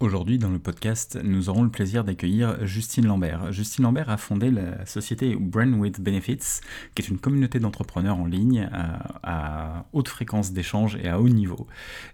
Aujourd'hui, 0.00 0.38
dans 0.38 0.50
le 0.50 0.60
podcast, 0.60 1.18
nous 1.24 1.48
aurons 1.48 1.64
le 1.64 1.70
plaisir 1.70 2.04
d'accueillir 2.04 2.64
Justine 2.64 3.04
Lambert. 3.04 3.50
Justine 3.50 3.82
Lambert 3.82 4.08
a 4.10 4.16
fondé 4.16 4.48
la 4.48 4.86
société 4.86 5.34
Brand 5.34 5.74
with 5.74 6.00
Benefits, 6.00 6.60
qui 6.94 7.02
est 7.02 7.08
une 7.08 7.18
communauté 7.18 7.58
d'entrepreneurs 7.58 8.16
en 8.16 8.26
ligne 8.26 8.70
à, 9.24 9.86
haute 9.92 10.06
fréquence 10.06 10.52
d'échange 10.52 10.94
et 11.02 11.08
à 11.08 11.20
haut 11.20 11.28
niveau. 11.28 11.66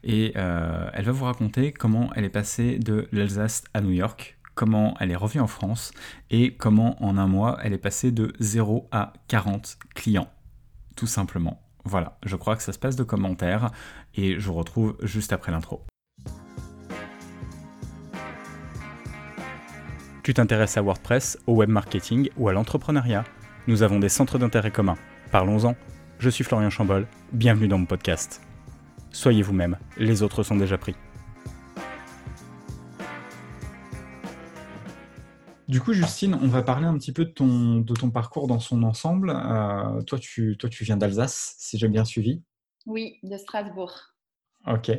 Et 0.03 0.33
euh, 0.37 0.89
elle 0.95 1.05
va 1.05 1.13
vous 1.13 1.27
raconter 1.27 1.73
comment 1.73 2.11
elle 2.17 2.25
est 2.25 2.31
passée 2.31 2.79
de 2.79 3.07
l'Alsace 3.13 3.65
à 3.75 3.83
New 3.83 3.93
York, 3.93 4.39
comment 4.55 4.97
elle 4.99 5.11
est 5.11 5.17
revenue 5.17 5.43
en 5.43 5.47
France 5.47 5.93
et 6.31 6.57
comment 6.57 7.05
en 7.05 7.19
un 7.19 7.27
mois 7.27 7.59
elle 7.63 7.75
est 7.75 7.79
passée 7.79 8.13
de 8.13 8.33
0 8.41 8.89
à 8.93 9.13
40 9.29 9.77
clients. 9.95 10.31
Tout 10.97 11.07
simplement. 11.07 11.61
Voilà, 11.85 12.19
je 12.25 12.37
crois 12.37 12.57
que 12.57 12.63
ça 12.63 12.73
se 12.73 12.79
passe 12.79 12.97
de 12.97 13.05
commentaires 13.05 13.73
et 14.15 14.41
je 14.41 14.47
vous 14.47 14.55
retrouve 14.55 14.97
juste 15.03 15.35
après 15.35 15.53
l'intro. 15.53 15.85
Tu 20.25 20.33
t'intéresses 20.33 20.79
à 20.79 20.83
WordPress, 20.83 21.39
au 21.47 21.53
web 21.53 21.69
marketing 21.69 22.31
ou 22.39 22.49
à 22.49 22.55
l'entrepreneuriat 22.55 23.25
Nous 23.67 23.83
avons 23.83 23.99
des 23.99 24.09
centres 24.09 24.39
d'intérêt 24.39 24.71
communs. 24.71 24.97
Parlons-en. 25.31 25.77
Je 26.19 26.31
suis 26.31 26.45
Florian 26.45 26.71
Chambol, 26.71 27.07
bienvenue 27.35 27.69
dans 27.69 27.77
mon 27.77 27.85
podcast. 27.85 28.41
Soyez 29.13 29.43
vous-même, 29.43 29.77
les 29.99 30.23
autres 30.23 30.43
sont 30.43 30.57
déjà 30.57 30.79
pris. 30.79 30.97
Du 35.69 35.83
coup, 35.83 35.93
Justine, 35.93 36.39
on 36.41 36.49
va 36.49 36.63
parler 36.63 36.87
un 36.87 36.97
petit 36.97 37.13
peu 37.13 37.27
de 37.27 37.31
ton, 37.31 37.81
de 37.81 37.93
ton 37.93 38.09
parcours 38.09 38.47
dans 38.47 38.61
son 38.61 38.83
ensemble. 38.83 39.29
Euh, 39.29 40.01
toi, 40.05 40.19
tu, 40.19 40.57
toi, 40.57 40.71
tu 40.71 40.85
viens 40.85 40.97
d'Alsace, 40.97 41.55
si 41.59 41.77
j'ai 41.77 41.89
bien 41.89 42.07
suivi. 42.07 42.43
Oui, 42.87 43.19
de 43.25 43.37
Strasbourg. 43.37 44.14
Ok. 44.67 44.91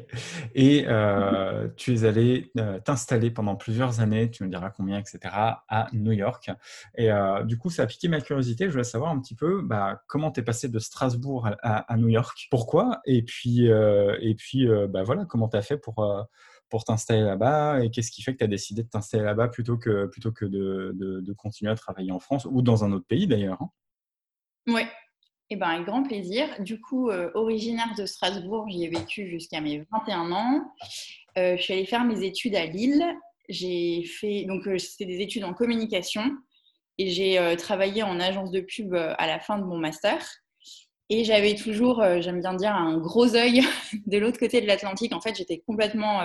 Et 0.53 0.85
euh, 0.87 1.67
tu 1.75 1.95
es 1.95 2.03
allé 2.03 2.51
euh, 2.57 2.79
t'installer 2.79 3.31
pendant 3.31 3.55
plusieurs 3.55 3.99
années, 3.99 4.29
tu 4.29 4.43
me 4.43 4.49
diras 4.49 4.69
combien, 4.69 4.99
etc., 4.99 5.19
à 5.33 5.87
New 5.91 6.11
York. 6.11 6.51
Et 6.95 7.11
euh, 7.11 7.43
du 7.43 7.57
coup, 7.57 7.71
ça 7.71 7.83
a 7.83 7.87
piqué 7.87 8.07
ma 8.07 8.21
curiosité. 8.21 8.65
Je 8.65 8.71
voulais 8.71 8.83
savoir 8.83 9.09
un 9.09 9.19
petit 9.19 9.33
peu 9.33 9.63
bah, 9.63 10.03
comment 10.07 10.31
tu 10.31 10.41
es 10.41 10.43
passé 10.43 10.69
de 10.69 10.77
Strasbourg 10.77 11.49
à, 11.63 11.97
New 11.97 12.09
York? 12.09 12.47
Pourquoi? 12.51 13.01
Et 13.05 13.23
puis, 13.23 13.65
et 13.65 14.35
puis 14.35 14.67
bah, 14.89 15.03
voilà, 15.03 15.25
comment 15.25 15.49
tu 15.49 15.57
as 15.57 15.63
fait 15.63 15.77
pour, 15.77 16.27
pour 16.69 16.83
t'installer 16.83 17.23
là-bas? 17.23 17.83
Et 17.83 17.89
qu'est-ce 17.89 18.11
qui 18.11 18.21
fait 18.21 18.33
que 18.33 18.39
tu 18.39 18.43
as 18.43 18.47
décidé 18.47 18.83
de 18.83 18.89
t'installer 18.89 19.23
là-bas 19.23 19.47
plutôt 19.47 19.77
que, 19.77 20.05
plutôt 20.05 20.31
que 20.31 20.45
de, 20.45 20.91
de, 20.93 21.33
continuer 21.33 21.71
à 21.71 21.75
travailler 21.75 22.11
en 22.11 22.19
France 22.19 22.45
ou 22.45 22.61
dans 22.61 22.83
un 22.83 22.91
autre 22.91 23.07
pays 23.07 23.27
d'ailleurs 23.27 23.61
hein? 23.61 23.69
Oui, 24.67 24.81
eh 25.51 25.55
ben, 25.55 25.67
avec 25.67 25.85
grand 25.85 26.01
plaisir. 26.01 26.47
Du 26.59 26.81
coup, 26.81 27.09
euh, 27.09 27.29
originaire 27.35 27.93
de 27.97 28.05
Strasbourg, 28.05 28.67
j'y 28.67 28.83
ai 28.83 28.87
vécu 28.87 29.29
jusqu'à 29.29 29.61
mes 29.61 29.85
21 29.91 30.31
ans. 30.31 30.63
Euh, 31.37 31.55
je 31.57 31.61
suis 31.61 31.73
allée 31.73 31.85
faire 31.85 32.03
mes 32.03 32.23
études 32.23 32.55
à 32.55 32.65
Lille. 32.65 33.05
J'ai 33.47 34.03
fait, 34.05 34.45
donc, 34.45 34.67
euh, 34.67 34.79
c'était 34.79 35.05
des 35.05 35.21
études 35.21 35.43
en 35.43 35.53
communication 35.53 36.23
et 36.97 37.09
j'ai 37.09 37.57
travaillé 37.57 38.03
en 38.03 38.21
agence 38.21 38.51
de 38.51 38.61
pub 38.61 38.95
à 38.95 39.27
la 39.27 39.39
fin 39.41 39.59
de 39.59 39.65
mon 39.65 39.77
master. 39.77 40.25
Et 41.09 41.25
j'avais 41.25 41.55
toujours, 41.55 42.01
j'aime 42.21 42.39
bien 42.39 42.53
dire, 42.53 42.73
un 42.73 42.97
gros 42.97 43.35
œil 43.35 43.61
de 44.07 44.17
l'autre 44.17 44.39
côté 44.39 44.61
de 44.61 44.65
l'Atlantique. 44.65 45.13
En 45.13 45.19
fait, 45.19 45.35
j'étais 45.35 45.61
complètement 45.67 46.21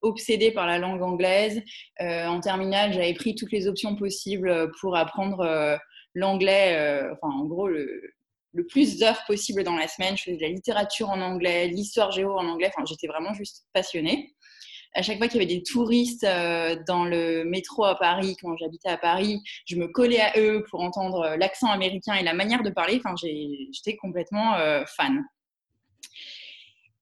obsédée 0.00 0.50
par 0.50 0.66
la 0.66 0.78
langue 0.78 1.02
anglaise. 1.02 1.62
en 2.00 2.40
terminale, 2.40 2.94
j'avais 2.94 3.12
pris 3.12 3.34
toutes 3.34 3.52
les 3.52 3.68
options 3.68 3.96
possibles 3.96 4.72
pour 4.80 4.96
apprendre 4.96 5.78
l'anglais. 6.14 7.02
enfin, 7.12 7.28
en 7.36 7.44
gros, 7.44 7.68
le, 7.68 8.14
le 8.54 8.64
plus 8.66 8.98
d'heures 8.98 9.24
possible 9.26 9.64
dans 9.64 9.76
la 9.76 9.88
semaine. 9.88 10.16
Je 10.16 10.24
faisais 10.24 10.36
de 10.36 10.42
la 10.42 10.48
littérature 10.48 11.10
en 11.10 11.20
anglais, 11.20 11.68
l'histoire 11.68 12.12
géo 12.12 12.32
en 12.32 12.46
anglais. 12.46 12.70
Enfin, 12.74 12.84
j'étais 12.86 13.08
vraiment 13.08 13.34
juste 13.34 13.66
passionnée. 13.72 14.34
À 14.96 15.02
chaque 15.02 15.18
fois 15.18 15.26
qu'il 15.26 15.42
y 15.42 15.44
avait 15.44 15.52
des 15.52 15.64
touristes 15.64 16.22
euh, 16.22 16.76
dans 16.86 17.04
le 17.04 17.44
métro 17.44 17.84
à 17.84 17.98
Paris, 17.98 18.36
quand 18.40 18.56
j'habitais 18.56 18.88
à 18.88 18.96
Paris, 18.96 19.40
je 19.66 19.74
me 19.74 19.88
collais 19.88 20.20
à 20.20 20.38
eux 20.38 20.64
pour 20.70 20.80
entendre 20.82 21.22
euh, 21.22 21.36
l'accent 21.36 21.68
américain 21.68 22.14
et 22.14 22.22
la 22.22 22.32
manière 22.32 22.62
de 22.62 22.70
parler. 22.70 23.00
Enfin, 23.04 23.16
j'étais 23.16 23.96
complètement 23.96 24.54
euh, 24.54 24.84
fan. 24.86 25.24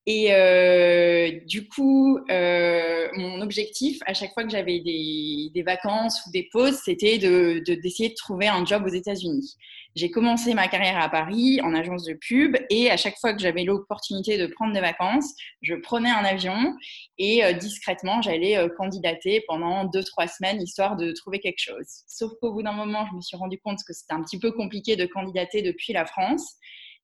Et 0.07 1.43
du 1.47 1.69
coup, 1.69 2.19
mon 2.29 3.41
objectif, 3.41 3.99
à 4.07 4.15
chaque 4.15 4.33
fois 4.35 4.45
que 4.45 4.51
j'avais 4.51 4.81
des, 4.81 5.63
vacances 5.65 6.21
ou 6.27 6.31
des 6.33 6.49
pauses, 6.51 6.81
c'était 6.85 7.19
d'essayer 7.19 8.09
de, 8.09 8.12
de, 8.12 8.15
trouver 8.17 8.49
un 8.49 8.65
job 8.65 8.85
aux 8.85 8.93
États-Unis. 8.93 9.57
J'ai 9.95 10.11
commencé 10.11 10.55
ma 10.55 10.69
carrière 10.69 10.99
à 10.99 11.11
Paris 11.11 11.61
en 11.62 11.75
agence 11.75 12.05
de 12.05 12.15
pub 12.15 12.57
et 12.71 12.91
à 12.91 12.97
chaque 12.97 13.19
fois 13.19 13.35
que 13.35 13.41
j'avais 13.41 13.65
l'opportunité 13.65 14.39
de 14.39 14.47
prendre 14.47 14.73
des 14.73 14.81
vacances, 14.81 15.35
je 15.61 15.75
prenais 15.75 16.09
un 16.09 16.25
avion 16.25 16.75
et 17.19 17.45
euh, 17.45 17.53
discrètement, 17.53 18.23
j'allais 18.23 18.57
euh, 18.57 18.69
candidater 18.69 19.45
pendant 19.47 19.85
deux, 19.85 20.03
trois 20.03 20.29
semaines 20.29 20.62
histoire 20.62 20.97
de 20.97 21.12
trouver 21.12 21.41
quelque 21.41 21.59
chose. 21.59 21.87
Sauf 22.07 22.33
qu'au 22.41 22.55
bout 22.55 22.62
d'un 22.62 22.73
moment, 22.73 23.07
je 23.11 23.17
me 23.17 23.21
suis 23.21 23.37
rendu 23.37 23.59
compte 23.59 23.81
que 23.87 23.93
c'était 23.93 24.15
un 24.15 24.23
petit 24.23 24.39
peu 24.39 24.53
compliqué 24.53 24.97
de 24.97 25.05
candidater 25.05 25.61
depuis 25.61 25.93
la 25.93 26.07
France. 26.07 26.55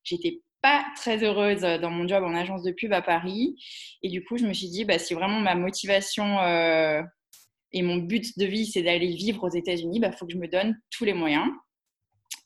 J'étais 0.02 0.40
pas 0.60 0.84
très 0.96 1.22
heureuse 1.22 1.60
dans 1.60 1.90
mon 1.90 2.06
job 2.08 2.24
en 2.24 2.34
agence 2.34 2.62
de 2.62 2.72
pub 2.72 2.92
à 2.92 3.02
Paris. 3.02 3.56
Et 4.02 4.08
du 4.08 4.24
coup, 4.24 4.36
je 4.36 4.46
me 4.46 4.52
suis 4.52 4.68
dit, 4.68 4.84
bah, 4.84 4.98
si 4.98 5.14
vraiment 5.14 5.40
ma 5.40 5.54
motivation 5.54 6.38
euh, 6.40 7.02
et 7.72 7.82
mon 7.82 7.96
but 7.96 8.38
de 8.38 8.46
vie, 8.46 8.66
c'est 8.66 8.82
d'aller 8.82 9.14
vivre 9.14 9.44
aux 9.44 9.54
États-Unis, 9.54 9.96
il 9.98 10.00
bah, 10.00 10.12
faut 10.12 10.26
que 10.26 10.32
je 10.32 10.38
me 10.38 10.48
donne 10.48 10.78
tous 10.90 11.04
les 11.04 11.14
moyens. 11.14 11.48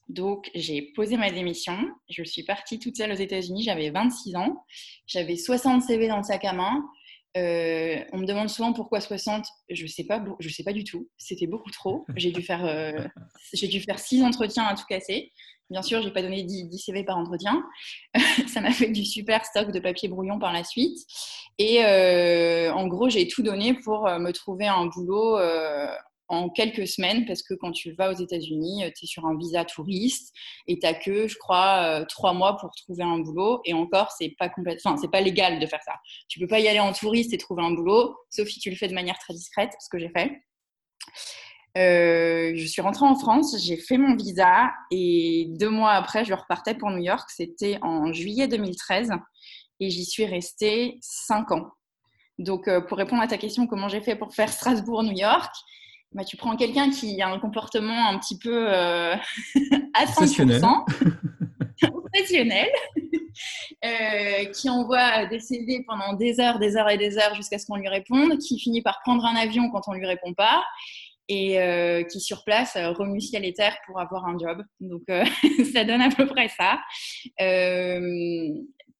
Donc, 0.08 0.50
j'ai 0.54 0.92
posé 0.94 1.16
ma 1.16 1.30
démission. 1.30 1.78
Je 2.10 2.22
suis 2.22 2.42
partie 2.42 2.78
toute 2.78 2.96
seule 2.96 3.12
aux 3.12 3.16
États-Unis. 3.16 3.62
J'avais 3.62 3.90
26 3.90 4.36
ans. 4.36 4.64
J'avais 5.06 5.36
60 5.36 5.82
CV 5.82 6.08
dans 6.08 6.18
le 6.18 6.22
sac 6.22 6.44
à 6.44 6.52
main. 6.52 6.84
Euh, 7.36 8.04
on 8.12 8.18
me 8.18 8.26
demande 8.26 8.50
souvent 8.50 8.72
pourquoi 8.72 9.00
60. 9.00 9.46
Je 9.70 9.86
sais 9.86 10.04
pas, 10.04 10.22
je 10.38 10.48
sais 10.50 10.64
pas 10.64 10.72
du 10.72 10.84
tout. 10.84 11.08
C'était 11.16 11.46
beaucoup 11.46 11.70
trop. 11.70 12.04
J'ai 12.16 12.30
dû 12.30 12.42
faire, 12.42 12.64
euh, 12.64 13.04
j'ai 13.54 13.68
dû 13.68 13.80
faire 13.80 13.98
six 13.98 14.22
entretiens 14.22 14.64
à 14.64 14.74
tout 14.74 14.84
casser. 14.88 15.32
Bien 15.72 15.82
sûr, 15.82 16.02
j'ai 16.02 16.12
pas 16.12 16.22
donné 16.22 16.44
10, 16.44 16.68
10, 16.68 16.78
CV 16.78 17.02
par 17.02 17.18
entretien. 17.18 17.64
Ça 18.46 18.60
m'a 18.60 18.70
fait 18.70 18.90
du 18.90 19.04
super 19.04 19.44
stock 19.44 19.72
de 19.72 19.80
papier 19.80 20.08
brouillon 20.08 20.38
par 20.38 20.52
la 20.52 20.62
suite. 20.62 20.98
Et 21.58 21.84
euh, 21.84 22.72
en 22.72 22.86
gros, 22.86 23.08
j'ai 23.08 23.26
tout 23.26 23.42
donné 23.42 23.74
pour 23.74 24.08
me 24.08 24.30
trouver 24.30 24.66
un 24.66 24.86
boulot 24.86 25.38
en 26.32 26.48
quelques 26.48 26.88
semaines 26.88 27.26
parce 27.26 27.42
que 27.42 27.52
quand 27.52 27.72
tu 27.72 27.92
vas 27.92 28.10
aux 28.10 28.16
États-Unis, 28.16 28.84
euh, 28.84 28.90
tu 28.96 29.04
es 29.04 29.06
sur 29.06 29.26
un 29.26 29.36
visa 29.36 29.64
touriste 29.66 30.34
et 30.66 30.78
tu 30.78 30.88
que, 31.04 31.28
je 31.28 31.36
crois, 31.36 32.00
euh, 32.00 32.04
trois 32.06 32.32
mois 32.32 32.56
pour 32.56 32.70
trouver 32.74 33.04
un 33.04 33.18
boulot. 33.18 33.60
Et 33.66 33.74
encore, 33.74 34.10
c'est 34.12 34.34
pas 34.38 34.48
pas 34.48 35.20
légal 35.20 35.60
de 35.60 35.66
faire 35.66 35.82
ça. 35.84 35.94
Tu 36.28 36.40
peux 36.40 36.46
pas 36.46 36.60
y 36.60 36.68
aller 36.68 36.80
en 36.80 36.92
touriste 36.92 37.34
et 37.34 37.38
trouver 37.38 37.62
un 37.62 37.72
boulot, 37.72 38.16
sauf 38.30 38.48
si 38.48 38.60
tu 38.60 38.70
le 38.70 38.76
fais 38.76 38.88
de 38.88 38.94
manière 38.94 39.18
très 39.18 39.34
discrète, 39.34 39.72
ce 39.78 39.88
que 39.90 39.98
j'ai 39.98 40.08
fait. 40.08 40.40
Euh, 41.78 42.52
je 42.54 42.66
suis 42.66 42.82
rentrée 42.82 43.06
en 43.06 43.14
France, 43.14 43.56
j'ai 43.58 43.78
fait 43.78 43.96
mon 43.96 44.14
visa 44.14 44.70
et 44.90 45.46
deux 45.58 45.70
mois 45.70 45.92
après, 45.92 46.24
je 46.24 46.34
repartais 46.34 46.74
pour 46.74 46.90
New 46.90 47.02
York. 47.02 47.30
C'était 47.30 47.78
en 47.82 48.12
juillet 48.12 48.48
2013 48.48 49.10
et 49.80 49.90
j'y 49.90 50.04
suis 50.04 50.26
restée 50.26 50.98
cinq 51.00 51.50
ans. 51.50 51.70
Donc, 52.38 52.68
pour 52.88 52.98
répondre 52.98 53.22
à 53.22 53.26
ta 53.26 53.38
question, 53.38 53.66
comment 53.66 53.88
j'ai 53.88 54.00
fait 54.00 54.16
pour 54.16 54.34
faire 54.34 54.48
Strasbourg-New 54.48 55.16
York? 55.16 55.52
Bah, 56.14 56.24
tu 56.24 56.36
prends 56.36 56.56
quelqu'un 56.56 56.90
qui 56.90 57.22
a 57.22 57.28
un 57.28 57.38
comportement 57.38 58.08
un 58.08 58.18
petit 58.18 58.38
peu 58.38 58.70
euh, 58.70 59.14
à 59.94 60.04
100%, 60.04 60.84
professionnel, 61.90 62.68
euh, 63.84 64.44
qui 64.52 64.68
envoie 64.68 65.24
des 65.26 65.40
CV 65.40 65.82
pendant 65.86 66.12
des 66.12 66.38
heures, 66.38 66.58
des 66.58 66.76
heures 66.76 66.90
et 66.90 66.98
des 66.98 67.16
heures 67.16 67.34
jusqu'à 67.34 67.58
ce 67.58 67.64
qu'on 67.64 67.76
lui 67.76 67.88
réponde, 67.88 68.36
qui 68.38 68.58
finit 68.60 68.82
par 68.82 69.00
prendre 69.02 69.24
un 69.24 69.36
avion 69.36 69.70
quand 69.70 69.82
on 69.86 69.94
lui 69.94 70.04
répond 70.04 70.34
pas, 70.34 70.62
et 71.32 71.60
euh, 71.60 72.02
qui 72.04 72.20
sur 72.20 72.44
place 72.44 72.76
remue 72.76 73.20
ciel 73.20 73.44
et 73.44 73.52
terre 73.52 73.76
pour 73.86 74.00
avoir 74.00 74.26
un 74.26 74.38
job. 74.38 74.62
Donc 74.80 75.02
ça 75.72 75.84
donne 75.84 76.00
à 76.00 76.10
peu 76.10 76.26
près 76.26 76.48
ça. 76.48 76.80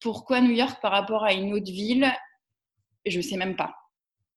pourquoi 0.00 0.40
New 0.40 0.52
York 0.52 0.80
par 0.80 0.92
rapport 0.92 1.24
à 1.24 1.32
une 1.32 1.52
autre 1.52 1.70
ville 1.70 2.12
Je 3.06 3.20
sais 3.20 3.36
même 3.36 3.56
pas. 3.56 3.74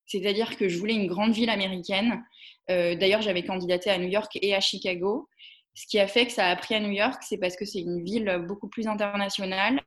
C'est-à-dire 0.06 0.56
que 0.56 0.70
je 0.70 0.78
voulais 0.78 0.94
une 0.94 1.08
grande 1.08 1.34
ville 1.34 1.50
américaine. 1.50 2.24
Euh, 2.70 2.96
d'ailleurs, 2.96 3.22
j'avais 3.22 3.44
candidaté 3.44 3.90
à 3.90 3.98
New 3.98 4.08
York 4.08 4.38
et 4.42 4.54
à 4.56 4.60
Chicago. 4.60 5.28
Ce 5.78 5.88
qui 5.88 6.00
a 6.00 6.08
fait 6.08 6.26
que 6.26 6.32
ça 6.32 6.48
a 6.48 6.56
pris 6.56 6.74
à 6.74 6.80
New 6.80 6.92
York, 6.92 7.22
c'est 7.22 7.38
parce 7.38 7.58
que 7.58 7.66
c'est 7.66 7.82
une 7.82 8.02
ville 8.02 8.46
beaucoup 8.48 8.70
plus 8.70 8.88
internationale, 8.88 9.82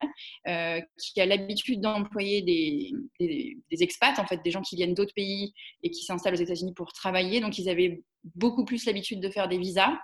euh, 0.46 0.80
qui 0.98 1.18
a 1.18 1.24
l'habitude 1.24 1.80
d'employer 1.80 2.42
des, 2.42 2.92
des, 3.18 3.82
expats, 3.82 4.18
en 4.18 4.26
fait, 4.26 4.42
des 4.44 4.50
gens 4.50 4.60
qui 4.60 4.76
viennent 4.76 4.92
d'autres 4.92 5.14
pays 5.14 5.54
et 5.82 5.90
qui 5.90 6.04
s'installent 6.04 6.34
aux 6.34 6.42
États-Unis 6.42 6.74
pour 6.74 6.92
travailler. 6.92 7.40
Donc, 7.40 7.58
ils 7.58 7.70
avaient 7.70 8.02
beaucoup 8.34 8.66
plus 8.66 8.84
l'habitude 8.84 9.20
de 9.20 9.30
faire 9.30 9.48
des 9.48 9.56
visas. 9.56 9.98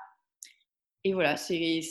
Et 1.04 1.12
voilà, 1.12 1.36
c'est 1.36 1.82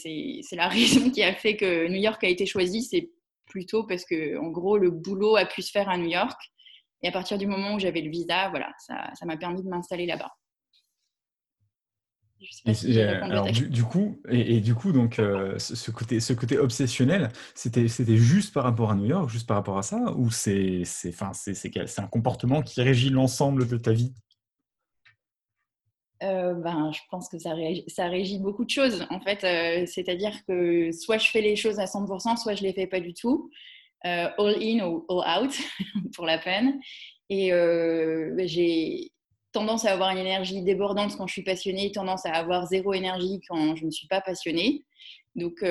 la 0.53 0.67
raison 0.69 1.11
qui 1.11 1.21
a 1.21 1.35
fait 1.35 1.55
que 1.55 1.87
New 1.87 2.01
York 2.01 2.23
a 2.23 2.29
été 2.29 2.47
choisi. 2.47 2.81
C'est 2.81 3.11
plutôt 3.45 3.83
parce 3.85 4.05
que, 4.05 4.39
en 4.39 4.49
gros, 4.49 4.79
le 4.79 4.89
boulot 4.89 5.35
a 5.35 5.45
pu 5.45 5.61
se 5.61 5.69
faire 5.69 5.87
à 5.87 5.99
New 5.99 6.09
York. 6.09 6.41
Et 7.03 7.09
à 7.09 7.11
partir 7.11 7.37
du 7.37 7.45
moment 7.45 7.75
où 7.75 7.79
j'avais 7.79 8.01
le 8.01 8.09
visa, 8.09 8.49
voilà, 8.49 8.71
ça 8.79 9.25
m'a 9.25 9.37
permis 9.37 9.61
de 9.61 9.69
m'installer 9.69 10.07
là-bas. 10.07 10.31
Du, 13.69 13.83
coup, 13.83 14.19
et, 14.29 14.59
du 14.59 14.75
coup, 14.75 14.91
donc, 14.91 15.19
euh, 15.19 15.57
ce, 15.57 15.91
côté, 15.91 16.19
ce 16.19 16.33
côté 16.33 16.57
obsessionnel, 16.57 17.29
c'était, 17.55 17.87
c'était 17.87 18.17
juste 18.17 18.53
par 18.53 18.63
rapport 18.63 18.91
à 18.91 18.95
New 18.95 19.05
York, 19.05 19.29
juste 19.29 19.47
par 19.47 19.57
rapport 19.57 19.77
à 19.77 19.83
ça, 19.83 20.13
ou 20.15 20.31
c'est, 20.31 20.83
c'est, 20.85 21.13
c'est, 21.33 21.53
c'est 21.53 21.99
un 21.99 22.07
comportement 22.07 22.61
qui 22.61 22.81
régit 22.81 23.09
l'ensemble 23.09 23.67
de 23.67 23.77
ta 23.77 23.91
vie? 23.91 24.13
Ben, 26.21 26.89
je 26.93 27.01
pense 27.11 27.27
que 27.27 27.37
ça, 27.37 27.53
ça, 27.87 28.07
régit 28.07 28.39
beaucoup 28.39 28.63
de 28.63 28.69
choses, 28.69 29.05
en 29.09 29.19
fait. 29.19 29.41
C'est-à-dire 29.85 30.31
que 30.47 30.89
soit 30.93 31.17
je 31.17 31.29
fais 31.29 31.41
les 31.41 31.57
choses 31.57 31.79
à 31.79 31.85
100%, 31.85 32.37
soit 32.37 32.55
je 32.55 32.63
les 32.63 32.71
fais 32.71 32.87
pas 32.87 33.01
du 33.01 33.13
tout. 33.13 33.49
all 34.03 34.55
in 34.61 34.87
ou 34.87 35.05
all 35.09 35.43
out, 35.43 35.53
pour 36.15 36.25
la 36.25 36.37
peine. 36.37 36.79
Et 37.29 37.51
ben, 37.51 38.47
j'ai 38.47 39.11
tendance 39.53 39.85
à 39.85 39.91
avoir 39.91 40.09
une 40.09 40.17
énergie 40.17 40.61
débordante 40.61 41.15
quand 41.17 41.27
je 41.27 41.33
suis 41.33 41.43
passionnée, 41.43 41.91
tendance 41.91 42.25
à 42.25 42.31
avoir 42.31 42.67
zéro 42.67 42.93
énergie 42.93 43.39
quand 43.47 43.75
je 43.75 43.85
ne 43.85 43.91
suis 43.91 44.07
pas 44.07 44.21
passionnée. 44.21 44.83
Donc, 45.35 45.63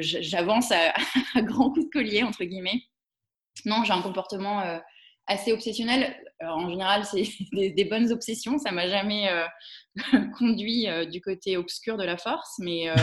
j'avance 0.00 0.72
à, 0.72 0.94
à 1.34 1.42
grands 1.42 1.70
coups 1.70 1.86
de 1.86 1.90
collier, 1.90 2.22
entre 2.22 2.44
guillemets. 2.44 2.82
Non, 3.64 3.84
j'ai 3.84 3.92
un 3.92 4.02
comportement 4.02 4.80
assez 5.28 5.52
obsessionnel. 5.52 6.16
en 6.40 6.68
général, 6.68 7.04
c'est 7.04 7.22
des, 7.52 7.84
bonnes 7.84 8.10
obsessions. 8.10 8.58
Ça 8.58 8.72
m'a 8.72 8.88
jamais 8.88 9.28
euh, 9.30 9.46
conduit 10.38 10.88
euh, 10.88 11.04
du 11.04 11.20
côté 11.20 11.56
obscur 11.56 11.96
de 11.96 12.04
la 12.04 12.16
force, 12.16 12.54
mais 12.58 12.88
euh, 12.88 12.94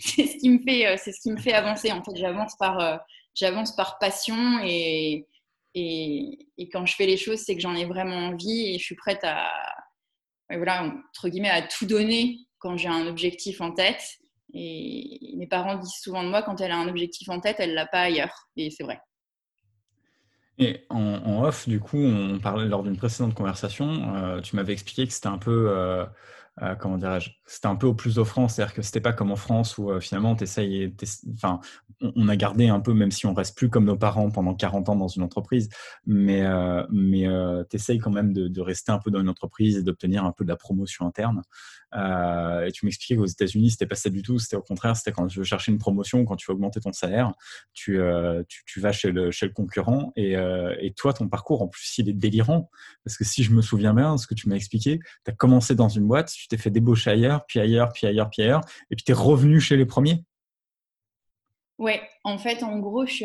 c'est 0.00 0.26
ce, 0.26 0.38
qui 0.38 0.48
me 0.48 0.58
fait, 0.62 0.96
c'est 0.96 1.12
ce 1.12 1.20
qui 1.20 1.32
me 1.32 1.38
fait 1.38 1.52
avancer. 1.52 1.90
En 1.92 2.02
fait, 2.02 2.16
j'avance 2.16 2.56
par, 2.56 3.00
j'avance 3.34 3.76
par 3.76 3.98
passion 3.98 4.60
et, 4.64 5.26
et, 5.74 6.48
quand 6.72 6.86
je 6.86 6.94
fais 6.94 7.06
les 7.06 7.16
choses, 7.16 7.40
c'est 7.40 7.54
que 7.54 7.60
j'en 7.60 7.74
ai 7.74 7.84
vraiment 7.84 8.28
envie 8.28 8.74
et 8.74 8.78
je 8.78 8.84
suis 8.84 8.94
prête 8.94 9.20
à, 9.24 9.50
voilà, 10.50 10.84
entre 10.84 11.28
guillemets, 11.28 11.50
à 11.50 11.62
tout 11.62 11.86
donner 11.86 12.38
quand 12.58 12.76
j'ai 12.76 12.88
un 12.88 13.06
objectif 13.06 13.60
en 13.60 13.72
tête. 13.72 14.02
Et 14.54 15.34
mes 15.36 15.46
parents 15.46 15.76
disent 15.76 16.00
souvent 16.00 16.22
de 16.22 16.28
moi, 16.28 16.42
quand 16.42 16.60
elle 16.60 16.72
a 16.72 16.76
un 16.76 16.88
objectif 16.88 17.28
en 17.30 17.40
tête, 17.40 17.56
elle 17.58 17.74
l'a 17.74 17.86
pas 17.86 18.02
ailleurs. 18.02 18.48
Et 18.56 18.70
c'est 18.70 18.84
vrai. 18.84 19.00
Et 20.58 20.84
en, 20.90 21.42
off, 21.44 21.68
du 21.68 21.80
coup, 21.80 21.98
on 21.98 22.38
parlait 22.38 22.68
lors 22.68 22.82
d'une 22.82 22.96
précédente 22.96 23.34
conversation, 23.34 24.14
euh, 24.14 24.40
tu 24.40 24.54
m'avais 24.54 24.74
expliqué 24.74 25.06
que 25.06 25.12
c'était 25.12 25.28
un 25.28 25.38
peu, 25.38 25.70
euh, 25.70 26.04
euh, 26.60 26.74
comment 26.74 26.98
dirais-je, 26.98 27.30
c'était 27.46 27.68
un 27.68 27.76
peu 27.76 27.86
au 27.86 27.94
plus 27.94 28.18
offrant, 28.18 28.46
c'est-à-dire 28.48 28.74
que 28.74 28.82
c'était 28.82 29.00
pas 29.00 29.14
comme 29.14 29.30
en 29.30 29.36
France 29.36 29.78
où 29.78 29.98
finalement 30.00 30.34
t'essayes, 30.34 30.94
enfin, 31.34 31.60
on, 32.02 32.28
a 32.28 32.36
gardé 32.36 32.68
un 32.68 32.80
peu, 32.80 32.92
même 32.92 33.10
si 33.10 33.24
on 33.24 33.32
reste 33.32 33.56
plus 33.56 33.70
comme 33.70 33.86
nos 33.86 33.96
parents 33.96 34.30
pendant 34.30 34.54
40 34.54 34.90
ans 34.90 34.96
dans 34.96 35.08
une 35.08 35.22
entreprise, 35.22 35.70
mais, 36.04 36.42
mais 36.90 37.26
t'essayes 37.70 37.98
quand 37.98 38.10
même 38.10 38.34
de, 38.34 38.48
de, 38.48 38.60
rester 38.60 38.92
un 38.92 38.98
peu 38.98 39.10
dans 39.10 39.20
une 39.20 39.30
entreprise 39.30 39.78
et 39.78 39.82
d'obtenir 39.82 40.24
un 40.24 40.32
peu 40.32 40.44
de 40.44 40.50
la 40.50 40.56
promotion 40.56 41.06
interne. 41.06 41.42
Euh, 41.94 42.66
et 42.66 42.72
tu 42.72 42.86
m'expliquais 42.86 43.16
qu'aux 43.16 43.26
États-Unis, 43.26 43.70
c'était 43.70 43.86
pas 43.86 43.94
ça 43.94 44.10
du 44.10 44.22
tout. 44.22 44.38
C'était 44.38 44.56
au 44.56 44.62
contraire, 44.62 44.96
c'était 44.96 45.12
quand 45.12 45.26
tu 45.26 45.38
veux 45.38 45.44
chercher 45.44 45.72
une 45.72 45.78
promotion, 45.78 46.24
quand 46.24 46.36
tu 46.36 46.46
veux 46.48 46.54
augmenter 46.54 46.80
ton 46.80 46.92
salaire, 46.92 47.32
tu, 47.72 48.00
euh, 48.00 48.42
tu, 48.48 48.62
tu, 48.66 48.80
vas 48.80 48.92
chez 48.92 49.10
le, 49.10 49.30
chez 49.30 49.46
le 49.46 49.52
concurrent. 49.52 50.12
Et, 50.16 50.36
euh, 50.36 50.74
et, 50.80 50.92
toi, 50.92 51.12
ton 51.12 51.28
parcours, 51.28 51.62
en 51.62 51.68
plus, 51.68 51.98
il 51.98 52.08
est 52.08 52.14
délirant. 52.14 52.70
Parce 53.04 53.16
que 53.16 53.24
si 53.24 53.42
je 53.42 53.52
me 53.52 53.62
souviens 53.62 53.94
bien, 53.94 54.16
ce 54.16 54.26
que 54.26 54.34
tu 54.34 54.48
m'as 54.48 54.56
expliqué, 54.56 55.00
tu 55.24 55.30
as 55.30 55.34
commencé 55.34 55.74
dans 55.74 55.88
une 55.88 56.06
boîte, 56.06 56.32
tu 56.32 56.48
t'es 56.48 56.56
fait 56.56 56.70
débaucher 56.70 57.10
ailleurs, 57.10 57.44
puis 57.46 57.60
ailleurs, 57.60 57.92
puis 57.92 58.06
ailleurs, 58.06 58.30
puis 58.30 58.42
ailleurs, 58.42 58.62
et 58.90 58.96
puis 58.96 59.04
tu 59.04 59.12
es 59.12 59.14
revenu 59.14 59.60
chez 59.60 59.76
les 59.76 59.86
premiers. 59.86 60.24
Ouais, 61.78 62.00
en 62.24 62.38
fait, 62.38 62.62
en 62.62 62.78
gros, 62.78 63.06
je 63.06 63.12
suis 63.12 63.24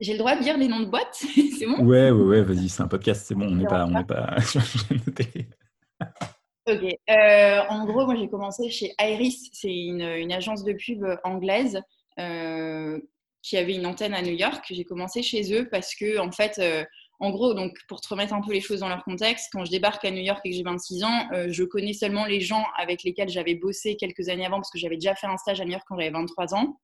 J'ai 0.00 0.12
le 0.12 0.18
droit 0.18 0.36
de 0.36 0.42
dire 0.42 0.58
les 0.58 0.68
noms 0.68 0.80
de 0.80 0.86
boîtes 0.86 1.14
C'est 1.58 1.66
bon? 1.66 1.84
Ouais, 1.84 2.10
ouais, 2.10 2.24
ouais, 2.24 2.42
vas-y, 2.42 2.68
c'est 2.68 2.82
un 2.82 2.88
podcast, 2.88 3.24
c'est 3.26 3.34
bon, 3.34 3.46
on 3.46 3.54
n'est 3.54 3.66
pas, 3.66 3.86
on 3.86 3.90
n'est 3.90 4.04
pas 4.04 4.36
Ok. 6.68 6.84
Euh, 7.10 7.60
en 7.68 7.84
gros, 7.86 8.06
moi, 8.06 8.14
j'ai 8.14 8.28
commencé 8.28 8.70
chez 8.70 8.94
Iris. 9.00 9.50
C'est 9.52 9.74
une, 9.74 10.32
agence 10.32 10.62
de 10.62 10.72
pub 10.72 11.04
anglaise 11.24 11.80
euh, 12.20 13.00
qui 13.42 13.56
avait 13.56 13.74
une 13.74 13.86
antenne 13.86 14.14
à 14.14 14.22
New 14.22 14.34
York. 14.34 14.64
J'ai 14.70 14.84
commencé 14.84 15.22
chez 15.22 15.52
eux 15.52 15.68
parce 15.68 15.94
que, 15.96 16.18
en 16.18 16.30
fait, 16.30 16.58
euh, 16.58 16.84
en 17.18 17.30
gros, 17.30 17.54
donc 17.54 17.76
pour 17.88 18.00
te 18.00 18.08
remettre 18.08 18.32
un 18.32 18.40
peu 18.40 18.52
les 18.52 18.60
choses 18.60 18.80
dans 18.80 18.88
leur 18.88 19.02
contexte, 19.02 19.48
quand 19.52 19.64
je 19.64 19.72
débarque 19.72 20.04
à 20.04 20.12
New 20.12 20.22
York 20.22 20.40
et 20.44 20.50
que 20.50 20.56
j'ai 20.56 20.62
26 20.62 21.04
ans, 21.04 21.28
je 21.48 21.62
connais 21.64 21.92
seulement 21.92 22.24
les 22.26 22.40
gens 22.40 22.64
avec 22.76 23.04
lesquels 23.04 23.28
j'avais 23.28 23.54
bossé 23.54 23.96
quelques 23.96 24.28
années 24.28 24.44
avant 24.44 24.56
parce 24.56 24.70
que 24.70 24.78
j'avais 24.78 24.96
déjà 24.96 25.14
fait 25.14 25.28
un 25.28 25.36
stage 25.36 25.60
à 25.60 25.64
New 25.64 25.70
York 25.70 25.84
quand 25.88 25.96
j'avais 25.96 26.10
23 26.10 26.54
ans. 26.54 26.80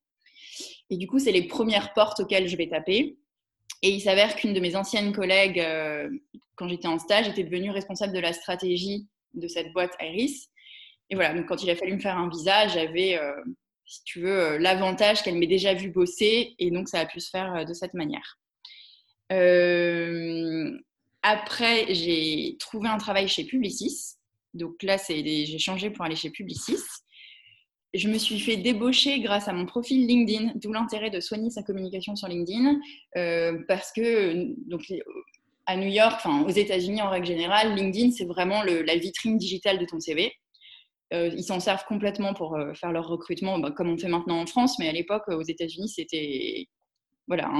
Et 0.90 0.96
du 0.96 1.08
coup, 1.08 1.18
c'est 1.18 1.32
les 1.32 1.48
premières 1.48 1.92
portes 1.92 2.20
auxquelles 2.20 2.48
je 2.48 2.56
vais 2.56 2.68
taper. 2.68 3.18
Et 3.82 3.90
il 3.90 4.00
s'avère 4.00 4.36
qu'une 4.36 4.54
de 4.54 4.60
mes 4.60 4.76
anciennes 4.76 5.12
collègues, 5.12 5.64
quand 6.54 6.68
j'étais 6.68 6.88
en 6.88 7.00
stage, 7.00 7.28
était 7.28 7.44
devenue 7.44 7.72
responsable 7.72 8.12
de 8.12 8.20
la 8.20 8.32
stratégie 8.32 9.08
de 9.34 9.48
cette 9.48 9.72
boîte 9.72 9.92
Iris. 10.00 10.48
Et 11.10 11.14
voilà, 11.14 11.34
donc 11.34 11.46
quand 11.46 11.62
il 11.62 11.70
a 11.70 11.76
fallu 11.76 11.94
me 11.94 12.00
faire 12.00 12.18
un 12.18 12.28
visa, 12.28 12.68
j'avais, 12.68 13.18
euh, 13.18 13.32
si 13.86 14.02
tu 14.04 14.20
veux, 14.20 14.40
euh, 14.40 14.58
l'avantage 14.58 15.22
qu'elle 15.22 15.38
m'ait 15.38 15.46
déjà 15.46 15.74
vu 15.74 15.90
bosser, 15.90 16.54
et 16.58 16.70
donc 16.70 16.88
ça 16.88 17.00
a 17.00 17.06
pu 17.06 17.20
se 17.20 17.30
faire 17.30 17.54
euh, 17.54 17.64
de 17.64 17.72
cette 17.72 17.94
manière. 17.94 18.38
après, 21.22 21.94
j'ai 21.94 22.56
trouvé 22.58 22.88
un 22.88 22.98
travail 22.98 23.28
chez 23.28 23.44
Publicis. 23.44 24.16
Donc 24.54 24.82
là, 24.82 24.96
j'ai 25.08 25.58
changé 25.58 25.90
pour 25.90 26.04
aller 26.04 26.16
chez 26.16 26.30
Publicis. 26.30 26.82
Je 27.94 28.08
me 28.08 28.18
suis 28.18 28.38
fait 28.38 28.56
débaucher 28.56 29.20
grâce 29.20 29.48
à 29.48 29.52
mon 29.52 29.66
profil 29.66 30.06
LinkedIn, 30.06 30.52
d'où 30.56 30.72
l'intérêt 30.72 31.10
de 31.10 31.20
soigner 31.20 31.50
sa 31.50 31.62
communication 31.62 32.16
sur 32.16 32.28
LinkedIn, 32.28 32.80
parce 33.66 33.92
que 33.92 34.54
donc, 34.68 34.82
à 35.68 35.76
New 35.76 35.86
York, 35.86 36.14
enfin 36.16 36.42
aux 36.44 36.50
États-Unis 36.50 37.02
en 37.02 37.10
règle 37.10 37.26
générale, 37.26 37.74
LinkedIn, 37.74 38.10
c'est 38.10 38.24
vraiment 38.24 38.62
la 38.62 38.96
vitrine 38.96 39.36
digitale 39.36 39.78
de 39.78 39.84
ton 39.84 40.00
CV. 40.00 40.32
Euh, 41.12 41.28
ils 41.28 41.44
s'en 41.44 41.60
servent 41.60 41.84
complètement 41.86 42.32
pour 42.32 42.56
euh, 42.56 42.72
faire 42.72 42.90
leur 42.90 43.06
recrutement, 43.06 43.58
bah, 43.58 43.70
comme 43.70 43.90
on 43.90 43.98
fait 43.98 44.08
maintenant 44.08 44.40
en 44.40 44.46
France, 44.46 44.78
mais 44.78 44.88
à 44.88 44.92
l'époque, 44.92 45.28
aux 45.28 45.42
États-Unis, 45.42 45.90
c'était 45.90 46.66
voilà, 47.26 47.50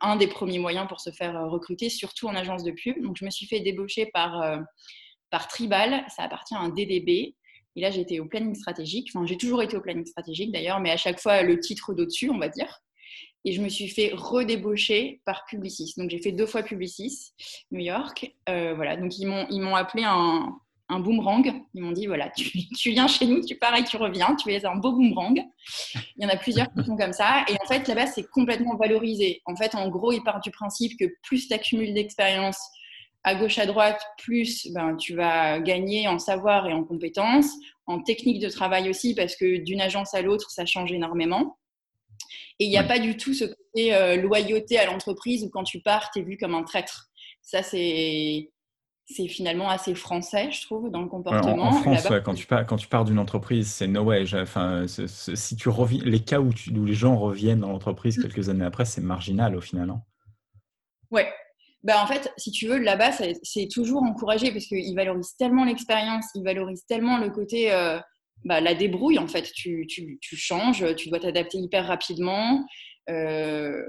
un, 0.00 0.16
des 0.16 0.26
premiers 0.26 0.58
moyens 0.58 0.88
pour 0.88 1.00
se 1.00 1.10
faire 1.10 1.36
euh, 1.36 1.46
recruter, 1.48 1.88
surtout 1.88 2.26
en 2.26 2.34
agence 2.34 2.64
de 2.64 2.72
pub. 2.72 3.00
Donc, 3.00 3.16
je 3.16 3.24
me 3.24 3.30
suis 3.30 3.46
fait 3.46 3.60
débaucher 3.60 4.06
par, 4.12 4.60
par 5.30 5.46
Tribal, 5.46 6.04
ça 6.08 6.24
appartient 6.24 6.54
à 6.54 6.58
un 6.58 6.70
DDB. 6.70 7.36
Et 7.76 7.80
là, 7.80 7.92
j'étais 7.92 8.18
au 8.18 8.26
planning 8.26 8.56
stratégique. 8.56 9.10
Enfin, 9.14 9.24
j'ai 9.24 9.36
toujours 9.36 9.62
été 9.62 9.76
au 9.76 9.80
planning 9.80 10.06
stratégique 10.06 10.50
d'ailleurs, 10.50 10.80
mais 10.80 10.90
à 10.90 10.96
chaque 10.96 11.20
fois 11.20 11.42
le 11.42 11.60
titre 11.60 11.94
d'au-dessus, 11.94 12.30
on 12.30 12.38
va 12.38 12.48
dire 12.48 12.80
et 13.46 13.52
je 13.52 13.62
me 13.62 13.68
suis 13.68 13.88
fait 13.88 14.10
redébaucher 14.12 15.22
par 15.24 15.46
Publicis. 15.46 15.94
Donc 15.96 16.10
j'ai 16.10 16.18
fait 16.18 16.32
deux 16.32 16.46
fois 16.46 16.64
Publicis, 16.64 17.32
New 17.70 17.80
York. 17.80 18.34
Euh, 18.48 18.74
voilà, 18.74 18.96
donc 18.96 19.16
ils 19.18 19.26
m'ont, 19.26 19.46
ils 19.50 19.60
m'ont 19.60 19.76
appelé 19.76 20.02
un, 20.04 20.52
un 20.88 20.98
boomerang. 20.98 21.52
Ils 21.72 21.82
m'ont 21.82 21.92
dit 21.92 22.06
voilà, 22.08 22.28
tu, 22.30 22.50
tu, 22.76 22.90
viens 22.90 23.06
chez 23.06 23.24
nous, 23.24 23.40
tu 23.44 23.56
pars 23.56 23.76
et 23.76 23.84
tu 23.84 23.96
reviens, 23.96 24.34
tu 24.34 24.52
es 24.52 24.66
un 24.66 24.74
beau 24.74 24.92
boomerang. 24.92 25.40
Il 26.16 26.24
y 26.24 26.26
en 26.26 26.28
a 26.28 26.36
plusieurs 26.36 26.66
qui 26.74 26.84
font 26.84 26.96
comme 26.96 27.12
ça. 27.12 27.44
Et 27.48 27.54
en 27.54 27.66
fait, 27.68 27.86
là-bas, 27.86 28.08
c'est 28.08 28.28
complètement 28.30 28.76
valorisé. 28.76 29.42
En 29.46 29.54
fait, 29.54 29.76
en 29.76 29.88
gros, 29.88 30.10
ils 30.10 30.24
partent 30.24 30.42
du 30.42 30.50
principe 30.50 30.98
que 30.98 31.04
plus 31.22 31.46
tu 31.46 31.54
accumules 31.54 31.94
d'expérience 31.94 32.58
à 33.22 33.36
gauche, 33.36 33.58
à 33.58 33.66
droite, 33.66 34.00
plus 34.18 34.68
ben, 34.72 34.96
tu 34.96 35.14
vas 35.14 35.60
gagner 35.60 36.08
en 36.08 36.18
savoir 36.18 36.66
et 36.68 36.72
en 36.72 36.84
compétences, 36.84 37.52
en 37.86 38.00
technique 38.00 38.40
de 38.40 38.48
travail 38.48 38.88
aussi, 38.88 39.14
parce 39.14 39.36
que 39.36 39.58
d'une 39.58 39.80
agence 39.80 40.14
à 40.14 40.22
l'autre, 40.22 40.50
ça 40.50 40.66
change 40.66 40.92
énormément. 40.92 41.56
Et 42.58 42.64
il 42.64 42.70
n'y 42.70 42.78
a 42.78 42.84
pas 42.84 42.98
du 42.98 43.16
tout 43.16 43.34
ce 43.34 43.44
côté 43.44 43.94
euh, 43.94 44.16
loyauté 44.16 44.78
à 44.78 44.86
l'entreprise 44.86 45.44
où 45.44 45.50
quand 45.50 45.64
tu 45.64 45.80
pars, 45.80 46.10
tu 46.10 46.20
es 46.20 46.22
vu 46.22 46.36
comme 46.36 46.54
un 46.54 46.62
traître. 46.62 47.10
Ça, 47.42 47.62
c'est 47.62 48.50
c'est 49.08 49.28
finalement 49.28 49.68
assez 49.68 49.94
français, 49.94 50.50
je 50.50 50.62
trouve, 50.62 50.90
dans 50.90 51.00
le 51.00 51.08
comportement. 51.08 51.68
en, 51.68 51.72
France, 51.72 52.08
quand, 52.24 52.34
tu 52.34 52.46
pars, 52.46 52.66
quand 52.66 52.76
tu 52.76 52.88
pars 52.88 53.04
d'une 53.04 53.20
entreprise, 53.20 53.68
c'est 53.68 53.86
no 53.86 54.02
way. 54.02 54.24
Enfin, 54.34 54.86
si 54.88 55.56
tu 55.56 55.68
reviens, 55.68 56.02
les 56.04 56.18
cas 56.18 56.40
où, 56.40 56.50
où, 56.74 56.84
les 56.84 56.94
gens 56.94 57.16
reviennent 57.16 57.60
dans 57.60 57.70
l'entreprise 57.70 58.20
quelques 58.20 58.48
années 58.48 58.64
après, 58.64 58.84
c'est 58.84 59.00
marginal 59.00 59.54
au 59.54 59.60
final. 59.60 59.90
Hein. 59.90 60.02
Ouais. 61.12 61.32
Bah, 61.84 62.02
en 62.02 62.06
fait, 62.08 62.32
si 62.36 62.50
tu 62.50 62.66
veux, 62.66 62.78
là-bas, 62.78 63.12
c'est 63.44 63.68
toujours 63.68 64.02
encouragé 64.02 64.50
parce 64.50 64.66
qu'ils 64.66 64.96
valorisent 64.96 65.36
tellement 65.36 65.64
l'expérience, 65.64 66.24
ils 66.34 66.42
valorisent 66.42 66.84
tellement 66.86 67.18
le 67.18 67.30
côté 67.30 67.72
euh, 67.72 68.00
bah, 68.46 68.60
la 68.60 68.74
débrouille, 68.74 69.18
en 69.18 69.26
fait. 69.26 69.50
Tu, 69.52 69.86
tu, 69.88 70.18
tu 70.20 70.36
changes, 70.36 70.94
tu 70.94 71.08
dois 71.08 71.18
t'adapter 71.18 71.58
hyper 71.58 71.84
rapidement. 71.84 72.64
Euh, 73.10 73.82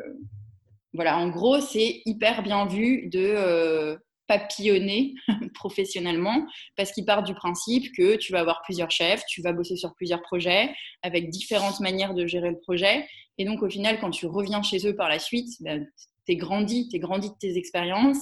voilà, 0.94 1.20
en 1.20 1.30
gros, 1.30 1.62
c'est 1.62 2.02
hyper 2.06 2.42
bien 2.42 2.66
vu 2.66 3.08
de 3.10 3.20
euh, 3.20 3.98
papillonner 4.26 5.14
professionnellement 5.54 6.44
parce 6.76 6.92
qu'il 6.92 7.06
part 7.06 7.22
du 7.22 7.36
principe 7.36 7.96
que 7.96 8.16
tu 8.16 8.32
vas 8.32 8.40
avoir 8.40 8.64
plusieurs 8.64 8.90
chefs, 8.90 9.24
tu 9.30 9.44
vas 9.44 9.54
bosser 9.54 9.76
sur 9.76 9.94
plusieurs 9.94 10.24
projets 10.24 10.74
avec 11.04 11.30
différentes 11.30 11.80
manières 11.80 12.16
de 12.16 12.26
gérer 12.26 12.50
le 12.50 12.60
projet. 12.60 13.08
Et 13.38 13.46
donc, 13.46 13.62
au 13.62 13.70
final, 13.70 14.00
quand 14.00 14.10
tu 14.10 14.26
reviens 14.26 14.64
chez 14.64 14.88
eux 14.88 14.96
par 14.96 15.08
la 15.08 15.20
suite, 15.20 15.50
bah, 15.60 15.78
tu 15.78 16.32
es 16.32 16.36
grandi, 16.36 16.90
tu 16.90 16.96
es 16.96 17.00
grandi 17.00 17.30
de 17.30 17.36
tes 17.40 17.58
expériences, 17.58 18.18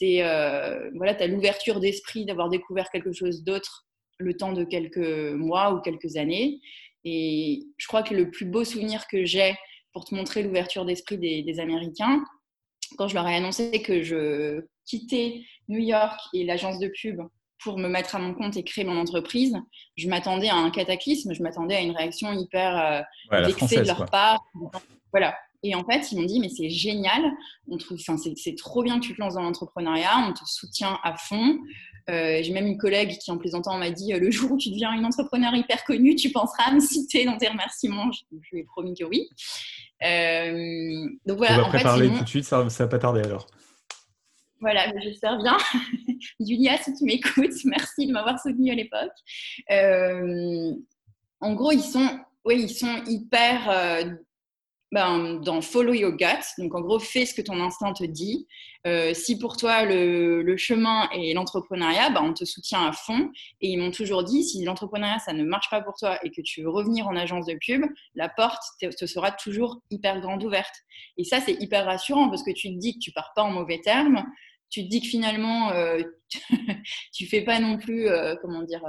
tu 0.00 0.18
euh, 0.20 0.90
voilà, 0.96 1.16
as 1.16 1.28
l'ouverture 1.28 1.78
d'esprit 1.78 2.26
d'avoir 2.26 2.48
découvert 2.48 2.90
quelque 2.90 3.12
chose 3.12 3.44
d'autre 3.44 3.86
le 4.18 4.36
temps 4.36 4.52
de 4.52 4.64
quelques 4.64 5.34
mois 5.34 5.74
ou 5.74 5.80
quelques 5.80 6.16
années. 6.16 6.60
Et 7.04 7.62
je 7.76 7.86
crois 7.86 8.02
que 8.02 8.14
le 8.14 8.30
plus 8.30 8.46
beau 8.46 8.64
souvenir 8.64 9.06
que 9.06 9.24
j'ai 9.24 9.54
pour 9.92 10.04
te 10.04 10.14
montrer 10.14 10.42
l'ouverture 10.42 10.84
d'esprit 10.84 11.18
des, 11.18 11.60
Américains, 11.60 12.22
quand 12.98 13.08
je 13.08 13.14
leur 13.14 13.26
ai 13.26 13.36
annoncé 13.36 13.82
que 13.82 14.02
je 14.02 14.66
quittais 14.84 15.42
New 15.68 15.78
York 15.78 16.18
et 16.34 16.44
l'agence 16.44 16.78
de 16.78 16.88
pub 16.88 17.20
pour 17.62 17.78
me 17.78 17.88
mettre 17.88 18.14
à 18.14 18.18
mon 18.18 18.34
compte 18.34 18.56
et 18.56 18.64
créer 18.64 18.84
mon 18.84 18.98
entreprise, 18.98 19.56
je 19.96 20.08
m'attendais 20.08 20.48
à 20.48 20.56
un 20.56 20.70
cataclysme, 20.70 21.32
je 21.32 21.42
m'attendais 21.42 21.76
à 21.76 21.80
une 21.80 21.96
réaction 21.96 22.32
hyper 22.32 23.06
euh, 23.32 23.40
de 23.40 23.86
leur 23.86 24.04
part. 24.10 24.44
Voilà, 25.12 25.34
Et 25.62 25.74
en 25.74 25.84
fait, 25.84 26.12
ils 26.12 26.20
m'ont 26.20 26.26
dit, 26.26 26.40
mais 26.40 26.50
c'est 26.50 26.68
génial, 26.68 27.22
on 27.68 27.78
trouve, 27.78 27.98
c'est 27.98 28.56
trop 28.56 28.82
bien 28.82 29.00
que 29.00 29.06
tu 29.06 29.14
te 29.14 29.20
lances 29.20 29.34
dans 29.34 29.42
l'entrepreneuriat, 29.42 30.26
on 30.28 30.32
te 30.32 30.44
soutient 30.44 30.98
à 31.02 31.16
fond. 31.16 31.58
Euh, 32.08 32.40
j'ai 32.42 32.52
même 32.52 32.66
une 32.66 32.78
collègue 32.78 33.18
qui, 33.18 33.30
en 33.30 33.38
plaisantant, 33.38 33.76
m'a 33.78 33.90
dit, 33.90 34.12
le 34.12 34.30
jour 34.30 34.52
où 34.52 34.56
tu 34.56 34.70
deviens 34.70 34.92
une 34.92 35.04
entrepreneur 35.04 35.54
hyper 35.54 35.84
connue, 35.84 36.14
tu 36.14 36.30
penseras 36.30 36.70
à 36.70 36.72
me 36.72 36.80
citer 36.80 37.24
dans 37.24 37.36
tes 37.36 37.48
remerciements. 37.48 38.10
Je, 38.12 38.20
lui 38.52 38.60
ai 38.60 38.64
promis 38.64 38.94
que 38.94 39.04
oui. 39.04 39.28
Euh, 40.04 41.08
donc 41.26 41.38
voilà. 41.38 41.58
On 41.58 41.62
va 41.62 41.68
préparer 41.68 42.08
tout 42.08 42.24
de 42.24 42.28
suite, 42.28 42.44
ça 42.44 42.62
ne 42.62 42.68
va 42.68 42.86
pas 42.88 42.98
tarder 42.98 43.22
alors. 43.22 43.46
Voilà, 44.60 44.90
j'espère 45.02 45.38
bien. 45.38 45.56
Julia, 46.40 46.78
si 46.78 46.94
tu 46.94 47.04
m'écoutes, 47.04 47.54
merci 47.64 48.06
de 48.06 48.12
m'avoir 48.12 48.40
soutenue 48.40 48.70
à 48.70 48.74
l'époque. 48.74 49.12
Euh, 49.70 50.72
en 51.40 51.54
gros, 51.54 51.72
ils 51.72 51.82
sont, 51.82 52.08
oui, 52.44 52.62
ils 52.62 52.70
sont 52.70 53.02
hyper 53.06 53.68
euh, 53.68 54.04
ben, 54.92 55.40
dans 55.40 55.60
follow 55.60 55.92
your 55.92 56.12
gut. 56.12 56.44
Donc, 56.58 56.74
en 56.74 56.80
gros, 56.80 56.98
fais 56.98 57.26
ce 57.26 57.34
que 57.34 57.42
ton 57.42 57.60
instinct 57.60 57.92
te 57.92 58.04
dit. 58.04 58.46
Euh, 58.86 59.14
si 59.14 59.36
pour 59.38 59.56
toi, 59.56 59.84
le, 59.84 60.56
chemin 60.56 61.08
est 61.10 61.34
l'entrepreneuriat, 61.34 62.10
ben, 62.10 62.22
on 62.22 62.32
te 62.32 62.44
soutient 62.44 62.86
à 62.86 62.92
fond. 62.92 63.30
Et 63.60 63.70
ils 63.70 63.78
m'ont 63.78 63.90
toujours 63.90 64.22
dit, 64.22 64.44
si 64.44 64.64
l'entrepreneuriat, 64.64 65.18
ça 65.18 65.32
ne 65.32 65.44
marche 65.44 65.70
pas 65.70 65.80
pour 65.80 65.96
toi 65.96 66.18
et 66.24 66.30
que 66.30 66.40
tu 66.40 66.62
veux 66.62 66.70
revenir 66.70 67.08
en 67.08 67.16
agence 67.16 67.46
de 67.46 67.56
pub, 67.60 67.84
la 68.14 68.28
porte 68.28 68.62
te, 68.80 69.06
sera 69.06 69.32
toujours 69.32 69.80
hyper 69.90 70.20
grande 70.20 70.44
ouverte. 70.44 70.74
Et 71.16 71.24
ça, 71.24 71.40
c'est 71.40 71.60
hyper 71.60 71.84
rassurant 71.84 72.28
parce 72.28 72.44
que 72.44 72.52
tu 72.52 72.68
te 72.68 72.78
dis 72.78 72.94
que 72.94 73.00
tu 73.00 73.10
pars 73.10 73.32
pas 73.34 73.42
en 73.42 73.50
mauvais 73.50 73.80
termes. 73.80 74.24
Tu 74.70 74.84
te 74.84 74.88
dis 74.88 75.00
que 75.00 75.08
finalement, 75.08 75.72
euh, 75.72 76.00
tu 77.12 77.26
fais 77.26 77.42
pas 77.42 77.58
non 77.58 77.76
plus, 77.76 78.08
euh, 78.08 78.36
comment 78.40 78.62
dire, 78.62 78.82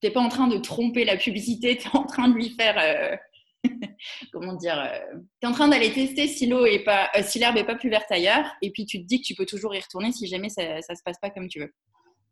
tu 0.00 0.06
n'es 0.06 0.10
pas 0.10 0.20
en 0.20 0.28
train 0.28 0.48
de 0.48 0.58
tromper 0.58 1.06
la 1.06 1.16
publicité, 1.16 1.78
tu 1.78 1.88
es 1.88 1.96
en 1.96 2.04
train 2.04 2.28
de 2.28 2.34
lui 2.34 2.50
faire 2.50 3.18
comment 4.32 4.54
dire, 4.54 4.78
euh, 4.78 5.18
tu 5.40 5.46
es 5.46 5.50
en 5.50 5.52
train 5.52 5.68
d'aller 5.68 5.92
tester 5.92 6.26
si 6.26 6.46
l'eau 6.46 6.66
est 6.66 6.84
pas, 6.84 7.10
euh, 7.16 7.22
si 7.22 7.38
l'herbe 7.38 7.56
est 7.56 7.64
pas 7.64 7.76
plus 7.76 7.90
verte 7.90 8.10
ailleurs, 8.10 8.46
et 8.62 8.70
puis 8.70 8.86
tu 8.86 9.00
te 9.02 9.06
dis 9.06 9.20
que 9.20 9.26
tu 9.26 9.34
peux 9.34 9.46
toujours 9.46 9.74
y 9.74 9.80
retourner 9.80 10.12
si 10.12 10.26
jamais 10.26 10.48
ça, 10.48 10.80
ça 10.82 10.94
se 10.94 11.02
passe 11.02 11.18
pas 11.20 11.30
comme 11.30 11.48
tu 11.48 11.60
veux. 11.60 11.72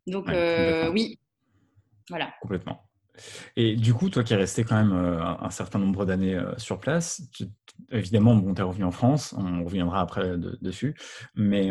Donc 0.06 0.28
euh, 0.28 0.90
oui, 0.90 1.18
voilà. 2.08 2.32
Complètement. 2.40 2.82
Et 3.56 3.76
du 3.76 3.92
coup, 3.92 4.08
toi 4.08 4.24
qui 4.24 4.32
es 4.32 4.36
resté 4.36 4.64
quand 4.64 4.76
même 4.76 4.92
un 4.92 5.50
certain 5.50 5.78
nombre 5.78 6.06
d'années 6.06 6.40
sur 6.56 6.80
place, 6.80 7.22
évidemment, 7.90 8.34
bon, 8.34 8.54
tu 8.54 8.62
es 8.62 8.64
revenu 8.64 8.84
en 8.84 8.90
France, 8.90 9.34
on 9.36 9.64
reviendra 9.64 10.00
après 10.00 10.38
dessus, 10.38 10.96
mais 11.34 11.68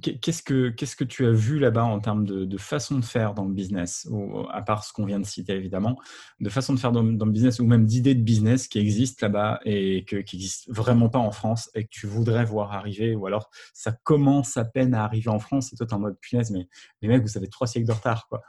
Qu'est-ce 0.00 0.42
que, 0.42 0.68
qu'est-ce 0.68 0.94
que 0.94 1.02
tu 1.02 1.26
as 1.26 1.32
vu 1.32 1.58
là-bas 1.58 1.82
en 1.82 1.98
termes 1.98 2.24
de, 2.24 2.58
façon 2.58 2.98
de 2.98 3.04
faire 3.04 3.34
dans 3.34 3.44
le 3.44 3.52
business, 3.52 4.08
à 4.52 4.62
part 4.62 4.84
ce 4.84 4.92
qu'on 4.92 5.04
vient 5.04 5.18
de 5.18 5.26
citer 5.26 5.54
évidemment, 5.54 5.98
de 6.38 6.48
façon 6.48 6.74
de 6.74 6.78
faire 6.78 6.92
dans, 6.92 7.02
le 7.02 7.32
business, 7.32 7.58
ou 7.58 7.66
même 7.66 7.86
d'idées 7.86 8.14
de 8.14 8.22
business 8.22 8.68
qui 8.68 8.78
existent 8.78 9.26
là-bas 9.26 9.60
et 9.64 10.04
que, 10.04 10.16
qui 10.16 10.36
n'existent 10.36 10.72
vraiment 10.72 11.08
pas 11.08 11.18
en 11.18 11.32
France 11.32 11.70
et 11.74 11.84
que 11.84 11.90
tu 11.90 12.06
voudrais 12.06 12.44
voir 12.44 12.72
arriver, 12.72 13.16
ou 13.16 13.26
alors 13.26 13.50
ça 13.74 13.90
commence 13.90 14.56
à 14.56 14.64
peine 14.64 14.94
à 14.94 15.02
arriver 15.02 15.28
en 15.28 15.40
France 15.40 15.72
et 15.72 15.76
toi 15.76 15.86
tu 15.86 15.94
en 15.94 15.98
mode 15.98 16.16
punaise, 16.20 16.52
mais 16.52 16.68
les 17.02 17.08
mecs, 17.08 17.22
vous 17.22 17.36
avez 17.36 17.48
trois 17.48 17.66
siècles 17.66 17.88
de 17.88 17.92
retard. 17.92 18.28
quoi. 18.28 18.42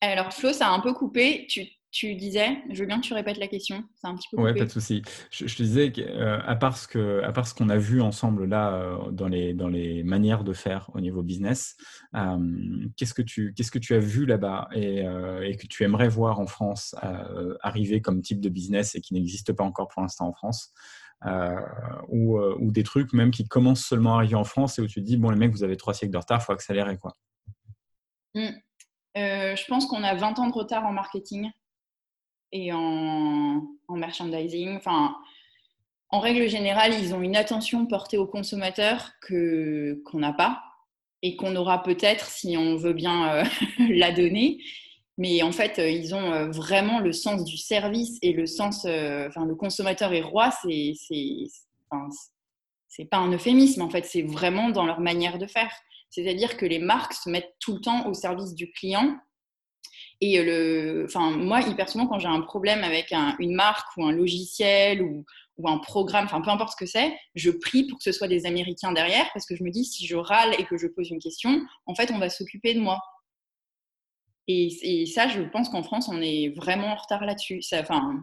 Alors 0.00 0.32
Flo, 0.32 0.52
ça 0.52 0.68
a 0.68 0.70
un 0.70 0.80
peu 0.80 0.92
coupé. 0.92 1.46
Tu, 1.48 1.66
tu 1.94 2.16
disais, 2.16 2.58
je 2.70 2.80
veux 2.80 2.86
bien 2.86 3.00
que 3.00 3.06
tu 3.06 3.14
répètes 3.14 3.38
la 3.38 3.46
question, 3.46 3.84
c'est 3.94 4.08
un 4.08 4.16
petit 4.16 4.26
peu. 4.28 4.42
Oui, 4.42 4.52
pas 4.52 4.64
de 4.64 4.70
souci. 4.70 5.02
Je, 5.30 5.44
te 5.44 5.62
disais 5.62 5.92
qu'à 5.92 6.02
euh, 6.02 6.40
à 6.44 6.56
part 6.56 6.76
ce 6.76 6.88
qu'on 7.54 7.68
a 7.68 7.76
vu 7.76 8.02
ensemble 8.02 8.46
là 8.46 8.74
euh, 8.74 9.12
dans, 9.12 9.28
les, 9.28 9.54
dans 9.54 9.68
les 9.68 10.02
manières 10.02 10.42
de 10.42 10.52
faire 10.52 10.90
au 10.94 11.00
niveau 11.00 11.22
business, 11.22 11.76
euh, 12.16 12.88
qu'est-ce 12.96 13.14
que 13.14 13.22
tu 13.22 13.54
qu'est-ce 13.54 13.70
que 13.70 13.78
tu 13.78 13.94
as 13.94 14.00
vu 14.00 14.26
là-bas 14.26 14.68
et, 14.72 15.04
que 15.56 15.68
tu 15.68 15.84
aimerais 15.84 16.08
voir 16.08 16.40
en 16.40 16.46
France 16.46 16.96
arriver 17.60 18.02
comme 18.02 18.22
type 18.22 18.40
de 18.40 18.48
business 18.48 18.96
et 18.96 19.00
qui 19.00 19.14
n'existe 19.14 19.52
pas 19.52 19.62
encore 19.62 19.86
pour 19.86 20.02
l'instant 20.02 20.26
en 20.26 20.32
France 20.32 20.74
ou, 22.08 22.40
ou, 22.40 22.72
des 22.72 22.82
trucs 22.82 23.12
même 23.12 23.30
qui 23.30 23.46
commencent 23.46 23.84
seulement 23.84 24.14
à 24.14 24.16
arriver 24.16 24.34
en 24.34 24.42
France 24.42 24.80
et 24.80 24.82
où 24.82 24.88
tu 24.88 25.00
te 25.00 25.06
dis 25.06 25.16
bon 25.16 25.30
les 25.30 25.38
mecs 25.38 25.52
vous 25.52 25.62
avez 25.62 25.76
trois 25.76 25.94
siècles 25.94 26.12
de 26.12 26.18
retard, 26.18 26.42
faut 26.42 26.52
accélérer 26.52 26.98
quoi. 26.98 27.14
Mmh. 28.34 28.48
je 29.14 29.66
pense 29.68 29.86
qu'on 29.86 30.02
a 30.02 30.16
20 30.16 30.40
ans 30.40 30.48
de 30.48 30.54
retard 30.54 30.84
en 30.84 30.92
marketing 30.92 31.52
et 32.54 32.72
en, 32.72 33.66
merchandising. 33.90 34.76
Enfin, 34.76 35.14
en 36.08 36.20
règle 36.20 36.48
générale, 36.48 36.94
ils 36.98 37.12
ont 37.14 37.20
une 37.20 37.36
attention 37.36 37.84
portée 37.84 38.16
aux 38.16 38.26
consommateurs 38.26 39.10
que 39.20 40.00
qu'on 40.06 40.20
n'a 40.20 40.32
pas 40.32 40.62
et 41.22 41.36
qu'on 41.36 41.56
aura 41.56 41.82
peut-être 41.82 42.26
si 42.26 42.56
on 42.56 42.76
veut 42.76 42.92
bien 42.92 43.34
euh, 43.34 43.44
la 43.90 44.12
donner. 44.12 44.62
Mais 45.18 45.42
en 45.42 45.52
fait, 45.52 45.78
euh, 45.78 45.88
ils 45.88 46.14
ont 46.14 46.32
euh, 46.32 46.50
vraiment 46.50 47.00
le 47.00 47.12
sens 47.12 47.44
du 47.44 47.56
service 47.56 48.18
et 48.22 48.32
le 48.32 48.46
sens. 48.46 48.86
enfin, 48.86 49.44
le 49.44 49.54
consommateur 49.54 50.12
est 50.12 50.22
roi. 50.22 50.50
C'est 50.62 50.94
c'est 52.88 53.04
pas 53.06 53.18
un 53.18 53.32
euphémisme. 53.32 53.82
En 53.82 53.90
fait, 53.90 54.06
c'est 54.06 54.22
vraiment 54.22 54.70
dans 54.70 54.86
leur 54.86 55.00
manière 55.00 55.38
de 55.38 55.46
faire. 55.46 55.72
C'est-à-dire 56.10 56.56
que 56.56 56.66
les 56.66 56.78
marques 56.78 57.14
se 57.14 57.28
mettent 57.28 57.54
tout 57.58 57.74
le 57.74 57.80
temps 57.80 58.06
au 58.06 58.14
service 58.14 58.54
du 58.54 58.70
client 58.70 59.18
et 60.20 60.42
le, 60.42 61.04
enfin, 61.06 61.30
moi, 61.30 61.60
hyper 61.60 61.88
souvent, 61.88 62.06
quand 62.06 62.18
j'ai 62.18 62.28
un 62.28 62.40
problème 62.40 62.84
avec 62.84 63.12
une 63.38 63.54
marque 63.54 63.96
ou 63.96 64.04
un 64.04 64.12
logiciel 64.12 65.02
ou, 65.02 65.24
un 65.64 65.78
programme, 65.78 66.24
enfin, 66.24 66.40
peu 66.40 66.50
importe 66.50 66.72
ce 66.72 66.76
que 66.76 66.86
c'est, 66.86 67.16
je 67.34 67.50
prie 67.50 67.86
pour 67.86 67.98
que 67.98 68.04
ce 68.04 68.10
soit 68.10 68.26
des 68.26 68.44
Américains 68.44 68.92
derrière 68.92 69.30
parce 69.32 69.46
que 69.46 69.54
je 69.54 69.62
me 69.62 69.70
dis, 69.70 69.84
si 69.84 70.06
je 70.06 70.16
râle 70.16 70.54
et 70.58 70.64
que 70.64 70.76
je 70.76 70.88
pose 70.88 71.10
une 71.10 71.20
question, 71.20 71.64
en 71.86 71.94
fait, 71.94 72.10
on 72.12 72.18
va 72.18 72.28
s'occuper 72.28 72.74
de 72.74 72.80
moi. 72.80 73.00
Et, 74.48 75.06
ça, 75.06 75.28
je 75.28 75.42
pense 75.42 75.68
qu'en 75.68 75.82
France, 75.82 76.08
on 76.08 76.20
est 76.20 76.48
vraiment 76.56 76.88
en 76.88 76.96
retard 76.96 77.24
là-dessus. 77.24 77.60
Enfin, 77.72 78.20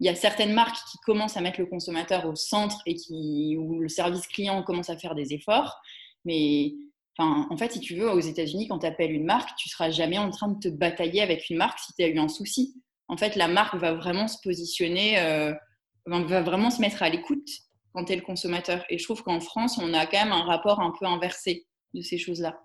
il 0.00 0.06
y 0.06 0.10
a 0.10 0.14
certaines 0.14 0.52
marques 0.52 0.76
qui 0.90 0.98
commencent 1.04 1.36
à 1.36 1.40
mettre 1.40 1.60
le 1.60 1.66
consommateur 1.66 2.26
au 2.26 2.34
centre 2.34 2.78
et 2.84 2.94
qui, 2.94 3.56
où 3.58 3.80
le 3.80 3.88
service 3.88 4.26
client 4.26 4.62
commence 4.62 4.90
à 4.90 4.98
faire 4.98 5.14
des 5.14 5.32
efforts. 5.32 5.80
Mais 6.24 6.74
en 7.18 7.56
fait, 7.56 7.72
si 7.72 7.80
tu 7.80 7.94
veux, 7.94 8.10
aux 8.10 8.20
États-Unis, 8.20 8.68
quand 8.68 8.80
tu 8.80 8.86
appelles 8.86 9.12
une 9.12 9.24
marque, 9.24 9.56
tu 9.56 9.68
seras 9.68 9.90
jamais 9.90 10.18
en 10.18 10.30
train 10.30 10.48
de 10.48 10.58
te 10.58 10.68
batailler 10.68 11.22
avec 11.22 11.48
une 11.48 11.56
marque 11.56 11.78
si 11.78 11.94
tu 11.94 12.02
as 12.02 12.08
eu 12.08 12.18
un 12.18 12.28
souci. 12.28 12.74
En 13.08 13.16
fait, 13.16 13.36
la 13.36 13.48
marque 13.48 13.76
va 13.76 13.94
vraiment 13.94 14.28
se 14.28 14.36
positionner, 14.42 15.18
euh, 15.20 15.54
va 16.06 16.42
vraiment 16.42 16.70
se 16.70 16.80
mettre 16.80 17.02
à 17.02 17.08
l'écoute 17.08 17.48
quand 17.92 18.04
tu 18.04 18.12
es 18.12 18.16
le 18.16 18.22
consommateur. 18.22 18.84
Et 18.90 18.98
je 18.98 19.04
trouve 19.04 19.22
qu'en 19.22 19.40
France, 19.40 19.78
on 19.78 19.94
a 19.94 20.06
quand 20.06 20.24
même 20.24 20.32
un 20.32 20.42
rapport 20.42 20.80
un 20.80 20.92
peu 20.98 21.06
inversé 21.06 21.66
de 21.94 22.02
ces 22.02 22.18
choses-là. 22.18 22.58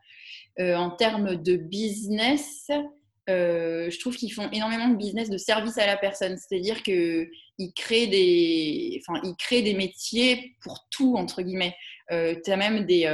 Euh, 0.60 0.75
en 0.75 0.91
termes 0.91 1.38
de 1.38 1.55
business, 1.55 2.70
euh, 3.29 3.89
je 3.89 4.00
trouve 4.00 4.17
qu'ils 4.17 4.34
font 4.34 4.50
énormément 4.51 4.89
de 4.89 4.98
business 4.98 5.29
de 5.29 5.38
service 5.38 5.77
à 5.77 5.86
la 5.86 5.96
personne. 5.96 6.38
C'est-à-dire 6.38 6.84
qu'ils 6.84 7.29
créent, 7.74 8.08
des, 8.08 9.01
enfin, 9.08 9.22
créent 9.38 9.62
des 9.62 9.75
métiers 9.75 10.58
pour 10.62 10.88
tout, 10.89 11.15
entre 11.15 11.41
guillemets. 11.41 11.75
tu 12.10 12.51
as 12.51 12.58
même 12.58 12.86
des, 12.86 13.05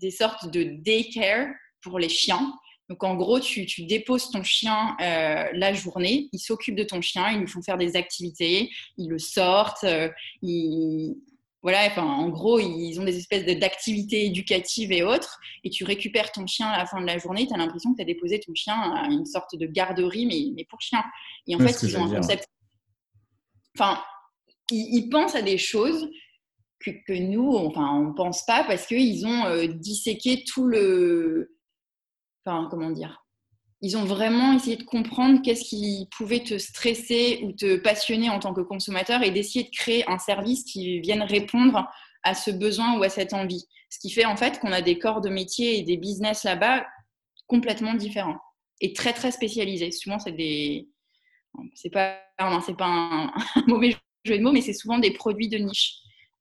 des 0.00 0.10
sortes 0.10 0.50
de 0.50 0.62
daycare 0.62 1.48
pour 1.82 1.98
les 1.98 2.08
chiens. 2.08 2.52
Donc 2.88 3.04
en 3.04 3.14
gros, 3.14 3.38
tu, 3.38 3.66
déposes 3.84 4.30
ton 4.30 4.42
chien 4.42 4.96
euh, 5.00 5.48
la 5.52 5.72
journée, 5.72 6.28
ils 6.32 6.40
s'occupent 6.40 6.76
de 6.76 6.82
ton 6.82 7.00
chien, 7.00 7.30
ils 7.30 7.38
lui 7.38 7.46
font 7.46 7.62
faire 7.62 7.78
des 7.78 7.94
activités, 7.94 8.68
ils 8.98 9.08
le 9.08 9.18
sortent, 9.18 9.84
euh, 9.84 10.08
voilà, 11.62 11.86
enfin, 11.86 12.02
en 12.02 12.30
gros, 12.30 12.58
ils 12.58 12.98
ont 12.98 13.04
des 13.04 13.18
espèces 13.18 13.44
d'activités 13.58 14.24
éducatives 14.24 14.92
et 14.92 15.02
autres, 15.02 15.38
et 15.62 15.68
tu 15.68 15.84
récupères 15.84 16.32
ton 16.32 16.46
chien 16.46 16.66
à 16.66 16.78
la 16.78 16.86
fin 16.86 17.00
de 17.00 17.06
la 17.06 17.18
journée, 17.18 17.46
tu 17.46 17.52
as 17.52 17.58
l'impression 17.58 17.92
que 17.92 17.96
tu 17.96 18.02
as 18.02 18.06
déposé 18.06 18.40
ton 18.40 18.54
chien 18.54 18.74
à 18.74 19.06
une 19.08 19.26
sorte 19.26 19.54
de 19.56 19.66
garderie, 19.66 20.26
mais, 20.26 20.52
mais 20.56 20.64
pour 20.64 20.80
chien. 20.80 21.04
Et 21.46 21.54
en 21.54 21.58
fait, 21.58 21.82
ils 21.82 21.96
ont 21.98 22.06
un 22.06 22.14
concept. 22.14 22.46
Enfin, 23.78 24.02
ils, 24.70 25.08
pensent 25.10 25.34
à 25.34 25.42
des 25.42 25.58
choses 25.58 26.08
que, 26.80 27.18
nous, 27.18 27.56
enfin, 27.56 27.94
on 27.94 28.08
ne 28.08 28.12
pense 28.12 28.44
pas 28.44 28.64
parce 28.64 28.86
qu'ils 28.86 29.26
ont 29.26 29.44
euh, 29.46 29.66
disséqué 29.66 30.44
tout 30.44 30.66
le. 30.66 31.56
Enfin, 32.44 32.68
comment 32.70 32.90
dire 32.90 33.24
Ils 33.82 33.96
ont 33.96 34.04
vraiment 34.04 34.54
essayé 34.54 34.76
de 34.76 34.84
comprendre 34.84 35.40
qu'est-ce 35.42 35.64
qui 35.64 36.08
pouvait 36.16 36.42
te 36.42 36.58
stresser 36.58 37.40
ou 37.44 37.52
te 37.52 37.76
passionner 37.76 38.30
en 38.30 38.38
tant 38.38 38.54
que 38.54 38.62
consommateur 38.62 39.22
et 39.22 39.30
d'essayer 39.30 39.64
de 39.64 39.76
créer 39.76 40.08
un 40.08 40.18
service 40.18 40.64
qui 40.64 41.00
vienne 41.00 41.22
répondre 41.22 41.86
à 42.22 42.34
ce 42.34 42.50
besoin 42.50 42.98
ou 42.98 43.02
à 43.02 43.08
cette 43.08 43.34
envie. 43.34 43.66
Ce 43.90 43.98
qui 43.98 44.10
fait 44.10 44.24
en 44.24 44.36
fait 44.36 44.58
qu'on 44.60 44.72
a 44.72 44.82
des 44.82 44.98
corps 44.98 45.20
de 45.20 45.28
métier 45.28 45.78
et 45.78 45.82
des 45.82 45.96
business 45.96 46.44
là-bas 46.44 46.86
complètement 47.46 47.94
différents 47.94 48.38
et 48.80 48.92
très 48.92 49.12
très 49.12 49.30
spécialisés. 49.30 49.90
Souvent, 49.90 50.18
c'est 50.18 50.32
des. 50.32 50.88
C'est 51.74 51.90
pas, 51.90 52.20
c'est 52.64 52.76
pas 52.76 52.86
un 52.86 53.32
mauvais 53.66 53.96
jeu 54.24 54.38
de 54.38 54.42
mots, 54.42 54.52
mais 54.52 54.60
c'est 54.60 54.72
souvent 54.72 54.98
des 54.98 55.12
produits 55.12 55.48
de 55.48 55.58
niche. 55.58 55.96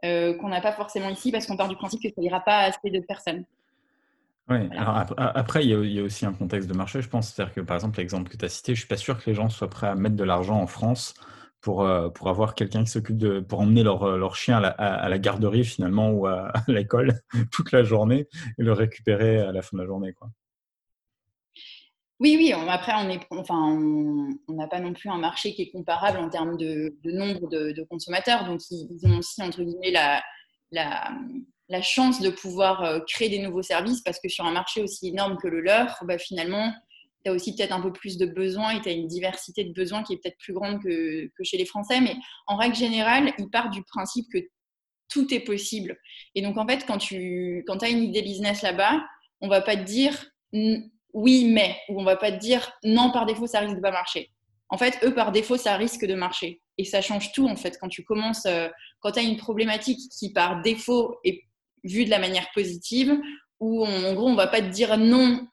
Euh, 0.05 0.33
qu'on 0.35 0.47
n'a 0.47 0.61
pas 0.61 0.71
forcément 0.71 1.09
ici 1.09 1.29
parce 1.29 1.45
qu'on 1.45 1.57
part 1.57 1.67
du 1.67 1.75
principe 1.75 2.01
que 2.01 2.07
ça 2.07 2.21
n'ira 2.21 2.39
pas 2.39 2.59
assez 2.59 2.89
de 2.89 2.99
personnes. 2.99 3.43
Oui, 4.47 4.57
après, 5.17 5.63
il 5.63 5.91
y, 5.91 5.99
a, 5.99 6.03
aussi 6.03 6.25
un 6.25 6.33
contexte 6.33 6.67
de 6.67 6.73
marché, 6.73 7.01
je 7.01 7.09
pense. 7.09 7.31
C'est-à-dire 7.31 7.53
que, 7.53 7.61
par 7.61 7.75
exemple, 7.75 7.99
l'exemple 7.99 8.31
que 8.31 8.37
tu 8.37 8.45
as 8.45 8.49
cité, 8.49 8.73
je 8.73 8.77
ne 8.77 8.79
suis 8.79 8.87
pas 8.87 8.97
sûr 8.97 9.21
que 9.21 9.29
les 9.29 9.35
gens 9.35 9.49
soient 9.49 9.69
prêts 9.69 9.87
à 9.87 9.93
mettre 9.93 10.15
de 10.15 10.23
l'argent 10.23 10.59
en 10.59 10.65
France 10.65 11.13
pour, 11.61 11.83
euh, 11.83 12.09
pour 12.09 12.29
avoir 12.29 12.55
quelqu'un 12.55 12.83
qui 12.83 12.89
s'occupe 12.89 13.17
de. 13.17 13.41
pour 13.41 13.59
emmener 13.59 13.83
leur, 13.83 14.03
euh, 14.03 14.17
leur 14.17 14.35
chien 14.35 14.57
à 14.57 15.09
la, 15.09 15.19
garderie, 15.19 15.65
finalement, 15.65 16.09
ou 16.11 16.25
à, 16.27 16.51
l'école 16.67 17.19
toute 17.51 17.71
la 17.71 17.83
journée 17.83 18.27
et 18.57 18.63
le 18.63 18.73
récupérer 18.73 19.41
à 19.41 19.51
la 19.51 19.61
fin 19.61 19.77
de 19.77 19.81
la 19.81 19.87
journée. 19.87 20.13
Quoi. 20.13 20.29
Oui, 22.19 22.35
oui. 22.38 22.51
Après, 22.51 22.91
on 22.95 23.05
n'a 24.53 24.67
pas 24.67 24.79
non 24.79 24.93
plus 24.93 25.09
un 25.09 25.17
marché 25.17 25.53
qui 25.53 25.61
est 25.61 25.71
comparable 25.71 26.17
en 26.19 26.29
termes 26.29 26.57
de, 26.57 26.93
nombre 27.05 27.47
de, 27.47 27.83
consommateurs. 27.89 28.45
Donc, 28.45 28.59
ils, 28.69 29.07
ont 29.07 29.19
aussi 29.19 29.41
entre 29.41 29.63
guillemets 29.63 29.91
la, 29.91 31.81
chance 31.81 32.19
de 32.19 32.29
pouvoir 32.29 32.83
euh, 32.83 32.99
créer 33.07 33.29
des 33.29 33.39
nouveaux 33.39 33.61
services 33.61 34.01
parce 34.01 34.19
que 34.19 34.27
sur 34.27 34.45
un 34.45 34.51
marché 34.51 34.81
aussi 34.81 35.09
énorme 35.09 35.38
que 35.38 35.47
le 35.47 35.61
leur, 35.61 35.97
bah, 36.03 36.17
finalement, 36.17 36.73
tu 37.23 37.31
as 37.31 37.33
aussi 37.33 37.55
peut-être 37.55 37.71
un 37.71 37.79
peu 37.79 37.93
plus 37.93 38.17
de 38.17 38.25
besoins 38.25 38.71
et 38.71 38.81
tu 38.81 38.89
as 38.89 38.91
une 38.91 39.07
diversité 39.07 39.63
de 39.63 39.71
besoins 39.71 40.03
qui 40.03 40.13
est 40.13 40.17
peut-être 40.17 40.38
plus 40.39 40.53
grande 40.53 40.81
que, 40.83 41.29
chez 41.43 41.57
les 41.57 41.65
Français. 41.65 42.01
Mais 42.01 42.15
en 42.47 42.57
règle 42.57 42.75
générale, 42.75 43.31
ils 43.38 43.49
partent 43.49 43.71
du 43.71 43.83
principe 43.83 44.25
que 44.33 44.39
tout 45.07 45.33
est 45.33 45.39
possible. 45.39 45.97
Et 46.35 46.41
donc, 46.41 46.57
en 46.57 46.67
fait, 46.67 46.85
quand 46.85 46.97
tu 46.97 47.63
as 47.81 47.89
une 47.89 48.03
idée 48.03 48.23
business 48.23 48.61
là-bas, 48.61 49.05
on 49.39 49.47
va 49.47 49.61
pas 49.61 49.77
te 49.77 49.83
dire 49.83 50.13
oui, 51.13 51.45
mais, 51.51 51.75
ou 51.89 51.99
on 51.99 52.03
va 52.03 52.15
pas 52.15 52.31
te 52.31 52.37
dire 52.37 52.71
non, 52.83 53.11
par 53.11 53.25
défaut, 53.25 53.47
ça 53.47 53.59
risque 53.59 53.75
de 53.75 53.81
pas 53.81 53.91
marcher. 53.91 54.31
En 54.69 54.77
fait, 54.77 54.99
eux, 55.03 55.13
par 55.13 55.31
défaut, 55.31 55.57
ça 55.57 55.75
risque 55.75 56.05
de 56.05 56.13
marcher. 56.13 56.61
Et 56.77 56.85
ça 56.85 57.01
change 57.01 57.31
tout, 57.31 57.47
en 57.47 57.55
fait, 57.55 57.77
quand 57.81 57.89
tu 57.89 58.03
commences, 58.03 58.45
euh, 58.45 58.69
quand 58.99 59.11
tu 59.11 59.19
as 59.19 59.23
une 59.23 59.37
problématique 59.37 59.99
qui, 60.17 60.31
par 60.31 60.61
défaut, 60.61 61.17
est 61.23 61.41
vue 61.83 62.05
de 62.05 62.09
la 62.09 62.19
manière 62.19 62.47
positive, 62.53 63.17
où 63.59 63.85
en 63.85 64.13
gros, 64.13 64.27
on 64.27 64.35
va 64.35 64.47
pas 64.47 64.61
te 64.61 64.67
dire 64.67 64.97
non 64.97 65.45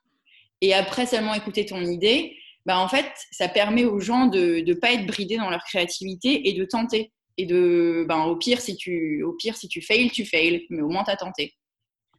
et 0.61 0.75
après 0.75 1.07
seulement 1.07 1.35
écouter 1.35 1.67
ton 1.67 1.81
idée, 1.85 2.37
bah, 2.65 2.79
en 2.79 2.89
fait, 2.89 3.07
ça 3.31 3.49
permet 3.49 3.85
aux 3.85 4.01
gens 4.01 4.27
de 4.27 4.63
ne 4.67 4.75
pas 4.75 4.93
être 4.93 5.07
bridés 5.07 5.37
dans 5.37 5.51
leur 5.51 5.65
créativité 5.65 6.49
et 6.49 6.53
de 6.53 6.65
tenter. 6.65 7.13
Et 7.39 7.47
de, 7.47 8.07
ben, 8.09 8.25
au 8.25 8.37
pire, 8.37 8.61
si 8.61 8.77
tu, 8.77 9.23
au 9.23 9.33
pire, 9.35 9.57
si 9.57 9.69
tu 9.69 9.83
fails, 9.83 10.11
tu 10.11 10.25
fails, 10.25 10.67
mais 10.71 10.83
au 10.83 10.89
moins 10.89 11.05
as 11.07 11.17
tenté. 11.17 11.55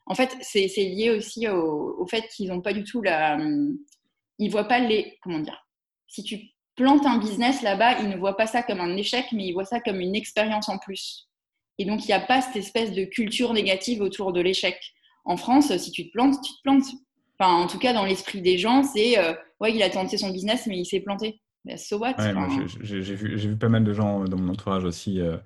En 0.07 0.15
fait, 0.15 0.35
c'est 0.41 0.67
lié 0.77 1.11
aussi 1.11 1.47
au, 1.47 2.05
fait 2.07 2.27
qu'ils 2.29 2.49
n'ont 2.49 2.61
pas 2.61 2.73
du 2.73 2.83
tout 2.83 3.01
la. 3.01 3.37
Ils 4.39 4.49
voient 4.49 4.67
pas 4.67 4.79
les. 4.79 5.17
Comment 5.21 5.39
dire 5.39 5.67
Si 6.07 6.23
tu 6.23 6.39
plantes 6.75 7.05
un 7.05 7.17
business 7.17 7.61
là-bas, 7.61 7.99
ils 7.99 8.09
ne 8.09 8.17
voient 8.17 8.37
pas 8.37 8.47
ça 8.47 8.63
comme 8.63 8.79
un 8.79 8.95
échec, 8.95 9.25
mais 9.33 9.47
ils 9.47 9.53
voient 9.53 9.65
ça 9.65 9.81
comme 9.81 9.99
une 9.99 10.15
expérience 10.15 10.69
en 10.69 10.77
plus. 10.77 11.27
Et 11.77 11.85
donc, 11.85 12.03
il 12.05 12.07
n'y 12.07 12.13
a 12.13 12.19
pas 12.19 12.41
cette 12.41 12.55
espèce 12.55 12.91
de 12.93 13.03
culture 13.03 13.53
négative 13.53 14.01
autour 14.01 14.33
de 14.33 14.41
l'échec. 14.41 14.79
En 15.25 15.37
France, 15.37 15.75
si 15.77 15.91
tu 15.91 16.07
te 16.07 16.11
plantes, 16.13 16.35
tu 16.41 16.53
te 16.53 16.61
plantes. 16.63 16.87
Enfin, 17.39 17.53
en 17.53 17.67
tout 17.67 17.77
cas, 17.77 17.93
dans 17.93 18.05
l'esprit 18.05 18.41
des 18.41 18.57
gens, 18.57 18.83
c'est 18.83 19.19
euh, 19.19 19.33
ouais, 19.59 19.73
il 19.73 19.83
a 19.83 19.89
tenté 19.89 20.17
son 20.17 20.31
business, 20.31 20.65
mais 20.67 20.77
il 20.77 20.85
s'est 20.85 21.01
planté. 21.01 21.41
Ben, 21.65 21.77
so 21.77 21.97
what 21.97 22.15
J'ai 22.81 22.99
vu, 22.99 23.35
vu, 23.35 23.57
pas 23.57 23.69
mal 23.69 23.83
de 23.83 23.93
gens 23.93 24.23
dans 24.23 24.37
mon 24.37 24.53
entourage 24.53 24.85
aussi 24.85 25.19
euh, 25.19 25.33
euh, 25.33 25.37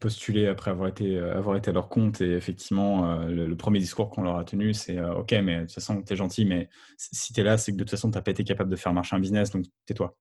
postuler 0.00 0.46
après 0.46 0.70
avoir 0.70 0.88
été, 0.88 1.16
euh, 1.16 1.36
avoir 1.36 1.56
été 1.56 1.70
à 1.70 1.72
leur 1.72 1.88
compte. 1.88 2.20
Et 2.20 2.32
effectivement, 2.32 3.10
euh, 3.10 3.28
le, 3.28 3.56
premier 3.56 3.78
discours 3.78 4.10
qu'on 4.10 4.22
leur 4.22 4.36
a 4.36 4.44
tenu, 4.44 4.74
c'est 4.74 5.00
OK, 5.00 5.32
mais 5.42 5.56
de 5.56 5.60
toute 5.62 5.72
façon, 5.72 6.02
tu 6.02 6.12
es 6.12 6.16
gentil, 6.16 6.44
mais 6.44 6.68
si 6.96 7.32
tu 7.32 7.40
es 7.40 7.44
là, 7.44 7.56
c'est 7.58 7.72
que 7.72 7.76
de 7.76 7.84
toute 7.84 7.90
façon, 7.90 8.10
tu 8.10 8.16
n'as 8.16 8.22
pas 8.22 8.30
été 8.30 8.44
capable 8.44 8.70
de 8.70 8.76
faire 8.76 8.92
marcher 8.92 9.16
un 9.16 9.20
business, 9.20 9.50
donc 9.50 9.64
tais-toi. 9.86 10.16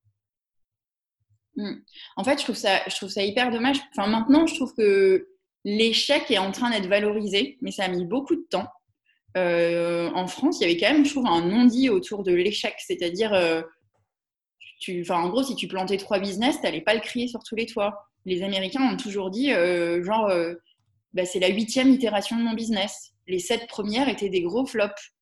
Mmh. 1.56 1.74
En 2.16 2.24
fait, 2.24 2.38
je 2.38 2.44
trouve, 2.44 2.56
ça, 2.56 2.80
je 2.88 2.96
trouve 2.96 3.10
ça 3.10 3.24
hyper 3.24 3.50
dommage. 3.52 3.78
Enfin, 3.96 4.08
maintenant, 4.08 4.46
je 4.46 4.56
trouve 4.56 4.74
que 4.76 5.28
l'échec 5.66 6.30
est 6.30 6.38
en 6.38 6.52
train 6.52 6.70
d'être 6.70 6.88
valorisé, 6.88 7.58
mais 7.62 7.72
ça 7.72 7.86
a 7.86 7.88
mis 7.88 8.06
beaucoup 8.06 8.36
de 8.36 8.46
temps. 8.50 8.68
en 9.36 10.28
France, 10.28 10.60
il 10.60 10.62
y 10.62 10.66
avait 10.66 10.80
quand 10.80 10.92
même, 10.92 11.06
je 11.06 11.12
trouve, 11.12 11.26
un 11.26 11.42
non-dit 11.42 11.90
autour 11.90 12.24
de 12.24 12.34
l'échec. 12.34 12.76
C'est-à-dire, 12.78 13.34
tu, 14.80 15.06
en 15.10 15.30
gros, 15.30 15.44
si 15.44 15.56
tu 15.56 15.68
plantais 15.68 15.98
trois 15.98 16.20
business, 16.20 16.58
tu 16.58 16.64
n'allais 16.64 16.82
pas 16.82 16.94
le 16.94 17.02
crier 17.02 17.28
sur 17.28 17.42
tous 17.44 17.56
les 17.56 17.66
toits 17.66 18.08
les 18.28 18.44
Américains 18.44 18.82
ont 18.82 18.98
toujours 18.98 19.32
dit, 19.32 19.54
euh, 19.54 20.04
genre, 20.04 20.28
euh, 20.28 20.54
bah, 21.14 21.26
c'est 21.26 21.40
la 21.40 21.48
huitième 21.48 21.90
itération 21.90 22.36
de 22.38 22.44
mon 22.44 22.54
business. 22.54 23.14
Les 23.26 23.40
sept 23.40 23.68
premières 23.68 24.10
étaient 24.10 24.30
des 24.30 24.42
gros 24.42 24.66
flops. 24.66 25.14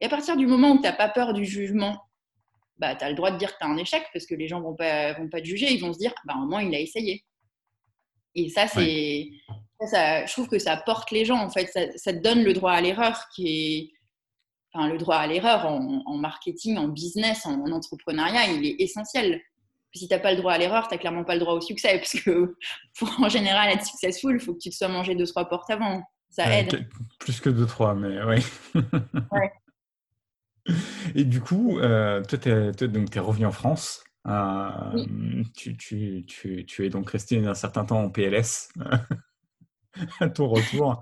Et 0.00 0.06
à 0.06 0.08
partir 0.08 0.36
du 0.36 0.46
moment 0.46 0.72
où 0.72 0.76
tu 0.76 0.82
n'as 0.82 0.92
pas 0.92 1.08
peur 1.08 1.34
du 1.34 1.44
jugement, 1.44 1.98
bah, 2.78 2.94
tu 2.94 3.04
as 3.04 3.10
le 3.10 3.16
droit 3.16 3.32
de 3.32 3.38
dire 3.38 3.52
que 3.52 3.58
tu 3.58 3.64
as 3.64 3.68
un 3.68 3.76
échec 3.76 4.04
parce 4.12 4.26
que 4.26 4.34
les 4.36 4.46
gens 4.46 4.60
ne 4.60 4.64
vont 4.64 4.76
pas, 4.76 5.14
vont 5.14 5.28
pas 5.28 5.40
te 5.40 5.46
juger. 5.46 5.72
Ils 5.72 5.80
vont 5.80 5.92
se 5.92 5.98
dire, 5.98 6.14
bah, 6.24 6.34
au 6.40 6.46
moins, 6.46 6.62
il 6.62 6.74
a 6.74 6.78
essayé. 6.78 7.24
Et 8.36 8.48
ça, 8.48 8.68
c'est. 8.68 9.28
Ça, 9.90 10.24
je 10.24 10.32
trouve 10.32 10.48
que 10.48 10.58
ça 10.58 10.76
porte 10.76 11.10
les 11.10 11.24
gens, 11.24 11.38
en 11.38 11.50
fait. 11.50 11.66
Ça, 11.96 12.12
te 12.12 12.18
donne 12.18 12.44
le 12.44 12.52
droit 12.52 12.72
à 12.72 12.80
l'erreur 12.80 13.28
qui 13.34 13.48
est. 13.48 13.92
Enfin, 14.76 14.88
le 14.88 14.98
droit 14.98 15.16
à 15.16 15.26
l'erreur 15.26 15.66
en, 15.66 16.16
marketing, 16.18 16.76
en 16.76 16.88
business, 16.88 17.46
en 17.46 17.70
entrepreneuriat, 17.70 18.52
il 18.52 18.66
est 18.66 18.76
essentiel 18.78 19.40
si 19.96 20.08
tu 20.08 20.14
n'as 20.14 20.20
pas 20.20 20.32
le 20.32 20.38
droit 20.38 20.52
à 20.52 20.58
l'erreur, 20.58 20.86
tu 20.88 20.94
n'as 20.94 20.98
clairement 20.98 21.24
pas 21.24 21.34
le 21.34 21.40
droit 21.40 21.54
au 21.54 21.60
succès, 21.60 21.98
parce 21.98 22.12
que 22.12 22.56
pour 22.98 23.08
en 23.20 23.28
général 23.28 23.70
être 23.72 23.84
successful, 23.84 24.34
il 24.34 24.40
faut 24.40 24.54
que 24.54 24.58
tu 24.58 24.70
te 24.70 24.74
sois 24.74 24.88
mangé 24.88 25.14
deux, 25.14 25.26
trois 25.26 25.48
portes 25.48 25.70
avant. 25.70 26.02
Ça 26.28 26.54
aide. 26.54 26.86
Plus 27.18 27.40
que 27.40 27.48
deux, 27.48 27.66
trois, 27.66 27.94
mais 27.94 28.22
oui. 28.24 28.44
ouais. 29.32 29.52
Et 31.14 31.24
du 31.24 31.40
coup, 31.40 31.78
euh, 31.78 32.22
toi, 32.24 32.36
tu 32.36 32.48
es, 32.50 33.20
revenu 33.20 33.46
en 33.46 33.52
France. 33.52 34.04
Euh, 34.26 35.04
tu, 35.54 35.76
tu, 35.76 36.24
tu, 36.26 36.66
tu, 36.66 36.84
es 36.84 36.90
donc 36.90 37.10
resté 37.10 37.46
un 37.46 37.54
certain 37.54 37.84
temps 37.84 38.00
en 38.00 38.10
PLS 38.10 38.68
à 40.20 40.28
ton 40.28 40.48
retour. 40.48 41.00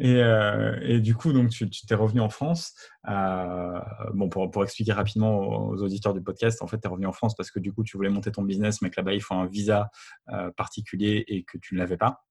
Euh, 0.00 0.78
et, 0.82 1.00
du 1.00 1.14
coup, 1.14 1.32
donc, 1.32 1.50
tu 1.50 1.68
t'es 1.68 1.94
revenu 1.94 2.20
en 2.20 2.28
France. 2.28 2.74
Euh, 3.08 3.80
bon, 4.14 4.28
pour, 4.28 4.50
pour, 4.50 4.62
expliquer 4.64 4.92
rapidement 4.92 5.38
aux 5.68 5.82
auditeurs 5.82 6.14
du 6.14 6.22
podcast, 6.22 6.62
en 6.62 6.66
fait, 6.66 6.78
tu 6.80 6.86
es 6.86 6.90
revenu 6.90 7.06
en 7.06 7.12
France 7.12 7.34
parce 7.34 7.50
que 7.50 7.58
du 7.58 7.72
coup, 7.72 7.82
tu 7.84 7.96
voulais 7.96 8.10
monter 8.10 8.32
ton 8.32 8.42
business, 8.42 8.82
mais 8.82 8.90
que 8.90 9.00
là-bas, 9.00 9.14
il 9.14 9.22
faut 9.22 9.34
un 9.34 9.46
visa 9.46 9.90
euh, 10.30 10.50
particulier 10.52 11.24
et 11.28 11.44
que 11.44 11.58
tu 11.58 11.74
ne 11.74 11.80
l'avais 11.80 11.96
pas. 11.96 12.24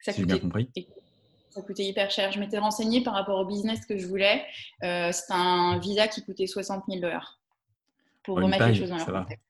Ça 0.00 0.12
si 0.12 0.24
bien 0.24 0.38
compris. 0.38 0.70
Ça 1.50 1.62
coûtait 1.62 1.84
hyper 1.84 2.10
cher. 2.10 2.32
Je 2.32 2.38
m'étais 2.38 2.58
renseignée 2.58 3.02
par 3.02 3.14
rapport 3.14 3.38
au 3.38 3.44
business 3.44 3.84
que 3.84 3.98
je 3.98 4.06
voulais. 4.06 4.44
C'est 4.80 5.30
un 5.30 5.78
visa 5.78 6.08
qui 6.08 6.24
coûtait 6.24 6.46
60 6.46 6.84
000 6.88 7.00
dollars 7.00 7.40
pour 8.22 8.36
remettre 8.36 8.66
les 8.66 8.74
choses 8.74 8.90
dans 8.90 8.96
leur 8.96 9.06
contexte. 9.06 9.44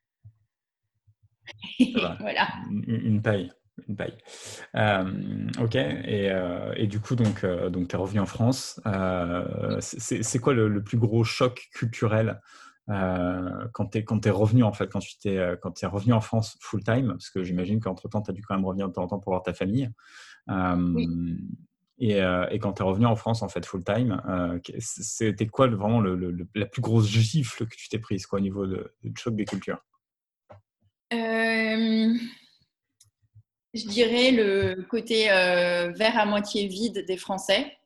voilà. 2.20 2.48
Une, 2.70 2.84
une 2.86 3.22
paille 3.22 3.50
une 3.88 3.96
paille. 3.96 4.16
Euh, 4.74 5.48
ok, 5.60 5.74
et, 5.74 6.30
euh, 6.30 6.72
et, 6.76 6.86
du 6.86 7.00
coup, 7.00 7.16
donc, 7.16 7.44
euh, 7.44 7.70
donc 7.70 7.88
tu 7.88 7.96
es 7.96 7.98
revenu 7.98 8.20
en 8.20 8.26
France. 8.26 8.80
c'est 9.80 10.38
quoi 10.38 10.54
le, 10.54 10.82
plus 10.82 10.98
gros 10.98 11.24
choc 11.24 11.68
culturel 11.72 12.40
quand 12.86 13.86
tu 13.92 13.98
es, 13.98 14.04
es, 14.24 14.30
revenu, 14.30 14.64
en 14.64 14.72
fait, 14.72 14.88
quand 14.88 15.00
tu 15.00 15.28
es, 15.28 15.58
quand 15.62 15.82
es 15.82 15.86
revenu 15.86 16.12
en 16.12 16.20
France 16.20 16.56
full-time 16.60 17.08
Parce 17.08 17.30
que 17.30 17.44
j'imagine 17.44 17.80
qu'entre-temps, 17.80 18.22
tu 18.22 18.30
as 18.30 18.34
dû 18.34 18.42
quand 18.42 18.54
même 18.54 18.64
revenir 18.64 18.88
de 18.88 18.92
temps 18.92 19.04
en 19.04 19.08
temps 19.08 19.20
pour 19.20 19.32
voir 19.32 19.42
ta 19.42 19.52
famille. 19.52 19.90
Et, 21.98 22.16
et, 22.16 22.58
quand 22.58 22.72
tu 22.72 22.82
es 22.82 22.84
revenu 22.84 23.06
en 23.06 23.14
France, 23.14 23.42
en 23.42 23.48
fait, 23.48 23.64
full-time, 23.64 24.60
c'était 24.78 25.46
quoi 25.46 25.68
vraiment 25.68 26.00
le, 26.00 26.48
la 26.54 26.66
plus 26.66 26.82
grosse 26.82 27.08
gifle 27.08 27.66
que 27.66 27.76
tu 27.76 27.88
t'es 27.88 27.98
prise 27.98 28.26
quoi, 28.26 28.40
au 28.40 28.42
niveau 28.42 28.66
de, 28.66 28.92
du 29.02 29.12
choc 29.16 29.36
des 29.36 29.44
cultures? 29.44 29.84
Je 33.74 33.86
dirais 33.86 34.30
le 34.30 34.82
côté 34.88 35.30
euh, 35.30 35.92
verre 35.94 36.18
à 36.18 36.26
moitié 36.26 36.66
vide 36.66 37.04
des 37.06 37.16
Français 37.16 37.76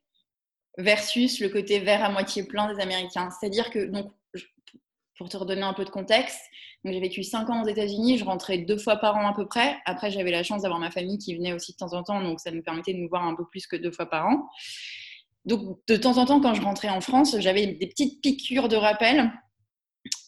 versus 0.79 1.41
le 1.41 1.49
côté 1.49 1.79
verre 1.79 2.05
à 2.05 2.11
moitié 2.11 2.45
plein 2.45 2.73
des 2.73 2.81
Américains. 2.81 3.31
C'est-à-dire 3.31 3.71
que, 3.71 3.85
donc, 3.85 4.11
pour 5.19 5.29
te 5.29 5.37
redonner 5.37 5.63
un 5.63 5.75
peu 5.75 5.85
de 5.85 5.91
contexte, 5.91 6.41
j'ai 6.85 7.01
vécu 7.01 7.23
cinq 7.23 7.49
ans 7.49 7.63
aux 7.63 7.69
États-Unis, 7.69 8.19
je 8.19 8.25
rentrais 8.25 8.59
deux 8.59 8.77
fois 8.77 8.97
par 8.97 9.17
an 9.17 9.27
à 9.29 9.35
peu 9.35 9.47
près. 9.47 9.79
Après, 9.87 10.11
j'avais 10.11 10.31
la 10.31 10.43
chance 10.43 10.63
d'avoir 10.63 10.81
ma 10.81 10.91
famille 10.91 11.19
qui 11.19 11.35
venait 11.35 11.53
aussi 11.53 11.73
de 11.73 11.77
temps 11.77 11.95
en 11.95 12.03
temps, 12.03 12.21
donc 12.21 12.41
ça 12.41 12.51
nous 12.51 12.63
permettait 12.63 12.93
de 12.93 12.99
nous 12.99 13.09
voir 13.09 13.25
un 13.25 13.35
peu 13.35 13.45
plus 13.47 13.67
que 13.67 13.77
deux 13.77 13.93
fois 13.93 14.07
par 14.07 14.27
an. 14.27 14.49
Donc, 15.45 15.79
de 15.87 15.97
temps 15.97 16.19
en 16.19 16.27
temps, 16.27 16.41
quand 16.41 16.55
je 16.55 16.63
rentrais 16.63 16.89
en 16.89 17.01
France, 17.01 17.37
j'avais 17.39 17.67
des 17.67 17.87
petites 17.87 18.21
piqûres 18.21 18.69
de 18.69 18.77
rappel. 18.77 19.31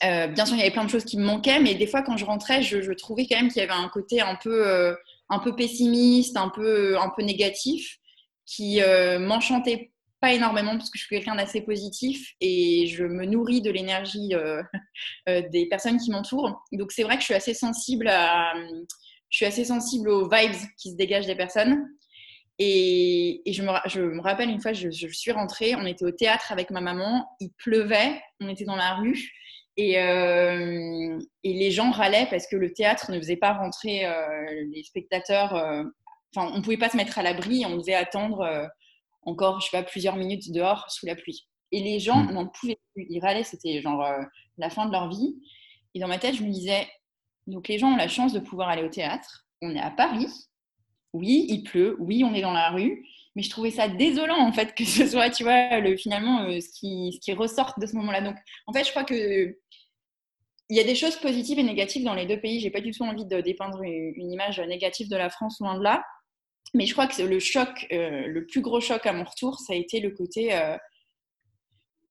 Euh, 0.05 0.27
bien 0.29 0.47
sûr, 0.47 0.57
il 0.57 0.61
y 0.61 0.63
avait 0.63 0.71
plein 0.71 0.85
de 0.85 0.91
choses 0.91 1.05
qui 1.05 1.19
me 1.19 1.25
manquaient, 1.25 1.61
mais 1.61 1.75
des 1.75 1.87
fois, 1.87 2.03
quand 2.03 2.17
je 2.17 2.25
rentrais, 2.25 2.63
je, 2.63 2.93
trouvais 2.93 3.27
quand 3.27 3.37
même 3.37 3.49
qu'il 3.49 3.61
y 3.61 3.65
avait 3.65 3.73
un 3.73 3.89
côté 3.89 4.21
un 4.21 4.37
peu 4.37 4.67
euh, 4.67 4.95
un 5.29 5.39
peu 5.39 5.55
pessimiste, 5.55 6.37
un 6.37 6.49
peu, 6.49 6.99
un 6.99 7.11
peu 7.17 7.23
négatif, 7.23 7.99
qui 8.47 8.81
euh, 8.81 9.19
m'enchantait 9.19 9.93
pas 10.21 10.33
énormément 10.33 10.77
parce 10.77 10.89
que 10.89 10.99
je 10.99 11.05
suis 11.05 11.17
quelqu'un 11.17 11.35
d'assez 11.35 11.61
positif 11.61 12.33
et 12.41 12.87
je 12.87 13.05
me 13.05 13.27
nourris 13.27 13.61
de 13.61 13.71
l'énergie 13.71 14.35
euh, 14.35 14.63
euh, 15.29 15.43
des 15.51 15.67
personnes 15.67 15.99
qui 15.99 16.11
m'entourent. 16.11 16.65
Donc 16.73 16.93
c'est 16.93 17.03
vrai 17.03 17.17
que 17.17 17.21
je 17.21 17.27
suis 17.27 17.35
assez 17.35 17.55
sensible 17.55 18.09
à, 18.09 18.55
je 19.29 19.37
suis 19.37 19.47
assez 19.47 19.65
sensible 19.65 20.09
aux 20.09 20.29
vibes 20.29 20.57
qui 20.79 20.93
se 20.93 20.97
dégagent 20.97 21.27
des 21.27 21.37
personnes. 21.37 21.85
Et, 22.59 23.43
je, 23.47 23.63
me, 23.63 23.71
je, 23.87 24.01
me, 24.01 24.23
rappelle 24.23 24.49
une 24.49 24.63
fois, 24.63 24.73
je, 24.73 24.91
je, 24.91 25.09
suis 25.09 25.31
rentrée, 25.31 25.75
on 25.75 25.85
était 25.85 26.07
au 26.07 26.11
théâtre 26.11 26.53
avec 26.53 26.71
ma 26.71 26.81
maman, 26.81 27.29
il 27.39 27.51
pleuvait, 27.59 28.19
on 28.41 28.49
était 28.49 28.65
dans 28.65 28.77
la 28.77 28.95
rue 28.95 29.31
et, 29.77 29.99
euh, 29.99 31.19
et, 31.43 31.53
les 31.53 31.71
gens 31.71 31.91
râlaient 31.91 32.27
parce 32.31 32.47
que 32.47 32.57
le 32.57 32.73
théâtre 32.73 33.11
ne 33.13 33.19
faisait 33.19 33.37
pas 33.37 33.53
rentrer 33.53 34.07
euh, 34.07 34.65
les 34.73 34.83
spectateurs. 34.83 35.55
Euh, 35.55 35.85
enfin, 36.35 36.51
on 36.53 36.59
ne 36.59 36.63
pouvait 36.63 36.79
pas 36.79 36.89
se 36.89 36.97
mettre 36.97 37.19
à 37.19 37.23
l'abri, 37.23 37.65
on 37.67 37.77
devait 37.77 37.95
attendre 37.95 38.69
encore, 39.23 39.61
je 39.61 39.69
sais 39.69 39.77
pas, 39.77 39.83
plusieurs 39.83 40.17
minutes 40.17 40.51
dehors 40.53 40.91
sous 40.91 41.07
la 41.07 41.15
pluie. 41.15 41.47
Et 41.73 41.81
les 41.81 41.99
gens 42.01 42.23
hmm. 42.23 42.33
n'en 42.33 42.47
pouvaient 42.47 42.79
plus. 42.95 43.07
Ils 43.11 43.21
râlaient, 43.21 43.45
c'était 43.45 43.83
genre 43.83 44.07
la 44.57 44.71
fin 44.71 44.87
de 44.87 44.93
leur 44.93 45.11
vie. 45.11 45.37
Et 45.95 46.01
dans 46.01 46.09
ma 46.09 46.19
tête, 46.19 46.37
je 46.37 46.43
me 46.43 46.51
disais, 46.51 46.87
donc 47.47 47.69
les 47.69 47.79
gens 47.79 47.93
ont 47.93 47.97
la 47.97 48.09
chance 48.09 48.33
de 48.33 48.41
pouvoir 48.41 48.69
aller 48.69 48.83
au 48.83 48.89
théâtre. 48.89 49.47
On 49.61 49.75
est 49.75 49.81
à 49.81 49.91
Paris. 49.91 50.29
Oui, 51.13 51.47
il 51.49 51.65
pleut. 51.65 51.97
Oui, 51.99 52.25
on 52.25 52.35
est 52.35 52.43
dans 52.43 52.53
la 52.53 52.71
rue. 52.71 53.05
Mais 53.37 53.43
je 53.43 53.51
trouvais 53.51 53.71
ça 53.71 53.87
désolant 53.87 54.41
en 54.41 54.53
fait 54.53 54.75
que 54.75 54.85
ce 54.85 55.07
soit, 55.07 55.31
tu 55.31 55.45
vois, 55.45 55.79
le, 55.79 55.97
finalement 55.97 56.45
euh, 56.45 56.59
ce, 56.61 56.71
qui, 56.71 57.13
ce 57.13 57.21
qui 57.21 57.33
ressort 57.35 57.75
de 57.79 57.87
ce 57.87 57.95
moment-là. 57.97 58.23
Donc, 58.23 58.37
en 58.67 58.73
fait, 58.73 58.85
je 58.85 58.91
crois 58.91 59.05
que 59.05 59.55
il 60.69 60.77
y 60.77 60.81
a 60.81 60.85
des 60.85 60.97
choses 60.97 61.17
positives 61.17 61.61
et 61.61 61.63
négatives 61.63 62.03
dans 62.03 62.15
les 62.15 62.27
deux 62.27 62.41
pays. 62.41 62.59
J'ai 62.59 62.71
pas 62.71 62.81
du 62.81 62.91
tout 62.91 63.05
envie 63.05 63.27
de 63.27 63.41
dépeindre 63.41 63.83
une, 63.85 64.33
image 64.33 64.59
négative 64.61 65.09
de 65.09 65.17
la 65.17 65.31
France 65.31 65.61
loin 65.61 65.79
de 65.79 65.83
là, 65.85 66.05
mais 66.75 66.87
je 66.87 66.93
crois 66.93 67.07
que 67.07 67.23
le 67.23 67.39
choc, 67.39 67.87
euh, 67.93 68.27
le 68.27 68.47
plus 68.47 68.63
gros 68.63 68.81
choc 68.81 69.07
à 69.07 69.13
mon 69.13 69.23
retour, 69.23 69.61
ça 69.61 69.75
a 69.75 69.77
été 69.77 70.01
le 70.01 70.11
côté 70.11 70.53
euh, 70.55 70.77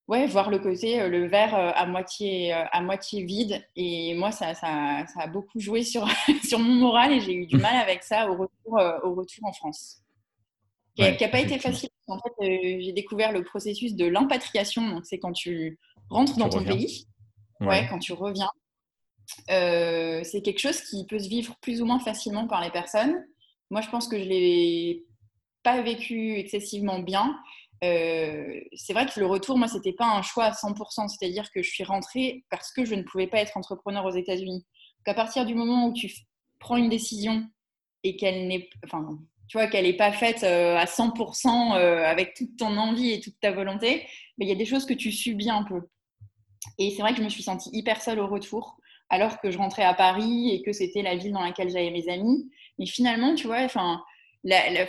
ouais, 0.07 0.27
voir 0.27 0.49
le 0.49 0.59
côté, 0.59 1.09
le 1.09 1.27
verre 1.27 1.55
à 1.55 1.85
moitié, 1.87 2.53
à 2.53 2.81
moitié 2.81 3.23
vide. 3.23 3.67
Et 3.75 4.13
moi, 4.13 4.31
ça, 4.31 4.53
ça, 4.53 5.05
ça 5.07 5.21
a 5.21 5.27
beaucoup 5.27 5.59
joué 5.59 5.83
sur, 5.83 6.07
sur 6.47 6.59
mon 6.59 6.75
moral 6.75 7.13
et 7.13 7.19
j'ai 7.19 7.33
eu 7.33 7.47
du 7.47 7.57
mal 7.57 7.75
avec 7.75 8.03
ça 8.03 8.29
au 8.29 8.37
retour, 8.37 8.79
au 9.03 9.15
retour 9.15 9.43
en 9.43 9.53
France. 9.53 10.04
Qui 10.95 11.01
n'a 11.01 11.27
pas 11.27 11.41
été 11.41 11.59
facile. 11.59 11.89
En 12.07 12.19
fait, 12.19 12.33
j'ai 12.41 12.93
découvert 12.93 13.31
le 13.31 13.43
processus 13.43 13.95
de 13.95 14.05
l'impatriation. 14.05 14.87
Donc, 14.87 15.05
c'est 15.05 15.19
quand 15.19 15.33
tu 15.33 15.77
rentres 16.09 16.37
dans 16.37 16.49
ton 16.49 16.63
pays, 16.63 17.05
ouais. 17.61 17.87
quand 17.89 17.99
tu 17.99 18.13
reviens. 18.13 18.49
c'est 19.47 20.41
quelque 20.41 20.59
chose 20.59 20.81
qui 20.81 21.05
peut 21.05 21.19
se 21.19 21.27
vivre 21.27 21.55
plus 21.61 21.81
ou 21.81 21.85
moins 21.85 21.99
facilement 21.99 22.47
par 22.47 22.63
les 22.63 22.71
personnes. 22.71 23.15
Moi, 23.71 23.81
je 23.81 23.89
pense 23.89 24.07
que 24.07 24.17
je 24.17 24.23
ne 24.23 24.29
l'ai 24.29 25.05
pas 25.63 25.81
vécu 25.81 26.37
excessivement 26.37 26.99
bien. 26.99 27.35
Euh, 27.83 28.61
c'est 28.73 28.93
vrai 28.93 29.05
que 29.05 29.19
le 29.19 29.25
retour, 29.25 29.57
moi, 29.57 29.67
c'était 29.67 29.93
pas 29.93 30.15
un 30.15 30.21
choix 30.21 30.45
à 30.45 30.51
100%. 30.51 31.07
C'est-à-dire 31.07 31.51
que 31.51 31.61
je 31.61 31.69
suis 31.69 31.83
rentrée 31.83 32.45
parce 32.49 32.71
que 32.71 32.85
je 32.85 32.95
ne 32.95 33.03
pouvais 33.03 33.27
pas 33.27 33.39
être 33.39 33.57
entrepreneur 33.57 34.05
aux 34.05 34.15
États-Unis. 34.15 34.65
Qu'à 35.03 35.13
partir 35.13 35.45
du 35.45 35.55
moment 35.55 35.87
où 35.87 35.93
tu 35.93 36.11
prends 36.59 36.77
une 36.77 36.89
décision 36.89 37.45
et 38.03 38.15
qu'elle 38.15 38.47
n'est, 38.47 38.69
enfin, 38.85 39.19
tu 39.47 39.57
vois, 39.57 39.67
qu'elle 39.67 39.85
n'est 39.85 39.93
pas 39.93 40.11
faite 40.11 40.43
euh, 40.43 40.75
à 40.75 40.85
100% 40.85 41.75
euh, 41.75 42.03
avec 42.03 42.33
toute 42.33 42.57
ton 42.57 42.77
envie 42.77 43.11
et 43.11 43.19
toute 43.19 43.39
ta 43.39 43.51
volonté, 43.51 44.05
il 44.39 44.47
y 44.47 44.51
a 44.51 44.55
des 44.55 44.65
choses 44.65 44.85
que 44.85 44.93
tu 44.93 45.11
subis 45.11 45.49
un 45.49 45.63
peu. 45.63 45.81
Et 46.77 46.91
c'est 46.91 47.01
vrai 47.01 47.11
que 47.11 47.17
je 47.17 47.23
me 47.23 47.29
suis 47.29 47.43
sentie 47.43 47.69
hyper 47.73 48.01
seule 48.01 48.19
au 48.19 48.27
retour, 48.27 48.77
alors 49.09 49.39
que 49.39 49.51
je 49.51 49.57
rentrais 49.57 49.83
à 49.83 49.93
Paris 49.93 50.49
et 50.51 50.61
que 50.61 50.73
c'était 50.73 51.03
la 51.03 51.15
ville 51.15 51.31
dans 51.31 51.43
laquelle 51.43 51.69
j'avais 51.69 51.91
mes 51.91 52.09
amis. 52.09 52.49
Mais 52.79 52.85
finalement, 52.85 53.35
tu 53.35 53.47
vois, 53.47 53.67
la, 54.43 54.69
la, 54.71 54.87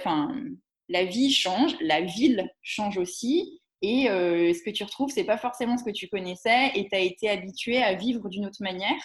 la 0.89 1.05
vie 1.05 1.33
change, 1.33 1.77
la 1.81 2.01
ville 2.01 2.51
change 2.63 2.99
aussi. 2.99 3.61
Et 3.83 4.09
euh, 4.09 4.53
ce 4.55 4.63
que 4.63 4.71
tu 4.71 4.85
retrouves, 4.85 5.11
c'est 5.11 5.25
pas 5.25 5.37
forcément 5.37 5.77
ce 5.77 5.85
que 5.85 5.91
tu 5.91 6.09
connaissais 6.09 6.73
et 6.75 6.89
tu 6.89 6.95
as 6.95 7.01
été 7.01 7.29
habitué 7.29 7.83
à 7.83 7.95
vivre 7.95 8.29
d'une 8.29 8.47
autre 8.47 8.63
manière. 8.63 9.03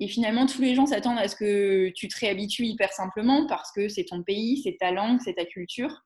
Et 0.00 0.08
finalement, 0.08 0.46
tous 0.46 0.60
les 0.60 0.74
gens 0.74 0.86
s'attendent 0.86 1.18
à 1.18 1.28
ce 1.28 1.36
que 1.36 1.90
tu 1.94 2.08
te 2.08 2.18
réhabitues 2.18 2.64
hyper 2.64 2.92
simplement 2.92 3.46
parce 3.46 3.70
que 3.72 3.88
c'est 3.88 4.04
ton 4.04 4.22
pays, 4.22 4.60
c'est 4.62 4.76
ta 4.78 4.90
langue, 4.90 5.20
c'est 5.22 5.34
ta 5.34 5.44
culture. 5.44 6.02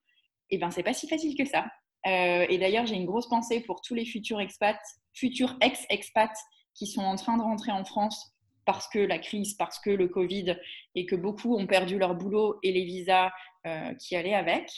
Et 0.51 0.59
ben, 0.59 0.71
c'est 0.71 0.83
pas 0.83 0.95
si 0.95 1.09
facile 1.09 1.37
que 1.37 1.45
ça. 1.45 1.67
Euh, 2.07 2.47
et 2.49 2.59
d'ailleurs, 2.59 2.87
j'ai 2.87 2.95
une 2.95 3.07
grosse 3.07 3.29
pensée 3.29 3.61
pour 3.61 3.81
tous 3.81 3.95
les 3.95 4.05
futurs 4.05 4.41
expats, 4.41 4.81
futurs 5.15 5.57
ex-expats 5.61 6.37
qui 6.75 6.87
sont 6.87 7.03
en 7.03 7.17
train 7.17 7.37
de 7.37 7.43
rentrer 7.43 7.73
en 7.73 7.85
France 7.85 8.33
parce 8.65 8.87
que 8.89 8.99
la 8.99 9.19
crise, 9.19 9.55
parce 9.55 9.79
que 9.79 9.91
le 9.91 10.09
Covid 10.09 10.57
et 10.95 11.07
que 11.07 11.17
beaucoup 11.17 11.57
ont 11.57 11.67
perdu 11.67 11.99
leur 11.99 12.15
boulot 12.15 12.59
et 12.63 12.73
les 12.73 12.85
visas 12.85 13.31
euh, 13.67 13.95
qui 13.95 14.15
allaient 14.15 14.35
avec. 14.35 14.71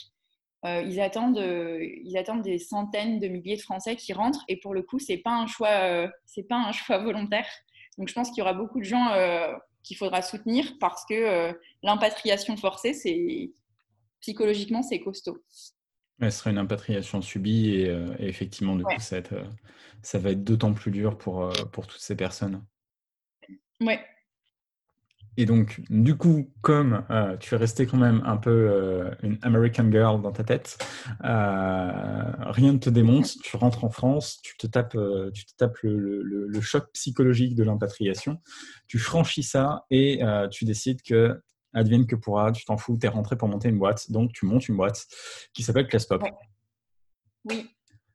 Euh, 0.63 0.83
ils, 0.83 1.01
attendent, 1.01 1.39
euh, 1.39 1.79
ils 2.03 2.17
attendent 2.17 2.43
des 2.43 2.59
centaines 2.59 3.19
de 3.19 3.27
milliers 3.27 3.55
de 3.55 3.61
Français 3.61 3.95
qui 3.95 4.13
rentrent 4.13 4.43
et 4.47 4.57
pour 4.57 4.75
le 4.75 4.83
coup, 4.83 4.99
ce 4.99 5.11
n'est 5.11 5.17
pas, 5.17 5.31
un 5.31 5.47
choix, 5.47 5.69
euh, 5.69 6.07
pas 6.47 6.57
un 6.57 6.71
choix 6.71 6.99
volontaire. 6.99 7.47
Donc 7.97 8.07
je 8.07 8.13
pense 8.13 8.29
qu'il 8.29 8.39
y 8.39 8.41
aura 8.41 8.53
beaucoup 8.53 8.79
de 8.79 8.85
gens 8.85 9.13
qu'il 9.83 9.97
faudra 9.97 10.21
soutenir 10.21 10.73
parce 10.79 11.05
que 11.05 11.53
l'impatriation 11.83 12.55
forcée, 12.57 12.93
c'est 12.93 13.51
psychologiquement, 14.19 14.83
c'est 14.83 14.99
costaud. 14.99 15.37
ce 16.21 16.29
sera 16.29 16.51
une 16.51 16.57
impatriation 16.57 17.21
subie 17.21 17.69
et, 17.69 17.95
effectivement, 18.19 18.75
du 18.75 18.83
coup, 18.83 18.99
ça 18.99 19.15
va 19.15 19.19
être, 19.19 19.35
ça 20.01 20.19
va 20.19 20.31
être 20.31 20.43
d'autant 20.43 20.73
plus 20.73 20.91
dur 20.91 21.17
pour, 21.17 21.51
pour 21.71 21.87
toutes 21.87 22.01
ces 22.01 22.15
personnes. 22.15 22.63
Ouais, 23.81 23.99
et 25.37 25.45
donc, 25.45 25.81
du 25.89 26.17
coup, 26.17 26.51
comme 26.61 27.05
euh, 27.09 27.37
tu 27.37 27.55
es 27.55 27.57
resté 27.57 27.85
quand 27.85 27.97
même 27.97 28.21
un 28.25 28.35
peu 28.35 28.49
euh, 28.49 29.11
une 29.23 29.37
American 29.43 29.89
girl 29.89 30.21
dans 30.21 30.33
ta 30.33 30.43
tête, 30.43 30.77
euh, 31.23 32.21
rien 32.51 32.73
ne 32.73 32.77
te 32.77 32.89
démonte, 32.89 33.37
tu 33.41 33.55
rentres 33.55 33.85
en 33.85 33.89
France, 33.89 34.41
tu 34.43 34.57
te 34.57 34.67
tapes, 34.67 34.97
tu 35.33 35.45
te 35.45 35.55
tapes 35.57 35.77
le, 35.83 36.61
choc 36.61 36.91
psychologique 36.93 37.55
de 37.55 37.63
l'impatriation, 37.63 38.39
tu 38.87 38.99
franchis 38.99 39.43
ça 39.43 39.85
et 39.89 40.21
tu 40.51 40.65
décides 40.65 41.01
que, 41.01 41.41
advienne 41.73 42.05
que 42.05 42.15
pourra, 42.15 42.51
tu 42.51 42.65
t'en 42.65 42.77
fous, 42.77 42.97
tu 42.99 43.07
es 43.07 43.09
rentré 43.09 43.37
pour 43.37 43.47
monter 43.47 43.69
une 43.69 43.79
boîte, 43.79 44.11
donc 44.11 44.33
tu 44.33 44.45
montes 44.45 44.67
une 44.67 44.75
boîte 44.75 45.07
qui 45.53 45.63
s'appelle 45.63 45.87
Classpop. 45.87 46.23
Oui. 47.45 47.69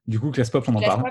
Du 0.06 0.20
coup, 0.20 0.30
Classpop, 0.30 0.68
on 0.68 0.74
en 0.74 0.80
parle. 0.80 1.10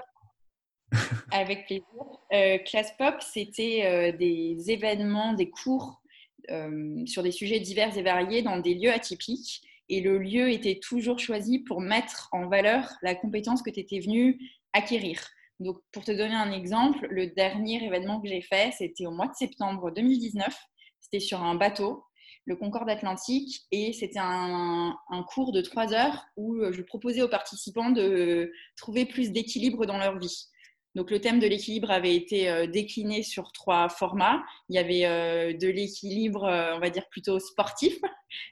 Avec 1.32 1.66
plaisir. 1.66 1.86
Euh, 2.34 2.58
Class 2.60 2.94
Pop, 2.98 3.16
c'était 3.22 3.84
euh, 3.86 4.12
des 4.18 4.72
événements, 4.72 5.34
des 5.34 5.50
cours 5.50 6.02
euh, 6.50 7.06
sur 7.06 7.24
des 7.24 7.32
sujets 7.32 7.60
divers 7.60 7.98
et 7.98 8.04
variés 8.04 8.42
dans 8.42 8.60
des 8.60 8.76
lieux 8.76 8.92
atypiques. 8.92 9.62
Et 9.90 10.02
le 10.02 10.18
lieu 10.18 10.50
était 10.50 10.80
toujours 10.82 11.20
choisi 11.20 11.60
pour 11.60 11.82
mettre 11.82 12.30
en 12.32 12.48
valeur 12.48 12.90
la 13.04 13.16
compétence 13.16 13.62
que 13.62 13.70
tu 13.70 13.80
étais 13.80 14.00
venu 14.00 14.40
acquérir. 14.74 15.22
Donc, 15.60 15.78
pour 15.92 16.04
te 16.04 16.12
donner 16.12 16.34
un 16.34 16.52
exemple, 16.52 17.08
le 17.10 17.28
dernier 17.28 17.84
événement 17.86 18.20
que 18.20 18.28
j'ai 18.28 18.42
fait, 18.42 18.74
c'était 18.78 19.06
au 19.06 19.12
mois 19.12 19.28
de 19.28 19.36
septembre 19.36 19.92
2019. 19.92 20.54
C'était 21.00 21.20
sur 21.20 21.42
un 21.44 21.56
bateau, 21.56 22.04
le 22.46 22.56
Concorde 22.56 22.90
Atlantique, 22.90 23.62
et 23.72 23.94
c'était 23.94 24.20
un, 24.20 24.98
un, 25.10 25.24
cours 25.24 25.52
de 25.52 25.62
trois 25.62 25.94
heures 25.94 26.26
où 26.36 26.60
je 26.72 26.82
proposais 26.82 27.22
aux 27.22 27.30
participants 27.30 27.92
de 27.92 28.52
trouver 28.76 29.06
plus 29.06 29.32
d'équilibre 29.32 29.86
dans 29.86 30.00
leur 30.00 30.18
vie. 30.18 30.50
Donc 30.96 31.12
le 31.12 31.20
thème 31.20 31.40
de 31.40 31.48
l'équilibre 31.48 31.92
avait 31.92 32.16
été 32.16 32.50
euh, 32.50 32.68
décliné 32.68 33.22
sur 33.22 33.52
trois 33.52 33.90
formats. 33.90 34.42
Il 34.70 34.76
y 34.76 34.80
avait 34.80 35.06
euh, 35.06 35.54
de 35.54 35.68
l'équilibre, 35.68 36.46
euh, 36.46 36.74
on 36.76 36.80
va 36.80 36.90
dire 36.90 37.08
plutôt 37.10 37.38
sportif. 37.38 38.00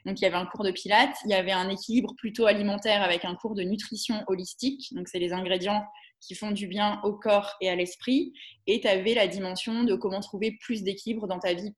Donc 0.04 0.20
il 0.20 0.24
y 0.24 0.26
avait 0.26 0.36
un 0.36 0.44
cours 0.44 0.62
de 0.62 0.70
pilates. 0.70 1.16
Il 1.24 1.30
y 1.30 1.34
avait 1.34 1.52
un 1.52 1.70
équilibre 1.70 2.14
plutôt 2.18 2.44
alimentaire 2.44 3.02
avec 3.02 3.24
un 3.24 3.34
cours 3.34 3.54
de 3.54 3.62
nutrition 3.62 4.22
holistique. 4.26 4.94
Donc 4.94 5.08
c'est 5.08 5.18
les 5.18 5.32
ingrédients 5.32 5.82
qui 6.20 6.34
font 6.34 6.50
du 6.50 6.66
bien 6.66 7.00
au 7.02 7.14
corps 7.14 7.54
et 7.62 7.70
à 7.70 7.76
l'esprit. 7.76 8.34
Et 8.66 8.80
tu 8.80 8.88
avais 8.88 9.14
la 9.14 9.26
dimension 9.26 9.84
de 9.84 9.94
comment 9.94 10.20
trouver 10.20 10.56
plus 10.60 10.82
d'équilibre 10.82 11.26
dans 11.26 11.38
ta 11.38 11.54
vie 11.54 11.72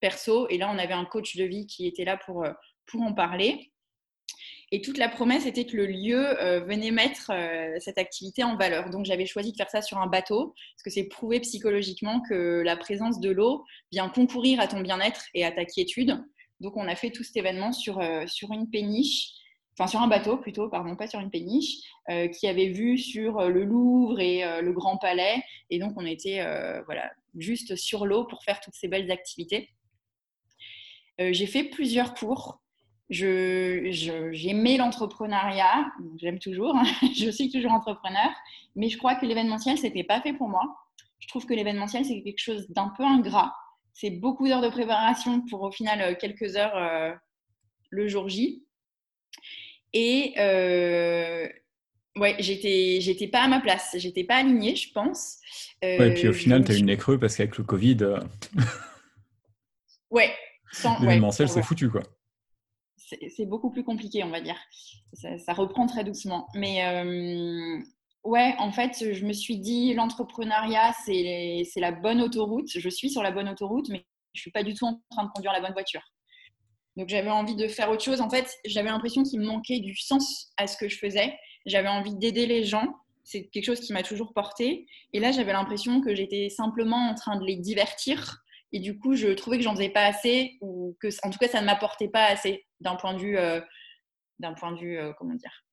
perso. 0.00 0.46
Et 0.48 0.58
là, 0.58 0.70
on 0.70 0.78
avait 0.78 0.94
un 0.94 1.06
coach 1.06 1.36
de 1.36 1.44
vie 1.44 1.66
qui 1.66 1.86
était 1.86 2.04
là 2.04 2.18
pour, 2.18 2.46
pour 2.86 3.00
en 3.00 3.14
parler. 3.14 3.72
Et 4.74 4.80
toute 4.80 4.98
la 4.98 5.08
promesse 5.08 5.46
était 5.46 5.66
que 5.66 5.76
le 5.76 5.86
lieu 5.86 6.42
euh, 6.42 6.58
venait 6.58 6.90
mettre 6.90 7.30
euh, 7.30 7.76
cette 7.78 7.96
activité 7.96 8.42
en 8.42 8.56
valeur. 8.56 8.90
Donc 8.90 9.04
j'avais 9.04 9.24
choisi 9.24 9.52
de 9.52 9.56
faire 9.56 9.70
ça 9.70 9.82
sur 9.82 9.98
un 9.98 10.08
bateau, 10.08 10.52
parce 10.74 10.82
que 10.82 10.90
c'est 10.90 11.04
prouvé 11.04 11.38
psychologiquement 11.38 12.20
que 12.28 12.60
la 12.60 12.76
présence 12.76 13.20
de 13.20 13.30
l'eau 13.30 13.64
vient 13.92 14.08
concourir 14.08 14.58
à 14.58 14.66
ton 14.66 14.80
bien-être 14.80 15.26
et 15.32 15.44
à 15.44 15.52
ta 15.52 15.64
quiétude. 15.64 16.20
Donc 16.58 16.76
on 16.76 16.88
a 16.88 16.96
fait 16.96 17.10
tout 17.10 17.22
cet 17.22 17.36
événement 17.36 17.70
sur, 17.70 18.00
euh, 18.00 18.26
sur 18.26 18.50
une 18.50 18.68
péniche, 18.68 19.28
enfin 19.78 19.86
sur 19.86 20.02
un 20.02 20.08
bateau 20.08 20.38
plutôt, 20.38 20.68
pardon, 20.68 20.96
pas 20.96 21.06
sur 21.06 21.20
une 21.20 21.30
péniche, 21.30 21.76
qui 22.36 22.48
avait 22.48 22.70
vu 22.70 22.98
sur 22.98 23.48
le 23.48 23.64
Louvre 23.64 24.18
et 24.18 24.42
le 24.60 24.72
Grand 24.72 24.98
Palais. 24.98 25.42
Et 25.70 25.78
donc 25.78 25.92
on 25.96 26.04
était 26.04 26.44
voilà, 26.84 27.10
juste 27.38 27.76
sur 27.76 28.06
l'eau 28.06 28.24
pour 28.24 28.42
faire 28.44 28.60
toutes 28.60 28.74
ces 28.74 28.88
belles 28.88 29.10
activités. 29.10 29.70
j'ai 31.18 31.46
fait 31.46 31.64
plusieurs 31.64 32.14
cours 32.14 32.60
j'aimais 33.10 33.92
je, 33.92 34.78
l'entrepreneuriat, 34.78 35.92
j'aime 36.16 36.38
toujours, 36.38 36.76
hein. 36.76 36.84
je 37.16 37.30
suis 37.30 37.50
toujours 37.50 37.72
entrepreneur, 37.72 38.30
mais 38.76 38.88
je 38.88 38.98
crois 38.98 39.14
que 39.14 39.26
l'événementiel, 39.26 39.78
c'était 39.78 40.04
pas 40.04 40.20
fait 40.20 40.32
pour 40.32 40.48
moi. 40.48 40.62
Je 41.18 41.28
trouve 41.28 41.46
que 41.46 41.54
l'événementiel, 41.54 42.04
c'est 42.04 42.22
quelque 42.22 42.38
chose 42.38 42.68
d'un 42.70 42.92
peu 42.96 43.04
ingrat. 43.04 43.54
C'est 43.92 44.10
beaucoup 44.10 44.48
d'heures 44.48 44.62
de 44.62 44.68
préparation 44.68 45.42
pour 45.48 45.62
au 45.62 45.70
final 45.70 46.00
euh, 46.00 46.14
quelques 46.18 46.56
heures 46.56 46.76
euh, 46.76 47.12
le 47.90 48.08
jour 48.08 48.28
J. 48.28 48.64
Et 49.92 50.34
euh, 50.38 51.48
ouais, 52.16 52.34
j'étais, 52.40 52.98
j'étais 53.00 53.28
pas 53.28 53.42
à 53.42 53.48
ma 53.48 53.60
place, 53.60 53.94
j'étais 53.96 54.24
pas 54.24 54.36
alignée, 54.36 54.74
je 54.74 54.90
pense. 54.92 55.38
Euh, 55.84 55.98
ouais, 55.98 56.10
et 56.10 56.14
puis 56.14 56.28
au 56.28 56.32
final, 56.32 56.64
tu 56.64 56.72
as 56.72 56.74
eu 56.74 56.80
le 56.80 56.86
nez 56.86 56.96
creux 56.96 57.18
parce 57.18 57.36
qu'avec 57.36 57.56
le 57.56 57.64
Covid. 57.64 57.98
ouais. 60.10 60.34
L'événementiel, 61.00 61.48
c'est 61.48 61.62
foutu, 61.62 61.88
quoi 61.88 62.02
c'est 63.06 63.46
beaucoup 63.46 63.70
plus 63.70 63.84
compliqué, 63.84 64.24
on 64.24 64.30
va 64.30 64.40
dire. 64.40 64.58
Ça, 65.14 65.52
reprend 65.52 65.86
très 65.86 66.04
doucement. 66.04 66.48
Mais 66.54 66.84
euh, 66.86 67.78
ouais, 68.24 68.54
en 68.58 68.72
fait, 68.72 69.12
je 69.12 69.24
me 69.24 69.32
suis 69.32 69.58
dit, 69.58 69.94
l'entrepreneuriat, 69.94 70.92
c'est 71.04 71.66
la 71.76 71.92
bonne 71.92 72.20
autoroute. 72.20 72.68
Je 72.68 72.88
suis 72.88 73.10
sur 73.10 73.22
la 73.22 73.30
bonne 73.30 73.48
autoroute, 73.48 73.88
mais 73.88 74.04
je 74.32 74.40
ne 74.40 74.42
suis 74.42 74.50
pas 74.50 74.62
du 74.62 74.74
tout 74.74 74.86
en 74.86 75.00
train 75.10 75.24
de 75.24 75.30
conduire 75.30 75.52
la 75.52 75.60
bonne 75.60 75.72
voiture. 75.72 76.02
Donc 76.96 77.08
j'avais 77.08 77.30
envie 77.30 77.56
de 77.56 77.68
faire 77.68 77.90
autre 77.90 78.04
chose. 78.04 78.20
En 78.20 78.30
fait, 78.30 78.48
j'avais 78.64 78.88
l'impression 78.88 79.22
qu'il 79.22 79.40
me 79.40 79.46
manquait 79.46 79.80
du 79.80 79.96
sens 79.96 80.52
à 80.56 80.66
ce 80.66 80.76
que 80.76 80.88
je 80.88 80.98
faisais. 80.98 81.36
J'avais 81.66 81.88
envie 81.88 82.14
d'aider 82.14 82.46
les 82.46 82.64
gens. 82.64 82.94
C'est 83.24 83.46
quelque 83.48 83.64
chose 83.64 83.80
qui 83.80 83.92
m'a 83.92 84.02
toujours 84.02 84.32
porté. 84.32 84.86
Et 85.12 85.20
là, 85.20 85.32
j'avais 85.32 85.52
l'impression 85.52 86.00
que 86.00 86.14
j'étais 86.14 86.50
simplement 86.50 87.08
en 87.08 87.14
train 87.14 87.36
de 87.38 87.44
les 87.44 87.56
divertir 87.56 88.43
et 88.74 88.80
du 88.80 88.98
coup, 88.98 89.14
je 89.14 89.28
trouvais 89.28 89.56
que 89.56 89.62
j'en 89.62 89.74
faisais 89.74 89.88
pas 89.88 90.04
assez, 90.04 90.58
ou 90.60 90.96
que, 91.00 91.06
en 91.22 91.30
tout 91.30 91.38
cas, 91.38 91.46
ça 91.46 91.60
ne 91.60 91.66
m'apportait 91.66 92.08
pas 92.08 92.26
assez 92.26 92.66
d'un 92.80 92.96
point 92.96 93.14
de 93.14 93.20
vue 93.20 93.38
euh, 93.38 93.60
d'un 94.40 94.52
point 94.52 94.72
de 94.72 94.78
vue, 94.78 94.98
comment 95.16 95.34
dire, 95.34 95.64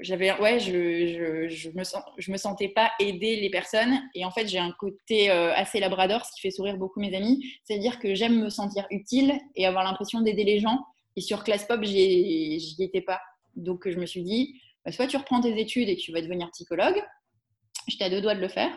j'avais 0.00 0.32
ouais 0.40 0.60
je, 0.60 1.48
je, 1.48 1.70
me 1.70 1.84
sens, 1.84 2.02
je 2.16 2.32
me 2.32 2.38
sentais 2.38 2.68
pas 2.68 2.90
aider 2.98 3.36
les 3.36 3.50
personnes. 3.50 4.00
Et 4.14 4.24
en 4.24 4.30
fait 4.30 4.46
j'ai 4.48 4.58
un 4.58 4.72
côté 4.72 5.30
assez 5.30 5.78
labrador 5.78 6.24
ce 6.24 6.32
qui 6.32 6.40
fait 6.40 6.50
sourire 6.50 6.78
beaucoup 6.78 7.00
mes 7.00 7.14
amis. 7.14 7.44
C'est 7.64 7.74
à 7.74 7.78
dire 7.78 7.98
que 7.98 8.14
j'aime 8.14 8.40
me 8.40 8.48
sentir 8.48 8.86
utile 8.90 9.38
et 9.56 9.66
avoir 9.66 9.84
l'impression 9.84 10.22
d'aider 10.22 10.44
les 10.44 10.58
gens. 10.58 10.78
Et 11.16 11.20
sur 11.20 11.44
Class 11.44 11.66
Pop 11.66 11.82
j'y 11.84 12.76
étais 12.78 13.02
pas. 13.02 13.20
Donc 13.56 13.88
je 13.88 13.98
me 13.98 14.06
suis 14.06 14.22
dit 14.22 14.58
bah, 14.84 14.92
soit 14.92 15.06
tu 15.06 15.18
reprends 15.18 15.42
tes 15.42 15.60
études 15.60 15.88
et 15.88 15.96
tu 15.96 16.12
vas 16.12 16.22
devenir 16.22 16.50
psychologue. 16.52 17.02
J'étais 17.88 18.04
à 18.04 18.10
deux 18.10 18.22
doigts 18.22 18.34
de 18.34 18.40
le 18.40 18.48
faire 18.48 18.70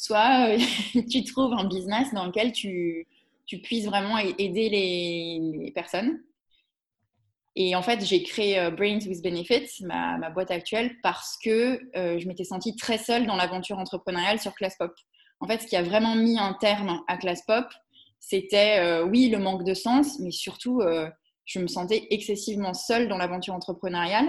soit 0.00 0.56
tu 1.10 1.24
trouves 1.24 1.52
un 1.54 1.64
business 1.64 2.12
dans 2.14 2.26
lequel 2.26 2.52
tu, 2.52 3.06
tu 3.46 3.58
puisses 3.58 3.86
vraiment 3.86 4.18
aider 4.18 4.68
les 4.68 5.72
personnes 5.74 6.20
et 7.56 7.74
en 7.74 7.82
fait, 7.82 8.04
j'ai 8.04 8.22
créé 8.22 8.58
euh, 8.58 8.70
Brains 8.70 9.00
with 9.06 9.22
Benefits, 9.22 9.84
ma, 9.84 10.30
boîte 10.30 10.50
actuelle, 10.50 10.96
parce 11.02 11.36
que 11.42 11.80
euh, 11.96 12.18
je 12.18 12.26
m'étais 12.28 12.44
sentie 12.44 12.76
très 12.76 12.98
seule 12.98 13.26
dans 13.26 13.36
l'aventure 13.36 13.78
entrepreneuriale 13.78 14.38
sur 14.38 14.54
ClassPop. 14.54 14.92
En 15.40 15.46
fait, 15.46 15.62
ce 15.62 15.66
qui 15.66 15.76
a 15.76 15.82
vraiment 15.82 16.14
mis 16.14 16.38
un 16.38 16.54
terme 16.54 17.00
à 17.08 17.16
ClassPop, 17.16 17.66
c'était, 18.20 18.78
euh, 18.80 19.04
oui, 19.04 19.28
le 19.30 19.38
manque 19.38 19.64
de 19.64 19.74
sens, 19.74 20.18
mais 20.20 20.30
surtout, 20.30 20.82
je 21.44 21.58
me 21.58 21.66
sentais 21.66 22.06
excessivement 22.10 22.74
seule 22.74 23.08
dans 23.08 23.16
l'aventure 23.16 23.54
entrepreneuriale. 23.54 24.28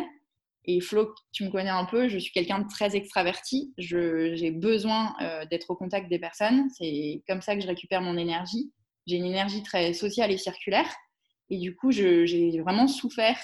Et 0.66 0.80
Flo, 0.80 1.14
tu 1.32 1.44
me 1.44 1.50
connais 1.50 1.70
un 1.70 1.86
peu, 1.86 2.08
je 2.08 2.18
suis 2.20 2.32
quelqu'un 2.32 2.60
de 2.60 2.68
très 2.68 2.96
extraverti. 2.96 3.74
J'ai 3.78 4.52
besoin 4.52 5.16
d'être 5.50 5.72
au 5.72 5.76
contact 5.76 6.08
des 6.10 6.20
personnes. 6.20 6.70
C'est 6.78 7.24
comme 7.28 7.42
ça 7.42 7.56
que 7.56 7.62
je 7.62 7.68
récupère 7.68 8.02
mon 8.02 8.16
énergie. 8.16 8.72
J'ai 9.08 9.16
une 9.16 9.26
énergie 9.26 9.64
très 9.64 9.94
sociale 9.94 10.32
et 10.32 10.38
circulaire. 10.38 10.90
Et 11.50 11.58
du 11.58 11.76
coup, 11.76 11.92
j'ai 11.92 12.60
vraiment 12.62 12.88
souffert 12.88 13.38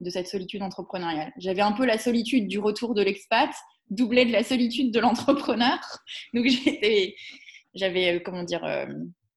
de 0.00 0.10
cette 0.10 0.28
solitude 0.28 0.62
entrepreneuriale. 0.62 1.32
J'avais 1.38 1.60
un 1.60 1.72
peu 1.72 1.84
la 1.84 1.98
solitude 1.98 2.46
du 2.46 2.58
retour 2.58 2.94
de 2.94 3.02
l'expat, 3.02 3.50
doublée 3.90 4.24
de 4.24 4.32
la 4.32 4.44
solitude 4.44 4.92
de 4.92 5.00
l'entrepreneur. 5.00 5.78
Donc, 6.34 6.46
j'avais, 7.74 8.14
euh, 8.16 8.20
comment 8.24 8.44
dire, 8.44 8.64
euh, 8.64 8.86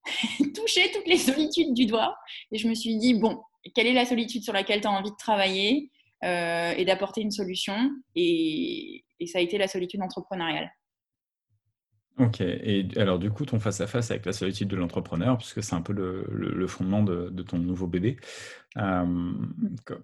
touché 0.55 0.91
toutes 0.93 1.07
les 1.07 1.17
solitudes 1.17 1.73
du 1.73 1.85
doigt. 1.85 2.15
Et 2.51 2.57
je 2.57 2.67
me 2.67 2.75
suis 2.75 2.97
dit, 2.97 3.15
bon, 3.15 3.41
quelle 3.73 3.87
est 3.87 3.93
la 3.93 4.05
solitude 4.05 4.43
sur 4.43 4.53
laquelle 4.53 4.81
tu 4.81 4.87
as 4.87 4.91
envie 4.91 5.11
de 5.11 5.17
travailler? 5.17 5.89
Euh, 6.23 6.73
et 6.77 6.85
d'apporter 6.85 7.21
une 7.21 7.31
solution. 7.31 7.91
Et, 8.15 9.03
ça 9.27 9.37
a 9.37 9.41
été 9.41 9.59
la 9.59 9.67
solitude 9.67 10.01
entrepreneuriale. 10.01 10.71
Ok, 12.17 12.41
et 12.41 12.87
alors 12.97 13.19
du 13.19 13.31
coup, 13.31 13.45
ton 13.45 13.59
face-à-face 13.59 14.11
avec 14.11 14.25
la 14.25 14.33
solitude 14.33 14.67
de 14.67 14.75
l'entrepreneur, 14.75 15.37
puisque 15.37 15.63
c'est 15.63 15.75
un 15.75 15.81
peu 15.81 15.93
le, 15.93 16.67
fondement 16.67 17.03
de, 17.03 17.29
ton 17.43 17.57
nouveau 17.57 17.87
bébé, 17.87 18.17
euh, 18.77 19.31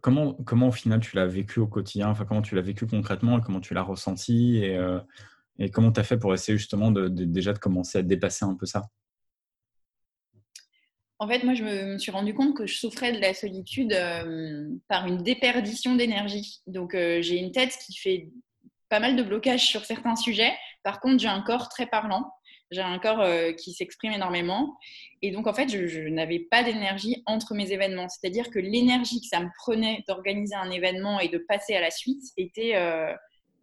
comment, 0.01 0.33
comment 0.33 0.67
au 0.67 0.71
final 0.71 0.99
tu 0.99 1.15
l'as 1.15 1.25
vécu 1.25 1.59
au 1.59 1.67
quotidien, 1.67 2.09
enfin 2.09 2.25
comment 2.25 2.43
tu 2.43 2.55
l'as 2.55 2.61
vécu 2.61 2.85
concrètement, 2.85 3.39
comment 3.41 3.59
tu 3.59 3.73
l'as 3.73 3.81
ressenti, 3.81 4.57
et, 4.57 4.77
euh, 4.77 4.99
et 5.59 5.69
comment 5.69 5.91
tu 5.91 5.99
as 5.99 6.03
fait 6.03 6.17
pour 6.17 6.33
essayer 6.33 6.57
justement 6.57 6.91
déjà 6.91 7.53
de 7.53 7.59
commencer 7.59 7.97
à 7.97 8.03
dépasser 8.03 8.45
un 8.45 8.55
peu 8.55 8.65
ça? 8.65 8.83
En 11.19 11.27
fait, 11.27 11.43
moi, 11.43 11.55
je 11.55 11.63
me, 11.63 11.97
suis 11.97 12.11
rendu 12.11 12.33
compte 12.33 12.55
que 12.55 12.67
je 12.67 12.77
souffrais 12.77 13.11
de 13.11 13.19
la 13.19 13.33
solitude 13.33 13.93
euh, 13.93 14.69
par 14.87 15.07
une 15.07 15.23
déperdition 15.23 15.95
d'énergie. 15.95 16.61
Donc, 16.67 16.91
j'ai 16.93 17.37
une 17.37 17.51
tête 17.51 17.75
qui 17.85 17.97
fait 17.97 18.29
pas 18.89 18.99
mal 18.99 19.15
de 19.15 19.23
blocages 19.23 19.65
sur 19.65 19.83
certains 19.85 20.15
sujets. 20.15 20.53
Par 20.83 20.99
contre, 20.99 21.19
j'ai 21.19 21.27
un 21.27 21.41
corps 21.41 21.69
très 21.69 21.87
parlant. 21.87 22.31
J'ai 22.69 22.81
un 22.81 22.99
corps 22.99 23.21
euh, 23.21 23.53
qui 23.53 23.73
s'exprime 23.73 24.11
énormément. 24.11 24.77
Et 25.21 25.31
donc, 25.31 25.47
en 25.47 25.53
fait, 25.53 25.69
je, 25.69 26.09
n'avais 26.09 26.39
pas 26.39 26.63
d'énergie 26.63 27.23
entre 27.25 27.53
mes 27.53 27.71
événements. 27.71 28.09
C'est-à-dire 28.09 28.49
que 28.49 28.59
l'énergie 28.59 29.21
que 29.21 29.27
ça 29.27 29.39
me 29.39 29.49
prenait 29.57 30.03
d'organiser 30.07 30.55
un 30.55 30.69
événement 30.69 31.19
et 31.19 31.29
de 31.29 31.37
passer 31.37 31.75
à 31.75 31.81
la 31.81 31.91
suite 31.91 32.21
était, 32.35 32.75
euh, 32.75 33.13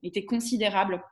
était 0.02 0.24
considérable. 0.24 1.02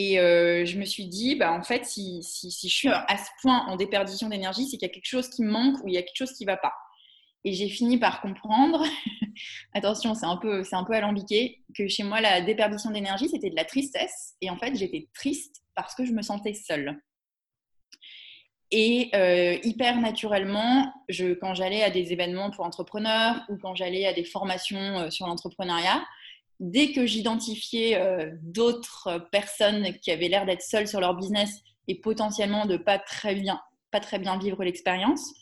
Et 0.00 0.20
euh, 0.20 0.64
je 0.64 0.78
me 0.78 0.84
suis 0.84 1.06
dit, 1.08 1.34
bah, 1.34 1.52
en 1.52 1.64
fait, 1.64 1.84
si, 1.84 2.22
je 2.22 2.68
suis 2.68 2.88
à 2.88 3.18
ce 3.18 3.30
point 3.42 3.66
en 3.66 3.74
déperdition 3.74 4.28
d'énergie, 4.28 4.68
c'est 4.68 4.76
qu'il 4.76 4.86
y 4.86 4.90
a 4.90 4.94
quelque 4.94 5.08
chose 5.08 5.28
qui 5.28 5.42
me 5.42 5.50
manque 5.50 5.82
ou 5.82 5.88
il 5.88 5.94
y 5.94 5.98
a 5.98 6.02
quelque 6.02 6.14
chose 6.14 6.32
qui 6.34 6.44
ne 6.44 6.52
va 6.52 6.56
pas. 6.56 6.72
Et 7.42 7.52
j'ai 7.52 7.68
fini 7.68 7.98
par 7.98 8.20
comprendre, 8.20 8.84
attention, 9.74 10.14
c'est 10.14 10.24
un, 10.24 10.36
peu, 10.36 10.62
alambiqué, 10.94 11.64
que 11.76 11.88
chez 11.88 12.04
moi, 12.04 12.20
la 12.20 12.40
déperdition 12.40 12.92
d'énergie, 12.92 13.28
c'était 13.28 13.50
de 13.50 13.56
la 13.56 13.64
tristesse. 13.64 14.36
Et 14.40 14.50
en 14.50 14.56
fait, 14.56 14.76
j'étais 14.76 15.08
triste 15.14 15.64
parce 15.74 15.96
que 15.96 16.04
je 16.04 16.12
me 16.12 16.22
sentais 16.22 16.54
seule. 16.54 16.96
Et 18.70 19.10
euh, 19.16 19.58
hyper 19.64 20.00
naturellement, 20.00 20.92
quand 21.40 21.54
j'allais 21.54 21.82
à 21.82 21.90
des 21.90 22.12
événements 22.12 22.52
pour 22.52 22.64
entrepreneurs 22.64 23.40
ou 23.48 23.56
quand 23.56 23.74
j'allais 23.74 24.06
à 24.06 24.12
des 24.12 24.24
formations 24.24 25.00
euh, 25.00 25.10
sur 25.10 25.26
l'entrepreneuriat, 25.26 26.04
dès 26.60 26.92
que 26.92 27.06
j'identifiais 27.06 27.96
euh, 27.96 28.30
d'autres 28.42 29.28
personnes 29.30 29.94
qui 30.00 30.10
avaient 30.10 30.28
l'air 30.28 30.46
d'être 30.46 30.62
seules 30.62 30.88
sur 30.88 31.00
leur 31.00 31.14
business 31.14 31.62
et 31.86 32.00
potentiellement 32.00 32.66
de 32.66 32.76
pas 32.76 32.98
très 32.98 33.34
bien, 33.34 33.60
pas 33.90 34.00
très 34.00 34.18
bien 34.18 34.38
vivre 34.38 34.62
l'expérience, 34.64 35.32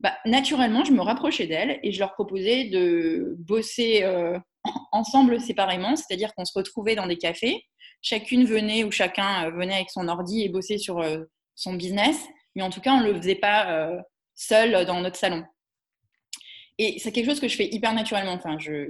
bah, 0.00 0.14
naturellement, 0.24 0.84
je 0.84 0.92
me 0.92 1.00
rapprochais 1.00 1.46
d'elles 1.46 1.78
et 1.82 1.92
je 1.92 1.98
leur 1.98 2.12
proposais 2.14 2.64
de 2.64 3.36
bosser 3.38 4.02
euh, 4.02 4.38
ensemble 4.92 5.40
séparément, 5.40 5.96
c'est-à-dire 5.96 6.34
qu'on 6.34 6.44
se 6.44 6.56
retrouvait 6.56 6.94
dans 6.94 7.06
des 7.06 7.18
cafés. 7.18 7.64
Chacune 8.00 8.44
venait 8.44 8.84
ou 8.84 8.90
chacun 8.90 9.46
euh, 9.46 9.50
venait 9.50 9.74
avec 9.74 9.90
son 9.90 10.08
ordi 10.08 10.42
et 10.42 10.48
bossait 10.48 10.78
sur 10.78 11.04
son 11.54 11.74
business, 11.74 12.18
mais 12.54 12.62
en 12.62 12.70
tout 12.70 12.80
cas, 12.80 12.92
on 12.92 13.00
ne 13.00 13.12
le 13.12 13.16
faisait 13.16 13.34
pas 13.34 13.92
seul 14.34 14.86
dans 14.86 15.00
notre 15.00 15.16
salon. 15.16 15.44
Et 16.78 16.98
c'est 16.98 17.12
quelque 17.12 17.26
chose 17.28 17.40
que 17.40 17.48
je 17.48 17.56
fais 17.56 17.68
hyper 17.68 17.92
naturellement. 17.92 18.32
Enfin, 18.32 18.58
je, 18.58 18.88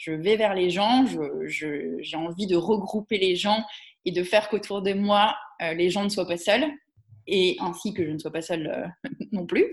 je 0.00 0.12
vais 0.12 0.36
vers 0.36 0.54
les 0.54 0.70
gens, 0.70 1.04
j'ai 1.46 2.16
envie 2.16 2.46
de 2.46 2.56
regrouper 2.56 3.18
les 3.18 3.36
gens 3.36 3.62
et 4.06 4.12
de 4.12 4.22
faire 4.22 4.48
qu'autour 4.48 4.80
de 4.80 4.94
moi, 4.94 5.36
les 5.60 5.90
gens 5.90 6.04
ne 6.04 6.08
soient 6.08 6.26
pas 6.26 6.38
seuls, 6.38 6.66
et 7.26 7.56
ainsi 7.60 7.92
que 7.92 8.04
je 8.06 8.10
ne 8.10 8.18
sois 8.18 8.32
pas 8.32 8.40
seule 8.40 8.90
non 9.32 9.44
plus. 9.44 9.66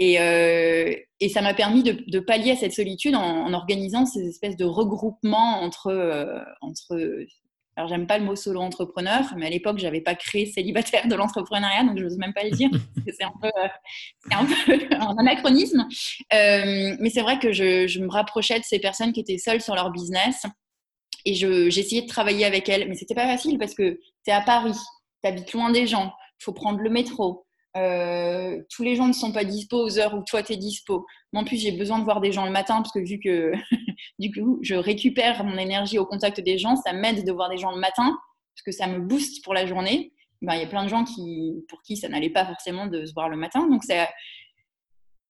Euh, 0.00 0.94
et, 1.20 1.28
ça 1.30 1.40
m'a 1.40 1.54
permis 1.54 1.82
de, 1.82 2.18
pallier 2.20 2.52
à 2.52 2.56
cette 2.56 2.72
solitude 2.72 3.14
en, 3.14 3.52
organisant 3.52 4.04
ces 4.04 4.26
espèces 4.26 4.56
de 4.56 4.64
regroupements 4.64 5.62
euh, 5.86 6.40
entre 6.60 6.96
alors 7.76 7.88
j'aime 7.88 8.06
pas 8.06 8.18
le 8.18 8.24
mot 8.24 8.36
solo 8.36 8.60
entrepreneur, 8.60 9.22
mais 9.36 9.46
à 9.46 9.50
l'époque 9.50 9.78
j'avais 9.78 10.00
pas 10.00 10.14
créé 10.14 10.46
célibataire 10.46 11.06
de 11.08 11.14
l'entrepreneuriat, 11.14 11.84
donc 11.84 11.98
je 11.98 12.04
n'ose 12.04 12.16
même 12.16 12.32
pas 12.32 12.44
le 12.44 12.50
dire. 12.50 12.70
c'est 13.06 13.24
un 13.24 13.32
euh, 13.44 13.68
un, 14.30 14.46
peu 14.46 14.94
un, 14.94 15.16
anachronisme. 15.18 15.86
mais 16.32 17.10
c'est 17.10 17.20
vrai 17.20 17.38
que 17.38 17.52
je, 17.52 17.86
je, 17.86 18.00
me 18.00 18.08
rapprochais 18.08 18.58
de 18.58 18.64
ces 18.64 18.78
personnes 18.78 19.12
qui 19.12 19.20
étaient 19.20 19.38
seules 19.38 19.60
sur 19.60 19.74
leur 19.74 19.90
business 19.90 20.46
et 21.26 21.34
j'essayais 21.34 22.02
de 22.02 22.06
travailler 22.06 22.44
avec 22.44 22.68
elles, 22.68 22.88
mais 22.88 22.94
c'était 22.94 23.14
pas 23.14 23.26
facile 23.26 23.58
parce 23.58 23.74
que 23.74 23.98
tu 24.24 24.30
es 24.30 24.32
à 24.32 24.40
Paris, 24.40 24.78
tu 25.22 25.28
habites 25.28 25.52
loin 25.52 25.70
des 25.70 25.86
gens, 25.86 26.12
il 26.40 26.44
faut 26.44 26.52
prendre 26.52 26.78
le 26.78 26.88
métro, 26.88 27.45
euh, 27.76 28.62
tous 28.70 28.82
les 28.82 28.96
gens 28.96 29.06
ne 29.06 29.12
sont 29.12 29.32
pas 29.32 29.44
dispo 29.44 29.76
aux 29.76 29.98
heures 29.98 30.14
où 30.14 30.22
toi 30.22 30.42
tu 30.42 30.54
es 30.54 30.56
dispo. 30.56 31.06
Moi, 31.32 31.42
en 31.42 31.44
plus, 31.44 31.60
j'ai 31.60 31.72
besoin 31.72 31.98
de 31.98 32.04
voir 32.04 32.20
des 32.20 32.32
gens 32.32 32.44
le 32.44 32.50
matin 32.50 32.76
parce 32.76 32.92
que 32.92 33.00
vu 33.00 33.20
que 33.20 33.52
du 34.18 34.32
coup, 34.32 34.58
je 34.62 34.74
récupère 34.74 35.44
mon 35.44 35.58
énergie 35.58 35.98
au 35.98 36.06
contact 36.06 36.40
des 36.40 36.58
gens, 36.58 36.76
ça 36.76 36.92
m'aide 36.92 37.24
de 37.24 37.32
voir 37.32 37.50
des 37.50 37.58
gens 37.58 37.72
le 37.72 37.80
matin 37.80 38.16
parce 38.54 38.62
que 38.64 38.72
ça 38.72 38.86
me 38.86 39.00
booste 39.00 39.44
pour 39.44 39.52
la 39.52 39.66
journée. 39.66 40.12
Ben, 40.42 40.54
il 40.54 40.60
y 40.60 40.64
a 40.64 40.68
plein 40.68 40.84
de 40.84 40.88
gens 40.88 41.04
qui, 41.04 41.64
pour 41.68 41.82
qui 41.82 41.96
ça 41.96 42.08
n'allait 42.08 42.30
pas 42.30 42.46
forcément 42.46 42.86
de 42.86 43.04
se 43.04 43.12
voir 43.12 43.28
le 43.28 43.36
matin. 43.36 43.68
Donc, 43.68 43.84
ça, 43.84 44.08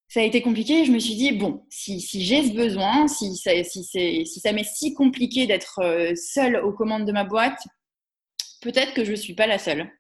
ça 0.09 0.21
a 0.21 0.23
été 0.23 0.43
compliqué. 0.43 0.85
Je 0.85 0.93
me 0.93 0.99
suis 0.99 1.15
dit, 1.15 1.33
bon, 1.33 1.65
si, 1.69 2.01
j'ai 2.01 2.45
ce 2.45 2.55
besoin, 2.55 3.09
si 3.09 3.37
ça, 3.37 3.51
si, 3.65 3.85
si 3.85 4.41
ça 4.41 4.53
m'est 4.53 4.65
si 4.65 4.95
compliqué 4.95 5.47
d'être 5.47 5.81
euh, 5.83 6.13
seule 6.15 6.57
aux 6.57 6.73
commandes 6.73 7.07
de 7.07 7.13
ma 7.13 7.25
boîte, 7.25 7.61
peut-être 8.63 8.95
que 8.95 9.05
je 9.05 9.13
ne 9.13 9.17
suis 9.17 9.35
pas 9.35 9.47
la 9.47 9.59
seule. 9.59 9.91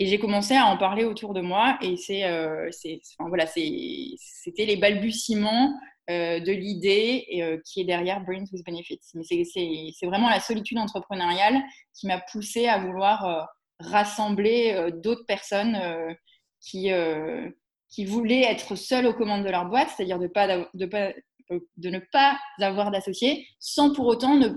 Et 0.00 0.06
j'ai 0.06 0.18
commencé 0.18 0.54
à 0.54 0.66
en 0.66 0.76
parler 0.76 1.04
autour 1.04 1.34
de 1.34 1.40
moi 1.40 1.76
et 1.82 1.96
c'est, 1.96 2.24
euh, 2.24 2.70
enfin, 3.18 3.28
voilà, 3.28 3.46
c'était 3.46 4.64
les 4.64 4.76
balbutiements 4.76 5.76
euh, 6.08 6.38
de 6.38 6.52
l'idée 6.52 7.26
euh, 7.42 7.58
qui 7.64 7.80
est 7.80 7.84
derrière 7.84 8.20
Brains 8.20 8.44
with 8.52 8.64
Benefits. 8.64 9.00
Mais 9.14 9.24
c'est 9.24 10.06
vraiment 10.06 10.30
la 10.30 10.38
solitude 10.38 10.78
entrepreneuriale 10.78 11.60
qui 11.94 12.06
m'a 12.06 12.20
poussée 12.30 12.68
à 12.68 12.78
vouloir 12.78 13.48
rassembler 13.80 14.90
d'autres 15.02 15.26
personnes 15.26 15.76
qui, 16.60 16.90
qui 17.88 18.04
voulaient 18.04 18.44
être 18.44 18.76
seules 18.76 19.06
aux 19.06 19.14
commandes 19.14 19.44
de 19.44 19.50
leur 19.50 19.66
boîte, 19.66 19.88
c'est-à-dire 19.96 20.20
de, 20.20 20.28
pas, 20.28 20.46
de, 20.74 20.86
pas, 20.86 21.12
de 21.76 21.90
ne 21.90 21.98
pas 22.12 22.38
avoir 22.60 22.92
d'associés, 22.92 23.48
sans 23.58 23.92
pour 23.92 24.06
autant 24.06 24.36
ne 24.36 24.48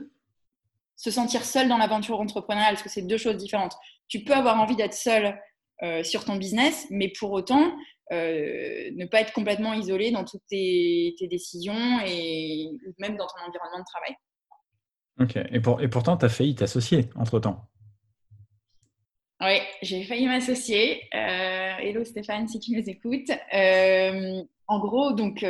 se 0.95 1.09
sentir 1.09 1.45
seul 1.45 1.67
dans 1.67 1.77
l'aventure 1.77 2.19
entrepreneuriale, 2.19 2.73
parce 2.73 2.83
que 2.83 2.89
c'est 2.89 3.01
deux 3.01 3.17
choses 3.17 3.37
différentes 3.37 3.75
tu 4.11 4.23
peux 4.25 4.33
avoir 4.33 4.59
envie 4.59 4.75
d'être 4.75 4.93
seul 4.93 5.39
euh, 5.83 6.03
sur 6.03 6.25
ton 6.25 6.35
business, 6.35 6.85
mais 6.91 7.11
pour 7.17 7.31
autant, 7.31 7.73
euh, 8.11 8.91
ne 8.93 9.05
pas 9.05 9.21
être 9.21 9.31
complètement 9.31 9.73
isolé 9.73 10.11
dans 10.11 10.25
toutes 10.25 10.43
tes, 10.49 11.15
décisions 11.29 12.01
et 12.05 12.69
même 12.99 13.15
dans 13.15 13.25
ton 13.25 13.47
environnement 13.47 13.79
de 13.79 13.85
travail. 13.85 14.15
Ok, 15.21 15.49
et, 15.51 15.59
pour, 15.61 15.81
et 15.81 15.87
pourtant, 15.87 16.17
tu 16.17 16.25
as 16.25 16.29
failli 16.29 16.55
t'associer 16.55 17.09
entre-temps. 17.15 17.65
Oui, 19.39 19.59
j'ai 19.81 20.03
failli 20.03 20.27
m'associer. 20.27 21.03
Euh, 21.15 21.77
hello 21.79 22.03
Stéphane, 22.03 22.47
si 22.47 22.59
tu 22.59 22.73
nous 22.73 22.87
écoutes. 22.87 23.31
en 24.67 24.79
gros, 24.79 25.13
donc, 25.13 25.43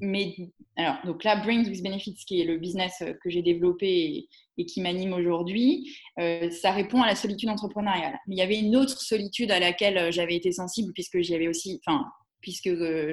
mais 0.00 0.34
alors, 0.76 0.96
donc 1.04 1.24
là, 1.24 1.36
Brains 1.36 1.64
with 1.64 1.82
Benefits, 1.82 2.24
qui 2.26 2.40
est 2.40 2.44
le 2.44 2.58
business 2.58 3.02
que 3.22 3.30
j'ai 3.30 3.42
développé 3.42 4.28
et, 4.58 4.66
qui 4.66 4.80
m'anime 4.80 5.12
aujourd'hui, 5.12 5.96
ça 6.16 6.70
répond 6.70 7.02
à 7.02 7.06
la 7.06 7.14
solitude 7.14 7.48
entrepreneuriale. 7.48 8.18
Mais 8.26 8.36
il 8.36 8.38
y 8.38 8.42
avait 8.42 8.58
une 8.58 8.76
autre 8.76 9.00
solitude 9.00 9.50
à 9.50 9.60
laquelle 9.60 10.12
j'avais 10.12 10.36
été 10.36 10.52
sensible, 10.52 10.92
puisque 10.94 11.20
j'y 11.20 11.34
avais 11.34 11.48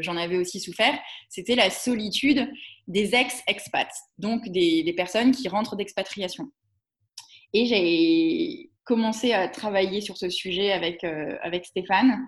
j'en 0.02 0.18
avais 0.18 0.38
aussi 0.38 0.60
souffert, 0.60 0.98
c'était 1.30 1.56
la 1.56 1.70
solitude 1.70 2.50
des 2.88 3.16
ex-expats, 3.16 3.94
donc 4.18 4.48
des, 4.50 4.94
personnes 4.96 5.32
qui 5.32 5.48
rentrent 5.48 5.76
d'expatriation. 5.76 6.52
Et 7.54 7.66
j'ai 7.66 8.72
commencé 8.84 9.32
à 9.32 9.48
travailler 9.48 10.02
sur 10.02 10.18
ce 10.18 10.30
sujet 10.30 10.72
avec, 10.72 11.04
euh, 11.04 11.38
avec 11.42 11.66
Stéphane 11.66 12.20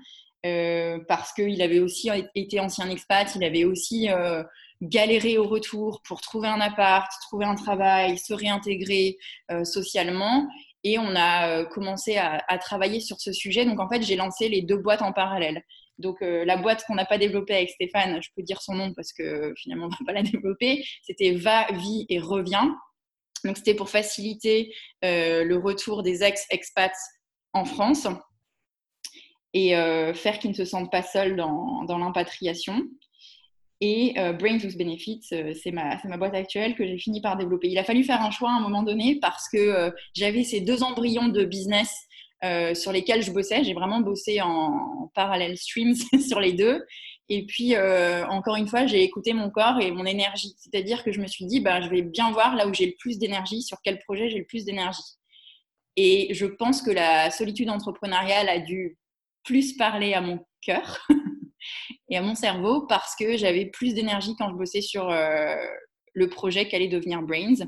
euh, 0.45 0.99
parce 1.07 1.33
qu'il 1.33 1.61
avait 1.61 1.79
aussi 1.79 2.09
été 2.35 2.59
ancien 2.59 2.89
expat, 2.89 3.33
il 3.35 3.43
avait 3.43 3.65
aussi 3.65 4.09
euh, 4.09 4.43
galéré 4.81 5.37
au 5.37 5.47
retour 5.47 6.01
pour 6.03 6.21
trouver 6.21 6.47
un 6.47 6.61
appart, 6.61 7.11
trouver 7.23 7.45
un 7.45 7.55
travail, 7.55 8.17
se 8.17 8.33
réintégrer 8.33 9.17
socialement. 9.63 10.47
Et 10.83 10.99
on 10.99 11.15
a 11.15 11.65
commencé 11.65 12.17
à, 12.17 12.57
travailler 12.59 12.99
sur 12.99 13.19
ce 13.19 13.31
sujet. 13.31 13.65
Donc 13.65 13.79
en 13.79 13.89
fait, 13.89 14.03
j'ai 14.03 14.15
lancé 14.15 14.49
les 14.49 14.61
deux 14.61 14.77
boîtes 14.77 15.01
en 15.01 15.13
parallèle. 15.13 15.63
Donc 15.97 16.17
la 16.21 16.57
boîte 16.57 16.83
qu'on 16.85 16.95
n'a 16.95 17.05
pas 17.05 17.17
développée 17.17 17.55
avec 17.55 17.69
Stéphane, 17.69 18.21
je 18.21 18.29
peux 18.35 18.43
dire 18.43 18.61
son 18.61 18.75
nom 18.75 18.93
parce 18.93 19.13
que 19.13 19.53
finalement 19.57 19.85
on 19.85 19.89
ne 19.89 19.93
va 19.93 20.05
pas 20.05 20.13
la 20.13 20.23
développer, 20.23 20.85
c'était 21.01 21.31
Va, 21.31 21.65
Vie 21.71 22.05
et 22.09 22.19
Reviens. 22.19 22.75
Donc, 23.45 23.57
c'était 23.57 23.75
pour 23.75 23.89
faciliter 23.89 24.73
euh, 25.03 25.43
le 25.43 25.57
retour 25.57 26.03
des 26.03 26.23
ex-expats 26.23 26.97
en 27.53 27.63
France 27.63 28.07
et 29.55 29.75
euh, 29.75 30.13
faire 30.13 30.37
qu'ils 30.37 30.51
ne 30.51 30.55
se 30.55 30.65
sentent 30.65 30.91
pas 30.91 31.01
seuls 31.01 31.35
dans, 31.35 31.97
l'impatriation. 31.97 32.83
Et 33.81 34.13
euh, 34.17 34.33
Brains 34.33 34.59
with 34.59 34.77
Benefits, 34.77 35.23
c'est 35.29 35.71
ma, 35.71 35.97
ma, 36.03 36.17
boîte 36.17 36.35
actuelle 36.35 36.75
que 36.75 36.85
j'ai 36.85 36.97
fini 36.97 37.21
par 37.21 37.37
développer. 37.37 37.69
Il 37.69 37.77
a 37.79 37.83
fallu 37.83 38.03
faire 38.03 38.21
un 38.21 38.31
choix 38.31 38.49
à 38.51 38.53
un 38.53 38.59
moment 38.59 38.83
donné 38.83 39.17
parce 39.19 39.49
que 39.49 39.91
j'avais 40.13 40.43
ces 40.43 40.61
deux 40.61 40.83
embryons 40.83 41.29
de 41.29 41.43
business 41.43 41.93
sur 42.75 42.91
lesquels 42.91 43.23
je 43.23 43.31
bossais. 43.31 43.63
J'ai 43.63 43.73
vraiment 43.73 44.01
bossé 44.01 44.39
en, 44.41 45.09
parallèle 45.15 45.57
streams 45.57 45.95
sur 46.27 46.39
les 46.39 46.53
deux. 46.53 46.85
Et 47.29 47.45
puis, 47.45 47.75
euh, 47.75 48.25
encore 48.27 48.55
une 48.55 48.67
fois, 48.67 48.85
j'ai 48.85 49.01
écouté 49.01 49.33
mon 49.33 49.49
corps 49.49 49.79
et 49.81 49.91
mon 49.91 50.05
énergie. 50.05 50.53
C'est-à-dire 50.57 51.03
que 51.03 51.11
je 51.11 51.19
me 51.19 51.27
suis 51.27 51.45
dit, 51.45 51.59
bah, 51.59 51.81
je 51.81 51.89
vais 51.89 52.03
bien 52.03 52.31
voir 52.31 52.55
là 52.55 52.67
où 52.67 52.73
j'ai 52.73 52.85
le 52.85 52.95
plus 52.99 53.17
d'énergie, 53.17 53.63
sur 53.63 53.77
quel 53.83 53.99
projet 53.99 54.29
j'ai 54.29 54.39
le 54.39 54.45
plus 54.45 54.63
d'énergie. 54.63 55.01
Et 55.95 56.33
je 56.33 56.45
pense 56.45 56.81
que 56.81 56.91
la 56.91 57.31
solitude 57.31 57.69
entrepreneuriale 57.69 58.49
a 58.49 58.59
dû 58.59 58.97
plus 59.45 59.77
parler 59.77 60.13
à 60.13 60.21
mon 60.21 60.45
cœur 60.61 61.07
et 62.09 62.17
à 62.17 62.21
mon 62.21 62.35
cerveau 62.35 62.81
parce 62.81 63.15
que 63.15 63.37
j'avais 63.37 63.65
plus 63.67 63.93
d'énergie 63.93 64.35
quand 64.37 64.49
je 64.49 64.55
bossais 64.55 64.81
sur 64.81 65.09
euh, 65.09 65.55
le 66.13 66.29
projet 66.29 66.67
qu'allait 66.67 66.87
devenir 66.87 67.21
Brains. 67.21 67.67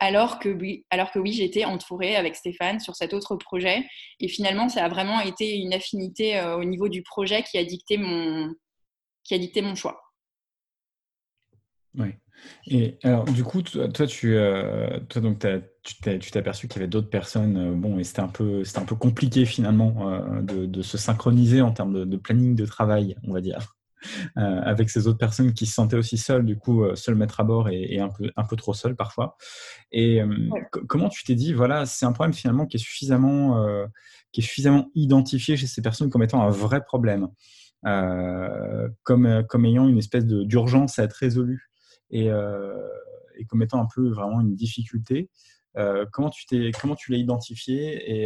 Alors 0.00 0.38
que, 0.38 0.56
alors 0.90 1.10
que 1.10 1.18
oui, 1.18 1.32
j'étais 1.32 1.64
entourée 1.64 2.14
avec 2.14 2.36
Stéphane 2.36 2.78
sur 2.78 2.94
cet 2.94 3.12
autre 3.12 3.34
projet. 3.34 3.84
Et 4.20 4.28
finalement, 4.28 4.68
ça 4.68 4.84
a 4.84 4.88
vraiment 4.88 5.20
été 5.20 5.56
une 5.56 5.74
affinité 5.74 6.38
euh, 6.38 6.56
au 6.56 6.64
niveau 6.64 6.88
du 6.88 7.02
projet 7.02 7.42
qui 7.42 7.58
a 7.58 7.64
dicté 7.64 7.98
mon, 7.98 8.54
qui 9.24 9.34
a 9.34 9.38
dicté 9.38 9.60
mon 9.60 9.74
choix. 9.74 10.00
Oui. 11.94 12.10
Et 12.68 12.96
alors, 13.02 13.24
du 13.24 13.42
coup, 13.42 13.62
toi, 13.62 14.06
tu, 14.06 14.36
euh, 14.36 15.00
toi, 15.08 15.20
donc, 15.20 15.44
tu 15.96 16.30
t'es 16.30 16.38
aperçu 16.38 16.68
qu'il 16.68 16.80
y 16.80 16.82
avait 16.82 16.90
d'autres 16.90 17.10
personnes, 17.10 17.56
euh, 17.56 17.74
bon, 17.74 17.98
et 17.98 18.04
c'était 18.04 18.20
un 18.20 18.28
peu, 18.28 18.64
c'était 18.64 18.80
un 18.80 18.84
peu 18.84 18.96
compliqué 18.96 19.44
finalement 19.44 20.12
euh, 20.12 20.42
de, 20.42 20.82
se 20.82 20.98
synchroniser 20.98 21.60
en 21.60 21.72
termes 21.72 22.04
de, 22.06 22.16
planning 22.16 22.54
de 22.54 22.66
travail, 22.66 23.16
on 23.24 23.32
va 23.32 23.40
dire, 23.40 23.74
avec 24.36 24.90
ces 24.90 25.08
autres 25.08 25.18
personnes 25.18 25.52
qui 25.52 25.66
se 25.66 25.74
sentaient 25.74 25.96
aussi 25.96 26.18
seules, 26.18 26.44
du 26.44 26.56
coup, 26.56 26.84
seul 26.94 27.16
mettre 27.16 27.40
à 27.40 27.44
bord 27.44 27.68
et, 27.68 27.98
un 27.98 28.08
peu, 28.08 28.30
un 28.36 28.44
peu 28.44 28.54
trop 28.54 28.72
seul 28.72 28.94
parfois. 28.94 29.36
Et 29.90 30.20
comment 30.86 31.08
tu 31.08 31.24
t'es 31.24 31.34
dit, 31.34 31.52
voilà, 31.52 31.84
c'est 31.84 32.06
un 32.06 32.12
problème 32.12 32.32
finalement 32.32 32.66
qui 32.66 32.76
est 32.76 32.80
suffisamment, 32.80 33.60
qui 34.30 34.40
est 34.40 34.44
suffisamment 34.44 34.88
identifié 34.94 35.56
chez 35.56 35.66
ces 35.66 35.82
personnes 35.82 36.10
comme 36.10 36.22
étant 36.22 36.42
un 36.42 36.50
vrai 36.50 36.84
problème. 36.84 37.28
Euh, 37.86 38.88
comme, 39.04 39.26
euh, 39.26 39.42
comme 39.44 39.64
ayant 39.64 39.86
une 39.86 39.98
espèce 39.98 40.26
d'urgence 40.26 40.98
à 40.98 41.04
être 41.04 41.12
résolue 41.12 41.70
et, 42.10 42.28
euh, 42.28 42.74
et, 43.36 43.44
comme 43.44 43.62
étant 43.62 43.80
un 43.80 43.86
peu 43.94 44.08
vraiment 44.08 44.40
une 44.40 44.56
difficulté. 44.56 45.30
Comment 46.12 46.30
tu 46.30 46.46
t'es 46.46 46.70
comment 46.80 46.96
tu 46.96 47.12
l'as 47.12 47.18
identifié 47.18 48.22
et, 48.22 48.24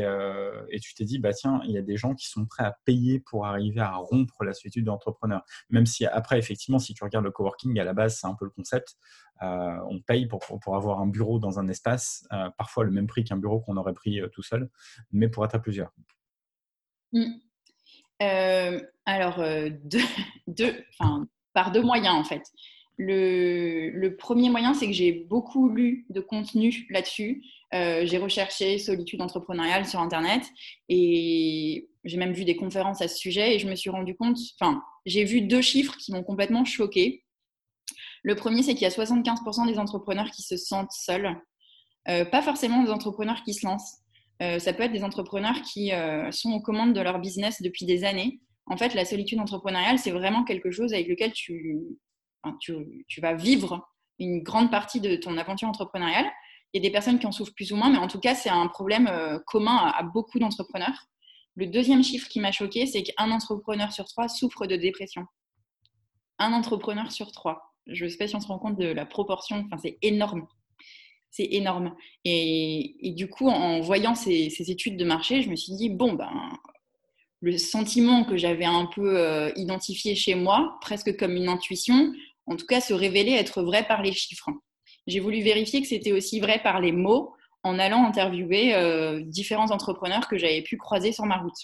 et 0.70 0.80
tu 0.80 0.94
t'es 0.94 1.04
dit 1.04 1.18
bah 1.18 1.32
tiens 1.32 1.60
il 1.64 1.72
y 1.72 1.78
a 1.78 1.82
des 1.82 1.96
gens 1.96 2.14
qui 2.14 2.28
sont 2.28 2.46
prêts 2.46 2.64
à 2.64 2.76
payer 2.84 3.20
pour 3.20 3.46
arriver 3.46 3.80
à 3.80 3.94
rompre 3.96 4.44
la 4.44 4.54
solitude 4.54 4.84
d'entrepreneur 4.84 5.42
même 5.68 5.86
si 5.86 6.06
après 6.06 6.38
effectivement 6.38 6.78
si 6.78 6.94
tu 6.94 7.04
regardes 7.04 7.24
le 7.24 7.30
coworking 7.30 7.78
à 7.78 7.84
la 7.84 7.92
base 7.92 8.18
c'est 8.18 8.26
un 8.26 8.34
peu 8.34 8.46
le 8.46 8.50
concept 8.50 8.96
on 9.40 10.00
paye 10.06 10.26
pour, 10.26 10.40
pour, 10.40 10.76
avoir 10.76 11.00
un 11.00 11.06
bureau 11.06 11.38
dans 11.38 11.58
un 11.58 11.68
espace 11.68 12.26
parfois 12.56 12.84
le 12.84 12.90
même 12.90 13.06
prix 13.06 13.24
qu'un 13.24 13.36
bureau 13.36 13.60
qu'on 13.60 13.76
aurait 13.76 13.94
pris 13.94 14.20
tout 14.32 14.42
seul 14.42 14.70
mais 15.10 15.28
pour 15.28 15.44
être 15.44 15.54
à 15.54 15.58
plusieurs 15.58 15.92
mmh. 17.12 17.24
Euh, 18.22 18.80
alors, 19.04 19.40
euh, 19.40 19.70
par 21.54 21.72
deux 21.72 21.82
moyens 21.82 22.14
en 22.14 22.24
fait. 22.24 22.42
Le, 23.04 24.16
premier 24.16 24.50
moyen, 24.50 24.74
c'est 24.74 24.86
que 24.86 24.92
j'ai 24.92 25.12
beaucoup 25.12 25.68
lu 25.68 26.06
de 26.10 26.20
contenu 26.20 26.86
là-dessus. 26.90 27.42
Euh, 27.74 28.04
j'ai 28.04 28.18
recherché 28.18 28.78
solitude 28.78 29.20
entrepreneuriale 29.22 29.86
sur 29.86 30.00
Internet 30.00 30.42
et 30.88 31.88
j'ai 32.04 32.16
même 32.16 32.32
vu 32.32 32.44
des 32.44 32.56
conférences 32.56 33.00
à 33.00 33.08
ce 33.08 33.16
sujet 33.16 33.54
et 33.54 33.58
je 33.58 33.68
me 33.68 33.74
suis 33.74 33.90
rendu 33.90 34.14
compte, 34.14 34.38
enfin, 34.60 34.82
j'ai 35.06 35.24
vu 35.24 35.40
deux 35.40 35.62
chiffres 35.62 35.96
qui 35.96 36.12
m'ont 36.12 36.22
complètement 36.22 36.64
choqué. 36.64 37.24
Le 38.22 38.34
premier, 38.36 38.62
c'est 38.62 38.74
qu'il 38.74 38.82
y 38.82 38.86
a 38.86 38.90
75% 38.90 39.66
des 39.66 39.78
entrepreneurs 39.78 40.30
qui 40.30 40.42
se 40.42 40.56
sentent 40.56 40.92
seuls. 40.92 41.36
pas 42.06 42.42
forcément 42.42 42.82
des 42.82 42.90
entrepreneurs 42.90 43.42
qui 43.42 43.54
se 43.54 43.66
lancent. 43.66 44.02
Euh, 44.42 44.58
ça 44.58 44.72
peut 44.72 44.82
être 44.82 44.92
des 44.92 45.04
entrepreneurs 45.04 45.60
qui 45.62 45.92
euh, 45.92 46.30
sont 46.32 46.52
aux 46.52 46.60
commandes 46.60 46.94
de 46.94 47.00
leur 47.00 47.20
business 47.20 47.62
depuis 47.62 47.86
des 47.86 48.04
années. 48.04 48.40
En 48.66 48.76
fait, 48.76 48.94
la 48.94 49.04
solitude 49.04 49.38
entrepreneuriale, 49.38 49.98
c'est 49.98 50.10
vraiment 50.10 50.44
quelque 50.44 50.70
chose 50.70 50.92
avec 50.92 51.08
lequel 51.08 51.32
tu, 51.32 51.84
tu, 52.60 53.20
vas 53.20 53.34
vivre 53.34 53.88
une 54.18 54.42
grande 54.42 54.70
partie 54.70 55.00
de 55.00 55.16
ton 55.16 55.36
aventure 55.38 55.68
entrepreneuriale. 55.68 56.30
Il 56.72 56.82
y 56.82 56.86
a 56.86 56.88
des 56.88 56.92
personnes 56.92 57.18
qui 57.18 57.26
en 57.26 57.32
souffrent 57.32 57.54
plus 57.54 57.72
ou 57.72 57.76
moins, 57.76 57.90
mais 57.90 57.98
en 57.98 58.08
tout 58.08 58.20
cas, 58.20 58.34
c'est 58.34 58.48
un 58.48 58.66
problème 58.66 59.06
euh, 59.08 59.38
commun 59.46 59.76
à, 59.76 60.02
beaucoup 60.02 60.38
d'entrepreneurs. 60.38 61.08
Le 61.54 61.66
deuxième 61.66 62.02
chiffre 62.02 62.28
qui 62.28 62.40
m'a 62.40 62.52
choqué, 62.52 62.86
c'est 62.86 63.02
qu'un 63.02 63.30
entrepreneur 63.30 63.92
sur 63.92 64.06
trois 64.06 64.28
souffre 64.28 64.66
de 64.66 64.76
dépression. 64.76 65.26
Un 66.38 66.52
entrepreneur 66.52 67.12
sur 67.12 67.30
trois. 67.30 67.74
Je 67.86 68.04
ne 68.04 68.08
sais 68.08 68.16
pas 68.16 68.26
si 68.26 68.36
on 68.36 68.40
se 68.40 68.46
rend 68.46 68.58
compte 68.58 68.78
de 68.78 68.86
la 68.86 69.04
proportion, 69.04 69.64
enfin, 69.66 69.76
c'est 69.76 69.98
énorme 70.02 70.46
c'est 71.32 71.48
énorme. 71.50 71.96
Et, 72.24 73.12
du 73.16 73.28
coup, 73.28 73.48
en 73.48 73.80
voyant 73.80 74.14
ces, 74.14 74.70
études 74.70 74.98
de 74.98 75.04
marché, 75.04 75.42
je 75.42 75.50
me 75.50 75.56
suis 75.56 75.74
dit, 75.74 75.88
bon, 75.88 76.12
ben, 76.12 76.30
le 77.40 77.58
sentiment 77.58 78.24
que 78.24 78.36
j'avais 78.36 78.66
un 78.66 78.86
peu 78.86 79.18
euh, 79.18 79.50
identifié 79.56 80.14
chez 80.14 80.34
moi, 80.34 80.78
presque 80.80 81.16
comme 81.16 81.34
une 81.34 81.48
intuition, 81.48 82.12
en 82.46 82.56
tout 82.56 82.66
cas 82.66 82.80
se 82.80 82.94
révélait 82.94 83.32
être 83.32 83.62
vrai 83.62 83.86
par 83.86 84.02
les 84.02 84.12
chiffres. 84.12 84.50
J'ai 85.06 85.20
voulu 85.20 85.42
vérifier 85.42 85.80
que 85.82 85.88
c'était 85.88 86.12
aussi 86.12 86.40
vrai 86.40 86.60
par 86.62 86.80
les 86.80 86.92
mots 86.92 87.34
en 87.64 87.78
allant 87.78 88.04
interviewer 88.04 88.74
euh, 88.74 89.20
différents 89.20 89.70
entrepreneurs 89.70 90.28
que 90.28 90.36
j'avais 90.36 90.62
pu 90.62 90.76
croiser 90.76 91.12
sur 91.12 91.26
ma 91.26 91.38
route. 91.38 91.54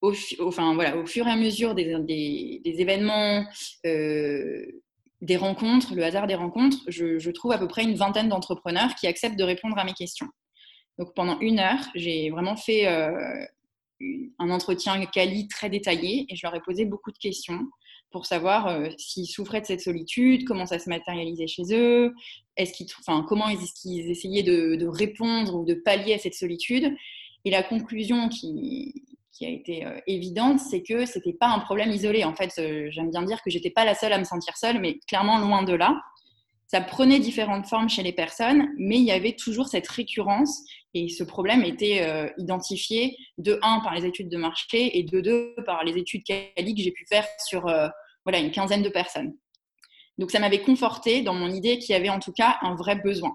Au, 0.00 0.12
au 0.38 1.06
fur 1.06 1.26
et 1.26 1.30
à 1.30 1.36
mesure 1.36 1.74
des, 1.74 2.60
événements, 2.64 3.44
euh, 3.84 4.64
des 5.20 5.36
rencontres, 5.36 5.94
le 5.94 6.04
hasard 6.04 6.28
des 6.28 6.36
rencontres, 6.36 6.78
je, 6.86 7.30
trouve 7.30 7.52
à 7.52 7.58
peu 7.58 7.66
près 7.66 7.82
une 7.82 7.96
vingtaine 7.96 8.28
d'entrepreneurs 8.28 8.94
qui 8.94 9.08
acceptent 9.08 9.38
de 9.38 9.44
répondre 9.44 9.76
à 9.76 9.84
mes 9.84 9.94
questions. 9.94 10.28
Donc 10.98 11.14
pendant 11.14 11.38
une 11.40 11.58
heure, 11.58 11.80
j'ai 11.96 12.30
vraiment 12.30 12.56
fait 12.56 12.86
euh, 12.86 13.44
un 14.38 14.50
entretien 14.50 15.04
quali 15.06 15.48
très 15.48 15.68
détaillé 15.68 16.26
et 16.28 16.36
je 16.36 16.46
leur 16.46 16.54
ai 16.54 16.60
posé 16.60 16.84
beaucoup 16.84 17.10
de 17.10 17.18
questions 17.18 17.66
pour 18.10 18.26
savoir 18.26 18.68
euh, 18.68 18.88
s'ils 18.96 19.26
souffraient 19.26 19.60
de 19.60 19.66
cette 19.66 19.80
solitude, 19.80 20.44
comment 20.44 20.66
ça 20.66 20.78
se 20.78 20.88
matérialisait 20.88 21.46
chez 21.46 21.64
eux, 21.72 22.14
est-ce 22.56 22.72
qu'ils, 22.72 22.86
enfin, 23.00 23.24
comment 23.28 23.48
est-ce 23.48 23.72
qu'ils 23.80 24.10
essayaient 24.10 24.42
de, 24.42 24.86
répondre 24.86 25.56
ou 25.56 25.64
de 25.64 25.74
pallier 25.74 26.14
à 26.14 26.18
cette 26.18 26.34
solitude. 26.34 26.94
Et 27.44 27.50
la 27.50 27.62
conclusion 27.62 28.28
qui, 28.28 29.04
qui 29.32 29.46
a 29.46 29.50
été 29.50 29.86
euh, 29.86 29.98
évidente, 30.06 30.58
c'est 30.58 30.82
que 30.82 31.06
c'était 31.06 31.32
pas 31.32 31.48
un 31.48 31.60
problème 31.60 31.90
isolé. 31.90 32.24
En 32.24 32.34
fait, 32.34 32.52
euh, 32.58 32.88
j'aime 32.90 33.10
bien 33.10 33.22
dire 33.22 33.42
que 33.42 33.50
j'étais 33.50 33.70
pas 33.70 33.84
la 33.84 33.94
seule 33.94 34.12
à 34.12 34.18
me 34.18 34.24
sentir 34.24 34.56
seule, 34.56 34.80
mais 34.80 34.98
clairement 35.06 35.38
loin 35.38 35.62
de 35.62 35.74
là. 35.74 36.00
Ça 36.68 36.80
prenait 36.80 37.18
différentes 37.18 37.66
formes 37.66 37.88
chez 37.88 38.02
les 38.02 38.12
personnes, 38.12 38.68
mais 38.78 38.96
il 38.96 39.04
y 39.04 39.10
avait 39.10 39.32
toujours 39.32 39.68
cette 39.68 39.88
récurrence 39.88 40.62
et 40.94 41.08
ce 41.08 41.24
problème 41.24 41.64
était 41.64 42.02
euh, 42.02 42.28
identifié 42.38 43.16
de 43.38 43.58
un 43.62 43.80
par 43.80 43.94
les 43.94 44.04
études 44.04 44.28
de 44.28 44.36
marché 44.36 44.98
et 44.98 45.02
de 45.02 45.20
deux 45.20 45.54
par 45.66 45.82
les 45.84 45.96
études 45.98 46.22
Cali 46.24 46.74
que 46.74 46.82
j'ai 46.82 46.92
pu 46.92 47.06
faire 47.08 47.26
sur 47.46 47.62
voilà 48.24 48.38
une 48.38 48.50
quinzaine 48.50 48.82
de 48.82 48.88
personnes. 48.90 49.34
Donc 50.18 50.30
ça 50.30 50.40
m'avait 50.40 50.60
conforté 50.60 51.22
dans 51.22 51.34
mon 51.34 51.50
idée 51.50 51.78
qu'il 51.78 51.90
y 51.90 51.94
avait 51.94 52.10
en 52.10 52.18
tout 52.18 52.32
cas 52.32 52.58
un 52.62 52.74
vrai 52.74 52.96
besoin. 52.96 53.34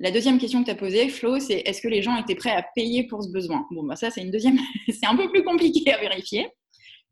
La 0.00 0.10
deuxième 0.10 0.38
question 0.38 0.60
que 0.60 0.66
tu 0.66 0.72
as 0.72 0.76
posée, 0.76 1.08
Flo, 1.08 1.38
c'est 1.38 1.62
est-ce 1.64 1.80
que 1.80 1.88
les 1.88 2.02
gens 2.02 2.16
étaient 2.16 2.34
prêts 2.34 2.50
à 2.50 2.64
payer 2.74 3.06
pour 3.06 3.22
ce 3.22 3.30
besoin? 3.30 3.64
Bon, 3.70 3.84
bah 3.84 3.94
ça, 3.94 4.10
c'est 4.10 4.22
une 4.22 4.32
deuxième, 4.32 4.58
c'est 4.88 5.06
un 5.06 5.16
peu 5.16 5.30
plus 5.30 5.44
compliqué 5.44 5.92
à 5.92 5.98
vérifier. 5.98 6.48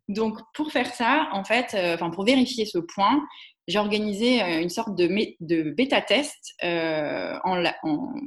Donc, 0.08 0.36
pour 0.52 0.72
faire 0.72 0.92
ça, 0.92 1.28
en 1.32 1.44
fait, 1.44 1.74
euh, 1.74 1.96
pour 2.10 2.24
vérifier 2.24 2.66
ce 2.66 2.78
point, 2.78 3.24
j'ai 3.68 3.78
organisé 3.78 4.40
une 4.60 4.68
sorte 4.68 4.96
de, 4.96 5.70
bêta-test 5.70 6.54
en, 6.62 7.62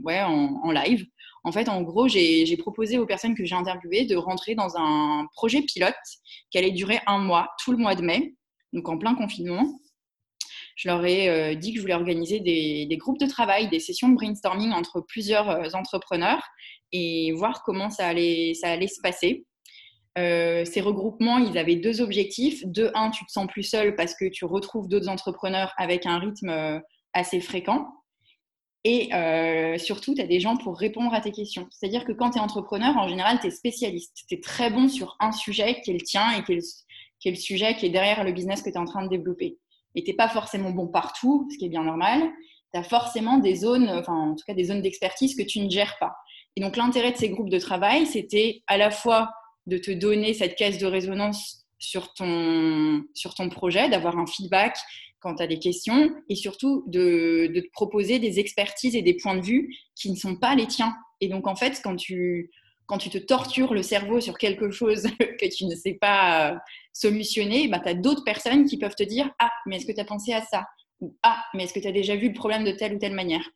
ouais, 0.04 0.22
en, 0.22 0.72
live. 0.72 1.06
En 1.44 1.52
fait, 1.52 1.70
en 1.70 1.82
gros, 1.82 2.08
j'ai 2.08 2.58
proposé 2.58 2.98
aux 2.98 3.06
personnes 3.06 3.36
que 3.36 3.46
j'ai 3.46 3.56
interviewées 3.56 4.06
de 4.06 4.16
rentrer 4.16 4.56
dans 4.56 4.78
un 4.78 5.28
projet 5.34 5.62
pilote 5.62 5.94
qui 6.52 6.58
allait 6.58 6.72
durer 6.72 7.00
un 7.06 7.20
mois, 7.20 7.50
tout 7.64 7.72
le 7.72 7.78
mois 7.78 7.96
de 7.96 8.02
mai, 8.02 8.36
donc 8.74 8.90
en 8.90 8.98
plein 8.98 9.16
confinement. 9.16 9.80
Je 10.76 10.90
leur 10.90 11.06
ai 11.06 11.30
euh, 11.30 11.56
dit 11.56 11.72
que 11.72 11.78
je 11.78 11.82
voulais 11.82 11.94
organiser 11.94 12.42
des, 12.42 12.98
groupes 12.98 13.20
de 13.20 13.28
travail, 13.28 13.70
des 13.70 13.80
sessions 13.80 14.10
de 14.10 14.16
brainstorming 14.16 14.72
entre 14.74 15.02
plusieurs 15.02 15.50
euh, 15.50 15.70
entrepreneurs 15.74 16.44
et 16.92 17.32
voir 17.34 17.64
comment 17.64 17.90
ça 17.90 18.06
ça 18.06 18.70
allait 18.70 18.88
se 18.88 19.02
passer. 19.02 19.46
Euh, 20.18 20.64
ces 20.66 20.82
regroupements, 20.82 21.38
ils 21.40 21.58
avaient 21.58 21.76
deux 21.76 22.02
objectifs. 22.02 22.66
De 22.66 22.92
un, 22.94 23.10
tu 23.10 23.26
te 23.26 23.32
sens 23.32 23.48
plus 23.48 23.64
seul 23.64 23.96
parce 23.96 24.16
que 24.16 24.26
tu 24.26 24.46
retrouves 24.46 24.88
d'autres 24.88 25.10
entrepreneurs 25.10 25.74
avec 25.78 26.06
un 26.06 26.20
rythme 26.20 26.82
assez 27.14 27.42
fréquent. 27.42 27.88
Et 28.88 29.12
euh, 29.16 29.80
surtout, 29.80 30.14
tu 30.14 30.22
as 30.22 30.28
des 30.28 30.40
gens 30.40 30.58
pour 30.58 30.78
répondre 30.78 31.12
à 31.12 31.20
tes 31.20 31.32
questions. 31.32 31.68
C'est-à-dire 31.72 32.06
que 32.06 32.12
quand 32.12 32.30
tu 32.30 32.38
es 32.38 32.42
entrepreneur, 32.42 32.96
en 32.96 33.08
général, 33.08 33.40
tu 33.40 33.48
es 33.48 33.50
spécialiste. 33.50 34.26
Tu 34.30 34.36
es 34.36 34.40
très 34.40 34.70
bon 34.70 34.88
sur 34.88 35.18
un 35.20 35.32
sujet 35.32 35.82
qui 35.82 35.90
est 35.90 35.96
le 35.96 36.02
tien 36.02 36.38
et 36.38 36.44
qui 36.44 36.54
est 36.54 37.32
le, 37.32 37.36
sujet 37.36 37.76
qui 37.76 37.88
est 37.88 37.90
derrière 37.90 38.24
le 38.24 38.32
business 38.32 38.62
que 38.62 38.70
tu 38.70 38.76
es 38.76 38.78
en 38.78 38.86
train 38.86 39.04
de 39.04 39.10
développer. 39.10 39.58
Et 39.96 40.04
tu 40.04 40.12
n'es 40.12 40.16
pas 40.16 40.30
forcément 40.30 40.70
bon 40.70 40.88
partout, 40.88 41.48
ce 41.52 41.58
qui 41.58 41.66
est 41.66 41.70
bien 41.70 41.84
normal. 41.84 42.32
Tu 42.72 42.80
as 42.80 42.84
forcément 42.84 43.40
des 43.40 43.56
zones, 43.56 43.90
enfin 43.90 44.14
en 44.14 44.36
tout 44.36 44.44
cas 44.46 44.54
des 44.54 44.66
zones 44.66 44.84
d'expertise 44.84 45.36
que 45.36 45.42
tu 45.42 45.62
ne 45.62 45.70
gères 45.70 45.98
pas. 46.00 46.14
Et 46.56 46.62
donc 46.62 46.78
l'intérêt 46.78 47.12
de 47.12 47.18
ces 47.18 47.30
groupes 47.30 47.50
de 47.50 47.58
travail, 47.58 48.06
c'était 48.06 48.62
à 48.68 48.78
la 48.78 48.92
fois 48.92 49.32
de 49.68 49.78
te 49.78 49.92
donner 49.92 50.34
cette 50.34 50.56
caisse 50.56 50.78
de 50.78 50.86
résonance 50.86 51.66
sur 51.80 52.14
ton, 52.14 53.04
projet, 53.52 53.90
d'avoir 53.90 54.18
un 54.18 54.26
feedback, 54.26 54.78
quand 55.20 55.36
tu 55.36 55.44
as 55.44 55.48
des 55.48 55.60
questions 55.60 56.14
et 56.30 56.36
surtout 56.36 56.84
de, 56.88 57.52
te 57.54 57.72
proposer 57.72 58.20
des 58.20 58.40
expertises 58.40 58.96
et 58.96 59.02
des 59.02 59.16
points 59.16 59.36
de 59.36 59.46
vue 59.46 59.76
qui 59.96 60.12
ne 60.12 60.16
sont 60.16 60.38
pas 60.38 60.56
les 60.56 60.68
tiens. 60.68 60.96
Et 61.22 61.28
donc, 61.28 61.48
en 61.48 61.56
fait, 61.56 61.82
quand 61.84 61.96
tu, 61.96 62.52
quand 62.86 62.98
tu 62.98 63.10
te 63.10 63.18
tortures 63.18 63.74
le 63.74 63.82
cerveau 63.82 64.22
sur 64.22 64.38
quelque 64.38 64.72
chose 64.72 65.04
que 65.40 65.56
tu 65.56 65.66
ne 65.66 65.76
sais 65.76 65.98
pas 66.00 66.52
euh, 66.52 66.56
solutionner, 66.94 67.68
bah, 67.68 67.80
tu 67.80 67.90
as 67.90 67.96
d'autres 67.96 68.24
personnes 68.24 68.66
qui 68.66 68.78
peuvent 68.78 68.96
te 68.96 69.04
dire 69.04 69.32
Ah, 69.40 69.52
mais 69.66 69.78
est-ce 69.78 69.86
que 69.86 69.94
tu 69.94 70.02
as 70.02 70.06
pensé 70.06 70.34
à 70.34 70.42
ça? 70.42 70.66
Ou 71.02 71.16
Ah, 71.24 71.44
mais 71.54 71.64
est-ce 71.64 71.74
que 71.74 71.80
tu 71.80 71.88
as 71.88 71.92
déjà 71.92 72.16
vu 72.16 72.28
le 72.28 72.34
problème 72.34 72.64
de 72.64 72.72
telle 72.72 72.94
ou 72.94 73.00
telle 73.00 73.16
manière? 73.16 73.50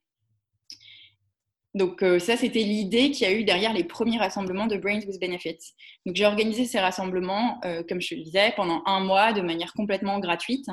Donc 1.75 2.01
euh, 2.01 2.17
ça, 2.17 2.35
c'était 2.35 2.63
l'idée 2.63 3.11
qu'il 3.11 3.27
y 3.27 3.31
a 3.31 3.33
eu 3.33 3.43
derrière 3.43 3.73
les 3.73 3.83
premiers 3.83 4.17
rassemblements 4.17 4.65
de 4.65 4.77
Brains 4.77 5.01
with 5.05 5.19
Benefits. 5.19 5.73
Donc 6.05 6.15
j'ai 6.15 6.25
organisé 6.25 6.65
ces 6.65 6.79
rassemblements, 6.79 7.59
euh, 7.63 7.83
comme 7.87 8.01
je 8.01 8.15
le 8.15 8.23
disais, 8.23 8.53
pendant 8.55 8.81
un 8.85 9.01
mois 9.01 9.33
de 9.33 9.41
manière 9.41 9.73
complètement 9.73 10.19
gratuite. 10.19 10.67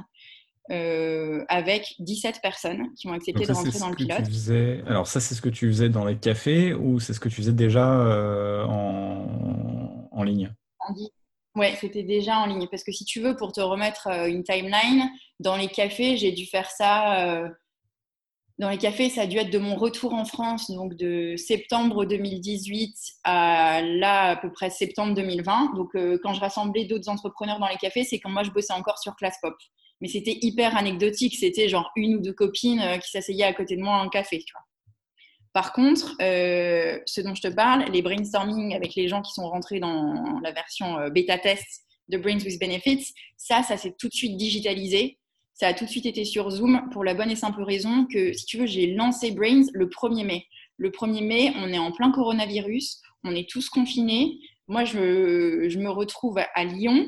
Euh, 0.73 1.45
avec 1.49 1.95
17 2.01 2.41
personnes 2.43 2.93
qui 2.97 3.07
ont 3.07 3.13
accepté 3.13 3.47
de 3.47 3.53
rentrer 3.53 3.79
dans 3.79 3.89
le 3.89 3.95
pilote. 3.95 4.27
Faisais... 4.27 4.83
Alors 4.89 5.07
ça, 5.07 5.21
c'est 5.21 5.37
ce 5.37 5.41
que 5.41 5.49
tu 5.49 5.69
faisais 5.69 5.89
dans 5.89 6.05
les 6.05 6.17
cafés 6.17 6.75
ou 6.75 6.99
c'est 6.99 7.13
ce 7.13 7.21
que 7.21 7.29
tu 7.29 7.37
faisais 7.37 7.53
déjà 7.53 7.87
en... 8.69 10.09
en, 10.11 10.23
ligne? 10.25 10.53
Oui, 11.55 11.67
c'était 11.81 12.03
déjà 12.03 12.41
en 12.41 12.47
ligne. 12.47 12.67
Parce 12.69 12.83
que 12.83 12.91
si 12.91 13.05
tu 13.05 13.21
veux, 13.21 13.37
pour 13.37 13.53
te 13.53 13.61
remettre 13.61 14.09
une 14.27 14.43
timeline, 14.43 15.09
dans 15.39 15.57
les 15.57 15.69
cafés, 15.69 16.17
j'ai 16.17 16.33
dû 16.33 16.47
faire 16.47 16.69
ça... 16.69 17.49
Dans 18.59 18.71
les 18.71 18.79
cafés, 18.79 19.11
ça 19.11 19.23
a 19.23 19.27
dû 19.27 19.37
être 19.37 19.51
de 19.51 19.59
mon 19.59 19.77
retour 19.77 20.15
en 20.15 20.25
France, 20.25 20.71
donc 20.71 20.95
de 20.95 21.37
septembre 21.37 22.07
2018 22.07 22.95
à 23.25 23.83
là, 23.83 24.31
à 24.31 24.37
peu 24.37 24.51
près 24.51 24.71
septembre 24.71 25.15
2020. 25.15 25.75
Donc, 25.75 25.91
quand 26.23 26.33
je 26.33 26.41
rassemblais 26.41 26.87
d'autres 26.87 27.11
entrepreneurs 27.11 27.59
dans 27.59 27.69
les 27.69 27.77
cafés, 27.77 28.05
c'est 28.05 28.19
quand 28.19 28.31
moi, 28.31 28.45
je 28.45 28.51
bossais 28.51 28.73
encore 28.73 28.99
sur 28.99 29.15
Class 29.17 29.37
Pop 29.43 29.55
mais 30.01 30.09
c'était 30.09 30.39
hyper 30.43 30.77
anecdotique. 30.77 31.37
C'était 31.37 31.69
genre 31.69 31.91
une 31.97 32.17
ou 32.17 32.21
deux 32.21 32.33
copines 32.33 32.81
euh, 32.81 32.99
qui 32.99 33.11
s'asseyaient 33.11 33.45
à 33.45 33.55
côté 33.55 33.77
de 33.77 33.83
moi 33.83 33.97
en 33.97 34.09
café. 34.09 34.39
Tu 34.39 34.53
vois. 34.53 34.63
Par 35.53 35.73
contre, 35.73 36.15
euh, 36.21 36.99
ce 37.07 37.21
dont 37.21 37.35
je 37.35 37.43
te 37.43 37.49
parle, 37.49 37.85
les 37.91 38.03
brainstorming 38.03 38.75
avec 38.75 38.95
les 38.95 39.09
gens 39.09 39.23
qui 39.23 39.33
sont 39.33 39.49
rentrés 39.49 39.81
dans 39.81 40.39
la 40.43 40.53
version 40.53 40.99
euh, 40.99 41.11
bêta 41.11 41.39
test 41.39 41.85
de 42.09 42.19
Brains 42.19 42.39
with 42.39 42.61
Benefits, 42.61 43.13
ça, 43.37 43.63
ça 43.63 43.77
s'est 43.77 43.95
tout 43.99 44.09
de 44.09 44.15
suite 44.15 44.37
digitalisé. 44.37 45.19
Ça 45.57 45.69
a 45.69 45.75
tout 45.75 45.87
de 45.87 45.91
suite 45.91 46.05
été 46.05 46.27
sur 46.27 46.51
Zoom 46.51 46.91
pour 46.93 47.03
la 47.03 47.15
bonne 47.15 47.31
et 47.31 47.37
simple 47.37 47.63
raison 47.63 48.07
que, 48.13 48.35
si 48.35 48.45
tu 48.45 48.59
veux, 48.59 48.67
j'ai 48.67 48.89
lancé 48.93 49.31
Brains 49.31 49.65
le 49.73 49.87
1er 49.87 50.25
mai. 50.25 50.47
Le 50.77 50.91
1er 50.91 51.27
mai, 51.27 51.53
on 51.57 51.73
est 51.73 51.79
en 51.79 51.93
plein 51.93 52.13
coronavirus, 52.13 53.01
on 53.25 53.35
est 53.35 53.49
tous 53.49 53.71
confinés. 53.71 54.39
Moi, 54.69 54.85
je, 54.85 55.79
me 55.79 55.89
retrouve 55.89 56.39
à 56.39 56.65
Lyon, 56.65 57.07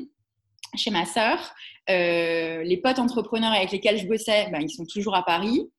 chez 0.75 0.89
ma 0.89 1.05
sœur. 1.05 1.53
Euh, 1.91 2.63
les 2.63 2.77
potes 2.77 2.97
entrepreneurs 2.97 3.51
avec 3.51 3.69
lesquels 3.69 3.99
je 3.99 4.07
bossais, 4.07 4.49
ben, 4.51 4.61
ils 4.61 4.71
sont 4.71 4.85
toujours 4.91 5.15
à 5.15 5.23
Paris. 5.23 5.69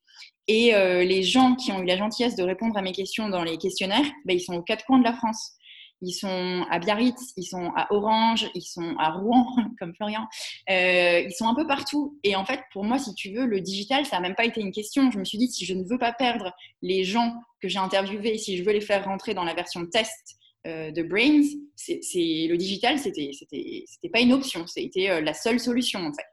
Et 0.46 0.72
euh, 0.72 1.02
les 1.02 1.24
gens 1.24 1.56
qui 1.56 1.72
ont 1.72 1.80
eu 1.80 1.86
la 1.86 1.96
gentillesse 1.96 2.36
de 2.36 2.44
répondre 2.44 2.76
à 2.76 2.82
mes 2.82 2.92
questions 2.92 3.28
dans 3.28 3.42
les 3.42 3.58
questionnaires, 3.58 4.06
ben, 4.26 4.36
ils 4.36 4.40
sont 4.40 4.54
aux 4.54 4.62
quatre 4.62 4.84
coins 4.84 5.00
de 5.00 5.04
la 5.04 5.14
France. 5.14 5.54
Ils 6.02 6.12
sont 6.12 6.64
à 6.70 6.78
Biarritz, 6.78 7.32
ils 7.36 7.44
sont 7.44 7.72
à 7.76 7.92
Orange, 7.92 8.50
ils 8.54 8.62
sont 8.62 8.96
à 8.98 9.10
Rouen, 9.10 9.46
comme 9.78 9.94
Florian. 9.94 10.26
Euh, 10.70 11.20
ils 11.20 11.32
sont 11.32 11.46
un 11.46 11.54
peu 11.54 11.66
partout. 11.66 12.18
Et 12.24 12.36
en 12.36 12.44
fait, 12.44 12.60
pour 12.72 12.84
moi, 12.84 12.98
si 12.98 13.14
tu 13.14 13.32
veux, 13.32 13.44
le 13.44 13.60
digital, 13.60 14.06
ça 14.06 14.16
n'a 14.16 14.22
même 14.22 14.34
pas 14.34 14.46
été 14.46 14.60
une 14.60 14.72
question. 14.72 15.10
Je 15.10 15.18
me 15.18 15.24
suis 15.24 15.38
dit, 15.38 15.48
si 15.48 15.66
je 15.66 15.74
ne 15.74 15.84
veux 15.84 15.98
pas 15.98 16.12
perdre 16.12 16.52
les 16.82 17.04
gens 17.04 17.34
que 17.60 17.68
j'ai 17.68 17.78
interviewés, 17.78 18.38
si 18.38 18.56
je 18.56 18.64
veux 18.64 18.72
les 18.72 18.80
faire 18.80 19.04
rentrer 19.04 19.34
dans 19.34 19.44
la 19.44 19.54
version 19.54 19.86
test 19.86 20.38
euh, 20.66 20.90
de 20.90 21.02
Brains, 21.02 21.42
c'est, 21.76 22.00
le 22.48 22.56
digital, 22.56 22.98
c'était, 22.98 23.30
c'était, 23.32 23.84
c'était 23.86 24.10
pas 24.10 24.20
une 24.20 24.32
option, 24.32 24.66
c'était 24.66 25.10
euh, 25.10 25.20
la 25.20 25.34
seule 25.34 25.60
solution 25.60 26.00
en 26.00 26.12
fait. 26.12 26.26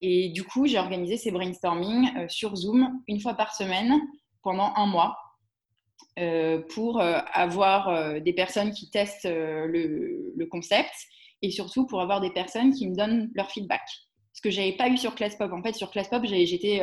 Et 0.00 0.28
du 0.28 0.44
coup, 0.44 0.66
j'ai 0.66 0.78
organisé 0.78 1.16
ces 1.16 1.30
brainstorming 1.30 2.28
sur 2.28 2.54
Zoom 2.56 3.00
une 3.08 3.20
fois 3.20 3.34
par 3.34 3.54
semaine 3.54 3.94
pendant 4.42 4.72
un 4.76 4.86
mois 4.86 5.16
pour 6.74 7.00
avoir 7.00 8.20
des 8.20 8.32
personnes 8.32 8.72
qui 8.72 8.88
testent 8.90 9.28
le, 9.28 10.46
concept 10.50 10.92
et 11.42 11.50
surtout 11.50 11.86
pour 11.86 12.00
avoir 12.00 12.20
des 12.20 12.30
personnes 12.30 12.72
qui 12.72 12.88
me 12.88 12.94
donnent 12.94 13.30
leur 13.34 13.50
feedback. 13.50 13.82
Ce 14.32 14.40
que 14.40 14.50
j'avais 14.50 14.72
pas 14.72 14.88
eu 14.88 14.96
sur 14.96 15.14
ClassPop. 15.14 15.52
En 15.52 15.62
fait, 15.62 15.74
sur 15.74 15.90
ClassPop, 15.90 16.24
j'étais 16.24 16.80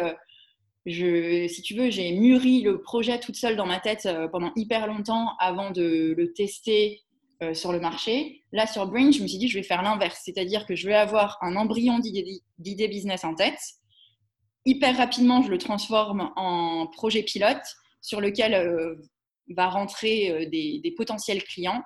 je, 0.86 1.47
si 1.47 1.61
tu 1.61 1.75
veux, 1.75 1.89
j'ai 1.89 2.11
mûri 2.13 2.61
le 2.61 2.82
projet 2.82 3.19
toute 3.19 3.36
seule 3.36 3.55
dans 3.55 3.65
ma 3.65 3.79
tête 3.79 4.05
euh, 4.05 4.27
pendant 4.27 4.51
hyper 4.55 4.88
longtemps 4.88 5.36
avant 5.39 5.71
de 5.71 6.15
le 6.17 6.34
tester 6.34 7.03
euh, 7.43 7.53
sur 7.53 7.71
le 7.71 7.79
marché. 7.79 8.43
Là, 8.51 8.65
sur 8.65 8.88
Brain, 8.88 9.11
je 9.11 9.21
me 9.21 9.27
suis 9.27 9.38
dit, 9.38 9.47
je 9.47 9.57
vais 9.57 9.63
faire 9.63 9.84
l'inverse, 9.84 10.21
c'est-à-dire 10.25 10.65
que 10.65 10.75
je 10.75 10.88
vais 10.88 10.95
avoir 10.95 11.38
un 11.41 11.55
embryon 11.55 11.99
d'idée 11.99 12.88
business 12.88 13.23
en 13.23 13.36
tête. 13.36 13.59
Hyper 14.65 14.97
rapidement, 14.97 15.41
je 15.43 15.49
le 15.49 15.57
transforme 15.57 16.32
en 16.36 16.88
projet 16.88 17.23
pilote 17.23 17.61
sur 18.01 18.21
lequel 18.21 18.53
euh, 18.53 18.95
va 19.53 19.69
rentrer 19.69 20.47
des, 20.47 20.93
potentiels 20.95 21.43
clients, 21.43 21.83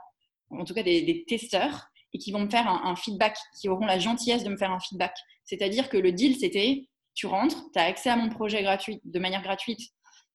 en 0.49 0.63
tout 0.63 0.73
cas 0.73 0.83
des, 0.83 1.25
testeurs, 1.27 1.87
et 2.13 2.17
qui 2.17 2.31
vont 2.31 2.39
me 2.39 2.49
faire 2.49 2.67
un 2.67 2.95
feedback, 2.95 3.37
qui 3.59 3.67
auront 3.67 3.85
la 3.85 3.99
gentillesse 3.99 4.43
de 4.43 4.49
me 4.49 4.57
faire 4.57 4.71
un 4.71 4.79
feedback. 4.79 5.15
C'est-à-dire 5.43 5.89
que 5.89 5.97
le 5.97 6.11
deal, 6.11 6.37
c'était 6.37 6.87
tu 7.15 7.27
rentres, 7.27 7.71
tu 7.71 7.79
as 7.79 7.83
accès 7.83 8.09
à 8.09 8.17
mon 8.17 8.29
projet 8.29 8.61
gratuit, 8.61 9.01
de 9.03 9.19
manière 9.19 9.41
gratuite 9.41 9.79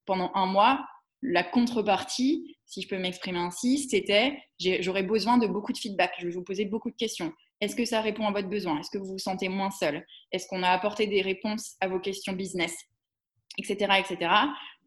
pendant 0.07 0.33
un 0.35 0.47
mois. 0.47 0.85
La 1.23 1.45
contrepartie, 1.45 2.57
si 2.65 2.81
je 2.81 2.89
peux 2.89 2.99
m'exprimer 2.99 3.39
ainsi, 3.39 3.79
c'était 3.79 4.39
j'aurais 4.59 5.03
besoin 5.03 5.37
de 5.37 5.47
beaucoup 5.47 5.73
de 5.73 5.79
feedback. 5.79 6.15
Je 6.19 6.27
vais 6.27 6.33
vous 6.33 6.43
poser 6.43 6.65
beaucoup 6.65 6.91
de 6.91 6.97
questions. 6.97 7.33
Est-ce 7.61 7.77
que 7.77 7.85
ça 7.85 8.01
répond 8.01 8.27
à 8.27 8.33
votre 8.33 8.49
besoin? 8.49 8.81
Est-ce 8.81 8.91
que 8.91 8.97
vous 8.97 9.13
vous 9.13 9.19
sentez 9.19 9.51
moins 9.51 9.71
seul? 9.71 10.07
Est-ce 10.33 10.47
qu'on 10.49 10.63
a 10.63 10.71
apporté 10.71 11.07
des 11.07 11.21
réponses 11.21 11.77
à 11.81 11.89
vos 11.89 12.01
questions 12.01 12.33
business? 12.33 12.75
Etc. 13.59 13.77
etc. 13.99 14.31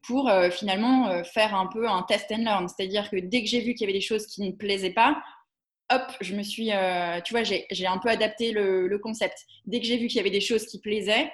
pour 0.04 0.30
euh, 0.30 0.50
finalement 0.50 1.08
euh, 1.08 1.24
faire 1.24 1.56
un 1.56 1.68
peu 1.68 1.88
un 1.88 2.04
test 2.04 2.32
and 2.32 2.44
learn. 2.44 2.68
C'est-à-dire 2.68 3.10
que 3.10 3.16
dès 3.18 3.42
que 3.42 3.50
j'ai 3.50 3.62
vu 3.62 3.74
qu'il 3.74 3.82
y 3.82 3.90
avait 3.90 3.98
des 3.98 4.06
choses 4.06 4.28
qui 4.28 4.42
ne 4.42 4.52
plaisaient 4.52 4.94
pas, 4.94 5.22
hop, 5.92 6.04
je 6.22 6.36
me 6.36 6.44
suis, 6.44 6.72
euh, 6.72 7.20
tu 7.22 7.34
vois, 7.34 7.44
j'ai 7.44 7.88
un 7.88 7.98
peu 7.98 8.10
adapté 8.10 8.52
le, 8.52 8.98
concept. 9.00 9.46
Dès 9.66 9.80
que 9.80 9.86
j'ai 9.86 9.98
vu 9.98 10.08
qu'il 10.08 10.18
y 10.18 10.20
avait 10.20 10.30
des 10.30 10.42
choses 10.42 10.66
qui 10.66 10.80
plaisaient, 10.80 11.32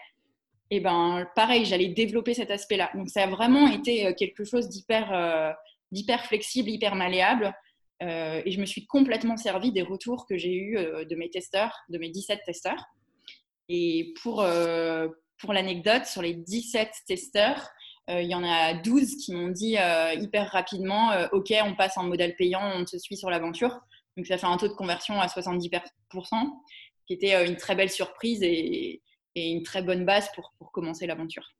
et 0.72 0.80
ben 0.80 1.28
pareil, 1.36 1.66
j'allais 1.66 1.88
développer 1.88 2.36
cet 2.36 2.52
aspect-là. 2.52 2.92
Donc 2.94 3.10
ça 3.10 3.24
a 3.24 3.28
vraiment 3.28 3.68
été 3.68 4.14
quelque 4.14 4.44
chose 4.44 4.70
d'hyper 4.70 5.56
d'hyper 5.92 6.24
flexible, 6.26 6.70
hyper 6.70 6.94
malléable. 6.94 7.52
Et 8.02 8.52
je 8.52 8.60
me 8.62 8.68
suis 8.68 8.86
complètement 8.86 9.36
servi 9.36 9.72
des 9.72 9.82
retours 9.82 10.28
que 10.28 10.38
j'ai 10.38 10.54
eus 10.54 10.76
de 10.76 11.16
mes 11.16 11.32
testeurs, 11.32 11.76
de 11.90 11.98
mes 11.98 12.10
17 12.10 12.42
testeurs. 12.46 12.86
Et 13.68 14.14
pour, 14.22 14.46
pour 15.40 15.54
l'anecdote, 15.54 16.06
sur 16.06 16.22
les 16.22 16.36
17 16.36 16.92
testeurs, 17.08 17.72
il 18.10 18.28
y 18.28 18.36
en 18.36 18.44
a 18.44 18.74
12 18.74 19.18
qui 19.18 19.34
m'ont 19.34 19.50
dit 19.50 19.78
hyper 20.20 20.50
rapidement 20.52 21.12
Ok, 21.32 21.54
on 21.64 21.76
passe 21.76 21.98
en 21.98 22.04
modèle 22.04 22.36
payant, 22.36 22.62
on 22.76 22.86
se 22.86 22.98
suit 22.98 23.18
sur 23.18 23.30
l'aventure. 23.30 23.80
Donc 24.18 24.26
ça 24.26 24.38
fait 24.38 24.48
un 24.48 24.58
taux 24.58 24.68
de 24.68 24.74
conversion 24.74 25.22
à 25.22 25.28
70%, 25.28 25.80
qui 27.06 27.14
était 27.14 27.46
une 27.46 27.56
très 27.56 27.76
belle 27.76 27.92
surprise 27.92 28.42
et, 28.42 29.02
une 29.36 29.64
très 29.64 29.84
bonne 29.84 30.06
base 30.06 30.30
pour 30.34 30.72
commencer 30.72 31.06
l'aventure. 31.08 31.54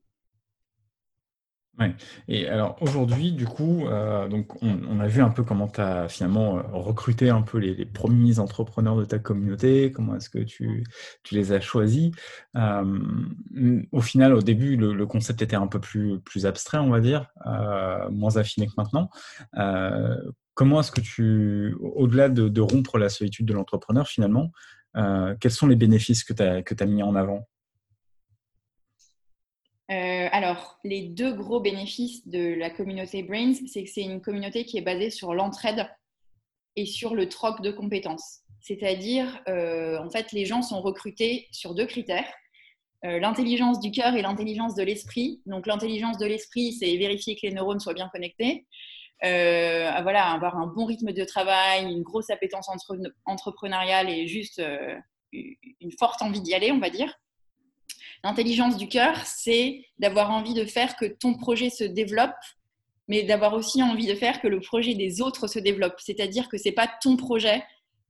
Ouais. 1.78 1.96
Et 2.28 2.48
alors 2.48 2.76
aujourd'hui, 2.82 3.32
du 3.32 3.46
coup, 3.46 3.86
euh, 3.88 4.28
donc 4.28 4.62
on, 4.62 5.00
a 5.00 5.08
vu 5.08 5.22
un 5.22 5.30
peu 5.30 5.44
comment 5.44 5.70
tu 5.70 5.80
as 5.80 6.10
finalement 6.10 6.58
euh, 6.58 6.62
recruté 6.74 7.30
un 7.30 7.42
peu 7.42 7.58
les, 7.58 7.86
premiers 7.86 8.40
entrepreneurs 8.40 8.98
de 8.98 9.06
ta 9.06 9.18
communauté, 9.18 9.92
comment 9.92 10.16
est-ce 10.16 10.30
que 10.30 10.40
tu, 10.40 10.84
les 11.32 11.54
as 11.54 11.62
choisis. 11.62 12.12
Euh, 12.58 13.82
au 13.94 14.02
final, 14.02 14.34
au 14.34 14.42
début, 14.42 14.76
le, 14.76 15.06
concept 15.06 15.42
était 15.42 15.56
un 15.56 15.68
peu 15.68 15.80
plus, 15.80 16.20
plus 16.20 16.46
abstrait, 16.46 16.80
on 16.80 16.90
va 16.90 17.00
dire, 17.00 17.28
moins 18.12 18.36
affiné 18.36 18.68
que 18.68 18.74
maintenant. 18.78 19.10
comment 20.54 20.82
est-ce 20.82 20.92
que 20.92 21.02
tu, 21.02 21.76
au-delà 21.80 22.28
de, 22.28 22.62
rompre 22.62 22.98
la 22.98 23.08
solitude 23.08 23.46
de 23.46 23.54
l'entrepreneur, 23.54 24.08
finalement, 24.08 24.52
quels 25.40 25.52
sont 25.52 25.68
les 25.68 25.78
bénéfices 25.78 26.26
que 26.26 26.34
tu 26.34 26.84
as 26.84 26.86
mis 26.86 27.04
en 27.04 27.16
avant? 27.16 27.48
Euh, 29.90 30.28
alors, 30.32 30.78
les 30.84 31.02
deux 31.02 31.34
gros 31.34 31.60
bénéfices 31.60 32.28
de 32.28 32.54
la 32.54 32.70
communauté 32.70 33.24
Brains, 33.24 33.56
c'est 33.68 33.84
que 33.84 33.90
c'est 33.90 34.04
une 34.04 34.22
communauté 34.22 34.64
qui 34.64 34.78
est 34.78 34.82
basée 34.82 35.10
sur 35.10 35.34
l'entraide 35.34 35.90
et 36.76 36.86
sur 36.86 37.16
le 37.16 37.28
troc 37.28 37.62
de 37.62 37.72
compétences. 37.72 38.42
C'est-à-dire, 38.62 39.42
euh, 39.48 39.98
en 39.98 40.10
fait, 40.12 40.32
les 40.32 40.46
gens 40.46 40.62
sont 40.62 40.82
recrutés 40.82 41.48
sur 41.52 41.74
deux 41.74 41.88
critères. 41.88 42.32
Euh, 43.04 43.20
l'intelligence 43.20 43.80
du 43.80 43.90
cœur 43.90 44.14
et 44.14 44.22
l'intelligence 44.22 44.76
de 44.76 44.84
l'esprit. 44.84 45.42
Donc, 45.48 45.66
l'intelligence 45.66 46.20
de 46.20 46.26
l'esprit, 46.28 46.74
c'est 46.74 46.96
vérifier 46.98 47.36
que 47.36 47.48
les 47.48 47.54
neurones 47.54 47.80
soient 47.80 47.94
bien 47.94 48.10
connectés. 48.10 48.68
voilà, 49.22 50.32
avoir 50.32 50.56
un 50.58 50.68
bon 50.68 50.86
rythme 50.86 51.14
de 51.14 51.24
travail, 51.24 51.86
une 51.86 52.04
grosse 52.04 52.30
appétence 52.30 52.70
entrepreneuriale 53.26 54.10
et 54.10 54.28
juste 54.28 54.62
une 55.32 55.92
forte 55.98 56.22
envie 56.22 56.42
d'y 56.42 56.54
aller, 56.54 56.72
on 56.72 56.80
va 56.80 56.92
dire. 56.92 57.12
L'intelligence 58.24 58.78
du 58.78 58.88
cœur, 58.88 59.16
c'est 59.26 59.86
d'avoir 59.98 60.32
envie 60.32 60.54
de 60.54 60.66
faire 60.66 60.96
que 60.98 61.06
ton 61.06 61.36
projet 61.36 61.70
se 61.70 61.84
développe, 61.84 62.36
mais 63.08 63.24
d'avoir 63.24 63.54
aussi 63.54 63.82
envie 63.82 64.08
de 64.08 64.16
faire 64.16 64.42
que 64.42 64.48
le 64.48 64.60
projet 64.60 64.94
des 64.94 65.22
autres 65.22 65.48
se 65.48 65.60
développe. 65.60 65.96
C'est-à-dire 66.00 66.50
que 66.50 66.58
ce 66.58 66.70
n'est 66.70 66.76
pas 66.76 66.90
ton 67.02 67.16
projet 67.16 67.64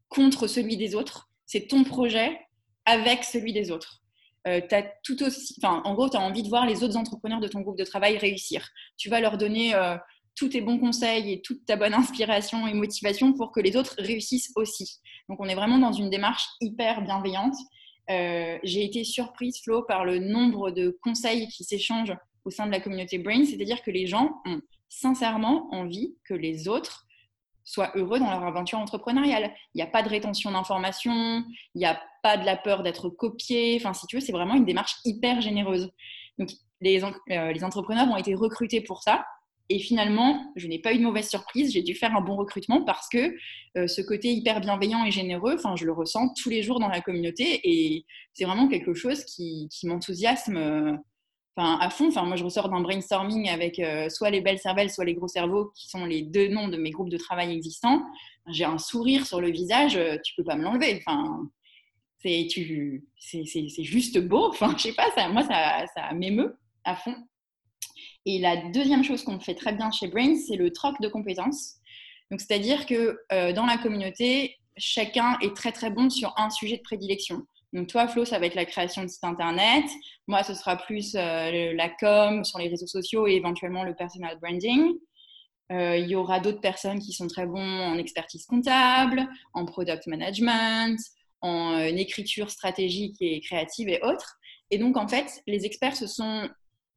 contre 0.10 0.48
celui 0.48 0.78
des 0.78 0.96
autres, 0.96 1.30
c'est 1.46 1.68
ton 1.68 1.84
projet 1.84 2.40
avec 2.86 3.24
celui 3.24 3.54
des 3.54 3.72
autres. 3.72 4.02
Euh, 4.48 4.62
tout 5.04 5.22
aussi, 5.24 5.56
en 5.64 5.94
gros, 5.94 6.10
tu 6.10 6.18
as 6.18 6.22
envie 6.22 6.44
de 6.44 6.50
voir 6.50 6.66
les 6.66 6.84
autres 6.84 6.98
entrepreneurs 6.98 7.40
de 7.40 7.48
ton 7.48 7.62
groupe 7.62 7.78
de 7.78 7.84
travail 7.84 8.18
réussir. 8.18 8.68
Tu 8.98 9.10
vas 9.10 9.20
leur 9.20 9.38
donner 9.38 9.76
euh, 9.76 9.96
tous 10.36 10.50
tes 10.50 10.62
bons 10.62 10.80
conseils 10.80 11.32
et 11.32 11.42
toute 11.42 11.66
ta 11.66 11.76
bonne 11.76 11.94
inspiration 11.94 12.66
et 12.68 12.74
motivation 12.74 13.34
pour 13.34 13.52
que 13.52 13.60
les 13.60 13.76
autres 13.76 13.96
réussissent 14.00 14.52
aussi. 14.56 15.00
Donc, 15.28 15.40
on 15.40 15.46
est 15.46 15.56
vraiment 15.56 15.78
dans 15.78 15.92
une 15.92 16.10
démarche 16.10 16.48
hyper 16.62 17.02
bienveillante 17.02 17.56
euh, 18.10 18.58
j'ai 18.64 18.84
été 18.84 19.04
surprise, 19.04 19.62
Flo, 19.64 19.84
par 19.84 20.06
le 20.06 20.20
nombre 20.20 20.72
de 20.72 20.98
conseils 21.02 21.48
qui 21.50 21.64
s'échangent 21.64 22.16
au 22.46 22.50
sein 22.50 22.66
de 22.66 22.72
la 22.72 22.80
communauté 22.80 23.18
Brain. 23.18 23.46
C'est-à-dire 23.46 23.82
que 23.84 23.92
les 23.92 24.08
gens 24.08 24.42
ont 24.46 24.62
sincèrement 24.90 25.68
envie 25.72 26.16
que 26.26 26.34
les 26.34 26.68
autres 26.68 27.06
soient 27.64 27.92
heureux 27.96 28.20
dans 28.20 28.32
leur 28.32 28.44
aventure 28.44 28.80
entrepreneuriale. 28.80 29.54
Il 29.76 29.78
n'y 29.78 29.84
a 29.84 29.88
pas 29.88 30.02
de 30.02 30.10
rétention 30.10 30.52
d'informations, 30.52 31.44
il 31.76 31.80
n'y 31.80 31.86
a 31.86 32.02
pas 32.24 32.36
de 32.38 32.46
la 32.46 32.58
peur 32.58 32.82
d'être 32.82 33.10
copié. 33.10 33.78
Enfin, 33.80 33.94
si 33.94 34.08
tu 34.08 34.16
veux, 34.16 34.22
c'est 34.22 34.32
vraiment 34.32 34.56
une 34.56 34.66
démarche 34.66 34.96
hyper 35.06 35.40
généreuse. 35.42 35.92
Donc, 36.40 36.50
les, 36.82 37.04
euh, 37.04 37.52
les 37.52 37.64
entrepreneurs 37.64 38.08
ont 38.10 38.18
été 38.18 38.34
recrutés 38.34 38.82
pour 38.82 39.04
ça. 39.04 39.24
Et 39.72 39.78
finalement, 39.78 40.52
je 40.56 40.68
n'ai 40.68 40.80
pas 40.80 40.94
eu 40.94 40.98
de 40.98 41.04
mauvaise 41.04 41.30
surprise. 41.30 41.72
J'ai 41.72 41.84
dû 41.84 41.94
faire 41.94 42.16
un 42.16 42.22
bon 42.22 42.36
recrutement 42.36 42.84
parce 42.84 43.08
que 43.08 43.36
euh, 43.78 43.86
ce 43.88 44.02
côté 44.02 44.32
hyper 44.32 44.62
bienveillant 44.62 45.06
et 45.06 45.12
généreux, 45.12 45.56
enfin, 45.56 45.76
je 45.76 45.86
le 45.86 45.92
ressens 45.92 46.34
tous 46.34 46.50
les 46.50 46.64
jours 46.64 46.80
dans 46.80 46.88
la 46.88 47.02
communauté 47.02 47.62
et 47.64 48.06
c'est 48.34 48.46
vraiment 48.46 48.68
quelque 48.68 48.96
chose 48.96 49.24
qui, 49.26 49.70
m'enthousiasme 49.84 50.58
euh, 50.58 50.94
à 51.56 51.90
fond. 51.92 52.08
Enfin, 52.08 52.24
moi, 52.24 52.36
je 52.36 52.44
ressors 52.44 52.70
d'un 52.70 52.82
brainstorming 52.82 53.48
avec 53.48 53.78
euh, 53.78 54.10
soit 54.10 54.32
les 54.32 54.42
belles 54.42 54.58
cervelles, 54.58 54.90
soit 54.90 55.06
les 55.06 55.14
gros 55.14 55.28
cerveaux, 55.28 55.72
qui 55.76 55.88
sont 55.88 56.06
les 56.06 56.24
deux 56.24 56.48
noms 56.48 56.68
de 56.68 56.78
mes 56.78 56.90
groupes 56.90 57.10
de 57.10 57.18
travail 57.18 57.54
existants. 57.54 58.02
J'ai 58.48 58.66
un 58.66 58.80
sourire 58.80 59.28
sur 59.28 59.40
le 59.40 59.52
visage, 59.52 60.00
tu 60.24 60.34
peux 60.36 60.44
pas 60.44 60.56
me 60.56 60.64
l'enlever. 60.64 61.00
Enfin, 61.06 61.48
c'est 62.18 62.48
juste 63.84 64.20
beau. 64.20 64.48
Enfin, 64.48 64.74
je 64.78 64.84
sais 64.84 64.94
pas, 64.94 65.10
moi, 65.30 65.44
ça, 65.44 65.86
ça 65.94 66.12
m'émeut 66.14 66.58
à 66.86 66.96
fond. 66.96 67.16
Et 68.26 68.40
la 68.40 68.58
deuxième 68.72 69.04
chose 69.04 69.24
qu'on 69.24 69.40
fait 69.40 69.56
très 69.56 69.74
bien 69.74 69.92
chez 69.92 70.08
Brains, 70.08 70.36
c'est 70.36 70.56
le 70.56 70.72
troc 70.72 71.00
de 71.02 71.08
compétences. 71.08 71.76
Donc, 72.32 72.42
c'est-à-dire 72.42 72.86
que 72.86 73.20
euh, 73.32 73.54
dans 73.54 73.66
la 73.66 73.78
communauté, 73.78 74.58
chacun 74.78 75.38
est 75.42 75.56
très 75.56 75.72
très 75.72 75.90
bon 75.90 76.10
sur 76.10 76.34
un 76.38 76.50
sujet 76.50 76.78
de 76.78 76.82
prédilection. 76.82 77.44
Donc, 77.74 77.88
toi, 77.88 78.08
Flo, 78.08 78.26
ça 78.26 78.40
va 78.40 78.48
être 78.48 78.56
la 78.56 78.66
création 78.66 79.04
de 79.04 79.08
site 79.08 79.24
internet. 79.24 79.86
Moi, 80.28 80.44
ce 80.44 80.54
sera 80.54 80.76
plus 80.76 81.16
euh, 81.16 81.74
la 81.74 81.90
com 81.90 82.44
sur 82.44 82.60
les 82.60 82.68
réseaux 82.68 82.88
sociaux 82.88 83.28
et 83.28 83.34
éventuellement 83.34 83.84
le 83.84 83.96
personal 83.96 84.38
branding. 84.40 84.94
Euh, 85.72 85.98
il 85.98 86.08
y 86.08 86.16
aura 86.16 86.40
d'autres 86.40 86.62
personnes 86.62 87.00
qui 87.00 87.14
sont 87.14 87.28
très 87.28 87.46
bons 87.46 87.60
en 87.60 87.98
expertise 87.98 88.46
comptable, 88.46 89.28
en 89.54 89.66
product 89.66 90.08
management, 90.08 91.00
en 91.42 91.78
écriture 91.78 92.50
stratégique 92.50 93.18
et 93.22 93.40
créative 93.40 93.88
et 93.88 94.02
autres. 94.02 94.40
Et 94.72 94.78
donc, 94.78 94.98
en 94.98 95.08
fait, 95.08 95.42
les 95.48 95.66
experts 95.66 95.96
se 95.96 96.08
sont 96.08 96.50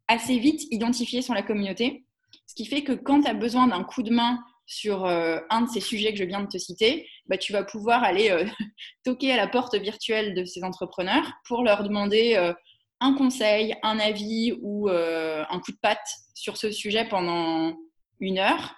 assez 0.08 0.38
vite 0.38 0.62
identifié 0.70 1.22
sur 1.22 1.34
la 1.34 1.42
communauté. 1.42 2.04
Ce 2.46 2.54
qui 2.54 2.66
fait 2.66 2.82
que 2.82 2.92
quand 2.92 3.22
tu 3.22 3.28
as 3.28 3.34
besoin 3.34 3.66
d'un 3.66 3.84
coup 3.84 4.02
de 4.02 4.12
main 4.12 4.38
sur 4.66 5.04
euh, 5.04 5.38
un 5.50 5.62
de 5.62 5.68
ces 5.68 5.80
sujets 5.80 6.12
que 6.12 6.18
je 6.18 6.24
viens 6.24 6.42
de 6.42 6.48
te 6.48 6.58
citer, 6.58 7.08
bah, 7.26 7.36
tu 7.36 7.52
vas 7.52 7.64
pouvoir 7.64 8.02
aller 8.02 8.30
euh, 8.30 8.44
toquer 9.04 9.32
à 9.32 9.36
la 9.36 9.48
porte 9.48 9.74
virtuelle 9.74 10.34
de 10.34 10.44
ces 10.44 10.64
entrepreneurs 10.64 11.30
pour 11.46 11.62
leur 11.62 11.82
demander 11.82 12.34
euh, 12.36 12.52
un 13.00 13.14
conseil, 13.14 13.74
un 13.82 13.98
avis 13.98 14.54
ou 14.62 14.88
un 14.88 15.58
coup 15.58 15.72
de 15.72 15.78
patte 15.82 16.06
sur 16.34 16.56
ce 16.56 16.70
sujet 16.70 17.04
pendant 17.08 17.76
une 18.20 18.38
heure 18.38 18.76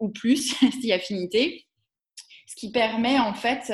ou 0.00 0.08
plus, 0.08 0.56
si 0.80 0.92
affinité. 0.92 1.66
Ce 2.46 2.56
qui 2.56 2.72
permet 2.72 3.18
en 3.18 3.34
fait, 3.34 3.66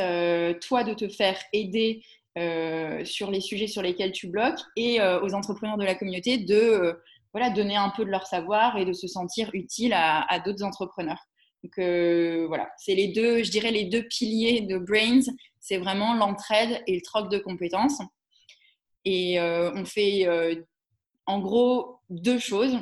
toi, 0.59 0.83
de 0.83 0.93
te 0.93 1.09
faire 1.09 1.41
aider 1.53 2.03
euh, 2.37 3.05
sur 3.05 3.30
les 3.30 3.41
sujets 3.41 3.68
sur 3.68 3.80
lesquels 3.80 4.11
tu 4.11 4.26
bloques 4.26 4.59
et 4.74 5.01
euh, 5.01 5.20
aux 5.22 5.35
entrepreneurs 5.35 5.76
de 5.76 5.85
la 5.85 5.95
communauté 5.95 6.37
de 6.37 6.57
euh, 6.57 6.93
voilà, 7.32 7.49
donner 7.51 7.76
un 7.76 7.91
peu 7.91 8.05
de 8.05 8.11
leur 8.11 8.26
savoir 8.26 8.76
et 8.76 8.85
de 8.85 8.93
se 8.93 9.07
sentir 9.07 9.51
utile 9.53 9.93
à, 9.95 10.41
d'autres 10.45 10.64
entrepreneurs. 10.64 11.20
Donc 11.62 11.78
voilà, 12.49 12.68
c'est 12.76 12.95
les 12.95 13.09
deux, 13.09 13.43
je 13.43 13.51
dirais 13.51 13.70
les 13.70 13.85
deux 13.85 14.03
piliers 14.03 14.61
de 14.62 14.78
Brains, 14.78 15.32
c'est 15.61 15.78
vraiment 15.78 16.14
l'entraide 16.14 16.82
et 16.87 16.95
le 16.97 17.03
troc 17.03 17.30
de 17.30 17.39
compétences. 17.39 18.01
Et 19.05 19.41
on 19.41 19.85
fait 19.85 20.28
en 21.26 21.41
gros 21.41 21.97
deux 22.09 22.39
choses. 22.39 22.78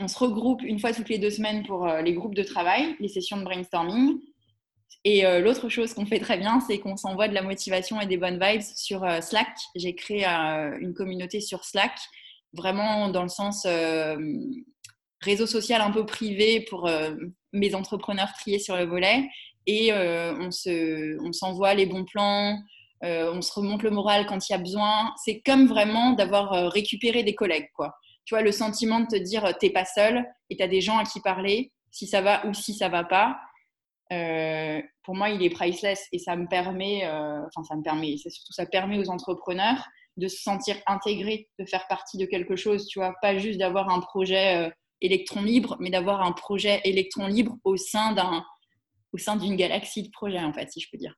On 0.00 0.08
se 0.08 0.18
regroupe 0.18 0.62
une 0.62 0.78
fois 0.78 0.92
toutes 0.92 1.10
les 1.10 1.18
deux 1.18 1.30
semaines 1.30 1.66
pour 1.66 1.86
les 1.86 2.14
groupes 2.14 2.36
de 2.36 2.44
travail, 2.44 2.96
les 3.00 3.08
sessions 3.08 3.36
de 3.36 3.44
brainstorming. 3.44 4.18
Et 5.04 5.24
euh, 5.24 5.40
l'autre 5.40 5.68
chose 5.68 5.94
qu'on 5.94 6.06
fait 6.06 6.18
très 6.18 6.38
bien, 6.38 6.60
c'est 6.60 6.78
qu'on 6.80 6.96
s'envoie 6.96 7.28
de 7.28 7.34
la 7.34 7.42
motivation 7.42 8.00
et 8.00 8.06
des 8.06 8.16
bonnes 8.16 8.38
vibes 8.42 8.62
sur 8.62 9.04
euh, 9.04 9.20
Slack. 9.20 9.56
J'ai 9.76 9.94
créé 9.94 10.26
euh, 10.26 10.76
une 10.80 10.92
communauté 10.92 11.40
sur 11.40 11.64
Slack, 11.64 11.98
vraiment 12.52 13.08
dans 13.08 13.22
le 13.22 13.28
sens 13.28 13.66
réseau 15.20 15.46
social 15.46 15.80
un 15.80 15.90
peu 15.90 16.06
privé 16.06 16.60
pour 16.60 16.88
mes 17.52 17.74
entrepreneurs 17.74 18.32
triés 18.34 18.58
sur 18.58 18.76
le 18.76 18.84
volet. 18.84 19.28
Et 19.66 19.92
on, 19.92 20.50
se, 20.50 21.18
on 21.22 21.32
s'envoie 21.32 21.74
les 21.74 21.84
bons 21.84 22.04
plans, 22.04 22.58
on 23.02 23.42
se 23.42 23.52
remonte 23.52 23.82
le 23.82 23.90
moral 23.90 24.24
quand 24.24 24.48
il 24.48 24.52
y 24.52 24.54
a 24.54 24.58
besoin. 24.58 25.12
C'est 25.22 25.40
comme 25.40 25.66
vraiment 25.66 26.12
d'avoir 26.12 26.72
récupéré 26.72 27.22
des 27.22 27.34
collègues. 27.34 27.68
Quoi. 27.74 27.94
Tu 28.24 28.34
vois, 28.34 28.42
le 28.42 28.52
sentiment 28.52 29.00
de 29.00 29.06
te 29.06 29.16
dire, 29.16 29.56
t'es 29.58 29.70
pas 29.70 29.84
seul 29.84 30.24
et 30.48 30.56
tu 30.56 30.62
as 30.62 30.68
des 30.68 30.80
gens 30.80 30.96
à 30.96 31.04
qui 31.04 31.20
parler, 31.20 31.70
si 31.90 32.06
ça 32.06 32.22
va 32.22 32.46
ou 32.46 32.54
si 32.54 32.72
ça 32.72 32.88
va 32.88 33.04
pas. 33.04 33.38
Euh, 34.12 34.80
pour 35.02 35.14
moi, 35.14 35.30
il 35.30 35.42
est 35.42 35.50
priceless 35.50 36.06
et 36.12 36.18
ça 36.18 36.36
me 36.36 36.46
permet, 36.46 37.04
euh, 37.04 37.40
enfin, 37.46 37.62
ça 37.64 37.76
me 37.76 37.82
permet, 37.82 38.16
c'est 38.16 38.30
surtout 38.30 38.52
ça 38.52 38.64
permet 38.64 38.98
aux 38.98 39.10
entrepreneurs 39.10 39.86
de 40.16 40.28
se 40.28 40.40
sentir 40.42 40.76
intégrés, 40.86 41.48
de 41.58 41.64
faire 41.66 41.86
partie 41.88 42.16
de 42.16 42.24
quelque 42.24 42.56
chose, 42.56 42.86
tu 42.86 42.98
vois, 42.98 43.14
pas 43.20 43.36
juste 43.36 43.58
d'avoir 43.58 43.90
un 43.90 44.00
projet 44.00 44.66
euh, 44.66 44.70
électron 45.00 45.42
libre, 45.42 45.76
mais 45.78 45.90
d'avoir 45.90 46.22
un 46.22 46.32
projet 46.32 46.80
électron 46.84 47.26
libre 47.26 47.56
au 47.64 47.76
sein 47.76 48.12
d'un, 48.12 48.44
au 49.12 49.18
sein 49.18 49.36
d'une 49.36 49.56
galaxie 49.56 50.02
de 50.02 50.10
projets, 50.10 50.42
en 50.42 50.52
fait, 50.52 50.70
si 50.72 50.80
je 50.80 50.88
peux 50.90 50.98
dire. 50.98 51.14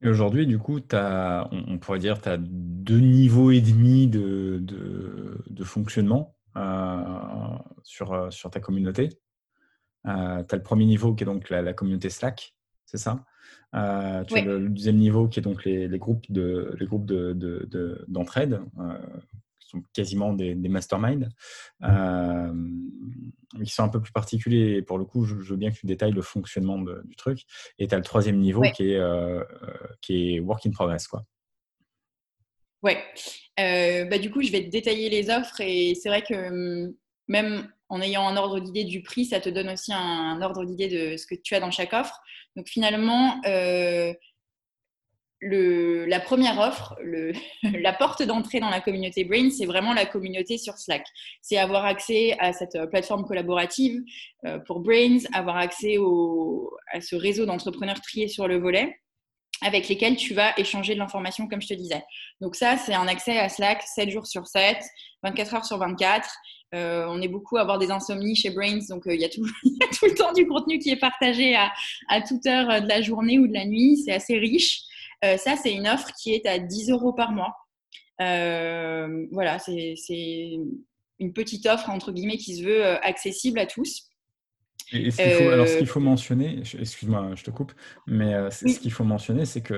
Et 0.00 0.08
aujourd'hui, 0.08 0.46
du 0.46 0.58
coup, 0.58 0.78
as, 0.92 1.48
on, 1.50 1.78
pourrait 1.78 1.98
dire, 1.98 2.22
tu 2.22 2.28
as 2.28 2.38
deux 2.38 3.00
niveaux 3.00 3.50
et 3.50 3.60
demi 3.60 4.06
de, 4.06 4.58
de, 4.62 5.44
de 5.50 5.64
fonctionnement 5.64 6.36
sur, 7.82 8.32
sur 8.32 8.50
ta 8.50 8.60
communauté. 8.60 9.10
Euh, 10.08 10.42
tu 10.42 10.54
as 10.54 10.58
le 10.58 10.62
premier 10.62 10.84
niveau 10.84 11.14
qui 11.14 11.24
est 11.24 11.26
donc 11.26 11.50
la, 11.50 11.72
communauté 11.72 12.10
Slack, 12.10 12.54
c'est 12.86 12.98
ça? 12.98 13.24
Euh, 13.74 14.24
tu 14.24 14.38
as 14.38 14.42
le, 14.42 14.68
deuxième 14.68 14.96
niveau 14.96 15.28
qui 15.28 15.40
est 15.40 15.42
donc 15.42 15.64
les, 15.64 15.88
groupes 15.98 16.24
de 16.30 16.74
les 16.78 16.86
groupes 16.86 17.04
d'entraide 17.04 18.50
de, 18.50 18.60
euh, 18.80 18.98
qui 19.60 19.68
sont 19.68 19.82
quasiment 19.92 20.32
des, 20.32 20.54
des 20.54 20.68
masterminds. 20.68 21.28
Qui 23.64 23.70
sont 23.72 23.82
un 23.82 23.88
peu 23.88 24.00
plus 24.00 24.12
particuliers 24.12 24.82
pour 24.82 24.98
le 24.98 25.04
coup 25.04 25.24
je, 25.24 25.34
veux 25.34 25.56
bien 25.56 25.70
que 25.70 25.76
tu 25.76 25.86
détailles 25.86 26.12
le 26.12 26.22
fonctionnement 26.22 26.78
du 26.78 27.16
truc. 27.16 27.42
Et 27.78 27.86
tu 27.86 27.94
as 27.94 27.98
le 27.98 28.04
troisième 28.04 28.38
niveau 28.38 28.62
qui 28.74 28.92
est 28.92 29.00
qui 30.00 30.34
est 30.34 30.40
work 30.40 30.64
in 30.64 30.70
progress 30.70 31.06
quoi. 31.06 31.24
Ouais. 32.82 33.04
Bah, 33.58 34.18
du 34.18 34.30
coup 34.30 34.40
je 34.42 34.50
vais 34.50 34.62
détailler 34.62 35.10
les 35.10 35.28
offres 35.28 35.60
et 35.60 35.94
c'est 35.94 36.08
vrai 36.08 36.22
que 36.22 36.86
hum, 36.86 36.94
même 37.26 37.68
en 37.88 38.00
ayant 38.00 38.26
un 38.26 38.36
ordre 38.36 38.60
d'idée 38.60 38.84
du 38.84 39.02
prix, 39.02 39.24
ça 39.24 39.40
te 39.40 39.48
donne 39.48 39.70
aussi 39.70 39.92
un, 39.92 40.40
ordre 40.42 40.64
d'idée 40.64 40.88
de 40.88 41.16
ce 41.16 41.26
que 41.26 41.34
tu 41.34 41.54
as 41.54 41.60
dans 41.60 41.70
chaque 41.70 41.92
offre. 41.92 42.20
Donc 42.56 42.68
finalement, 42.68 43.40
euh, 43.46 44.12
la 45.40 46.20
première 46.20 46.58
offre, 46.58 46.96
la 47.62 47.92
porte 47.92 48.22
d'entrée 48.22 48.60
dans 48.60 48.70
la 48.70 48.80
communauté 48.80 49.24
Brain, 49.24 49.50
c'est 49.50 49.66
vraiment 49.66 49.94
la 49.94 50.06
communauté 50.06 50.58
sur 50.58 50.76
Slack. 50.76 51.06
C'est 51.40 51.58
avoir 51.58 51.84
accès 51.84 52.36
à 52.38 52.52
cette 52.52 52.74
euh, 52.74 52.86
plateforme 52.86 53.24
collaborative 53.24 54.00
euh, 54.44 54.58
pour 54.58 54.80
Brains, 54.80 55.20
avoir 55.32 55.56
accès 55.56 55.96
à 56.92 57.00
ce 57.00 57.16
réseau 57.16 57.46
d'entrepreneurs 57.46 58.00
triés 58.00 58.28
sur 58.28 58.48
le 58.48 58.58
volet 58.58 58.98
avec 59.62 59.88
lesquels 59.88 60.16
tu 60.16 60.34
vas 60.34 60.56
échanger 60.56 60.94
de 60.94 60.98
l'information, 60.98 61.48
comme 61.48 61.60
je 61.60 61.68
te 61.68 61.74
disais. 61.74 62.04
Donc 62.40 62.54
ça, 62.54 62.76
c'est 62.76 62.94
un 62.94 63.08
accès 63.08 63.38
à 63.38 63.48
Slack 63.48 63.82
7 63.82 64.10
jours 64.10 64.26
sur 64.26 64.46
7, 64.46 64.78
24 65.22 65.54
heures 65.54 65.64
sur 65.64 65.78
24. 65.78 66.28
Euh, 66.74 67.06
on 67.08 67.22
est 67.22 67.28
beaucoup 67.28 67.56
à 67.56 67.62
avoir 67.62 67.78
des 67.78 67.90
insomnies 67.90 68.36
chez 68.36 68.50
Brains, 68.50 68.80
donc 68.90 69.06
euh, 69.06 69.14
il 69.14 69.20
y, 69.20 69.24
a 69.24 69.28
tout 69.30 69.42
le 70.02 70.14
temps 70.14 70.32
du 70.34 70.46
contenu 70.46 70.78
qui 70.78 70.90
est 70.90 70.98
partagé 70.98 71.56
à, 71.56 72.20
toute 72.20 72.44
heure 72.46 72.82
de 72.82 72.88
la 72.88 73.00
journée 73.00 73.38
ou 73.38 73.48
de 73.48 73.54
la 73.54 73.64
nuit. 73.64 73.96
C'est 74.04 74.12
assez 74.12 74.36
riche. 74.38 74.82
Euh, 75.24 75.36
ça, 75.36 75.56
c'est 75.56 75.72
une 75.72 75.88
offre 75.88 76.10
qui 76.20 76.34
est 76.34 76.46
à 76.46 76.58
10 76.58 76.90
euros 76.90 77.12
par 77.12 77.32
mois. 77.32 77.54
voilà, 78.18 79.58
c'est 79.58 79.94
une 81.18 81.32
petite 81.32 81.66
offre, 81.66 81.88
entre 81.88 82.12
guillemets, 82.12 82.36
qui 82.36 82.56
se 82.56 82.62
veut 82.62 82.84
accessible 83.04 83.58
à 83.58 83.66
tous. 83.66 84.04
Et 84.90 85.10
ce 85.10 85.20
faut, 85.20 85.48
alors, 85.50 85.68
ce 85.68 85.76
qu'il 85.76 85.86
faut 85.86 86.00
mentionner, 86.00 86.60
excuse-moi, 86.60 87.32
je 87.34 87.44
te 87.44 87.50
coupe, 87.50 87.72
mais 88.06 88.34
ce 88.50 88.78
qu'il 88.78 88.92
faut 88.92 89.04
mentionner, 89.04 89.46
c'est 89.46 89.62
que 89.62 89.74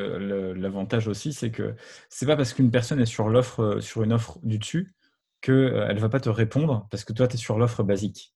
l'avantage 0.56 1.06
aussi, 1.06 1.32
c'est 1.32 1.50
que 1.50 1.74
c'est 2.08 2.26
pas 2.26 2.36
parce 2.36 2.52
qu'une 2.52 2.70
personne 2.70 3.00
est 3.00 3.06
sur 3.06 3.28
l'offre, 3.28 3.78
sur 3.80 4.02
une 4.02 4.12
offre 4.12 4.38
du 4.42 4.58
dessus, 4.58 4.92
qu'elle 5.40 5.54
euh, 5.54 5.92
ne 5.92 5.98
va 5.98 6.08
pas 6.08 6.20
te 6.20 6.28
répondre 6.28 6.86
parce 6.90 7.04
que 7.04 7.12
toi, 7.12 7.28
tu 7.28 7.34
es 7.34 7.38
sur 7.38 7.58
l'offre 7.58 7.82
basique. 7.82 8.34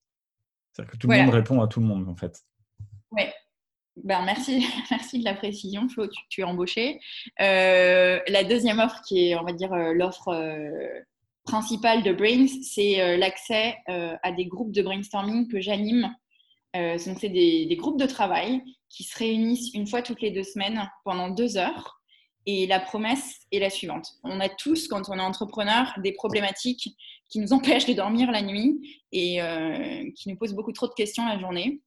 C'est-à-dire 0.73 0.93
que 0.93 0.97
tout 0.97 1.09
le 1.09 1.17
monde 1.17 1.35
répond 1.35 1.61
à 1.61 1.69
tout 1.69 1.81
le 1.81 1.87
monde, 1.87 2.09
en 2.09 2.17
fait. 2.17 2.43
Oui. 3.13 3.23
Ben, 3.97 4.25
merci, 4.25 4.67
merci 4.91 5.21
de 5.21 5.25
la 5.25 5.35
précision, 5.35 5.89
Flo, 5.89 6.09
tu, 6.29 6.41
es 6.41 6.45
embauché. 6.45 7.01
Euh, 7.41 8.21
la 8.27 8.45
deuxième 8.45 8.81
offre, 8.81 9.01
qui 9.07 9.29
est, 9.29 9.37
on 9.37 9.45
va 9.45 9.53
dire, 9.53 9.73
euh, 9.73 9.93
l'offre 9.93 10.35
principale 11.45 12.03
de 12.03 12.13
Brains, 12.13 12.47
c'est 12.63 13.19
l'accès 13.19 13.77
à 13.87 14.33
des 14.33 14.47
groupes 14.47 14.73
de 14.73 14.81
brainstorming 14.81 15.47
que 15.47 15.61
j'anime. 15.61 16.11
donc, 16.75 17.19
c'est 17.21 17.29
des, 17.29 17.67
des, 17.67 17.77
groupes 17.77 18.01
de 18.01 18.07
travail 18.07 18.63
qui 18.89 19.05
se 19.05 19.19
réunissent 19.19 19.75
une 19.75 19.87
fois 19.87 20.01
toutes 20.01 20.23
les 20.23 20.31
deux 20.31 20.43
semaines 20.43 20.91
pendant 21.05 21.29
deux 21.29 21.59
heures 21.59 22.01
et 22.47 22.67
la 22.67 22.81
promesse 22.81 23.41
est 23.53 23.59
la 23.59 23.71
suivante. 23.71 24.07
On 24.23 24.41
a 24.41 24.49
tous, 24.49 24.89
quand 24.89 25.09
on 25.09 25.19
est 25.19 25.23
entrepreneur, 25.23 25.93
des 26.03 26.13
problématiques 26.13 26.95
qui 27.31 27.41
nous 27.41 27.53
empêchent 27.53 27.87
de 27.87 27.95
dormir 27.95 28.31
la 28.31 28.43
nuit 28.43 29.03
et 29.13 29.41
euh, 29.41 30.05
qui 30.17 30.29
nous 30.29 30.37
posent 30.37 30.55
beaucoup 30.55 30.73
trop 30.73 30.87
de 30.87 30.95
questions 30.95 31.27
la 31.27 31.39
journée. 31.39 31.81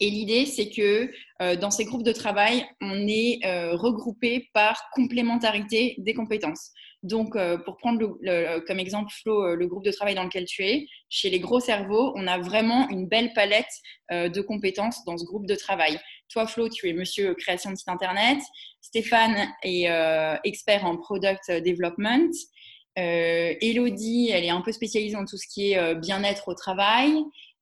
Et 0.00 0.10
l'idée, 0.10 0.46
c'est 0.46 0.70
que 0.70 1.10
euh, 1.42 1.56
dans 1.56 1.70
ces 1.70 1.84
groupes 1.84 2.02
de 2.02 2.12
travail, 2.12 2.64
on 2.80 3.06
est 3.06 3.40
euh, 3.44 3.76
regroupé 3.76 4.48
par 4.52 4.90
complémentarité 4.92 5.94
des 5.98 6.14
compétences. 6.14 6.72
Donc, 7.02 7.36
pour 7.64 7.76
prendre 7.78 8.16
comme 8.66 8.78
exemple, 8.78 9.12
Flo, 9.22 9.56
le 9.56 9.66
groupe 9.66 9.84
de 9.84 9.90
travail 9.90 10.14
dans 10.14 10.22
lequel 10.22 10.44
tu 10.44 10.62
es, 10.64 10.86
chez 11.08 11.30
les 11.30 11.40
gros 11.40 11.58
cerveaux, 11.58 12.12
on 12.14 12.26
a 12.28 12.38
vraiment 12.38 12.88
une 12.90 13.08
belle 13.08 13.32
palette 13.32 13.72
de 14.10 14.40
compétences 14.40 15.04
dans 15.04 15.18
ce 15.18 15.24
groupe 15.24 15.46
de 15.46 15.56
travail. 15.56 15.98
Toi, 16.28 16.46
Flo, 16.46 16.68
tu 16.68 16.88
es 16.88 16.92
monsieur 16.92 17.34
création 17.34 17.70
de 17.70 17.76
site 17.76 17.88
internet. 17.88 18.38
Stéphane 18.80 19.48
est 19.62 19.90
euh, 19.90 20.36
expert 20.44 20.84
en 20.84 20.96
product 20.96 21.50
development. 21.50 22.30
Euh, 22.98 23.54
Elodie, 23.60 24.30
elle 24.32 24.44
est 24.44 24.50
un 24.50 24.60
peu 24.60 24.72
spécialisée 24.72 25.16
dans 25.16 25.24
tout 25.24 25.38
ce 25.38 25.46
qui 25.46 25.72
est 25.72 25.78
euh, 25.78 25.94
bien-être 25.94 26.48
au 26.48 26.54
travail. 26.54 27.12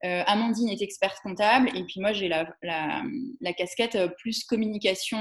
Euh, 0.05 0.23
Amandine 0.27 0.69
est 0.69 0.83
experte 0.83 1.19
comptable. 1.23 1.69
Et 1.77 1.85
puis 1.85 2.01
moi, 2.01 2.13
j'ai 2.13 2.29
la, 2.29 2.49
la, 2.63 3.53
casquette 3.53 3.99
plus 4.19 4.45
communication, 4.45 5.19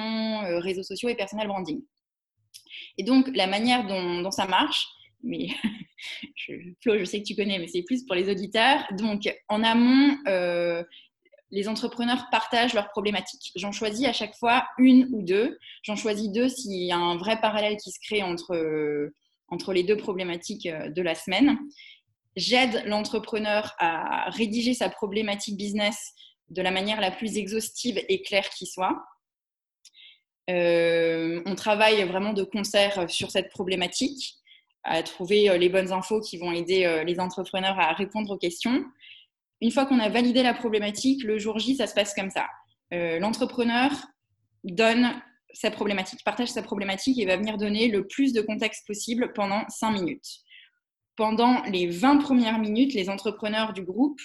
réseaux 0.60 0.84
sociaux 0.84 1.10
et 1.10 1.16
personal 1.16 1.48
branding. 1.48 1.82
Et 2.98 3.04
donc, 3.04 3.30
la 3.36 3.48
manière 3.48 3.86
dont, 3.88 4.32
ça 4.32 4.48
marche, 4.48 4.88
mais 5.24 5.48
je, 6.36 6.54
Flo, 6.82 6.98
je 6.98 7.06
sais 7.06 7.20
que 7.20 7.26
tu 7.26 7.36
connais, 7.36 7.60
mais 7.60 7.68
c'est 7.68 7.84
plus 7.84 8.06
pour 8.06 8.16
les 8.16 8.30
auditeurs. 8.30 8.86
Donc, 8.98 9.34
en 9.48 9.64
amont, 9.64 10.18
les 11.52 11.68
entrepreneurs 11.68 12.28
partagent 12.32 12.74
leurs 12.74 12.90
problématiques. 12.90 13.52
J'en 13.56 13.72
choisis 13.72 14.08
à 14.08 14.14
chaque 14.14 14.36
fois 14.36 14.68
une 14.78 15.10
ou 15.12 15.24
deux. 15.24 15.58
J'en 15.84 15.96
choisis 15.96 16.30
deux 16.30 16.50
s'il 16.50 16.84
y 16.84 16.92
a 16.92 16.98
un 16.98 17.18
vrai 17.18 17.40
parallèle 17.42 17.78
qui 17.78 17.92
se 17.92 18.00
crée 18.00 18.24
entre, 18.24 18.56
euh, 18.56 19.16
entre 19.48 19.74
les 19.74 19.84
deux 19.84 19.98
problématiques 19.98 20.68
euh, 20.68 20.90
de 20.90 21.02
la 21.02 21.16
semaine. 21.16 21.58
J'aide 22.36 22.84
l'entrepreneur 22.86 23.74
à 23.80 24.30
rédiger 24.30 24.74
sa 24.74 24.90
problématique 24.90 25.58
business 25.58 26.14
de 26.50 26.62
la 26.62 26.72
manière 26.72 27.02
la 27.02 27.12
plus 27.12 27.38
exhaustive 27.38 28.00
et 28.08 28.22
claire 28.22 28.50
qui 28.50 28.66
soit. 28.66 29.04
Euh, 30.50 31.42
on 31.46 31.56
travaille 31.56 32.04
vraiment 32.04 32.34
de 32.34 32.44
concert 32.44 33.10
sur 33.10 33.32
cette 33.32 33.50
problématique, 33.50 34.36
à 34.84 35.04
trouver 35.04 35.58
les 35.58 35.70
bonnes 35.70 35.92
infos 35.92 36.22
qui 36.22 36.38
vont 36.38 36.52
aider 36.52 37.04
les 37.06 37.20
entrepreneurs 37.20 37.80
à 37.80 37.94
répondre 37.94 38.32
aux 38.32 38.38
questions 38.38 38.84
une 39.62 39.72
fois 39.72 39.86
qu'on 39.86 40.00
a 40.00 40.10
validé 40.10 40.44
la 40.44 40.54
problématique, 40.54 41.24
le 41.24 41.38
jour 41.38 41.60
J, 41.60 41.76
ça 41.76 41.88
se 41.88 41.94
passe 41.94 42.14
comme 42.14 42.30
ça. 42.30 42.48
Euh, 42.94 43.20
l'entrepreneur 43.20 43.92
donne 44.64 45.10
sa 45.52 45.72
problématique, 45.72 46.24
partage 46.24 46.50
sa 46.50 46.62
problématique 46.62 47.20
et 47.20 47.26
va 47.26 47.36
venir 47.36 47.58
donner 47.58 47.88
le 47.88 48.08
plus 48.08 48.34
de 48.34 48.42
contexte 48.42 48.88
possible 48.88 49.34
pendant 49.34 49.68
5 49.68 49.92
minutes. 49.92 50.40
Pendant 51.16 51.62
les 51.64 51.88
20 51.88 52.18
premières 52.18 52.60
minutes, 52.60 52.94
les 52.94 53.10
entrepreneurs 53.10 53.74
du 53.74 53.84
groupe 53.84 54.20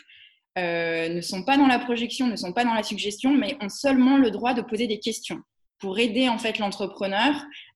euh, 0.57 1.09
ne 1.09 1.21
sont 1.21 1.43
pas 1.43 1.57
dans 1.57 1.67
la 1.67 1.81
projection, 1.81 2.29
ne 2.29 2.37
sont 2.37 2.53
pas 2.53 2.65
dans 2.65 2.75
la 2.75 2.85
suggestion, 2.85 3.33
mais 3.33 3.57
ont 3.61 3.69
seulement 3.69 4.17
le 4.17 4.31
droit 4.31 4.55
de 4.55 4.63
poser 4.63 4.87
des 4.87 5.01
questions 5.01 5.43
pour 5.85 5.99
aider 5.99 6.31
en 6.31 6.39
fait 6.39 6.59
l'entrepreneur 6.59 7.35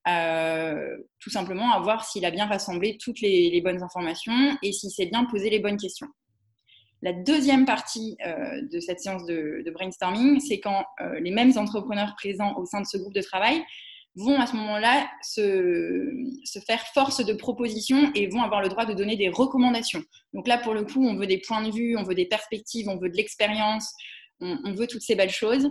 euh, 0.08 0.96
tout 1.20 1.28
simplement 1.28 1.72
à 1.72 1.80
voir 1.80 2.06
s'il 2.06 2.24
a 2.24 2.30
bien 2.30 2.46
rassemblé 2.46 2.96
toutes 2.96 3.20
les, 3.20 3.60
bonnes 3.60 3.82
informations 3.82 4.56
et 4.62 4.72
s'il 4.72 4.88
s'est 4.88 5.04
bien 5.04 5.26
posé 5.26 5.50
les 5.50 5.58
bonnes 5.58 5.76
questions. 5.76 6.06
La 7.02 7.12
deuxième 7.12 7.66
partie 7.66 8.16
euh, 8.26 8.62
de 8.72 8.80
cette 8.80 9.00
séance 9.00 9.26
de, 9.26 9.70
brainstorming, 9.74 10.40
c'est 10.40 10.58
quand 10.58 10.86
euh, 11.02 11.20
les 11.20 11.30
mêmes 11.30 11.52
entrepreneurs 11.56 12.14
présents 12.16 12.54
au 12.56 12.64
sein 12.64 12.80
de 12.80 12.86
ce 12.86 12.96
groupe 12.96 13.12
de 13.12 13.20
travail 13.20 13.62
vont 14.16 14.40
à 14.40 14.46
ce 14.46 14.56
moment-là 14.56 15.06
se, 15.22 16.10
faire 16.66 16.82
force 16.94 17.22
de 17.22 17.34
proposition 17.34 18.10
et 18.14 18.26
vont 18.28 18.40
avoir 18.40 18.62
le 18.62 18.70
droit 18.70 18.86
de 18.86 18.94
donner 18.94 19.16
des 19.16 19.28
recommandations. 19.28 20.02
Donc 20.32 20.48
là, 20.48 20.56
pour 20.56 20.72
le 20.72 20.84
coup, 20.84 21.06
on 21.06 21.14
veut 21.14 21.26
des 21.26 21.42
points 21.46 21.62
de 21.62 21.70
vue, 21.70 21.94
on 21.98 22.04
veut 22.04 22.14
des 22.14 22.26
perspectives, 22.26 22.88
on 22.88 22.96
veut 22.96 23.10
de 23.10 23.16
l'expérience, 23.18 23.92
on, 24.40 24.72
veut 24.72 24.86
toutes 24.86 25.02
ces 25.02 25.14
belles 25.14 25.28
choses. 25.28 25.68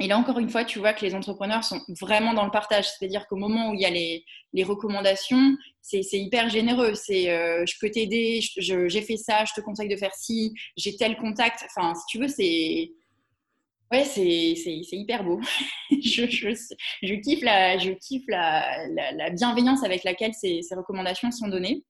Et 0.00 0.08
là, 0.08 0.18
encore 0.18 0.38
une 0.40 0.48
fois, 0.48 0.64
tu 0.64 0.80
vois 0.80 0.92
que 0.92 1.04
les 1.04 1.14
entrepreneurs 1.14 1.62
sont 1.62 1.80
vraiment 2.00 2.34
dans 2.34 2.44
le 2.44 2.50
partage. 2.50 2.86
C'est-à-dire 2.88 3.26
qu'au 3.28 3.36
moment 3.36 3.70
où 3.70 3.74
il 3.74 3.80
y 3.80 3.86
a 3.86 3.90
les, 3.90 4.24
recommandations, 4.64 5.56
c'est 5.82 6.02
hyper 6.12 6.48
généreux. 6.48 6.94
C'est 6.94 7.30
euh, 7.30 7.64
je 7.66 7.74
peux 7.80 7.90
t'aider, 7.90 8.40
j'ai 8.56 9.02
fait 9.02 9.16
ça, 9.16 9.44
je 9.44 9.52
te 9.52 9.60
conseille 9.60 9.88
de 9.88 9.96
faire 9.96 10.14
ci, 10.14 10.52
j'ai 10.76 10.96
tel 10.96 11.16
contact. 11.16 11.64
Enfin, 11.66 11.94
si 11.94 12.04
tu 12.08 12.18
veux, 12.18 12.28
c'est. 12.28 12.90
Ouais, 13.92 14.04
c'est 14.04 14.56
hyper 14.92 15.22
beau. 15.22 15.40
je, 15.90 17.16
kiffe, 17.16 17.42
la, 17.42 17.78
je 17.78 17.90
kiffe 17.90 18.24
la, 18.26 18.88
la, 19.12 19.30
bienveillance 19.30 19.84
avec 19.84 20.02
laquelle 20.02 20.32
ces 20.34 20.60
recommandations 20.74 21.30
sont 21.30 21.46
données. 21.46 21.84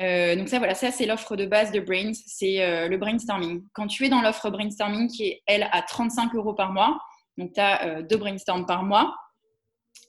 Euh, 0.00 0.34
donc 0.34 0.48
ça, 0.48 0.58
voilà, 0.58 0.74
ça 0.74 0.90
c'est 0.90 1.04
l'offre 1.04 1.36
de 1.36 1.44
base 1.44 1.72
de 1.72 1.80
Brains, 1.80 2.12
c'est 2.26 2.62
euh, 2.62 2.88
le 2.88 2.96
brainstorming. 2.96 3.62
Quand 3.74 3.86
tu 3.86 4.06
es 4.06 4.08
dans 4.08 4.22
l'offre 4.22 4.48
brainstorming 4.48 5.08
qui 5.08 5.24
est, 5.24 5.42
elle, 5.46 5.68
à 5.72 5.82
35 5.82 6.34
euros 6.34 6.54
par 6.54 6.72
mois, 6.72 6.98
donc 7.36 7.52
tu 7.52 7.60
as 7.60 7.86
euh, 7.86 8.02
deux 8.02 8.16
brainstorms 8.16 8.64
par 8.64 8.82
mois, 8.82 9.14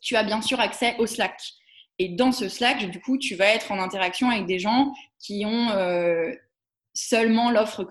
tu 0.02 0.16
as 0.16 0.24
bien 0.24 0.42
sûr 0.42 0.60
accès 0.60 0.96
au 0.98 1.06
Slack. 1.06 1.42
Et 2.00 2.10
dans 2.10 2.32
ce 2.32 2.48
Slack, 2.48 2.90
du 2.90 3.02
coup, 3.02 3.18
tu 3.18 3.36
vas 3.36 3.48
être 3.48 3.72
en 3.72 3.80
interaction 3.80 4.30
avec 4.30 4.46
des 4.46 4.60
gens 4.60 4.94
qui 5.20 5.46
ont 5.46 5.68
seulement 6.94 7.52
l'offre 7.52 7.84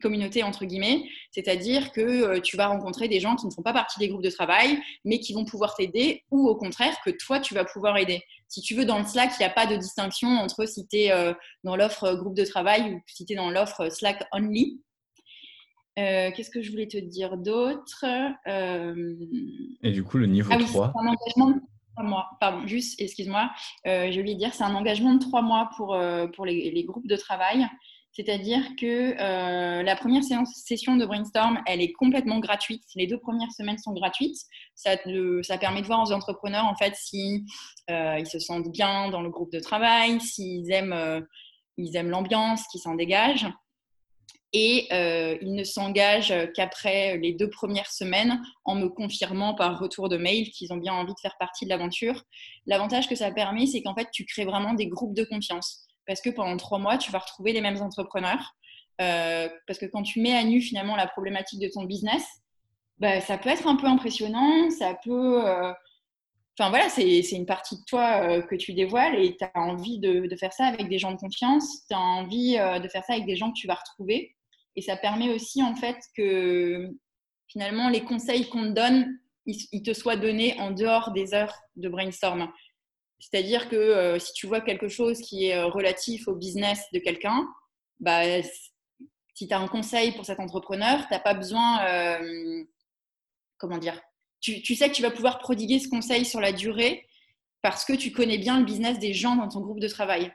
communauté 0.00 0.42
entre 0.42 0.64
guillemets, 0.64 1.02
c'est-à-dire 1.32 1.92
que 1.92 2.00
euh, 2.00 2.40
tu 2.40 2.56
vas 2.56 2.68
rencontrer 2.68 3.08
des 3.08 3.20
gens 3.20 3.36
qui 3.36 3.46
ne 3.46 3.50
font 3.50 3.62
pas 3.62 3.72
partie 3.72 3.98
des 3.98 4.08
groupes 4.08 4.22
de 4.22 4.30
travail, 4.30 4.78
mais 5.04 5.20
qui 5.20 5.34
vont 5.34 5.44
pouvoir 5.44 5.74
t'aider, 5.74 6.24
ou 6.30 6.48
au 6.48 6.56
contraire 6.56 6.96
que 7.04 7.10
toi 7.10 7.40
tu 7.40 7.54
vas 7.54 7.64
pouvoir 7.64 7.96
aider. 7.96 8.22
Si 8.48 8.62
tu 8.62 8.74
veux, 8.74 8.86
dans 8.86 8.98
le 8.98 9.04
Slack, 9.04 9.32
il 9.38 9.42
n'y 9.42 9.46
a 9.46 9.50
pas 9.50 9.66
de 9.66 9.76
distinction 9.76 10.28
entre 10.28 10.66
si 10.66 10.86
tu 10.86 10.96
es 10.96 11.12
euh, 11.12 11.34
dans 11.64 11.76
l'offre 11.76 12.14
groupe 12.14 12.34
de 12.34 12.44
travail 12.44 12.94
ou 12.94 13.00
si 13.06 13.26
tu 13.26 13.34
es 13.34 13.36
dans 13.36 13.50
l'offre 13.50 13.90
Slack 13.90 14.24
only. 14.32 14.80
Euh, 15.98 16.30
qu'est-ce 16.30 16.50
que 16.50 16.62
je 16.62 16.70
voulais 16.70 16.86
te 16.86 16.96
dire 16.96 17.36
d'autre 17.36 18.04
Et 19.82 19.90
du 19.90 20.04
coup, 20.04 20.16
le 20.16 20.26
niveau 20.26 20.50
3 20.50 20.62
ah 20.62 20.92
c'est 20.94 21.00
un 21.00 21.10
engagement 21.10 21.56
de 21.56 21.60
3 21.96 22.04
mois. 22.08 22.28
Pardon, 22.40 22.66
juste, 22.68 23.00
excuse-moi. 23.00 23.50
je 23.84 24.18
voulais 24.18 24.36
dire, 24.36 24.54
c'est 24.54 24.62
un 24.62 24.76
engagement 24.76 25.14
de 25.14 25.18
3 25.18 25.42
mois 25.42 25.68
pour, 25.76 25.98
pour 26.36 26.46
les, 26.46 26.70
les, 26.70 26.84
groupes 26.84 27.08
de 27.08 27.16
travail. 27.16 27.66
C'est-à-dire 28.12 28.62
que 28.80 29.14
euh, 29.20 29.82
la 29.82 29.96
première 29.96 30.22
session 30.24 30.96
de 30.96 31.06
brainstorm, 31.06 31.60
elle 31.66 31.80
est 31.80 31.92
complètement 31.92 32.40
gratuite. 32.40 32.82
Les 32.96 33.06
deux 33.06 33.18
premières 33.18 33.52
semaines 33.52 33.78
sont 33.78 33.92
gratuites. 33.92 34.38
Ça, 34.74 34.96
permet 35.60 35.82
de 35.82 35.86
voir 35.86 36.02
aux 36.02 36.12
entrepreneurs 36.12 36.64
en 36.64 36.74
fait 36.74 36.94
si 36.96 37.44
euh, 37.90 38.16
ils 38.18 38.26
se 38.26 38.38
sentent 38.38 38.70
bien 38.72 39.10
dans 39.10 39.22
le 39.22 39.30
groupe 39.30 39.52
de 39.52 39.60
travail, 39.60 40.20
s'ils 40.20 40.70
aiment, 40.72 40.92
euh, 40.92 41.20
aiment 41.94 42.10
l'ambiance 42.10 42.66
qui 42.72 42.78
s'en 42.78 42.94
dégage. 42.94 43.46
et 44.54 44.88
ils 45.42 45.54
ne 45.54 45.62
s'engagent 45.62 46.34
qu'après 46.54 47.18
les 47.18 47.34
deux 47.34 47.50
premières 47.50 47.90
semaines 47.90 48.42
en 48.64 48.74
me 48.74 48.88
confirmant 48.88 49.54
par 49.54 49.78
retour 49.78 50.08
de 50.08 50.16
mail 50.16 50.50
qu'ils 50.50 50.72
ont 50.72 50.78
bien 50.78 50.94
envie 50.94 51.12
de 51.12 51.20
faire 51.20 51.36
partie 51.38 51.66
de 51.66 51.70
l'aventure. 51.70 52.24
L'avantage 52.66 53.08
que 53.08 53.14
ça 53.14 53.30
permet, 53.30 53.66
c'est 53.66 53.82
qu'en 53.82 53.94
fait, 53.94 54.08
tu 54.10 54.24
crées 54.24 54.46
vraiment 54.46 54.72
des 54.72 54.86
groupes 54.88 55.14
de 55.14 55.24
confiance 55.24 55.87
parce 56.08 56.20
que 56.20 56.30
pendant 56.30 56.56
trois 56.56 56.80
mois, 56.80 56.98
tu 56.98 57.12
vas 57.12 57.20
retrouver 57.20 57.52
les 57.52 57.60
mêmes 57.60 57.80
entrepreneurs. 57.80 58.56
Euh, 59.00 59.48
parce 59.68 59.78
que 59.78 59.86
quand 59.86 60.02
tu 60.02 60.20
mets 60.20 60.34
à 60.34 60.42
nu 60.42 60.60
finalement 60.60 60.96
la 60.96 61.06
problématique 61.06 61.60
de 61.60 61.68
ton 61.68 61.84
business, 61.84 62.24
bah, 62.98 63.20
ça 63.20 63.38
peut 63.38 63.50
être 63.50 63.68
un 63.68 63.76
peu 63.76 63.86
impressionnant, 63.86 64.70
ça 64.70 64.98
peut... 65.04 65.46
Euh, 65.46 65.72
enfin 66.58 66.70
voilà, 66.70 66.88
c'est 66.88 67.20
une 67.30 67.46
partie 67.46 67.76
de 67.76 67.84
toi 67.86 68.42
que 68.42 68.56
tu 68.56 68.72
dévoiles 68.72 69.22
et 69.22 69.36
tu 69.36 69.44
as 69.44 69.60
envie 69.60 70.00
de, 70.00 70.26
de, 70.26 70.36
faire 70.36 70.52
ça 70.52 70.64
avec 70.64 70.88
des 70.88 70.98
gens 70.98 71.12
de 71.12 71.18
confiance, 71.18 71.86
tu 71.88 71.94
as 71.94 72.00
envie 72.00 72.54
de 72.54 72.88
faire 72.88 73.04
ça 73.04 73.12
avec 73.12 73.26
des 73.26 73.36
gens 73.36 73.52
que 73.52 73.58
tu 73.60 73.68
vas 73.68 73.76
retrouver. 73.76 74.34
Et 74.74 74.82
ça 74.82 74.96
permet 74.96 75.32
aussi 75.32 75.62
en 75.62 75.76
fait 75.76 75.96
que 76.16 76.90
finalement 77.46 77.88
les 77.88 78.02
conseils 78.02 78.48
qu'on 78.48 78.62
te 78.62 78.74
donne, 78.74 79.18
ils, 79.46 79.82
te 79.82 79.92
soient 79.92 80.16
donnés 80.16 80.58
en 80.60 80.70
dehors 80.70 81.12
des 81.12 81.34
heures 81.34 81.54
de 81.76 81.88
brainstorm. 81.88 82.52
C'est-à-dire 83.18 83.68
que 83.68 83.76
euh, 83.76 84.18
si 84.18 84.32
tu 84.32 84.46
vois 84.46 84.60
quelque 84.60 84.88
chose 84.88 85.20
qui 85.20 85.46
est 85.46 85.56
euh, 85.56 85.66
relatif 85.66 86.28
au 86.28 86.34
business 86.34 86.84
de 86.92 86.98
quelqu'un, 86.98 87.48
bah, 88.00 88.22
si 89.34 89.48
tu 89.48 89.54
as 89.54 89.58
un 89.58 89.68
conseil 89.68 90.12
pour 90.12 90.24
cet 90.24 90.40
entrepreneur, 90.40 91.06
tu 91.06 91.12
n'as 91.12 91.18
pas 91.18 91.34
besoin, 91.34 91.84
euh, 91.86 92.64
comment 93.56 93.78
dire, 93.78 94.00
tu, 94.40 94.74
sais 94.76 94.88
que 94.88 94.94
tu 94.94 95.02
vas 95.02 95.10
pouvoir 95.10 95.38
prodiguer 95.40 95.80
ce 95.80 95.88
conseil 95.88 96.24
sur 96.24 96.40
la 96.40 96.52
durée 96.52 97.06
parce 97.60 97.84
que 97.84 97.92
tu 97.92 98.12
connais 98.12 98.38
bien 98.38 98.60
le 98.60 98.64
business 98.64 99.00
des 99.00 99.12
gens 99.12 99.34
dans 99.34 99.48
ton 99.48 99.60
groupe 99.60 99.80
de 99.80 99.88
travail 99.88 100.32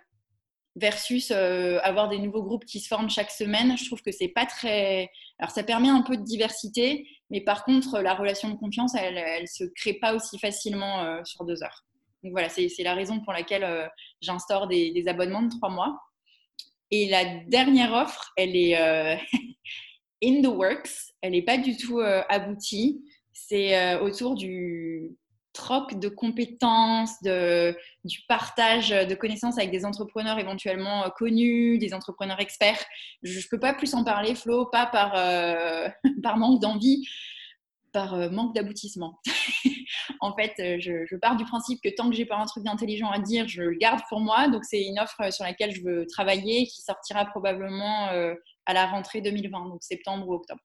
versus 0.75 1.31
avoir 1.31 2.09
des 2.09 2.17
nouveaux 2.17 2.43
groupes 2.43 2.65
qui 2.65 2.81
se 2.81 2.87
forment 2.89 3.09
chaque 3.09 3.31
semaine, 3.31 3.77
je 3.77 3.85
trouve 3.85 4.01
que 4.01 4.11
c'est 4.11 4.27
pas 4.27 4.45
très. 4.45 5.09
Alors 5.39 5.51
ça 5.51 5.63
permet 5.63 5.87
un 5.87 6.01
peu 6.01 6.17
de 6.17 6.23
diversité, 6.23 7.07
mais 7.29 7.39
par 7.39 7.63
contre 7.63 8.01
la 8.01 8.13
relation 8.13 8.49
de 8.49 8.55
confiance, 8.55 8.93
elle, 8.95 9.17
elle 9.17 9.47
se 9.47 9.63
crée 9.63 9.93
pas 9.93 10.13
aussi 10.15 10.37
facilement 10.37 11.23
sur 11.23 11.45
deux 11.45 11.63
heures. 11.63 11.85
Donc 12.23 12.31
voilà, 12.31 12.49
c'est 12.49 12.71
la 12.79 12.93
raison 12.93 13.19
pour 13.19 13.33
laquelle 13.33 13.63
euh, 13.63 13.87
j'instaure 14.21 14.67
des, 14.67 15.03
abonnements 15.07 15.43
de 15.43 15.49
trois 15.49 15.69
mois. 15.69 15.99
Et 16.91 17.09
la 17.09 17.25
dernière 17.47 17.93
offre, 17.93 18.31
elle 18.37 18.55
est 18.55 18.75
in 20.23 20.41
the 20.41 20.47
works, 20.47 21.13
elle 21.21 21.31
n'est 21.31 21.41
pas 21.41 21.57
du 21.57 21.75
tout 21.75 21.99
aboutie. 21.99 23.03
C'est 23.33 23.97
autour 23.99 24.35
du 24.35 25.17
troc 25.53 25.99
de 25.99 26.09
compétences, 26.09 27.21
du 27.21 28.19
partage 28.27 28.89
de 28.89 29.15
connaissances 29.15 29.57
avec 29.57 29.71
des 29.71 29.85
entrepreneurs 29.85 30.39
éventuellement 30.39 31.05
euh, 31.05 31.09
connus, 31.09 31.77
des 31.77 31.93
entrepreneurs 31.93 32.39
experts. 32.39 32.83
Je 33.21 33.37
ne 33.37 33.43
peux 33.49 33.59
pas 33.59 33.73
plus 33.73 33.93
en 33.93 34.03
parler, 34.03 34.35
Flo, 34.35 34.65
pas 34.65 34.89
euh, 35.15 35.89
par 36.23 36.37
manque 36.37 36.59
d'envie, 36.59 37.07
par 37.93 38.15
euh, 38.15 38.29
manque 38.29 38.55
d'aboutissement. 38.55 39.19
en 40.19 40.35
fait, 40.35 40.53
je, 40.57 41.05
je, 41.09 41.15
pars 41.15 41.37
du 41.37 41.45
principe 41.45 41.79
que 41.81 41.89
tant 41.95 42.09
que 42.09 42.15
j'ai 42.15 42.25
pas 42.25 42.37
un 42.37 42.45
truc 42.45 42.63
d'intelligent 42.63 43.09
à 43.09 43.19
dire, 43.19 43.47
je 43.47 43.61
le 43.61 43.77
garde 43.77 44.01
pour 44.09 44.19
moi. 44.19 44.49
Donc, 44.49 44.65
c'est 44.65 44.83
une 44.83 44.99
offre 44.99 45.31
sur 45.31 45.45
laquelle 45.45 45.71
je 45.71 45.81
veux 45.83 46.05
travailler 46.07 46.65
qui 46.67 46.81
sortira 46.81 47.25
probablement 47.25 48.07
à 48.65 48.73
la 48.73 48.85
rentrée 48.87 49.21
2020, 49.21 49.69
donc 49.69 49.83
septembre 49.83 50.27
ou 50.27 50.33
octobre. 50.33 50.61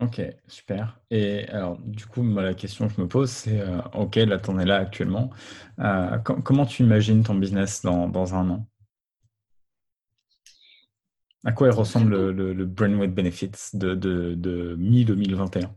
Ok, 0.00 0.20
super. 0.46 1.00
Et 1.10 1.48
alors, 1.48 1.76
du 1.78 2.06
coup, 2.06 2.22
moi, 2.22 2.42
la 2.42 2.54
question 2.54 2.86
que 2.86 2.94
je 2.94 3.00
me 3.00 3.08
pose, 3.08 3.30
c'est, 3.30 3.60
euh, 3.60 3.80
ok, 3.94 4.14
là, 4.16 4.38
tu 4.38 4.50
en 4.50 4.58
es 4.58 4.64
là 4.64 4.76
actuellement. 4.76 5.30
Euh, 5.80 6.18
comment 6.18 6.66
tu 6.66 6.84
imagines 6.84 7.24
ton 7.24 7.34
business 7.34 7.82
dans 7.82 8.34
un 8.34 8.50
an? 8.50 8.66
À 11.44 11.52
quoi 11.52 11.70
ressemble 11.70 12.10
le, 12.10 12.32
le, 12.32 12.52
le 12.52 12.66
Brainwave 12.66 13.10
Benefits 13.10 13.74
de, 13.74 13.94
de, 13.94 14.34
de 14.34 14.74
mi-2021? 14.76 15.70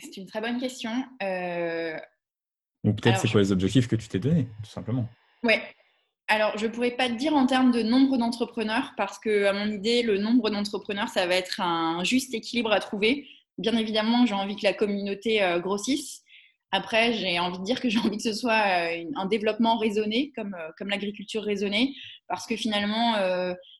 C'est 0.00 0.16
une 0.16 0.26
très 0.26 0.40
bonne 0.40 0.58
question. 0.58 0.90
Euh, 1.22 1.94
Ou 2.84 2.94
peut-être 2.94 3.18
c'est 3.18 3.28
quoi 3.28 3.42
les 3.42 3.52
objectifs 3.52 3.86
que 3.86 3.96
tu 3.96 4.08
t'es 4.08 4.18
donné, 4.18 4.48
tout 4.62 4.70
simplement? 4.70 5.06
Ouais, 5.42 5.62
alors, 6.26 6.56
je 6.56 6.66
ne 6.66 6.70
pourrais 6.70 6.92
pas 6.92 7.08
te 7.08 7.14
dire 7.14 7.34
en 7.34 7.44
termes 7.44 7.72
de 7.72 7.82
nombre 7.82 8.16
d'entrepreneurs, 8.16 8.92
parce 8.96 9.18
que, 9.18 9.46
à 9.46 9.52
mon 9.52 9.70
idée, 9.70 10.02
le 10.02 10.16
nombre 10.16 10.48
d'entrepreneurs, 10.48 11.08
ça 11.08 11.26
va 11.26 11.34
être 11.34 11.60
un 11.60 12.04
juste 12.04 12.32
équilibre 12.32 12.72
à 12.72 12.78
trouver. 12.78 13.26
Bien 13.58 13.76
évidemment, 13.76 14.24
j'ai 14.26 14.34
envie 14.34 14.56
que 14.56 14.62
la 14.62 14.72
communauté 14.72 15.42
euh, 15.42 15.58
grossisse. 15.58 16.22
Après, 16.70 17.12
j'ai 17.14 17.40
envie 17.40 17.58
de 17.58 17.64
dire 17.64 17.80
que 17.80 17.90
j'ai 17.90 17.98
envie 17.98 18.16
que 18.16 18.22
ce 18.22 18.32
soit 18.32 18.52
euh, 18.52 19.04
un 19.16 19.26
développement 19.26 19.76
raisonné, 19.76 20.30
comme, 20.36 20.56
comme 20.78 20.88
l'agriculture 20.88 21.42
raisonnée, 21.42 21.96
parce 22.30 22.46
que 22.46 22.56
finalement, 22.56 23.14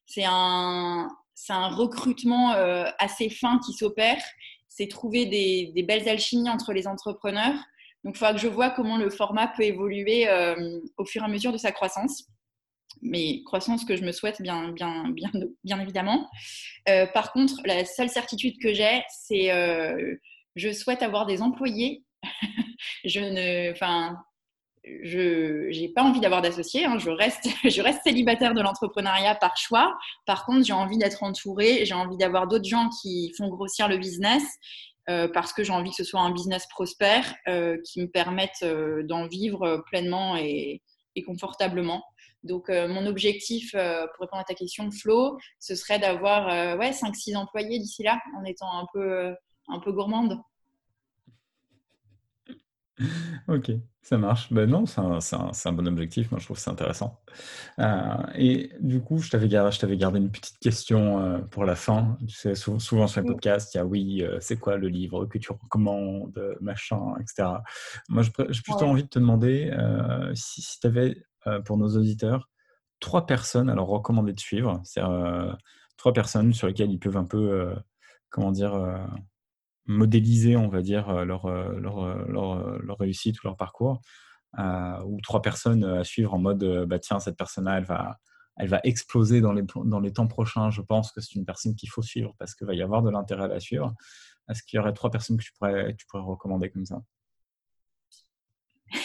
c'est 0.05 0.25
un, 0.27 1.09
recrutement 1.49 2.51
assez 2.99 3.31
fin 3.31 3.59
qui 3.65 3.73
s'opère. 3.73 4.23
C'est 4.69 4.89
trouver 4.89 5.25
des, 5.25 5.83
belles 5.83 6.07
alchimies 6.09 6.51
entre 6.51 6.75
les 6.75 6.87
entrepreneurs. 6.87 7.57
Donc, 8.05 8.17
il 8.17 8.19
faudra 8.19 8.35
que 8.35 8.41
je 8.41 8.49
vois 8.49 8.71
comment 8.71 8.99
le 8.99 9.09
format 9.09 9.49
peut 9.49 9.63
évoluer 9.63 10.29
au 10.99 11.07
fur 11.07 11.23
et 11.23 11.25
à 11.25 11.29
mesure 11.29 11.53
de 11.53 11.59
sa 11.59 11.73
croissance 11.73 12.27
mais 13.03 13.43
croissance 13.45 13.85
que 13.85 13.97
je 13.97 14.03
me 14.05 14.13
souhaite 14.13 14.43
bien, 14.43 14.73
bien, 14.73 15.13
bien, 15.65 15.81
évidemment. 15.81 16.29
Euh, 16.89 17.07
par 17.07 17.33
contre, 17.33 17.55
la 17.65 17.85
seule 17.85 18.09
certitude 18.09 18.57
que 18.61 18.75
j'ai, 18.75 19.03
c'est 19.09 19.53
euh, 19.53 20.17
je 20.57 20.73
souhaite 20.73 21.03
avoir 21.03 21.27
des 21.27 21.43
employés. 21.43 22.05
je 23.05 23.21
ne, 23.21 23.75
je 25.03 25.69
n'ai 25.79 25.89
pas 25.89 26.03
envie 26.03 26.21
d'avoir 26.21 26.43
d'associés. 26.43 26.85
Hein. 26.85 26.99
je 26.99 27.11
reste, 27.11 27.49
je 27.65 27.83
reste 27.83 28.01
célibataire 28.05 28.55
de 28.55 28.61
l'entrepreneuriat 28.61 29.35
par 29.35 29.57
choix. 29.57 29.97
Par 30.27 30.45
contre, 30.45 30.65
j'ai 30.65 30.73
envie 30.73 30.99
d'être 30.99 31.23
entourée. 31.23 31.85
J'ai 31.85 31.95
envie 31.95 32.17
d'avoir 32.17 32.47
d'autres 32.47 32.69
gens 32.69 32.89
qui 33.01 33.33
font 33.37 33.49
grossir 33.49 33.89
le 33.89 33.99
business. 33.99 34.43
Euh, 35.09 35.29
parce 35.33 35.53
que 35.53 35.65
j'ai 35.65 35.73
envie 35.73 35.91
que 35.91 35.97
ce 35.97 36.05
soit 36.05 36.21
un 36.21 36.31
business 36.31 36.67
prospère 36.69 37.35
qui 37.85 38.01
me 38.01 38.07
permette 38.07 38.65
d'en 39.07 39.27
vivre 39.27 39.83
pleinement 39.87 40.37
et, 40.37 40.83
et 41.17 41.23
confortablement. 41.23 42.05
Donc, 42.43 42.71
euh, 42.71 42.89
mon 42.89 43.07
objectif, 43.07 43.75
euh, 43.75 44.07
pour 44.15 44.23
répondre 44.23 44.41
à 44.41 44.45
ta 44.45 44.55
question, 44.55 44.91
Flo, 44.91 45.39
ce 45.59 45.75
serait 45.75 45.99
d'avoir 45.99 46.49
euh, 46.49 46.77
ouais, 46.79 46.91
5-6 46.91 47.37
employés 47.37 47.79
d'ici 47.79 48.03
là, 48.03 48.19
en 48.39 48.45
étant 48.45 48.73
un 48.79 48.87
peu, 48.93 49.35
un 49.69 49.79
peu 49.81 49.93
gourmande. 49.93 50.39
Ok, 53.49 53.73
ça 54.03 54.19
marche. 54.19 54.53
Ben 54.53 54.69
non, 54.69 54.87
c'est 54.87 55.01
un, 55.01 55.19
un, 55.19 55.51
un, 55.65 55.73
bon 55.73 55.89
objectif. 55.89 56.31
Moi, 56.31 56.39
je 56.39 56.45
trouve 56.45 56.59
c'est 56.59 56.71
intéressant. 56.71 57.21
et 58.35 58.71
du 58.81 59.01
coup, 59.01 59.19
je 59.19 59.31
t'avais 59.31 59.49
gardé, 59.49 59.97
gardé 59.97 60.19
une 60.19 60.31
petite 60.31 60.59
question 60.59 61.43
pour 61.51 61.65
la 61.65 61.75
fin. 61.75 62.17
Tu 62.29 62.35
sais, 62.35 62.55
souvent, 62.55 63.07
sur 63.07 63.21
les 63.21 63.27
podcasts, 63.27 63.75
il 63.75 63.79
y 63.79 63.81
a 63.81 63.87
oui, 63.87 64.25
c'est 64.41 64.59
quoi 64.59 64.77
le 64.77 64.89
livre 64.89 65.27
que 65.27 65.39
tu 65.39 65.51
recommandes, 65.51 66.39
machin, 66.61 67.15
etc. 67.21 67.49
Moi, 68.09 68.23
j'ai 68.23 68.63
plutôt 68.63 68.85
envie 68.85 69.03
de 69.05 69.09
te 69.09 69.19
demander 69.19 69.75
si, 70.35 70.63
si 70.63 70.79
tu 70.79 70.87
avais 70.87 71.17
euh, 71.47 71.61
pour 71.61 71.79
nos 71.79 71.97
auditeurs 71.97 72.51
trois 73.01 73.27
personnes 73.27 73.71
alors 73.71 73.89
recommandées 73.89 74.35
de 74.35 74.41
suivre. 74.41 74.81
C'est 74.85 75.03
euh, 75.03 75.51
trois 75.97 76.13
personnes 76.13 76.53
sur 76.53 76.67
lesquelles 76.67 76.91
ils 76.91 76.99
peuvent 76.99 77.17
un 77.17 77.25
peu, 77.25 77.39
euh, 77.39 77.75
comment 78.29 78.53
dire, 78.53 78.75
modéliser, 79.91 80.57
on 80.57 80.69
va 80.69 80.83
dire, 80.83 81.25
leur, 81.25 81.49
leur, 81.49 82.29
leur, 82.29 82.99
réussite 82.99 83.43
ou 83.43 83.49
leur 83.49 83.57
parcours. 83.57 84.01
ou 84.59 85.21
trois 85.23 85.43
personnes 85.43 85.85
à 85.85 86.05
suivre 86.05 86.35
en 86.35 86.39
mode 86.39 86.87
bah 86.89 86.99
tiens 86.99 87.21
cette 87.21 87.37
personne 87.37 87.65
là 87.65 87.79
elle 87.79 87.85
va 87.85 88.19
elle 88.57 88.69
va 88.69 88.81
exploser 88.85 89.41
dans 89.41 89.53
les, 89.53 89.63
dans 89.85 90.01
les 90.01 90.13
temps 90.13 90.27
prochains 90.27 90.71
je 90.71 90.83
pense 90.83 91.13
que 91.13 91.21
c'est 91.21 91.35
une 91.35 91.45
personne 91.45 91.75
qu'il 91.77 91.89
faut 91.89 92.03
suivre 92.03 92.35
parce 92.39 92.55
qu'il 92.55 92.67
va 92.67 92.75
y 92.75 92.83
avoir 92.83 93.03
de 93.03 93.11
l'intérêt 93.11 93.45
à 93.45 93.49
la 93.49 93.61
suivre 93.61 93.95
est-ce 94.51 94.63
qu'il 94.65 94.77
y 94.77 94.81
aurait 94.81 94.93
trois 94.93 95.11
personnes 95.11 95.37
que 95.37 95.45
tu 95.45 95.53
pourrais, 95.53 95.95
tu 95.95 96.07
pourrais 96.07 96.23
recommander 96.23 96.71
comme 96.71 96.85
ça? 96.85 97.01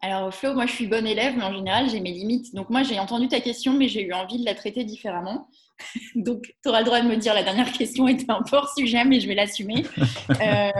Alors, 0.00 0.32
Flo, 0.32 0.54
moi, 0.54 0.66
je 0.66 0.72
suis 0.72 0.86
bonne 0.86 1.06
élève, 1.06 1.36
mais 1.36 1.42
en 1.42 1.52
général, 1.54 1.88
j'ai 1.88 2.00
mes 2.00 2.12
limites. 2.12 2.54
Donc, 2.54 2.70
moi, 2.70 2.82
j'ai 2.82 3.00
entendu 3.00 3.28
ta 3.28 3.40
question, 3.40 3.72
mais 3.72 3.88
j'ai 3.88 4.02
eu 4.02 4.12
envie 4.12 4.38
de 4.38 4.44
la 4.44 4.54
traiter 4.54 4.84
différemment. 4.84 5.48
Donc, 6.14 6.42
tu 6.62 6.68
auras 6.68 6.80
le 6.80 6.84
droit 6.84 7.00
de 7.00 7.08
me 7.08 7.16
dire 7.16 7.34
la 7.34 7.42
dernière 7.42 7.72
question 7.72 8.08
était 8.08 8.30
un 8.30 8.42
peu 8.42 8.56
hors 8.56 8.72
sujet, 8.76 9.04
mais 9.04 9.20
je 9.20 9.28
vais 9.28 9.34
l'assumer. 9.34 9.84
Euh, 10.40 10.70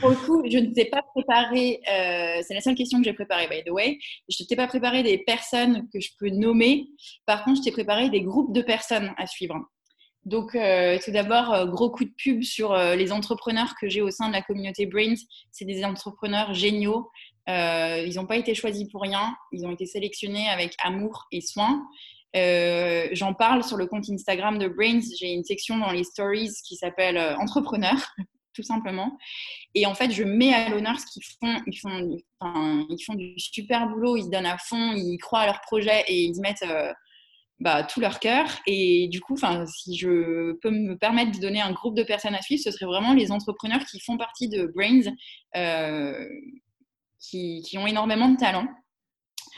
pour 0.00 0.10
le 0.10 0.16
coup, 0.16 0.42
je 0.50 0.58
ne 0.58 0.72
t'ai 0.74 0.86
pas 0.86 1.02
préparé, 1.14 1.80
euh, 1.88 2.42
c'est 2.42 2.54
la 2.54 2.60
seule 2.60 2.74
question 2.74 2.98
que 2.98 3.04
j'ai 3.04 3.12
préparée, 3.12 3.46
by 3.48 3.62
the 3.64 3.70
way. 3.70 3.98
Je 4.28 4.42
ne 4.42 4.48
t'ai 4.48 4.56
pas 4.56 4.66
préparé 4.66 5.02
des 5.02 5.18
personnes 5.18 5.88
que 5.92 6.00
je 6.00 6.10
peux 6.18 6.28
nommer. 6.28 6.88
Par 7.24 7.44
contre, 7.44 7.58
je 7.58 7.62
t'ai 7.62 7.70
préparé 7.70 8.10
des 8.10 8.20
groupes 8.20 8.52
de 8.52 8.62
personnes 8.62 9.14
à 9.16 9.26
suivre. 9.26 9.56
Donc, 10.24 10.54
euh, 10.54 10.98
tout 11.02 11.12
d'abord, 11.12 11.68
gros 11.68 11.90
coup 11.90 12.04
de 12.04 12.12
pub 12.16 12.42
sur 12.42 12.76
les 12.76 13.12
entrepreneurs 13.12 13.74
que 13.80 13.88
j'ai 13.88 14.02
au 14.02 14.10
sein 14.10 14.28
de 14.28 14.32
la 14.34 14.42
communauté 14.42 14.86
Brains. 14.86 15.14
C'est 15.52 15.64
des 15.64 15.84
entrepreneurs 15.84 16.52
géniaux 16.52 17.08
ils 17.46 18.12
n'ont 18.16 18.26
pas 18.26 18.36
été 18.36 18.54
choisis 18.54 18.88
pour 18.90 19.02
rien. 19.02 19.34
Ils 19.52 19.66
ont 19.66 19.70
été 19.70 19.86
sélectionnés 19.86 20.48
avec 20.48 20.74
amour 20.82 21.26
et 21.30 21.40
soin. 21.40 21.86
Euh, 22.36 23.08
J'en 23.12 23.34
parle 23.34 23.62
sur 23.62 23.76
le 23.76 23.86
compte 23.86 24.08
Instagram 24.10 24.58
de 24.58 24.68
Brains. 24.68 25.00
J'ai 25.18 25.32
une 25.32 25.44
section 25.44 25.78
dans 25.78 25.92
les 25.92 26.04
stories 26.04 26.50
qui 26.66 26.76
s'appelle 26.76 27.16
euh, 27.16 27.36
Entrepreneur, 27.36 27.94
tout 28.54 28.62
simplement. 28.62 29.16
Et 29.74 29.86
en 29.86 29.94
fait, 29.94 30.10
je 30.10 30.24
mets 30.24 30.52
à 30.52 30.68
l'honneur 30.68 30.98
ce 30.98 31.06
qu'ils 31.06 31.22
font. 31.40 31.62
Ils 31.66 31.78
font, 31.78 32.86
ils 32.90 33.04
font 33.04 33.14
du 33.14 33.34
super 33.38 33.88
boulot. 33.88 34.16
Ils 34.16 34.24
se 34.24 34.30
donnent 34.30 34.46
à 34.46 34.58
fond. 34.58 34.92
Ils 34.94 35.18
croient 35.18 35.40
à 35.40 35.46
leur 35.46 35.60
projet 35.60 36.04
et 36.08 36.22
ils 36.22 36.40
mettent. 36.40 36.64
Euh, 36.68 36.92
bah, 37.60 37.84
tout 37.84 38.00
leur 38.00 38.18
cœur. 38.18 38.46
Et 38.66 39.06
du 39.08 39.20
coup, 39.20 39.36
si 39.36 39.96
je 39.96 40.54
peux 40.54 40.70
me 40.70 40.98
permettre 40.98 41.30
de 41.30 41.38
donner 41.38 41.60
un 41.60 41.70
groupe 41.70 41.96
de 41.96 42.02
personnes 42.02 42.34
à 42.34 42.42
suivre, 42.42 42.60
ce 42.60 42.72
serait 42.72 42.84
vraiment 42.84 43.14
les 43.14 43.30
entrepreneurs 43.30 43.84
qui 43.86 44.00
font 44.00 44.18
partie 44.18 44.48
de 44.48 44.66
Brains, 44.74 45.14
qui, 47.20 47.78
ont 47.78 47.86
énormément 47.86 48.28
de 48.28 48.36
talent. 48.36 48.66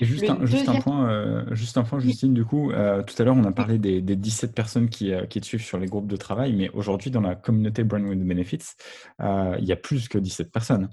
Juste, 0.00 0.28
un, 0.28 0.44
juste, 0.44 0.68
un, 0.68 0.80
point, 0.80 1.10
euh, 1.10 1.54
juste 1.54 1.78
un 1.78 1.82
point, 1.82 1.98
Justine, 2.00 2.34
du 2.34 2.44
coup, 2.44 2.70
euh, 2.70 3.02
tout 3.02 3.14
à 3.18 3.24
l'heure, 3.24 3.36
on 3.36 3.44
a 3.44 3.52
parlé 3.52 3.78
des, 3.78 4.00
des 4.00 4.16
17 4.16 4.54
personnes 4.54 4.88
qui, 4.88 5.12
qui, 5.30 5.40
te 5.40 5.46
suivent 5.46 5.64
sur 5.64 5.78
les 5.78 5.86
groupes 5.86 6.08
de 6.08 6.16
travail, 6.16 6.52
mais 6.52 6.70
aujourd'hui, 6.70 7.10
dans 7.10 7.20
la 7.20 7.34
communauté 7.34 7.82
with 7.82 8.26
Benefits, 8.26 8.74
il 9.20 9.64
y 9.64 9.72
a 9.72 9.76
plus 9.76 10.08
que 10.08 10.18
17 10.18 10.52
personnes. 10.52 10.88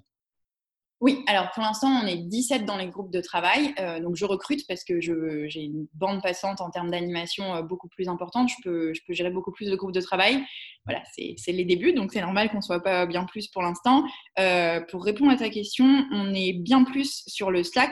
Oui, 1.04 1.22
alors 1.28 1.51
pour 1.51 1.62
l'instant, 1.62 1.89
on 2.01 2.08
est 2.08 2.16
17 2.16 2.64
dans 2.64 2.78
les 2.78 2.88
groupes 2.88 3.12
de 3.12 3.20
travail. 3.20 3.74
Euh, 3.78 3.99
donc 3.99 4.16
je 4.16 4.24
recrute 4.24 4.66
parce 4.70 4.86
que 4.86 5.01
j'ai 5.01 5.62
une 5.62 5.86
bande 5.95 6.22
passante 6.24 6.62
en 6.62 6.70
termes 6.70 6.89
d'animation 6.91 7.56
euh, 7.56 7.62
beaucoup 7.62 7.89
plus 7.89 8.08
importante. 8.08 8.47
Je 8.47 8.56
peux, 8.64 8.93
je 8.93 9.01
peux 9.06 9.12
gérer 9.12 9.30
beaucoup 9.30 9.51
plus 9.51 9.70
de 9.70 9.76
groupes 9.76 9.91
de 9.91 9.99
travail. 9.99 10.41
Voilà, 10.86 11.04
c'est 11.14 11.51
les 11.51 11.66
débuts, 11.66 11.91
donc 11.91 12.14
c'est 12.14 12.22
normal 12.22 12.49
qu'on 12.49 12.58
ne 12.58 12.62
soit 12.62 12.82
pas 12.82 13.06
bien 13.06 13.26
plus 13.26 13.49
pour 13.49 13.62
l'instant. 13.62 14.06
Euh, 14.39 14.80
pour 14.91 15.04
répondre 15.04 15.30
à 15.30 15.36
ta 15.36 15.49
question, 15.49 16.06
on 16.14 16.34
est 16.34 16.54
bien 16.54 16.86
plus 16.86 17.24
sur 17.28 17.51
le 17.51 17.64
Slack. 17.64 17.91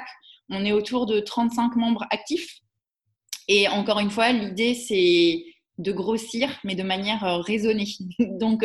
On 0.51 0.63
est 0.63 0.71
autour 0.71 1.07
de 1.07 1.19
35 1.19 1.75
membres 1.75 2.05
actifs. 2.11 2.59
Et 3.47 3.67
encore 3.67 3.99
une 3.99 4.11
fois, 4.11 4.31
l'idée, 4.31 4.75
c'est 4.75 5.43
de 5.79 5.91
grossir, 5.91 6.49
mais 6.63 6.75
de 6.75 6.83
manière 6.83 7.41
raisonnée. 7.43 7.87
donc, 8.19 8.63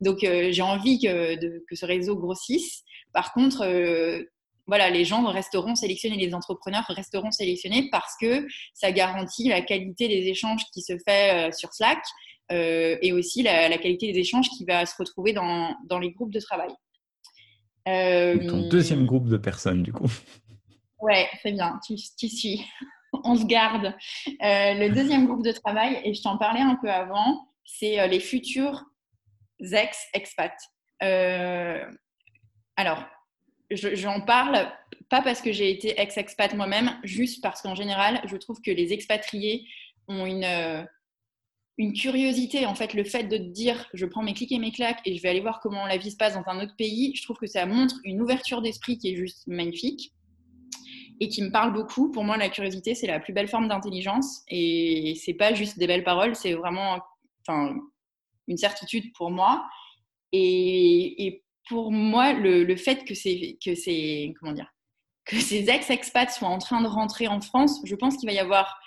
donc 0.00 0.18
j'ai 0.20 0.62
envie 0.62 1.00
que, 1.00 1.36
ce 1.74 1.84
réseau 1.84 2.16
grossisse. 2.16 2.84
Par 3.12 3.32
contre, 3.32 3.62
euh, 3.62 4.22
voilà, 4.66 4.90
les 4.90 5.04
gens 5.04 5.24
resteront 5.26 5.74
sélectionnés, 5.74 6.16
les 6.16 6.34
entrepreneurs 6.34 6.84
resteront 6.88 7.30
sélectionnés 7.30 7.88
parce 7.90 8.14
que 8.20 8.46
ça 8.74 8.92
garantit 8.92 9.48
la 9.48 9.62
qualité 9.62 10.08
des 10.08 10.28
échanges 10.28 10.62
qui 10.72 10.82
se 10.82 10.92
fait 11.06 11.48
euh, 11.48 11.52
sur 11.52 11.72
Slack 11.72 12.02
euh, 12.52 12.96
et 13.00 13.12
aussi 13.12 13.42
la, 13.42 13.76
qualité 13.78 14.12
des 14.12 14.18
échanges 14.18 14.48
qui 14.50 14.64
va 14.64 14.84
se 14.84 14.94
retrouver 14.98 15.32
dans, 15.32 15.74
les 16.00 16.10
groupes 16.10 16.32
de 16.32 16.40
travail. 16.40 16.70
Ton 17.86 18.68
deuxième 18.68 19.06
groupe 19.06 19.28
de 19.28 19.38
personnes, 19.38 19.82
du 19.82 19.92
coup. 19.92 20.10
Ouais, 21.00 21.28
très 21.38 21.52
bien, 21.52 21.78
tu, 21.86 21.94
tu 22.18 22.28
suis. 22.28 22.66
On 23.24 23.36
se 23.36 23.44
garde. 23.46 23.94
le 24.40 24.88
deuxième 24.88 25.26
groupe 25.26 25.44
de 25.44 25.52
travail, 25.52 26.00
et 26.04 26.14
je 26.14 26.22
t'en 26.22 26.36
parlais 26.38 26.60
un 26.60 26.76
peu 26.76 26.90
avant, 26.90 27.48
c'est 27.64 28.06
les 28.08 28.20
futurs 28.20 28.84
ex-expats. 29.60 30.52
Alors, 32.76 33.04
j'en 33.70 34.20
parle 34.20 34.70
pas 35.08 35.22
parce 35.22 35.40
que 35.40 35.52
j'ai 35.52 35.70
été 35.70 36.00
ex-expat 36.00 36.54
moi-même, 36.54 36.98
juste 37.02 37.42
parce 37.42 37.62
qu'en 37.62 37.74
général, 37.74 38.20
je 38.26 38.36
trouve 38.36 38.60
que 38.60 38.70
les 38.70 38.92
expatriés 38.92 39.66
ont 40.06 40.26
une, 40.26 40.44
euh, 40.44 40.84
une 41.76 41.92
curiosité. 41.92 42.66
En 42.66 42.74
fait, 42.74 42.94
le 42.94 43.04
fait 43.04 43.24
de 43.24 43.36
te 43.36 43.42
dire 43.42 43.88
je 43.94 44.06
prends 44.06 44.22
mes 44.22 44.34
clics 44.34 44.52
et 44.52 44.58
mes 44.58 44.72
claques 44.72 45.00
et 45.04 45.16
je 45.16 45.22
vais 45.22 45.28
aller 45.28 45.40
voir 45.40 45.60
comment 45.60 45.86
la 45.86 45.96
vie 45.96 46.10
se 46.10 46.16
passe 46.16 46.34
dans 46.34 46.46
un 46.46 46.62
autre 46.62 46.76
pays, 46.76 47.14
je 47.14 47.22
trouve 47.22 47.36
que 47.36 47.46
ça 47.46 47.66
montre 47.66 47.96
une 48.04 48.20
ouverture 48.20 48.62
d'esprit 48.62 48.98
qui 48.98 49.12
est 49.12 49.16
juste 49.16 49.46
magnifique 49.46 50.12
et 51.20 51.28
qui 51.28 51.42
me 51.42 51.50
parle 51.50 51.72
beaucoup. 51.72 52.10
Pour 52.10 52.24
moi, 52.24 52.36
la 52.36 52.48
curiosité, 52.48 52.94
c'est 52.94 53.06
la 53.06 53.20
plus 53.20 53.32
belle 53.32 53.48
forme 53.48 53.68
d'intelligence 53.68 54.42
et 54.48 55.14
c'est 55.22 55.34
pas 55.34 55.54
juste 55.54 55.78
des 55.78 55.86
belles 55.86 56.04
paroles, 56.04 56.34
c'est 56.34 56.54
vraiment 56.54 57.00
une 58.46 58.56
certitude 58.56 59.12
pour 59.14 59.30
moi. 59.30 59.66
Et, 60.32 61.42
pour 61.68 61.92
moi, 61.92 62.32
le, 62.32 62.76
fait 62.76 63.04
que 63.04 63.14
ces, 63.14 63.58
que 63.62 63.74
ces, 63.74 64.34
comment 64.40 64.52
dire, 64.52 64.72
que 65.26 65.36
ces 65.36 65.68
ex-expats 65.68 66.30
soient 66.30 66.48
en 66.48 66.56
train 66.58 66.80
de 66.80 66.86
rentrer 66.86 67.28
en 67.28 67.42
France, 67.42 67.80
je 67.84 67.94
pense 67.94 68.16
qu'il 68.16 68.26
va 68.26 68.34
y 68.34 68.38
avoir 68.38 68.80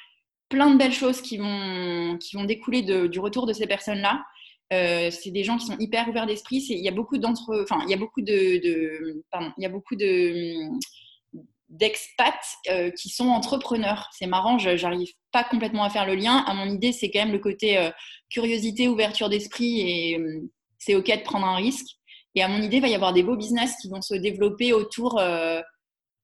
plein 0.50 0.72
de 0.72 0.78
belles 0.78 0.94
choses 0.94 1.22
qui 1.22 1.38
vont, 1.38 2.18
qui 2.20 2.36
vont 2.36 2.44
découler 2.44 2.82
du 2.82 3.20
retour 3.20 3.46
de 3.46 3.54
ces 3.54 3.68
personnes-là. 3.68 4.24
Euh, 4.74 5.12
c'est 5.12 5.32
des 5.32 5.44
gens 5.44 5.58
qui 5.58 5.66
sont 5.68 5.78
hyper 5.78 6.08
ouverts 6.08 6.26
d'esprit. 6.26 6.58
Il 6.70 6.80
y 6.80 6.88
a 6.88 6.92
beaucoup 6.92 7.18
d'entre, 7.20 7.62
enfin, 7.62 7.82
il 7.86 7.92
y 7.92 7.94
a 7.94 7.98
beaucoup 7.98 8.22
de, 8.22 9.24
pardon, 9.30 9.52
il 9.58 9.64
y 9.64 9.66
a 9.66 9.70
beaucoup 9.70 9.96
de 9.96 10.70
d'expats 11.72 12.58
euh, 12.70 12.92
qui 12.92 13.10
sont 13.10 13.30
entrepreneurs. 13.30 14.10
C'est 14.12 14.28
marrant, 14.28 14.58
j'arrive 14.58 15.12
pas 15.32 15.44
complètement 15.44 15.84
à 15.84 15.90
faire 15.90 16.06
le 16.06 16.16
lien. 16.16 16.44
À 16.46 16.54
mon 16.54 16.70
idée, 16.70 16.92
c'est 16.92 17.10
quand 17.10 17.20
même 17.20 17.32
le 17.32 17.40
côté 17.40 17.78
euh, 17.78 17.90
curiosité, 18.30 18.88
ouverture 18.88 19.30
d'esprit 19.30 19.80
et 19.80 20.20
c'est 20.78 20.96
ok 20.96 21.08
de 21.08 21.24
prendre 21.24 21.48
un 21.48 21.56
risque. 21.56 21.88
Et 22.36 22.44
à 22.44 22.48
mon 22.48 22.62
idée, 22.62 22.78
il 22.78 22.82
va 22.82 22.88
y 22.88 22.96
avoir 22.96 23.14
des 23.14 23.24
beaux 23.24 23.36
business 23.36 23.76
qui 23.82 23.90
vont 23.90 24.02
se 24.02 24.16
développer 24.16 24.74
autour 24.74 25.20
euh, 25.20 25.62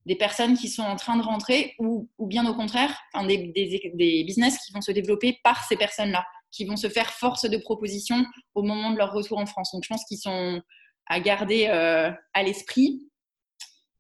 des 0.06 0.16
personnes 0.16 0.58
qui 0.58 0.70
sont 0.70 0.84
en 0.84 0.96
train 0.96 1.18
de 1.18 1.24
rentrer 1.24 1.76
ou, 1.80 2.08
bien 2.20 2.48
au 2.50 2.54
contraire, 2.54 2.98
des, 3.28 3.52
des, 3.54 4.24
business 4.24 4.58
qui 4.66 4.72
vont 4.74 4.82
se 4.82 4.92
développer 4.92 5.38
par 5.44 5.66
ces 5.66 5.76
personnes-là, 5.76 6.26
qui 6.52 6.66
vont 6.66 6.78
se 6.78 6.88
faire 6.88 7.12
force 7.12 7.50
de 7.50 7.58
proposition 7.58 8.26
au 8.56 8.64
moment 8.64 8.92
de 8.92 8.98
leur 8.98 9.12
retour 9.12 9.38
en 9.38 9.46
France. 9.46 9.72
Donc 9.74 9.84
je 9.84 9.90
pense 9.90 10.06
qu'ils 10.06 10.20
sont 10.20 10.62
à 11.08 11.20
garder 11.20 11.68
euh, 11.70 12.12
à 12.34 12.44
l'esprit. 12.44 13.02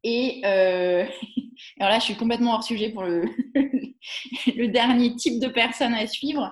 Et 0.03 0.41
euh, 0.45 1.05
alors 1.79 1.91
là, 1.91 1.99
je 1.99 2.05
suis 2.05 2.15
complètement 2.15 2.53
hors 2.53 2.63
sujet 2.63 2.89
pour 2.89 3.03
le, 3.03 3.25
le 4.55 4.67
dernier 4.67 5.15
type 5.15 5.39
de 5.39 5.47
personne 5.47 5.93
à 5.93 6.07
suivre. 6.07 6.51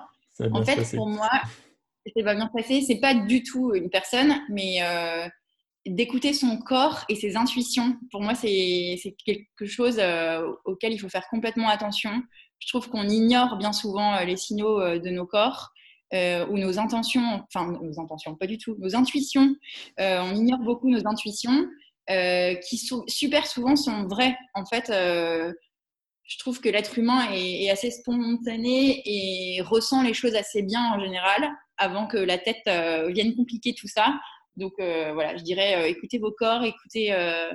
En 0.52 0.62
fait, 0.62 0.94
pour 0.94 1.08
moi, 1.08 1.30
ça 2.14 2.22
va 2.22 2.34
bien 2.34 2.50
passer. 2.54 2.82
C'est 2.82 3.00
pas 3.00 3.14
du 3.14 3.42
tout 3.42 3.74
une 3.74 3.88
personne, 3.88 4.34
mais 4.50 4.80
d'écouter 5.86 6.32
son 6.32 6.58
corps 6.58 7.04
et 7.08 7.14
ses 7.14 7.36
intuitions. 7.36 7.96
Pour 8.10 8.20
moi, 8.20 8.34
c'est 8.34 8.98
quelque 9.24 9.66
chose 9.66 9.98
euh, 9.98 10.46
auquel 10.64 10.92
il 10.92 10.98
faut 10.98 11.08
faire 11.08 11.28
complètement 11.28 11.68
attention. 11.68 12.10
Je 12.58 12.68
trouve 12.68 12.88
qu'on 12.88 13.08
ignore 13.08 13.56
bien 13.56 13.72
souvent 13.72 14.14
euh, 14.14 14.24
les 14.24 14.36
signaux 14.36 14.80
euh, 14.80 14.98
de 14.98 15.10
nos 15.10 15.26
corps 15.26 15.70
ou 16.12 16.56
nos 16.56 16.78
intentions, 16.78 17.44
enfin 17.52 17.72
nos 17.82 18.00
intentions, 18.00 18.36
pas 18.36 18.46
du 18.46 18.58
tout, 18.58 18.76
nos 18.78 18.94
intuitions. 18.94 19.56
on 19.98 20.36
ignore 20.36 20.60
beaucoup 20.60 20.88
nos 20.88 21.04
intuitions 21.04 21.66
qui 22.08 22.78
sont, 22.78 23.04
super 23.08 23.46
souvent 23.46 23.76
sont 23.76 24.06
vraies. 24.06 24.36
En 24.54 24.64
fait, 24.64 24.86
je 24.88 26.38
trouve 26.38 26.60
que 26.60 26.68
l'être 26.68 26.98
humain 26.98 27.30
est, 27.32 27.70
assez 27.70 27.90
spontané 27.90 29.02
et 29.04 29.60
ressent 29.62 30.02
les 30.02 30.14
choses 30.14 30.34
assez 30.34 30.62
bien 30.62 30.92
en 30.92 31.00
général 31.00 31.48
avant 31.76 32.06
que 32.06 32.16
la 32.16 32.38
tête 32.38 32.68
vienne 33.12 33.34
compliquer 33.34 33.74
tout 33.74 33.88
ça. 33.88 34.18
Donc 34.56 34.72
euh, 34.80 35.12
voilà, 35.12 35.36
je 35.36 35.42
dirais 35.42 35.76
euh, 35.76 35.88
écoutez 35.88 36.18
vos 36.18 36.32
corps, 36.32 36.64
écoutez 36.64 37.12
euh, 37.12 37.52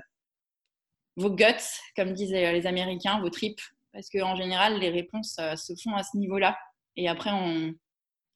vos 1.16 1.32
guts, 1.32 1.46
comme 1.96 2.14
disent 2.14 2.32
les 2.32 2.68
Américains, 2.68 3.20
vos 3.20 3.30
tripes, 3.30 3.62
parce 3.92 4.10
qu'en 4.10 4.36
général, 4.36 4.80
les 4.80 4.90
réponses 4.90 5.36
se 5.56 5.74
font 5.84 5.96
à 5.96 6.04
ce 6.04 6.16
niveau-là. 6.18 6.58
Et 6.96 7.10
après, 7.10 7.32
on, 7.32 7.74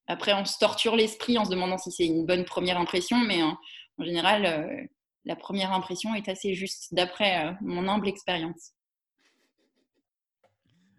après, 0.08 0.34
on 0.34 0.44
se 0.46 0.58
torture 0.58 0.96
l'esprit 0.96 1.38
en 1.38 1.46
se 1.46 1.52
demandant 1.52 1.78
si 1.78 1.92
c'est 1.92 2.06
une 2.06 2.26
bonne 2.26 2.44
première 2.44 2.78
impression, 2.78 3.18
mais 3.18 3.42
en, 3.42 3.58
général, 4.00 4.90
la 5.26 5.36
première 5.36 5.72
impression 5.72 6.16
est 6.16 6.30
assez 6.30 6.54
juste, 6.54 6.94
d'après 6.94 7.56
mon 7.62 7.88
humble 7.88 8.08
expérience. 8.08 8.76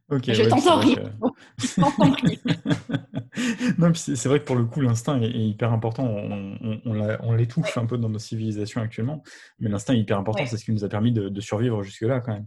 je 0.10 0.48
t'entends 0.48 0.78
rire. 0.78 1.12
non, 3.78 3.92
c'est 3.94 4.26
vrai 4.26 4.38
que 4.38 4.44
pour 4.44 4.54
le 4.54 4.64
coup, 4.64 4.80
l'instinct 4.80 5.20
est, 5.20 5.30
hyper 5.30 5.72
important. 5.72 6.04
On, 6.04 6.80
on, 6.84 7.32
l'étouffe 7.32 7.76
un 7.76 7.86
peu 7.86 7.98
dans 7.98 8.08
nos 8.08 8.20
civilisations 8.20 8.80
actuellement, 8.80 9.24
mais 9.58 9.68
l'instinct 9.68 9.94
est 9.94 9.98
hyper 9.98 10.18
important. 10.18 10.46
C'est 10.46 10.58
ce 10.58 10.64
qui 10.64 10.70
nous 10.70 10.84
a 10.84 10.88
permis 10.88 11.10
de, 11.12 11.40
survivre 11.40 11.82
jusque-là, 11.82 12.20
quand 12.20 12.34
même. 12.34 12.46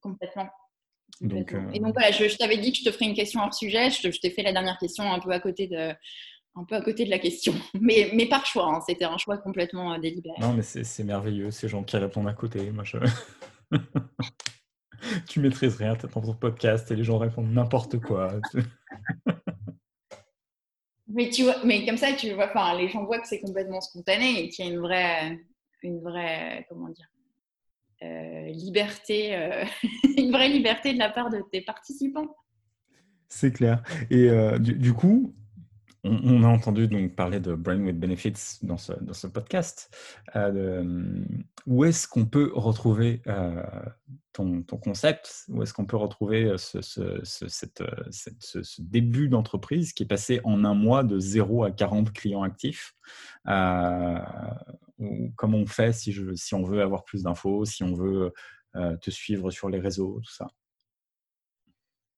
Complètement. 0.00 0.48
Donc, 1.20 1.52
euh, 1.52 1.70
Et 1.72 1.80
donc 1.80 1.94
voilà, 1.94 2.12
je, 2.12 2.36
t'avais 2.36 2.58
dit 2.58 2.70
que 2.72 2.78
je 2.78 2.84
te 2.84 2.92
ferais 2.92 3.06
une 3.06 3.14
question 3.14 3.42
hors 3.42 3.52
sujet. 3.52 3.90
Je, 3.90 4.08
t'ai 4.08 4.30
fait 4.30 4.42
la 4.42 4.52
dernière 4.52 4.78
question 4.78 5.12
un 5.12 5.18
peu 5.18 5.30
à 5.30 5.40
côté 5.40 5.66
de, 5.66 5.92
un 6.58 6.64
peu 6.64 6.74
à 6.74 6.80
côté 6.80 7.04
de 7.04 7.10
la 7.10 7.18
question, 7.18 7.54
mais, 7.80 8.10
mais 8.14 8.26
par 8.26 8.46
choix. 8.46 8.66
Hein. 8.66 8.80
C'était 8.86 9.04
un 9.04 9.18
choix 9.18 9.38
complètement 9.38 9.92
euh, 9.92 9.98
délibéré. 9.98 10.36
Non, 10.40 10.52
mais 10.52 10.62
c'est 10.62 11.04
merveilleux, 11.04 11.50
ces 11.50 11.68
gens 11.68 11.82
qui 11.82 11.96
répondent 11.96 12.28
à 12.28 12.34
côté. 12.34 12.70
Moi, 12.70 12.84
je... 12.84 12.98
tu 15.28 15.40
maîtrises 15.40 15.76
rien, 15.76 15.94
tu 15.94 16.06
dans 16.06 16.20
ton 16.20 16.34
podcast 16.34 16.90
et 16.90 16.96
les 16.96 17.04
gens 17.04 17.18
répondent 17.18 17.52
n'importe 17.52 18.00
quoi. 18.00 18.32
mais, 21.08 21.30
tu 21.30 21.44
vois, 21.44 21.56
mais 21.64 21.84
comme 21.86 21.96
ça, 21.96 22.12
tu 22.12 22.32
vois, 22.32 22.48
enfin, 22.48 22.76
les 22.76 22.88
gens 22.88 23.04
voient 23.04 23.20
que 23.20 23.28
c'est 23.28 23.40
complètement 23.40 23.80
spontané 23.80 24.42
et 24.42 24.48
qu'il 24.48 24.64
y 24.64 24.68
a 24.68 24.72
une 24.72 24.80
vraie, 24.80 25.38
une 25.82 26.00
vraie 26.00 26.66
comment 26.68 26.88
dire, 26.88 27.08
euh, 28.02 28.46
liberté, 28.50 29.34
euh, 29.34 29.64
une 30.16 30.30
vraie 30.30 30.48
liberté 30.48 30.92
de 30.92 30.98
la 30.98 31.10
part 31.10 31.30
de 31.30 31.42
tes 31.50 31.60
participants. 31.62 32.28
C'est 33.28 33.52
clair. 33.52 33.82
Et 34.10 34.30
euh, 34.30 34.58
du, 34.58 34.94
coup, 34.94 35.34
on, 36.04 36.44
a 36.44 36.46
entendu 36.46 36.86
donc 36.86 37.14
parler 37.14 37.40
de 37.40 37.54
Brain 37.54 37.80
with 37.80 37.98
Benefits 37.98 38.58
dans 38.62 38.76
ce, 38.76 38.92
dans 38.92 39.14
ce 39.14 39.26
podcast. 39.26 39.94
Euh, 40.36 41.24
où 41.66 41.84
est-ce 41.84 42.06
qu'on 42.06 42.26
peut 42.26 42.52
retrouver 42.54 43.22
euh, 43.26 43.62
ton, 44.32 44.62
ton, 44.62 44.76
concept? 44.76 45.44
Où 45.48 45.62
est-ce 45.62 45.74
qu'on 45.74 45.86
peut 45.86 45.96
retrouver 45.96 46.44
euh, 46.44 46.56
ce, 46.56 46.80
ce 46.82 48.82
début 48.82 49.28
d'entreprise 49.28 49.92
qui 49.92 50.04
est 50.04 50.06
passé 50.06 50.40
en 50.44 50.64
un 50.64 50.74
mois 50.74 51.02
de 51.02 51.18
0 51.18 51.64
à 51.64 51.70
40 51.70 52.12
clients 52.12 52.42
actifs? 52.42 52.94
Comment 53.44 55.58
on 55.58 55.66
fait 55.66 55.92
si, 55.92 56.12
je, 56.12 56.34
si 56.34 56.54
on 56.54 56.62
veut 56.62 56.82
avoir 56.82 57.04
plus 57.04 57.24
d'infos, 57.24 57.64
si 57.64 57.82
on 57.82 57.94
veut 57.94 58.32
te 59.00 59.10
suivre 59.10 59.50
sur 59.50 59.68
les 59.68 59.80
réseaux, 59.80 60.20
tout 60.24 60.32
ça? 60.32 60.48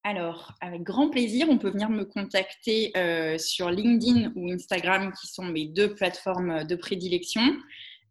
Alors, 0.03 0.53
avec 0.61 0.81
grand 0.81 1.09
plaisir, 1.09 1.47
on 1.49 1.59
peut 1.59 1.69
venir 1.69 1.89
me 1.89 2.05
contacter 2.05 2.91
euh, 2.97 3.37
sur 3.37 3.69
LinkedIn 3.69 4.31
ou 4.35 4.51
Instagram, 4.51 5.13
qui 5.19 5.27
sont 5.27 5.45
mes 5.45 5.67
deux 5.67 5.93
plateformes 5.93 6.63
de 6.63 6.75
prédilection. 6.75 7.43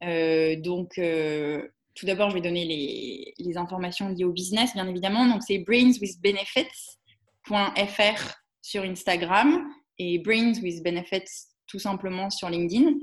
Euh, 0.04 0.54
donc, 0.56 0.98
euh, 0.98 1.66
tout 1.94 2.06
d'abord, 2.06 2.30
je 2.30 2.36
vais 2.36 2.40
donner 2.40 2.64
les, 2.64 3.34
les, 3.38 3.56
informations 3.56 4.08
liées 4.08 4.24
au 4.24 4.32
business, 4.32 4.74
bien 4.74 4.86
évidemment. 4.86 5.26
Donc, 5.26 5.42
c'est 5.42 5.58
brainswithbenefits.fr 5.58 8.34
sur 8.62 8.84
Instagram 8.84 9.66
et 9.98 10.20
brainswithbenefits 10.20 11.48
tout 11.66 11.80
simplement 11.80 12.30
sur 12.30 12.48
LinkedIn. 12.48 12.94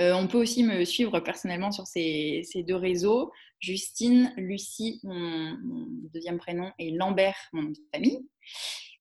Euh, 0.00 0.12
on 0.14 0.26
peut 0.26 0.38
aussi 0.38 0.62
me 0.62 0.84
suivre 0.84 1.20
personnellement 1.20 1.72
sur 1.72 1.86
ces, 1.86 2.42
deux 2.66 2.76
réseaux. 2.76 3.30
Justine, 3.60 4.32
Lucie, 4.36 5.00
mon, 5.02 5.56
deuxième 6.14 6.38
prénom, 6.38 6.70
et 6.78 6.90
Lambert, 6.92 7.36
mon 7.52 7.62
nom 7.62 7.70
de 7.70 7.78
famille. 7.94 8.20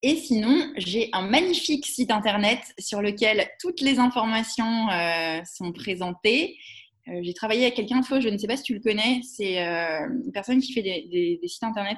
Et 0.02 0.16
sinon, 0.16 0.72
j'ai 0.78 1.10
un 1.14 1.22
magnifique 1.22 1.86
site 1.86 2.12
internet 2.12 2.60
sur 2.78 3.02
lequel 3.02 3.50
toutes 3.60 3.82
les 3.82 4.00
informations 4.00 4.90
euh, 4.90 5.42
sont 5.46 5.72
présentées. 5.72 6.58
Euh, 7.08 7.20
j'ai 7.22 7.34
travaillé 7.34 7.64
avec 7.64 7.76
quelqu'un, 7.76 8.02
Faux, 8.04 8.22
je 8.22 8.30
ne 8.30 8.38
sais 8.38 8.48
pas 8.48 8.58
si 8.58 8.64
tu 8.64 8.74
le 8.74 8.82
connais, 8.82 9.22
c'est 9.24 9.58
une 9.60 10.32
personne 10.34 10.60
qui 10.62 10.74
fait 10.74 10.84
des 10.84 11.40
sites 11.48 11.64
internet 11.64 11.98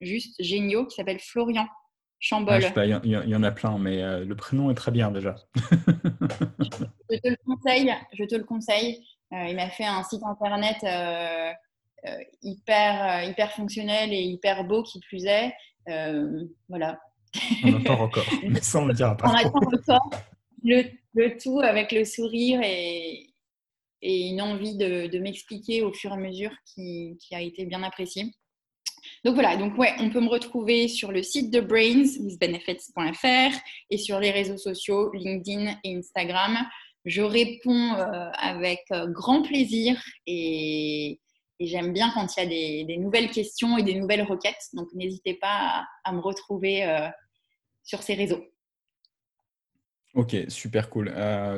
juste 0.00 0.34
géniaux 0.40 0.86
qui 0.86 0.96
s'appelle 0.96 1.20
Florian 1.20 1.66
Chambol. 2.20 2.62
il 2.76 3.10
y, 3.10 3.36
en 3.36 3.42
a 3.42 3.50
plein, 3.50 3.78
mais 3.78 4.02
euh, 4.02 4.24
le 4.24 4.34
prénom 4.34 4.70
est 4.70 4.74
très 4.74 4.90
bien 4.90 5.10
déjà. 5.10 5.36
je 7.10 7.18
te 7.18 7.28
le 7.28 7.36
conseille. 7.44 7.94
Je 8.14 8.24
te 8.24 8.34
le 8.34 8.44
conseille. 8.44 9.04
Euh, 9.32 9.44
il 9.48 9.56
m'a 9.56 9.68
fait 9.68 9.84
un 9.84 10.02
site 10.04 10.22
internet 10.22 10.76
euh, 10.84 11.52
hyper, 12.42 13.24
hyper 13.28 13.52
fonctionnel 13.52 14.12
et 14.12 14.22
hyper 14.22 14.64
beau 14.64 14.82
qui 14.82 15.00
plus 15.00 15.26
est. 15.26 15.52
voilà. 16.68 16.98
On 17.64 17.76
attend 17.76 18.00
encore, 18.00 18.24
mais 18.48 18.60
ça 18.60 18.78
on 18.78 18.86
le 18.86 18.94
dira 18.94 19.16
pas. 19.16 19.28
On 19.28 19.34
attend 19.34 19.58
encore. 19.58 20.10
Le, 20.62 21.38
tout 21.38 21.60
avec 21.60 21.92
le 21.92 22.04
sourire 22.04 22.60
et, 22.64 23.34
et 24.00 24.28
une 24.28 24.40
envie 24.40 24.76
de, 24.76 25.08
de 25.08 25.18
m'expliquer 25.18 25.82
au 25.82 25.92
fur 25.92 26.10
et 26.10 26.14
à 26.14 26.16
mesure 26.16 26.52
qui, 26.64 27.18
qui 27.20 27.34
a 27.34 27.40
été 27.40 27.66
bien 27.66 27.82
appréciée. 27.82 28.32
Donc 29.24 29.34
voilà, 29.34 29.56
donc 29.56 29.78
ouais, 29.78 29.94
on 30.00 30.10
peut 30.10 30.20
me 30.20 30.28
retrouver 30.28 30.86
sur 30.86 31.10
le 31.10 31.22
site 31.22 31.50
de 31.50 31.60
Brains, 31.60 32.20
missbenefits.fr 32.20 33.56
et 33.88 33.96
sur 33.96 34.20
les 34.20 34.30
réseaux 34.30 34.58
sociaux 34.58 35.10
LinkedIn 35.14 35.78
et 35.82 35.96
Instagram. 35.96 36.58
Je 37.06 37.22
réponds 37.22 37.94
euh, 37.94 38.30
avec 38.38 38.82
euh, 38.92 39.06
grand 39.06 39.42
plaisir 39.42 40.02
et, 40.26 41.20
j'aime 41.58 41.94
bien 41.94 42.10
quand 42.12 42.36
il 42.36 42.40
y 42.40 42.82
a 42.82 42.84
des, 42.84 42.96
nouvelles 42.98 43.30
questions 43.30 43.78
et 43.78 43.82
des 43.82 43.94
nouvelles 43.94 44.24
requêtes. 44.24 44.68
Donc 44.74 44.88
n'hésitez 44.92 45.32
pas 45.34 45.86
à, 46.04 46.12
me 46.12 46.20
retrouver 46.20 46.84
euh, 46.84 47.08
sur 47.82 48.02
ces 48.02 48.12
réseaux. 48.12 48.44
Ok, 50.12 50.36
super 50.48 50.90
cool. 50.90 51.12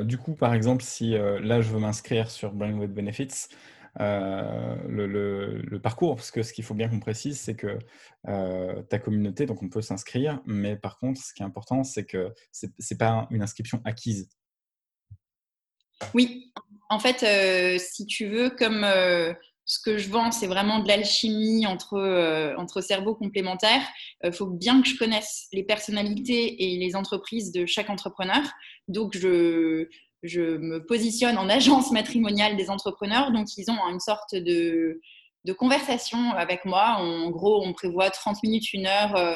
du 0.05 0.17
coup, 0.17 0.33
par 0.33 0.53
exemple, 0.53 0.83
si 0.83 1.11
là 1.11 1.61
je 1.61 1.69
veux 1.69 1.79
m'inscrire 1.79 2.31
sur 2.31 2.53
Brain 2.53 2.73
with 2.73 2.91
Benefits, 2.91 3.49
euh, 3.99 4.75
le, 4.87 5.79
parcours, 5.79 6.15
parce 6.15 6.31
que 6.31 6.43
ce 6.43 6.53
qu'il 6.53 6.63
faut 6.63 6.73
bien 6.73 6.89
qu'on 6.89 6.99
précise, 6.99 7.39
c'est 7.39 7.55
que 7.55 7.79
euh, 8.27 8.81
ta 8.83 8.99
communauté, 8.99 9.45
donc 9.45 9.63
on 9.63 9.69
peut 9.69 9.81
s'inscrire, 9.81 10.41
mais 10.45 10.75
par 10.75 10.97
contre, 10.97 11.21
ce 11.21 11.33
qui 11.33 11.41
est 11.41 11.45
important, 11.45 11.83
c'est 11.83 12.05
que 12.05 12.33
ce 12.51 12.65
n'est 12.65 12.97
pas 12.97 13.27
une 13.31 13.41
inscription 13.41 13.81
acquise. 13.85 14.29
Oui, 16.13 16.51
en 16.89 16.99
fait, 16.99 17.23
euh, 17.23 17.77
si 17.79 18.05
tu 18.05 18.27
veux, 18.27 18.49
comme 18.49 18.85
ce 19.65 19.79
que 19.83 19.97
je 19.97 20.09
vends, 20.09 20.31
c'est 20.31 20.47
vraiment 20.47 20.79
de 20.79 20.87
l'alchimie 20.87 21.65
entre, 21.65 22.53
entre 22.57 22.81
cerveaux 22.81 23.15
complémentaires. 23.15 23.85
Il 24.23 24.31
faut 24.31 24.45
bien 24.45 24.81
que 24.81 24.87
je 24.87 24.97
connaisse 24.97 25.47
les 25.53 25.63
personnalités 25.63 26.63
et 26.63 26.77
les 26.77 26.95
entreprises 26.95 27.51
de 27.51 27.65
chaque 27.65 27.89
entrepreneur. 27.89 28.43
Donc, 28.87 29.17
je, 29.17 29.87
je 30.23 30.57
me 30.57 30.85
positionne 30.85 31.37
en 31.37 31.49
agence 31.49 31.91
matrimoniale 31.91 32.55
des 32.55 32.69
entrepreneurs. 32.69 33.31
Donc, 33.31 33.47
ils 33.57 33.69
ont 33.69 33.89
une 33.89 33.99
sorte 33.99 34.35
de, 34.35 34.99
conversation 35.57 36.31
avec 36.33 36.65
moi. 36.65 36.97
En 36.99 37.29
gros, 37.29 37.63
on 37.65 37.73
prévoit 37.73 38.09
30 38.09 38.43
minutes, 38.43 38.73
une 38.73 38.85
heure 38.85 39.15
euh, 39.15 39.35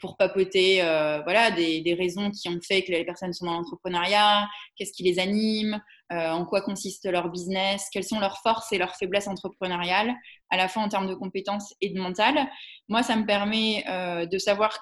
pour 0.00 0.16
papoter 0.16 0.82
euh, 0.82 1.20
voilà, 1.22 1.52
des, 1.52 1.96
raisons 1.96 2.32
qui 2.32 2.48
ont 2.48 2.58
fait 2.60 2.82
que 2.82 2.90
les 2.90 3.04
personnes 3.04 3.32
sont 3.32 3.46
dans 3.46 3.52
l'entrepreneuriat, 3.52 4.48
qu'est-ce 4.76 4.92
qui 4.92 5.04
les 5.04 5.20
anime, 5.20 5.80
euh, 6.12 6.30
en 6.30 6.44
quoi 6.46 6.62
consiste 6.62 7.08
leur 7.08 7.30
business, 7.30 7.88
quelles 7.92 8.02
sont 8.02 8.18
leurs 8.18 8.38
forces 8.38 8.72
et 8.72 8.78
leurs 8.78 8.96
faiblesses 8.96 9.28
entrepreneuriales, 9.28 10.12
à 10.50 10.56
la 10.56 10.66
fois 10.66 10.82
en 10.82 10.88
termes 10.88 11.06
de 11.06 11.14
compétences 11.14 11.74
et 11.80 11.90
de 11.90 12.00
mental. 12.00 12.48
Moi, 12.88 13.04
ça 13.04 13.14
me 13.14 13.24
permet 13.24 13.84
de 14.26 14.38
savoir 14.38 14.76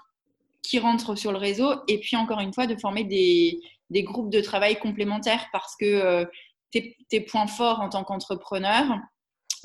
qui 0.63 0.79
rentre 0.79 1.15
sur 1.15 1.33
le 1.33 1.39
réseau 1.39 1.75
et 1.89 1.99
puis 1.99 2.17
encore 2.17 2.41
une 2.41 2.55
fois 2.55 2.67
de 2.67 2.77
former 2.77 3.05
des, 3.05 3.61
des 3.91 4.03
groupes 4.03 4.31
de 4.31 4.41
travail 4.41 4.79
complémentaires 4.79 5.47
parce 5.53 5.77
que 5.77 5.85
euh, 5.85 6.25
tes, 6.71 7.21
points 7.21 7.49
forts 7.49 7.81
en 7.81 7.89
tant 7.89 8.05
qu'entrepreneur 8.05 8.87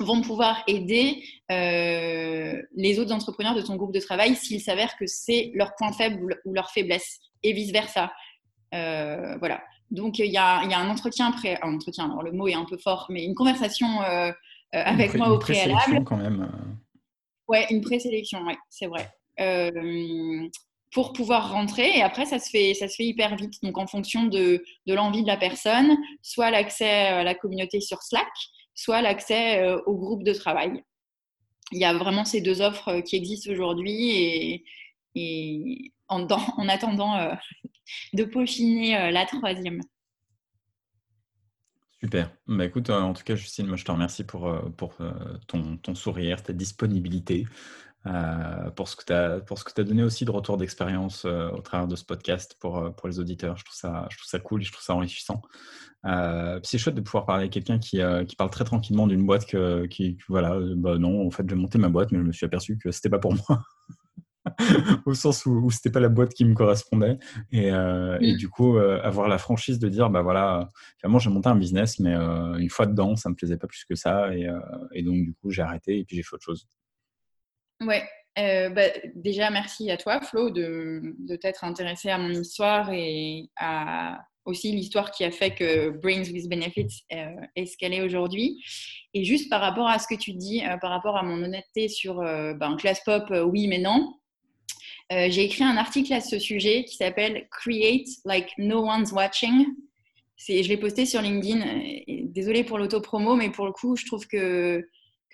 vont 0.00 0.20
pouvoir 0.20 0.62
aider 0.66 1.22
euh, 1.50 2.60
les 2.74 2.98
autres 2.98 3.12
entrepreneurs 3.12 3.54
de 3.54 3.62
ton 3.62 3.76
groupe 3.76 3.94
de 3.94 4.00
travail 4.00 4.34
s'il 4.34 4.60
s'avère 4.60 4.96
que 4.96 5.06
c'est 5.06 5.52
leur 5.54 5.74
point 5.76 5.92
faible 5.92 6.40
ou 6.44 6.52
leur 6.52 6.70
faiblesse 6.70 7.20
et 7.42 7.52
vice-versa. 7.52 8.12
Euh, 8.74 9.36
voilà. 9.38 9.62
Donc, 9.90 10.18
il 10.18 10.26
y, 10.26 10.36
a, 10.36 10.58
un 10.58 10.90
entretien, 10.90 11.30
pré... 11.30 11.56
un 11.62 11.74
entretien, 11.74 12.06
alors 12.06 12.24
le 12.24 12.32
mot 12.32 12.48
est 12.48 12.54
un 12.54 12.64
peu 12.64 12.76
fort, 12.76 13.06
mais 13.08 13.24
une 13.24 13.36
conversation 13.36 14.00
avec 14.72 15.14
moi 15.14 15.28
au 15.30 15.38
préalable. 15.38 16.02
quand 16.04 16.16
même. 16.16 16.50
Ouais, 17.46 17.66
une 17.70 17.80
présélection, 17.80 18.44
ouais, 18.44 18.56
c'est 18.68 18.88
vrai 18.88 19.08
pour 20.92 21.12
pouvoir 21.12 21.52
rentrer. 21.52 21.96
Et 21.96 22.02
après, 22.02 22.24
ça 22.24 22.38
se 22.38 22.50
fait, 22.50 22.74
ça 22.74 22.88
se 22.88 22.96
fait 22.96 23.04
hyper 23.04 23.36
vite. 23.36 23.62
Donc, 23.62 23.78
en 23.78 23.86
fonction 23.86 24.24
de, 24.24 24.64
de 24.86 24.94
l'envie 24.94 25.22
de 25.22 25.26
la 25.26 25.36
personne, 25.36 25.96
soit 26.22 26.50
l'accès 26.50 27.08
à 27.08 27.24
la 27.24 27.34
communauté 27.34 27.80
sur 27.80 28.02
Slack, 28.02 28.28
soit 28.76 29.02
l'accès 29.02 29.62
euh, 29.62 29.80
au 29.86 29.96
groupe 29.96 30.22
de 30.22 30.32
travail. 30.32 30.84
Il 31.72 31.80
y 31.80 31.84
a 31.84 31.94
vraiment 31.94 32.24
ces 32.24 32.40
deux 32.40 32.60
offres 32.60 32.88
euh, 32.88 33.00
qui 33.00 33.16
existent 33.16 33.50
aujourd'hui 33.50 34.62
et, 35.16 35.92
en, 36.08 36.26
en, 36.30 36.68
attendant 36.68 37.16
euh, 37.16 37.34
de 38.12 38.24
peaufiner 38.24 39.10
la 39.10 39.26
troisième. 39.26 39.80
Super. 42.00 42.30
Bah, 42.46 42.66
écoute, 42.66 42.90
en 42.90 43.14
tout 43.14 43.24
cas, 43.24 43.34
Justine, 43.34 43.66
moi 43.66 43.76
je 43.76 43.84
te 43.84 43.90
remercie 43.90 44.24
pour, 44.24 44.54
pour 44.76 44.94
ton, 45.48 45.78
ton 45.78 45.94
sourire, 45.94 46.42
ta 46.42 46.52
disponibilité. 46.52 47.46
Euh, 48.06 48.70
pour 48.70 48.88
ce 48.88 48.94
que 48.94 49.04
tu 49.04 49.12
as 49.12 49.40
as 49.40 49.84
donné 49.84 50.02
aussi 50.02 50.24
de 50.24 50.30
retour 50.30 50.56
d'expérience 50.56 51.24
euh, 51.24 51.50
au 51.50 51.60
travers 51.60 51.88
de 51.88 51.96
ce 51.96 52.04
podcast 52.04 52.56
pour, 52.60 52.78
euh, 52.78 52.90
pour 52.90 53.08
les 53.08 53.18
auditeurs. 53.18 53.56
Je 53.56 53.64
trouve 53.64 53.76
ça 53.76 54.06
je 54.10 54.16
trouve 54.16 54.28
ça 54.28 54.38
cool 54.38 54.60
et 54.60 54.64
je 54.64 54.70
trouve 54.72 54.84
ça 54.84 54.94
enrichissant. 54.94 55.42
c'est 56.62 56.78
chouette 56.78 56.94
de 56.94 57.00
pouvoir 57.00 57.26
parler 57.26 57.46
à 57.46 57.48
quelqu'un 57.48 57.78
qui, 57.78 58.00
qui 58.28 58.36
parle 58.36 58.50
très 58.50 58.64
tranquillement 58.64 59.06
d'une 59.06 59.26
boîte 59.26 59.46
que, 59.46 59.86
qui 59.86 60.18
voilà 60.28 60.56
bah 60.76 60.98
non 60.98 61.26
en 61.26 61.30
fait 61.30 61.48
j'ai 61.48 61.56
monté 61.56 61.78
ma 61.78 61.88
boîte 61.88 62.12
mais 62.12 62.18
je 62.18 62.24
me 62.24 62.32
suis 62.32 62.46
aperçu 62.46 62.78
que 62.78 62.90
c'était 62.92 63.10
pas 63.10 63.18
pour 63.18 63.34
moi. 63.34 63.62
au 65.06 65.14
sens 65.14 65.44
où, 65.44 65.50
où 65.50 65.70
c'était 65.72 65.90
pas 65.90 65.98
la 65.98 66.08
boîte 66.08 66.32
qui 66.32 66.44
me 66.44 66.54
correspondait 66.54 67.18
et, 67.50 67.66
et 67.66 67.72
mmh. 67.72 68.36
du 68.36 68.48
coup 68.48 68.78
avoir 68.78 69.26
la 69.26 69.38
franchise 69.38 69.80
de 69.80 69.88
dire 69.88 70.08
bah 70.08 70.22
voilà 70.22 70.68
finalement 71.00 71.18
j'ai 71.18 71.30
monté 71.30 71.48
un 71.48 71.56
business 71.56 71.98
mais 71.98 72.14
une 72.14 72.70
fois 72.70 72.86
dedans 72.86 73.16
ça 73.16 73.28
me 73.28 73.34
plaisait 73.34 73.56
pas 73.56 73.66
plus 73.66 73.84
que 73.84 73.96
ça 73.96 74.32
et, 74.32 74.48
et 74.92 75.02
donc 75.02 75.16
du 75.16 75.34
coup 75.34 75.50
j'ai 75.50 75.62
arrêté 75.62 75.98
et 75.98 76.04
puis 76.04 76.16
j'ai 76.16 76.22
fait 76.22 76.34
autre 76.34 76.44
chose 76.44 76.68
Ouais, 77.82 78.02
euh, 78.38 78.68
bah, 78.70 78.88
déjà 79.14 79.50
merci 79.50 79.90
à 79.90 79.96
toi 79.96 80.20
Flo 80.20 80.50
de, 80.50 81.14
de 81.18 81.36
t'être 81.36 81.64
intéressé 81.64 82.10
à 82.10 82.18
mon 82.18 82.30
histoire 82.30 82.90
et 82.92 83.48
à 83.56 84.20
aussi 84.44 84.70
l'histoire 84.72 85.10
qui 85.10 85.24
a 85.24 85.30
fait 85.30 85.54
que 85.54 85.90
Brains 85.90 86.30
with 86.32 86.48
Benefits 86.48 87.02
euh, 87.12 87.30
est 87.56 87.66
ce 87.66 87.76
qu'elle 87.76 87.92
est 87.92 88.02
aujourd'hui. 88.02 88.62
Et 89.12 89.24
juste 89.24 89.50
par 89.50 89.60
rapport 89.60 89.88
à 89.88 89.98
ce 89.98 90.06
que 90.06 90.14
tu 90.14 90.34
dis, 90.34 90.64
euh, 90.64 90.76
par 90.76 90.90
rapport 90.90 91.16
à 91.16 91.22
mon 91.22 91.42
honnêteté 91.42 91.88
sur 91.88 92.16
ben, 92.16 92.76
classe 92.78 93.02
pop, 93.04 93.24
oui 93.30 93.66
mais 93.66 93.78
non, 93.78 94.14
j'ai 95.10 95.44
écrit 95.44 95.64
un 95.64 95.76
article 95.76 96.12
à 96.12 96.20
ce 96.20 96.38
sujet 96.38 96.84
qui 96.84 96.96
s'appelle 96.96 97.48
Create 97.50 98.06
Like 98.24 98.50
No 98.58 98.88
One's 98.88 99.12
Watching. 99.12 99.66
Je 100.38 100.68
l'ai 100.68 100.76
posté 100.76 101.06
sur 101.06 101.22
LinkedIn. 101.22 101.64
Désolée 102.26 102.62
pour 102.62 102.78
l'auto-promo, 102.78 103.34
mais 103.34 103.50
pour 103.50 103.66
le 103.66 103.72
coup, 103.72 103.96
je 103.96 104.04
trouve 104.06 104.26
que 104.26 104.86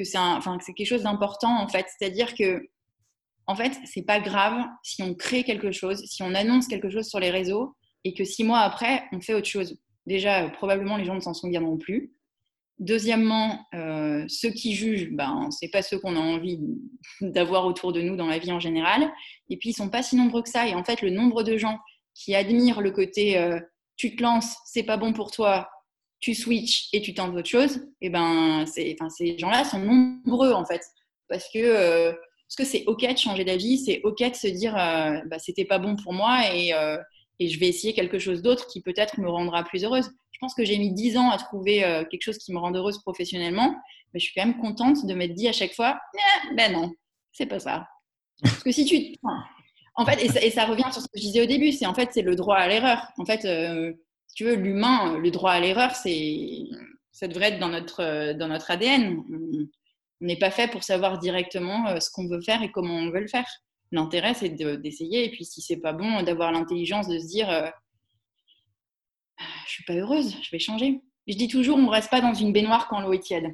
que 0.03 0.65
c'est 0.65 0.73
quelque 0.75 0.87
chose 0.87 1.03
d'important 1.03 1.61
en 1.61 1.69
fait. 1.69 1.87
C'est-à-dire 1.99 2.35
que 2.35 2.63
en 3.47 3.57
fait, 3.57 3.73
c'est 3.85 4.03
pas 4.03 4.21
grave 4.21 4.65
si 4.83 5.03
on 5.03 5.15
crée 5.15 5.45
quelque 5.45 5.73
chose, 5.73 6.05
si 6.07 6.23
on 6.23 6.35
annonce 6.35 6.69
quelque 6.69 6.91
chose 6.91 7.09
sur 7.09 7.21
les 7.21 7.31
réseaux 7.31 7.75
et 8.05 8.15
que 8.15 8.25
six 8.25 8.45
mois 8.45 8.61
après, 8.61 9.05
on 9.13 9.21
fait 9.21 9.35
autre 9.35 9.49
chose. 9.49 9.79
Déjà, 10.07 10.49
probablement 10.51 10.97
les 10.97 11.05
gens 11.05 11.15
ne 11.15 11.21
s'en 11.21 11.35
souviendront 11.35 11.77
plus. 11.77 12.13
Deuxièmement, 12.79 13.67
euh, 13.75 14.25
ceux 14.29 14.51
qui 14.51 14.75
jugent, 14.75 15.11
ben, 15.13 15.49
c'est 15.51 15.69
pas 15.69 15.83
ceux 15.83 15.99
qu'on 15.99 16.17
a 16.17 16.21
envie 16.21 16.61
d'avoir 17.21 17.67
autour 17.67 17.93
de 17.93 18.01
nous 18.01 18.17
dans 18.17 18.27
la 18.27 18.39
vie 18.39 18.53
en 18.53 18.61
général. 18.61 19.13
Et 19.51 19.57
puis, 19.57 19.71
ils 19.71 19.75
sont 19.75 19.91
pas 19.91 20.03
si 20.03 20.17
nombreux 20.17 20.43
que 20.43 20.49
ça. 20.49 20.67
Et 20.67 20.75
en 20.75 20.83
fait, 20.83 21.03
le 21.03 21.11
nombre 21.11 21.43
de 21.43 21.57
gens 21.57 21.79
qui 22.15 22.35
admirent 22.35 22.81
le 22.81 22.91
côté 22.91 23.39
euh, 23.39 23.59
tu 23.97 24.17
te 24.17 24.23
lances, 24.23 24.57
c'est 24.65 24.83
pas 24.83 24.97
bon 24.97 25.13
pour 25.13 25.31
toi, 25.31 25.69
tu 26.23 26.35
switches 26.35 26.89
et 26.93 27.03
tu 27.03 27.13
tentes 27.13 27.35
autre 27.35 27.49
chose, 27.49 27.81
et 28.01 28.09
ben, 28.09 28.65
enfin, 28.65 29.11
ces 29.11 29.37
gens-là 29.39 29.65
sont 29.65 29.81
nombreux 29.81 30.53
en 30.53 30.65
fait. 30.65 30.81
Parce 31.29 31.45
que 31.53 31.59
euh, 31.59 32.13
c'est 32.49 32.85
ok 32.87 33.13
de 33.13 33.19
changer 33.19 33.45
d'avis, 33.45 33.79
c'est 33.79 34.01
ok 34.05 34.31
de 34.31 34.37
se 34.37 34.47
dire 34.47 34.75
bah, 34.75 35.39
c'était 35.39 35.65
pas 35.65 35.79
bon 35.79 35.97
pour 35.97 36.13
moi 36.13 36.43
et, 36.55 36.73
et, 37.39 37.49
je 37.49 37.59
vais 37.59 37.67
essayer 37.67 37.93
quelque 37.93 38.19
chose 38.19 38.41
d'autre 38.41 38.69
qui 38.69 38.83
peut-être 38.83 39.19
me 39.19 39.29
rendra 39.29 39.65
plus 39.65 39.85
heureuse. 39.85 40.11
Je 40.31 40.39
pense 40.39 40.55
que 40.55 40.65
j'ai 40.65 40.79
mis 40.79 40.93
dix 40.93 41.17
ans 41.17 41.31
à 41.31 41.39
trouver 41.39 41.81
quelque 42.11 42.23
chose 42.23 42.39
qui 42.39 42.53
me 42.53 42.59
rende 42.59 42.77
heureuse 42.77 42.99
professionnellement, 43.01 43.75
mais 44.13 44.21
je 44.21 44.27
suis 44.27 44.35
quand 44.35 44.47
même 44.47 44.59
contente 44.59 45.05
de 45.07 45.15
m'être 45.15 45.35
dit 45.35 45.49
à 45.49 45.53
chaque 45.53 45.75
fois 45.75 45.99
eh, 46.15 46.55
ben 46.55 46.73
non, 46.73 46.93
c'est 47.33 47.47
pas 47.47 47.59
ça. 47.59 47.89
Parce 48.43 48.63
que 48.63 48.71
si 48.71 48.85
tu. 48.85 49.17
En 49.95 50.07
fait, 50.07 50.23
et 50.25 50.51
ça, 50.51 50.65
revient 50.67 50.91
sur 50.91 51.03
ce 51.03 51.07
que 51.07 51.19
je 51.19 51.23
disais 51.23 51.43
au 51.43 51.47
début, 51.47 51.73
c'est 51.73 51.87
en 51.87 51.95
fait 51.95 52.11
c'est 52.13 52.23
le 52.23 52.37
droit 52.37 52.57
à 52.57 52.69
l'erreur. 52.69 53.09
En 53.19 53.25
fait, 53.25 53.45
si 54.33 54.37
tu 54.37 54.45
veux, 54.45 54.55
l'humain, 54.55 55.19
le 55.19 55.31
droit 55.31 55.53
à 55.53 55.61
l'erreur, 55.61 55.95
c'est 55.95 56.63
ça 57.11 57.29
devrait 57.29 57.51
être 57.51 57.59
dans 57.59 57.69
notre, 57.69 58.33
dans 58.33 58.49
notre 58.49 58.71
ADN. 58.71 59.23
On 59.31 59.69
n'est 60.23 60.39
pas 60.39 60.51
fait 60.51 60.71
pour 60.71 60.85
savoir 60.85 61.19
directement 61.19 61.87
euh, 61.89 62.01
ce 62.01 62.11
qu'on 62.11 62.27
veut 62.27 62.41
faire 62.41 62.63
et 62.63 62.71
comment 62.71 62.95
on 62.95 63.11
veut 63.11 63.21
le 63.21 63.29
faire. 63.29 63.45
L'intérêt, 63.91 64.33
c'est 64.33 64.49
d'essayer. 64.49 65.27
Et 65.27 65.31
puis, 65.31 65.45
si 65.45 65.61
c'est 65.61 65.77
pas 65.77 65.93
bon, 65.93 66.23
d'avoir 66.23 66.51
l'intelligence 66.51 67.09
de 67.09 67.19
se 67.19 67.27
dire 67.27 67.51
euh, 67.51 67.69
ah, 69.39 69.45
Je 69.67 69.71
suis 69.71 69.85
pas 69.85 69.93
heureuse, 69.93 70.35
je 70.43 70.51
vais 70.51 70.59
changer. 70.59 71.03
Je 71.29 71.37
dis 71.37 71.49
toujours 71.49 71.77
on 71.77 71.83
ne 71.83 71.91
reste 71.91 72.11
pas 72.11 72.23
dans 72.23 72.33
une 72.33 72.55
baignoire 72.55 72.89
quand 72.89 73.03
l'eau 73.03 73.13
est 73.13 73.23
tiède. 73.23 73.53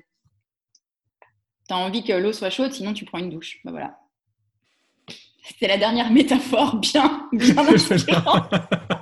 Tu 1.66 1.74
as 1.74 1.76
envie 1.76 2.04
que 2.04 2.12
l'eau 2.12 2.32
soit 2.32 2.50
chaude, 2.50 2.72
sinon 2.72 2.94
tu 2.94 3.04
prends 3.04 3.18
une 3.18 3.30
douche. 3.30 3.58
Ben 3.64 3.72
voilà. 3.72 3.98
C'était 5.42 5.66
la 5.66 5.76
dernière 5.76 6.10
métaphore 6.12 6.76
bien, 6.76 7.28
bien 7.32 7.66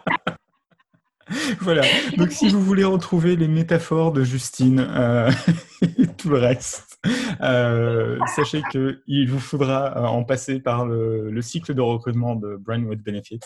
voilà. 1.61 1.82
Donc, 2.16 2.32
si 2.32 2.48
vous 2.48 2.62
voulez 2.62 2.84
retrouver 2.84 3.36
les 3.36 3.48
métaphores 3.48 4.12
de 4.12 4.22
Justine 4.22 4.80
euh, 4.80 5.30
et 5.98 6.07
tout 6.07 6.28
le 6.28 6.38
reste, 6.38 6.98
euh, 7.40 8.18
sachez 8.34 8.62
qu'il 8.70 9.30
vous 9.30 9.38
faudra 9.38 9.96
euh, 9.96 10.07
en 10.07 10.24
passer 10.24 10.61
par 10.61 10.86
le, 10.86 11.40
cycle 11.42 11.74
de 11.74 11.80
recrutement 11.80 12.34
de 12.34 12.57
Brandwood 12.57 13.02
Benefits. 13.02 13.40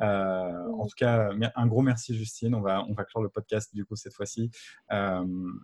en 0.00 0.86
tout 0.86 0.96
cas, 0.96 1.30
un 1.54 1.66
gros 1.66 1.82
merci 1.82 2.16
Justine. 2.16 2.54
On 2.54 2.60
va, 2.60 2.84
on 2.88 2.94
va 2.94 3.04
clore 3.04 3.22
le 3.22 3.28
podcast 3.28 3.74
du 3.74 3.84
coup 3.84 3.96
cette 3.96 4.14
fois-ci. 4.14 4.50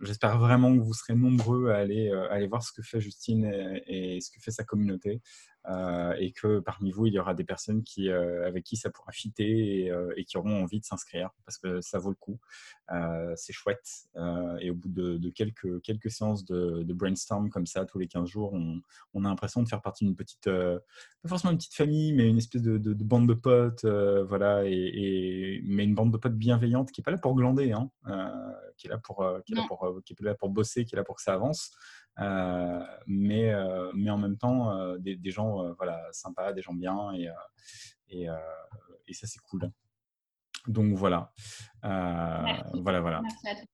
J'espère 0.03 0.37
vraiment 0.37 0.73
que 0.75 0.81
vous 0.81 0.93
serez 0.93 1.15
nombreux 1.15 1.69
à 1.69 1.77
aller, 1.77 2.11
aller 2.29 2.47
voir 2.47 2.63
ce 2.63 2.71
que 2.71 2.81
fait 2.81 3.01
Justine 3.01 3.51
et 3.87 4.19
ce 4.21 4.29
que 4.29 4.39
fait 4.39 4.51
sa 4.51 4.63
communauté. 4.63 5.21
Euh, 5.69 6.13
et 6.19 6.31
que 6.31 6.59
parmi 6.59 6.91
vous, 6.91 7.07
il 7.07 7.13
y 7.13 7.19
aura 7.19 7.33
des 7.33 7.43
personnes 7.43 7.83
qui, 7.83 8.09
euh, 8.09 8.45
avec 8.45 8.63
qui 8.63 8.75
ça 8.75 8.89
pourra 8.91 9.11
fitter 9.11 9.89
euh, 9.89 10.13
et, 10.15 10.23
qui 10.23 10.37
auront 10.37 10.61
envie 10.61 10.79
de 10.79 10.85
s'inscrire 10.85 11.31
parce 11.43 11.57
que 11.57 11.81
ça 11.81 11.97
vaut 11.97 12.11
le 12.11 12.15
coup. 12.15 12.39
c'est 13.35 13.53
chouette. 13.53 14.07
et 14.59 14.69
au 14.69 14.75
bout 14.75 14.89
de, 14.89 15.29
quelques, 15.29 15.81
quelques 15.81 16.11
séances 16.11 16.45
de, 16.45 16.93
brainstorm 16.93 17.49
comme 17.49 17.65
ça, 17.65 17.85
tous 17.85 17.99
les 17.99 18.07
15 18.07 18.27
jours, 18.29 18.53
on, 18.53 19.25
a 19.25 19.27
l'impression 19.27 19.63
de 19.63 19.67
faire 19.67 19.81
partie 19.81 20.05
d'une 20.05 20.15
petite, 20.15 20.45
pas 20.45 21.27
forcément 21.27 21.51
une 21.51 21.57
petite 21.57 21.73
famille, 21.73 22.13
mais 22.13 22.29
une 22.29 22.37
espèce 22.37 22.61
de, 22.61 22.93
bande 23.03 23.27
de 23.27 23.33
potes, 23.33 23.85
voilà, 23.85 24.63
et, 24.65 25.61
mais 25.65 25.83
une 25.83 25.95
bande 25.95 26.11
de 26.11 26.17
potes 26.17 26.35
bienveillante 26.35 26.91
qui 26.91 27.01
n'est 27.01 27.03
pas 27.03 27.11
là 27.11 27.17
pour 27.17 27.35
glander, 27.35 27.71
hein, 27.71 27.89
qui 28.77 28.87
est 28.87 28.89
là 28.89 28.99
pour, 28.99 29.27
qui 29.45 29.53
est 29.53 29.55
là 29.55 29.65
pour, 29.67 30.01
qui 30.05 30.13
est 30.13 30.23
là 30.23 30.35
pour 30.35 30.49
bosser, 30.49 30.85
qui 30.85 30.95
est 30.95 30.97
là 30.97 31.03
pour 31.03 31.15
que 31.15 31.23
ça 31.23 31.33
avance. 31.33 31.71
Euh, 32.19 32.79
mais, 33.07 33.53
euh, 33.53 33.91
mais 33.93 34.09
en 34.09 34.17
même 34.17 34.37
temps, 34.37 34.71
euh, 34.71 34.97
des, 34.97 35.15
des, 35.15 35.31
gens 35.31 35.73
voilà, 35.73 36.01
sympas, 36.11 36.53
des 36.53 36.61
gens 36.61 36.73
bien, 36.73 37.13
et, 37.13 37.29
et, 38.09 38.27
et 39.07 39.13
ça, 39.13 39.27
c'est 39.27 39.39
cool. 39.39 39.69
Donc 40.67 40.95
voilà. 40.95 41.31
Voilà, 41.81 43.01
voilà. 43.01 43.21
Merci 43.21 43.67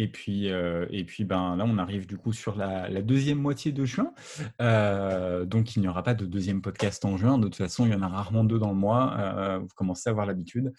et 0.00 0.08
puis, 0.08 0.50
euh, 0.50 0.86
et 0.88 1.04
puis 1.04 1.24
ben, 1.24 1.56
là, 1.56 1.66
on 1.68 1.76
arrive 1.76 2.06
du 2.06 2.16
coup 2.16 2.32
sur 2.32 2.56
la, 2.56 2.88
deuxième 3.02 3.36
moitié 3.36 3.70
de 3.70 3.84
juin. 3.84 4.14
Euh, 4.62 5.44
donc, 5.44 5.76
il 5.76 5.82
n'y 5.82 5.88
aura 5.88 6.02
pas 6.02 6.14
de 6.14 6.24
deuxième 6.24 6.62
podcast 6.62 7.04
en 7.04 7.18
juin. 7.18 7.36
De 7.36 7.44
toute 7.44 7.56
façon, 7.56 7.84
il 7.84 7.92
y 7.92 7.94
en 7.94 8.00
a 8.00 8.08
rarement 8.08 8.42
deux 8.42 8.58
dans 8.58 8.70
le 8.70 8.78
mois. 8.78 9.14
Euh, 9.18 9.58
vous 9.58 9.68
commencez 9.76 10.08
à 10.08 10.12
avoir 10.12 10.24
l'habitude. 10.24 10.72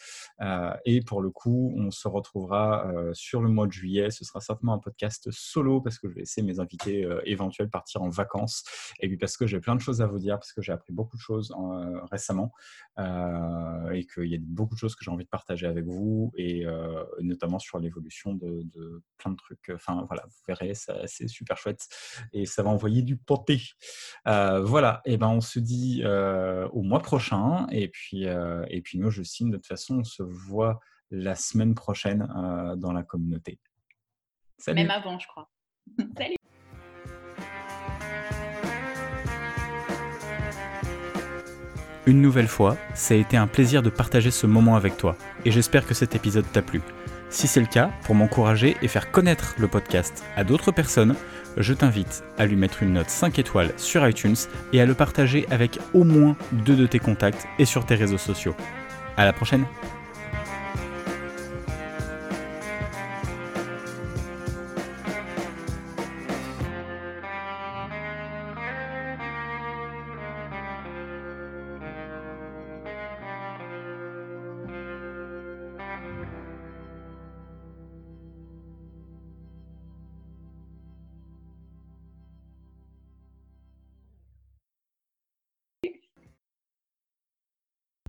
et 0.85 1.01
pour 1.01 1.21
le 1.21 1.29
coup, 1.29 1.71
on 1.77 1.91
se 1.91 2.07
retrouvera 2.07 2.91
sur 3.13 3.43
le 3.43 3.49
mois 3.49 3.67
de 3.67 3.71
juillet. 3.71 4.09
Ce 4.09 4.25
sera 4.25 4.41
certainement 4.41 4.73
un 4.73 4.79
podcast 4.79 5.29
solo 5.31 5.81
parce 5.81 5.99
que 5.99 6.09
je 6.09 6.15
vais 6.15 6.21
laisser 6.21 6.41
mes 6.41 6.59
invités 6.59 7.07
éventuels 7.25 7.69
partir 7.69 8.01
en 8.01 8.09
vacances. 8.09 8.63
Et 9.01 9.07
puis 9.07 9.17
parce 9.17 9.37
que 9.37 9.45
j'ai 9.45 9.59
plein 9.59 9.75
de 9.75 9.81
choses 9.81 10.01
à 10.01 10.07
vous 10.07 10.17
dire, 10.17 10.39
parce 10.39 10.51
que 10.51 10.63
j'ai 10.63 10.71
appris 10.71 10.93
beaucoup 10.93 11.17
de 11.17 11.21
choses 11.21 11.53
récemment. 12.11 12.53
et 12.97 14.07
qu'il 14.07 14.25
y 14.25 14.35
a 14.35 14.39
beaucoup 14.41 14.73
de 14.73 14.79
choses 14.79 14.95
que 14.95 15.03
j'ai 15.03 15.11
envie 15.11 15.25
de 15.25 15.29
partager 15.29 15.67
avec 15.67 15.85
vous. 15.85 16.31
Et 16.37 16.65
notamment 17.19 17.59
sur 17.59 17.77
l'évolution 17.77 18.33
de 18.33 18.65
plein 19.17 19.31
de 19.31 19.37
trucs. 19.37 19.71
Enfin, 19.73 20.03
voilà, 20.07 20.23
vous 20.25 20.37
verrez, 20.47 20.73
c'est 21.05 21.27
super 21.27 21.57
chouette 21.57 21.87
et 22.33 22.45
ça 22.45 22.63
va 22.63 22.69
envoyer 22.69 23.01
du 23.01 23.17
pâté. 23.17 23.61
Euh, 24.27 24.61
voilà, 24.61 25.01
et 25.05 25.17
ben 25.17 25.29
on 25.29 25.41
se 25.41 25.59
dit 25.59 26.01
euh, 26.03 26.67
au 26.69 26.81
mois 26.81 27.01
prochain 27.01 27.67
et 27.71 27.87
puis, 27.87 28.27
euh, 28.27 28.63
et 28.69 28.81
puis 28.81 28.99
nous, 28.99 29.11
je 29.11 29.23
signe 29.23 29.51
de 29.51 29.57
toute 29.57 29.67
façon, 29.67 29.99
on 29.99 30.03
se 30.03 30.23
voit 30.23 30.79
la 31.09 31.35
semaine 31.35 31.75
prochaine 31.75 32.27
dans 32.77 32.93
la 32.93 33.03
communauté. 33.03 33.59
Salut. 34.57 34.81
Même 34.81 34.91
avant, 34.91 35.19
je 35.19 35.27
crois. 35.27 35.49
Salut. 36.17 36.35
Une 42.07 42.19
nouvelle 42.19 42.47
fois, 42.47 42.77
ça 42.95 43.13
a 43.13 43.17
été 43.17 43.37
un 43.37 43.45
plaisir 43.45 43.83
de 43.83 43.89
partager 43.91 44.31
ce 44.31 44.47
moment 44.47 44.75
avec 44.75 44.97
toi 44.97 45.15
et 45.45 45.51
j'espère 45.51 45.85
que 45.85 45.93
cet 45.93 46.15
épisode 46.15 46.45
t'a 46.51 46.63
plu. 46.63 46.81
Si 47.31 47.47
c'est 47.47 47.61
le 47.61 47.65
cas, 47.65 47.91
pour 48.03 48.13
m'encourager 48.13 48.75
et 48.81 48.89
faire 48.89 49.09
connaître 49.09 49.55
le 49.57 49.69
podcast 49.69 50.23
à 50.35 50.43
d'autres 50.43 50.73
personnes, 50.73 51.15
je 51.55 51.73
t'invite 51.73 52.23
à 52.37 52.45
lui 52.45 52.57
mettre 52.57 52.83
une 52.83 52.93
note 52.93 53.09
5 53.09 53.39
étoiles 53.39 53.71
sur 53.77 54.07
iTunes 54.07 54.35
et 54.73 54.81
à 54.81 54.85
le 54.85 54.93
partager 54.93 55.47
avec 55.49 55.79
au 55.93 56.03
moins 56.03 56.35
deux 56.51 56.75
de 56.75 56.85
tes 56.85 56.99
contacts 56.99 57.47
et 57.57 57.65
sur 57.65 57.85
tes 57.85 57.95
réseaux 57.95 58.17
sociaux. 58.17 58.55
À 59.15 59.23
la 59.23 59.31
prochaine! 59.31 59.65